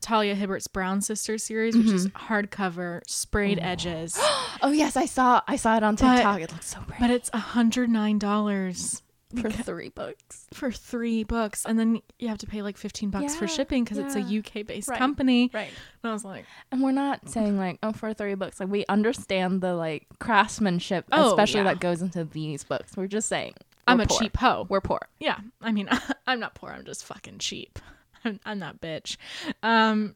Talia 0.01 0.35
Hibbert's 0.35 0.67
Brown 0.67 1.01
Sisters 1.01 1.43
series, 1.43 1.75
which 1.75 1.87
is 1.87 2.07
mm-hmm. 2.07 2.33
hardcover, 2.33 3.01
sprayed 3.07 3.59
edges. 3.61 4.19
Oh 4.61 4.71
yes, 4.71 4.95
I 4.95 5.05
saw 5.05 5.41
I 5.47 5.57
saw 5.57 5.75
it 5.75 5.83
on 5.83 5.95
But- 5.95 6.15
TikTok. 6.15 6.41
it 6.41 6.51
looks 6.51 6.67
so 6.67 6.79
pretty. 6.87 7.01
But 7.01 7.09
it's 7.11 7.29
a 7.33 7.37
hundred 7.37 7.89
nine 7.89 8.17
dollars 8.17 9.03
for 9.39 9.49
three 9.51 9.89
books. 9.89 10.47
for 10.53 10.71
three 10.71 11.25
books, 11.25 11.65
and 11.65 11.77
then 11.77 12.01
you 12.19 12.29
have 12.29 12.37
to 12.37 12.47
pay 12.47 12.61
like 12.61 12.77
fifteen 12.77 13.09
bucks 13.09 13.35
for 13.35 13.47
shipping 13.47 13.83
because 13.83 13.97
it's 13.97 14.15
a. 14.15 14.21
UK 14.21 14.65
based 14.65 14.87
Right, 14.87 14.97
company. 14.97 15.51
Right. 15.53 15.69
And 16.01 16.09
I 16.09 16.13
was 16.13 16.23
like, 16.23 16.45
And 16.71 16.81
we're 16.81 16.93
not 16.93 17.27
saying 17.29 17.57
like, 17.57 17.79
oh, 17.83 17.91
for 17.91 18.13
three 18.13 18.35
books. 18.35 18.59
Like 18.61 18.69
we 18.69 18.85
understand 18.87 19.59
the 19.61 19.73
like 19.75 20.07
craftsmanship, 20.19 21.05
Oh, 21.11 21.31
especially 21.31 21.59
yeah. 21.59 21.65
that 21.73 21.79
goes 21.81 22.01
into 22.01 22.23
these 22.23 22.63
books. 22.63 22.95
We're 22.95 23.07
just 23.07 23.27
saying 23.27 23.55
I'm 23.87 23.97
We're 23.97 24.05
a 24.05 24.07
poor. 24.07 24.19
cheap 24.19 24.37
hoe. 24.37 24.65
We're 24.69 24.81
poor. 24.81 25.01
Yeah, 25.19 25.39
I 25.61 25.73
mean, 25.73 25.89
I'm 26.27 26.39
not 26.39 26.55
poor. 26.55 26.69
I'm 26.71 26.85
just 26.85 27.03
fucking 27.03 27.39
cheap. 27.39 27.77
I'm, 28.25 28.39
I'm 28.45 28.59
that 28.59 28.81
bitch. 28.81 29.17
Um, 29.63 30.15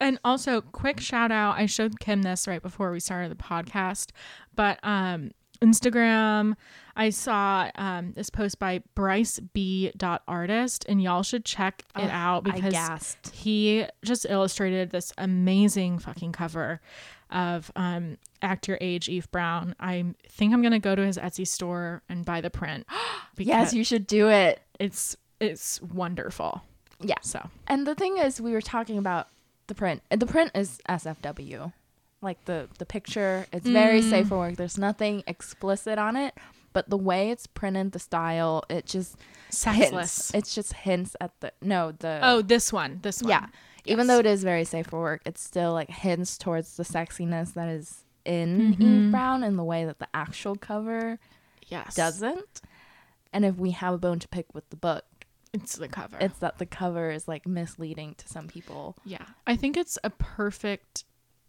and 0.00 0.18
also, 0.24 0.60
quick 0.60 1.00
shout 1.00 1.32
out. 1.32 1.56
I 1.58 1.66
showed 1.66 1.98
Kim 1.98 2.22
this 2.22 2.46
right 2.46 2.62
before 2.62 2.92
we 2.92 3.00
started 3.00 3.32
the 3.32 3.42
podcast, 3.42 4.10
but 4.54 4.78
um, 4.84 5.32
Instagram. 5.60 6.54
I 6.96 7.10
saw 7.10 7.70
um, 7.76 8.12
this 8.12 8.28
post 8.30 8.58
by 8.58 8.82
Bryce 8.94 9.38
B. 9.52 9.92
Artist, 10.26 10.84
and 10.88 11.00
y'all 11.00 11.22
should 11.22 11.44
check 11.44 11.84
it 11.96 12.02
Ugh, 12.02 12.10
out 12.10 12.44
because 12.44 13.16
he 13.32 13.86
just 14.04 14.26
illustrated 14.28 14.90
this 14.90 15.12
amazing 15.16 16.00
fucking 16.00 16.32
cover 16.32 16.80
of 17.30 17.70
um, 17.76 18.18
Act 18.42 18.66
Your 18.66 18.78
Age 18.80 19.08
Eve 19.08 19.30
Brown. 19.30 19.74
I 19.78 20.06
think 20.28 20.52
I'm 20.52 20.62
gonna 20.62 20.80
go 20.80 20.94
to 20.94 21.02
his 21.06 21.18
Etsy 21.18 21.46
store 21.46 22.02
and 22.08 22.24
buy 22.24 22.40
the 22.40 22.50
print. 22.50 22.86
Yes, 23.40 23.72
you 23.72 23.84
should 23.84 24.08
do 24.08 24.28
it. 24.28 24.60
it's 24.80 25.16
it's 25.38 25.80
wonderful. 25.80 26.60
Yeah. 27.00 27.20
So 27.22 27.48
And 27.66 27.86
the 27.86 27.94
thing 27.94 28.18
is, 28.18 28.40
we 28.40 28.52
were 28.52 28.60
talking 28.60 28.98
about 28.98 29.28
the 29.68 29.74
print. 29.74 30.02
The 30.10 30.26
print 30.26 30.50
is 30.54 30.78
SFW, 30.88 31.72
like 32.22 32.44
the 32.46 32.68
the 32.78 32.86
picture. 32.86 33.46
It's 33.52 33.66
very 33.66 34.00
Mm. 34.00 34.10
safe 34.10 34.28
for 34.28 34.38
work. 34.38 34.56
There's 34.56 34.78
nothing 34.78 35.22
explicit 35.26 35.98
on 35.98 36.16
it, 36.16 36.34
but 36.72 36.90
the 36.90 36.96
way 36.96 37.30
it's 37.30 37.46
printed, 37.46 37.92
the 37.92 37.98
style, 37.98 38.64
it 38.68 38.86
just 38.86 39.16
sexless. 39.50 39.90
hints. 39.92 40.34
It's 40.34 40.54
just 40.54 40.72
hints 40.72 41.16
at 41.20 41.38
the 41.40 41.52
no 41.62 41.92
the 41.92 42.20
oh, 42.22 42.42
this 42.42 42.72
one. 42.72 43.00
This 43.02 43.22
one. 43.22 43.30
yeah. 43.30 43.46
Even 43.84 44.06
though 44.06 44.18
it 44.18 44.26
is 44.26 44.42
very 44.44 44.64
safe 44.64 44.86
for 44.88 45.00
work, 45.00 45.22
it 45.24 45.38
still 45.38 45.72
like 45.72 45.88
hints 45.90 46.36
towards 46.36 46.76
the 46.76 46.82
sexiness 46.82 47.54
that 47.54 47.68
is 47.68 48.04
in 48.24 48.74
Mhm. 48.74 48.80
Eve 49.06 49.10
Brown 49.12 49.42
in 49.44 49.56
the 49.56 49.64
way 49.64 49.84
that 49.86 49.98
the 49.98 50.08
actual 50.12 50.56
cover 50.56 51.18
Yes. 51.68 51.94
doesn't. 51.94 52.60
And 53.32 53.44
if 53.44 53.56
we 53.56 53.70
have 53.70 53.94
a 53.94 53.98
bone 53.98 54.18
to 54.18 54.28
pick 54.28 54.52
with 54.54 54.68
the 54.70 54.76
book, 54.76 55.04
It's 55.52 55.76
the 55.76 55.88
cover. 55.88 56.16
it's 56.20 56.38
that 56.40 56.58
the 56.58 56.66
cover 56.66 57.10
is 57.10 57.26
like 57.28 57.46
misleading 57.46 58.14
to 58.16 58.28
some 58.28 58.48
people. 58.48 58.96
yeah. 59.04 59.24
I 59.46 59.56
think 59.56 59.76
it's 59.76 59.98
a 60.04 60.10
perfect 60.10 61.04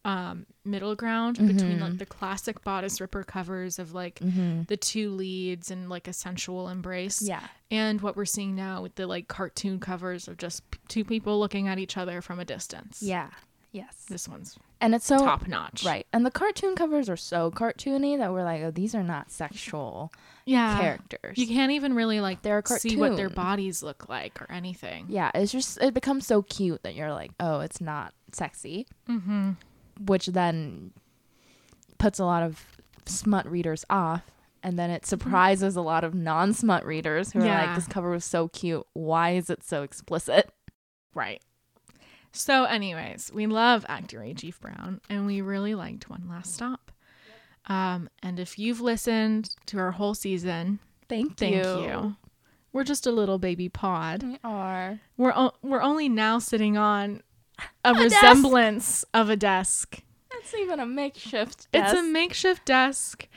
um 0.06 0.46
middle 0.64 0.96
ground 0.96 1.36
between 1.38 1.78
Mhm. 1.78 1.82
like 1.82 1.98
the 1.98 2.06
classic 2.06 2.64
bodice 2.64 3.02
ripper 3.02 3.26
covers 3.26 3.80
of 3.80 3.94
like 3.94 4.20
Mm-hmm. 4.20 4.64
the 4.68 4.78
two 4.78 5.12
leads 5.12 5.70
and 5.72 5.90
like 5.90 6.08
a 6.08 6.14
sensual 6.14 6.70
embrace 6.70 7.22
Yeah. 7.22 7.46
and 7.70 8.00
what 8.00 8.16
we're 8.16 8.24
seeing 8.24 8.56
now 8.56 8.82
with 8.82 8.96
the 8.96 9.06
like 9.08 9.28
cartoon 9.28 9.82
covers 9.82 10.30
of 10.30 10.38
just 10.38 10.70
p- 10.72 10.80
two 10.88 11.04
people 11.04 11.38
looking 11.38 11.68
at 11.68 11.80
each 11.80 11.98
other 11.98 12.22
from 12.22 12.40
a 12.40 12.46
distance. 12.46 13.02
Yeah. 13.04 13.30
Yes. 13.74 14.06
This 14.08 14.26
one's 14.30 14.58
And 14.82 14.96
it's 14.96 15.06
so 15.06 15.18
top 15.18 15.48
notch. 15.48 15.84
right. 15.84 16.08
And 16.14 16.26
the 16.26 16.32
cartoon 16.32 16.76
covers 16.76 17.10
are 17.10 17.18
so 17.18 17.52
cartoony 17.52 18.18
that 18.18 18.32
we're 18.32 18.44
like, 18.44 18.62
oh, 18.64 18.72
these 18.72 18.96
are 18.96 19.04
not 19.04 19.30
sexual 19.30 20.12
Yeah. 20.46 20.80
characters. 20.80 21.38
You 21.38 21.48
can't 21.48 21.74
even 21.74 21.94
really 21.94 22.22
like 22.22 22.42
They're 22.44 22.60
a 22.60 22.68
see 22.68 22.96
what 22.96 23.18
their 23.18 23.30
bodies 23.30 23.84
look 23.84 24.08
like 24.08 24.42
or 24.42 24.50
anything. 24.50 25.08
yeah, 25.10 25.32
it's 25.36 25.52
just 25.52 25.82
it 25.82 25.94
becomes 25.94 26.26
so 26.26 26.42
cute 26.44 26.82
that 26.84 26.96
you're 26.96 27.12
like, 27.12 27.32
oh, 27.42 27.60
it's 27.60 27.82
not 27.82 28.14
sexy, 28.32 28.88
Mm-hmm. 29.10 29.52
which 30.06 30.28
then 30.28 30.92
puts 31.98 32.18
a 32.20 32.26
lot 32.26 32.44
of 32.44 32.64
smut 33.06 33.46
readers 33.52 33.84
off. 33.90 34.24
And 34.64 34.78
then 34.78 34.90
it 34.90 35.06
surprises 35.06 35.76
a 35.78 35.82
lot 35.82 36.04
of 36.04 36.14
non 36.14 36.54
smut 36.54 36.86
readers 36.86 37.32
who 37.32 37.40
are 37.42 37.46
Yeah. 37.46 37.66
like, 37.68 37.76
this 37.76 37.88
cover 37.88 38.10
was 38.12 38.26
so 38.26 38.48
cute. 38.50 38.86
Why 38.94 39.32
is 39.32 39.50
it 39.50 39.64
so 39.64 39.84
explicit? 39.84 40.50
Right. 41.14 41.42
So, 42.32 42.66
anyways, 42.66 43.32
we 43.34 43.48
love 43.48 43.86
Act 43.90 44.14
Your 44.14 44.24
Age 44.24 44.44
Eve 44.44 44.60
Brown, 44.62 45.02
and 45.10 45.26
we 45.26 45.42
really 45.42 45.76
liked 45.76 46.10
One 46.10 46.28
Last 46.30 46.54
Stop. 46.54 46.92
Um, 47.68 48.10
and 48.24 48.40
if 48.40 48.58
you've 48.58 48.82
listened 48.82 49.50
to 49.68 49.80
our 49.80 49.92
whole 49.92 50.14
season, 50.14 50.80
Thank, 51.08 51.38
thank 51.38 51.56
you. 51.56 51.82
you. 51.82 52.16
We're 52.72 52.84
just 52.84 53.08
a 53.08 53.12
little 53.12 53.40
baby 53.40 53.68
pod. 53.68 54.22
We 54.24 54.38
are. 54.44 55.00
We're 55.18 55.34
o- 55.36 55.54
we're 55.64 55.82
only 55.82 56.08
now 56.08 56.38
sitting 56.40 56.78
on 56.78 57.22
a, 57.84 57.94
desk. 57.94 58.04
resemblance 58.04 59.06
of 59.14 59.30
a 59.30 59.36
desk. 59.36 60.02
It's 60.36 60.54
even 60.54 60.80
a 60.80 60.86
makeshift 60.86 61.72
Desk. 61.72 61.94
It's 61.94 62.00
a 62.00 62.04
makeshift 62.04 62.66
desk. 62.66 63.28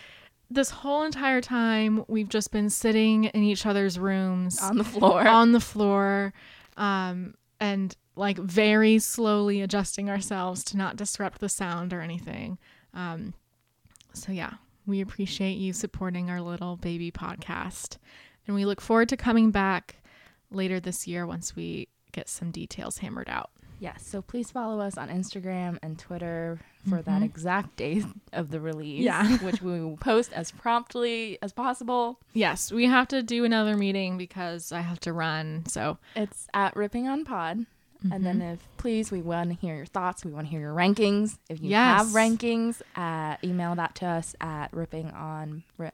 This 0.51 0.69
whole 0.71 1.03
entire 1.03 1.41
time, 1.41 2.05
we've 2.09 2.29
just 2.29 2.51
been 2.53 2.69
sitting 2.69 3.25
in 3.25 3.43
each 3.43 3.65
other's 3.65 3.99
rooms 3.99 4.61
on 4.61 4.77
the 4.77 4.85
floor. 4.85 5.27
on 5.27 5.53
the 5.53 5.61
floor 5.61 6.35
um, 6.77 7.35
and 7.59 7.97
like 8.17 8.39
very 8.39 8.99
slowly 8.99 9.61
adjusting 9.63 10.11
ourselves 10.11 10.63
to 10.65 10.77
not 10.77 10.97
disrupt 10.97 11.41
the 11.41 11.49
sound 11.49 11.93
or 11.93 12.01
anything. 12.01 12.59
Um, 12.95 13.35
so, 14.13 14.33
yeah, 14.33 14.55
we 14.87 15.01
appreciate 15.01 15.57
you 15.57 15.73
supporting 15.73 16.29
our 16.31 16.41
little 16.41 16.77
baby 16.77 17.11
podcast. 17.11 17.97
And 18.47 18.55
we 18.55 18.65
look 18.67 18.81
forward 18.81 19.09
to 19.11 19.17
coming 19.17 19.51
back 19.51 19.97
later 20.51 20.79
this 20.81 21.07
year 21.07 21.27
once 21.27 21.57
we 21.57 21.89
get 22.13 22.29
some 22.29 22.51
details 22.51 22.99
hammered 22.99 23.29
out. 23.31 23.51
Yes, 23.79 24.07
so 24.07 24.23
please 24.23 24.51
follow 24.51 24.79
us 24.81 24.97
on 24.97 25.09
Instagram 25.09 25.79
and 25.83 25.99
Twitter 25.99 26.61
for 26.89 27.03
that 27.03 27.23
Mhm. 27.23 27.25
exact 27.25 27.77
date 27.77 28.05
of 28.33 28.51
the 28.51 28.61
release. 28.61 29.03
Yeah. 29.03 29.39
which 29.43 29.61
we 29.63 29.81
will 29.81 29.97
post 29.97 30.33
as 30.35 30.53
promptly 30.53 31.37
as 31.43 31.53
possible. 31.53 32.21
Yes, 32.33 32.71
we 32.71 32.85
have 32.87 33.09
to 33.09 33.23
do 33.25 33.45
another 33.45 33.77
meeting 33.77 34.19
because 34.19 34.71
I 34.71 34.83
have 34.83 35.01
to 35.01 35.13
run. 35.13 35.65
So, 35.67 35.99
It's 36.15 36.47
at 36.55 36.77
Ripping 36.77 37.09
on 37.09 37.25
Pod. 37.25 37.67
And 38.11 38.25
then 38.27 38.41
Mhm. 38.41 38.55
if 38.55 38.69
please 38.79 39.11
we 39.11 39.23
want 39.23 39.51
to 39.51 39.57
hear 39.57 39.77
your 39.77 39.87
thoughts, 39.87 40.25
we 40.25 40.33
want 40.33 40.47
to 40.47 40.51
hear 40.51 40.61
your 40.61 40.75
rankings. 40.75 41.39
If 41.49 41.61
you 41.63 41.71
Yes. 41.71 41.99
have 41.99 42.07
rankings, 42.09 42.83
uh, 42.97 43.37
email 43.45 43.75
that 43.77 43.95
to 43.97 44.07
us 44.07 44.35
at 44.41 44.73
ripping 44.73 45.11
on 45.13 45.63
ri- 45.79 45.91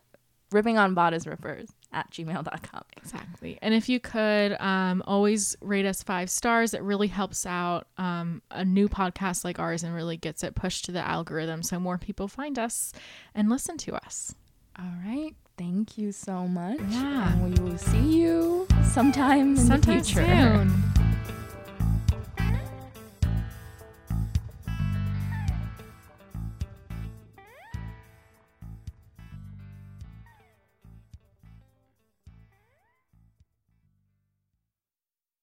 ripping 0.51 0.79
on 0.79 0.95
bodice 0.95 1.27
rippers 1.27 1.69
at 1.93 2.11
gmail.com. 2.11 2.83
Exactly. 2.97 3.59
And 3.61 3.75
if 3.75 3.89
you 3.89 4.01
could 4.01 4.53
um, 4.61 5.03
always 5.07 5.57
rate 5.61 5.85
us 5.85 6.03
five 6.03 6.31
stars, 6.31 6.73
it 6.73 6.83
really 6.83 7.09
helps 7.09 7.45
out 7.45 7.87
um, 7.99 8.41
a 8.51 8.65
new 8.65 8.89
podcast 8.89 9.45
like 9.45 9.59
ours 9.59 9.83
and 9.85 9.95
really 9.95 10.17
gets 10.17 10.43
it 10.43 10.55
pushed 10.55 10.87
to 10.87 10.93
the 10.93 11.07
algorithm 11.07 11.63
so 11.63 11.79
more 11.79 11.99
people 11.99 12.29
find 12.29 12.59
us 12.59 12.93
and 13.35 13.51
listen 13.51 13.77
to 13.79 13.95
us. 13.95 14.35
All 14.79 14.93
right. 15.05 15.35
Thank 15.59 15.99
you 15.99 16.13
so 16.13 16.47
much. 16.47 16.79
Yeah. 16.89 17.33
And 17.33 17.55
we 17.55 17.61
will 17.63 17.77
see 17.79 18.19
you 18.21 18.67
sometime 18.93 19.51
in 19.51 19.57
Sometime 19.57 19.99
the 19.99 20.05
future. 20.05 20.25
soon. 20.25 20.83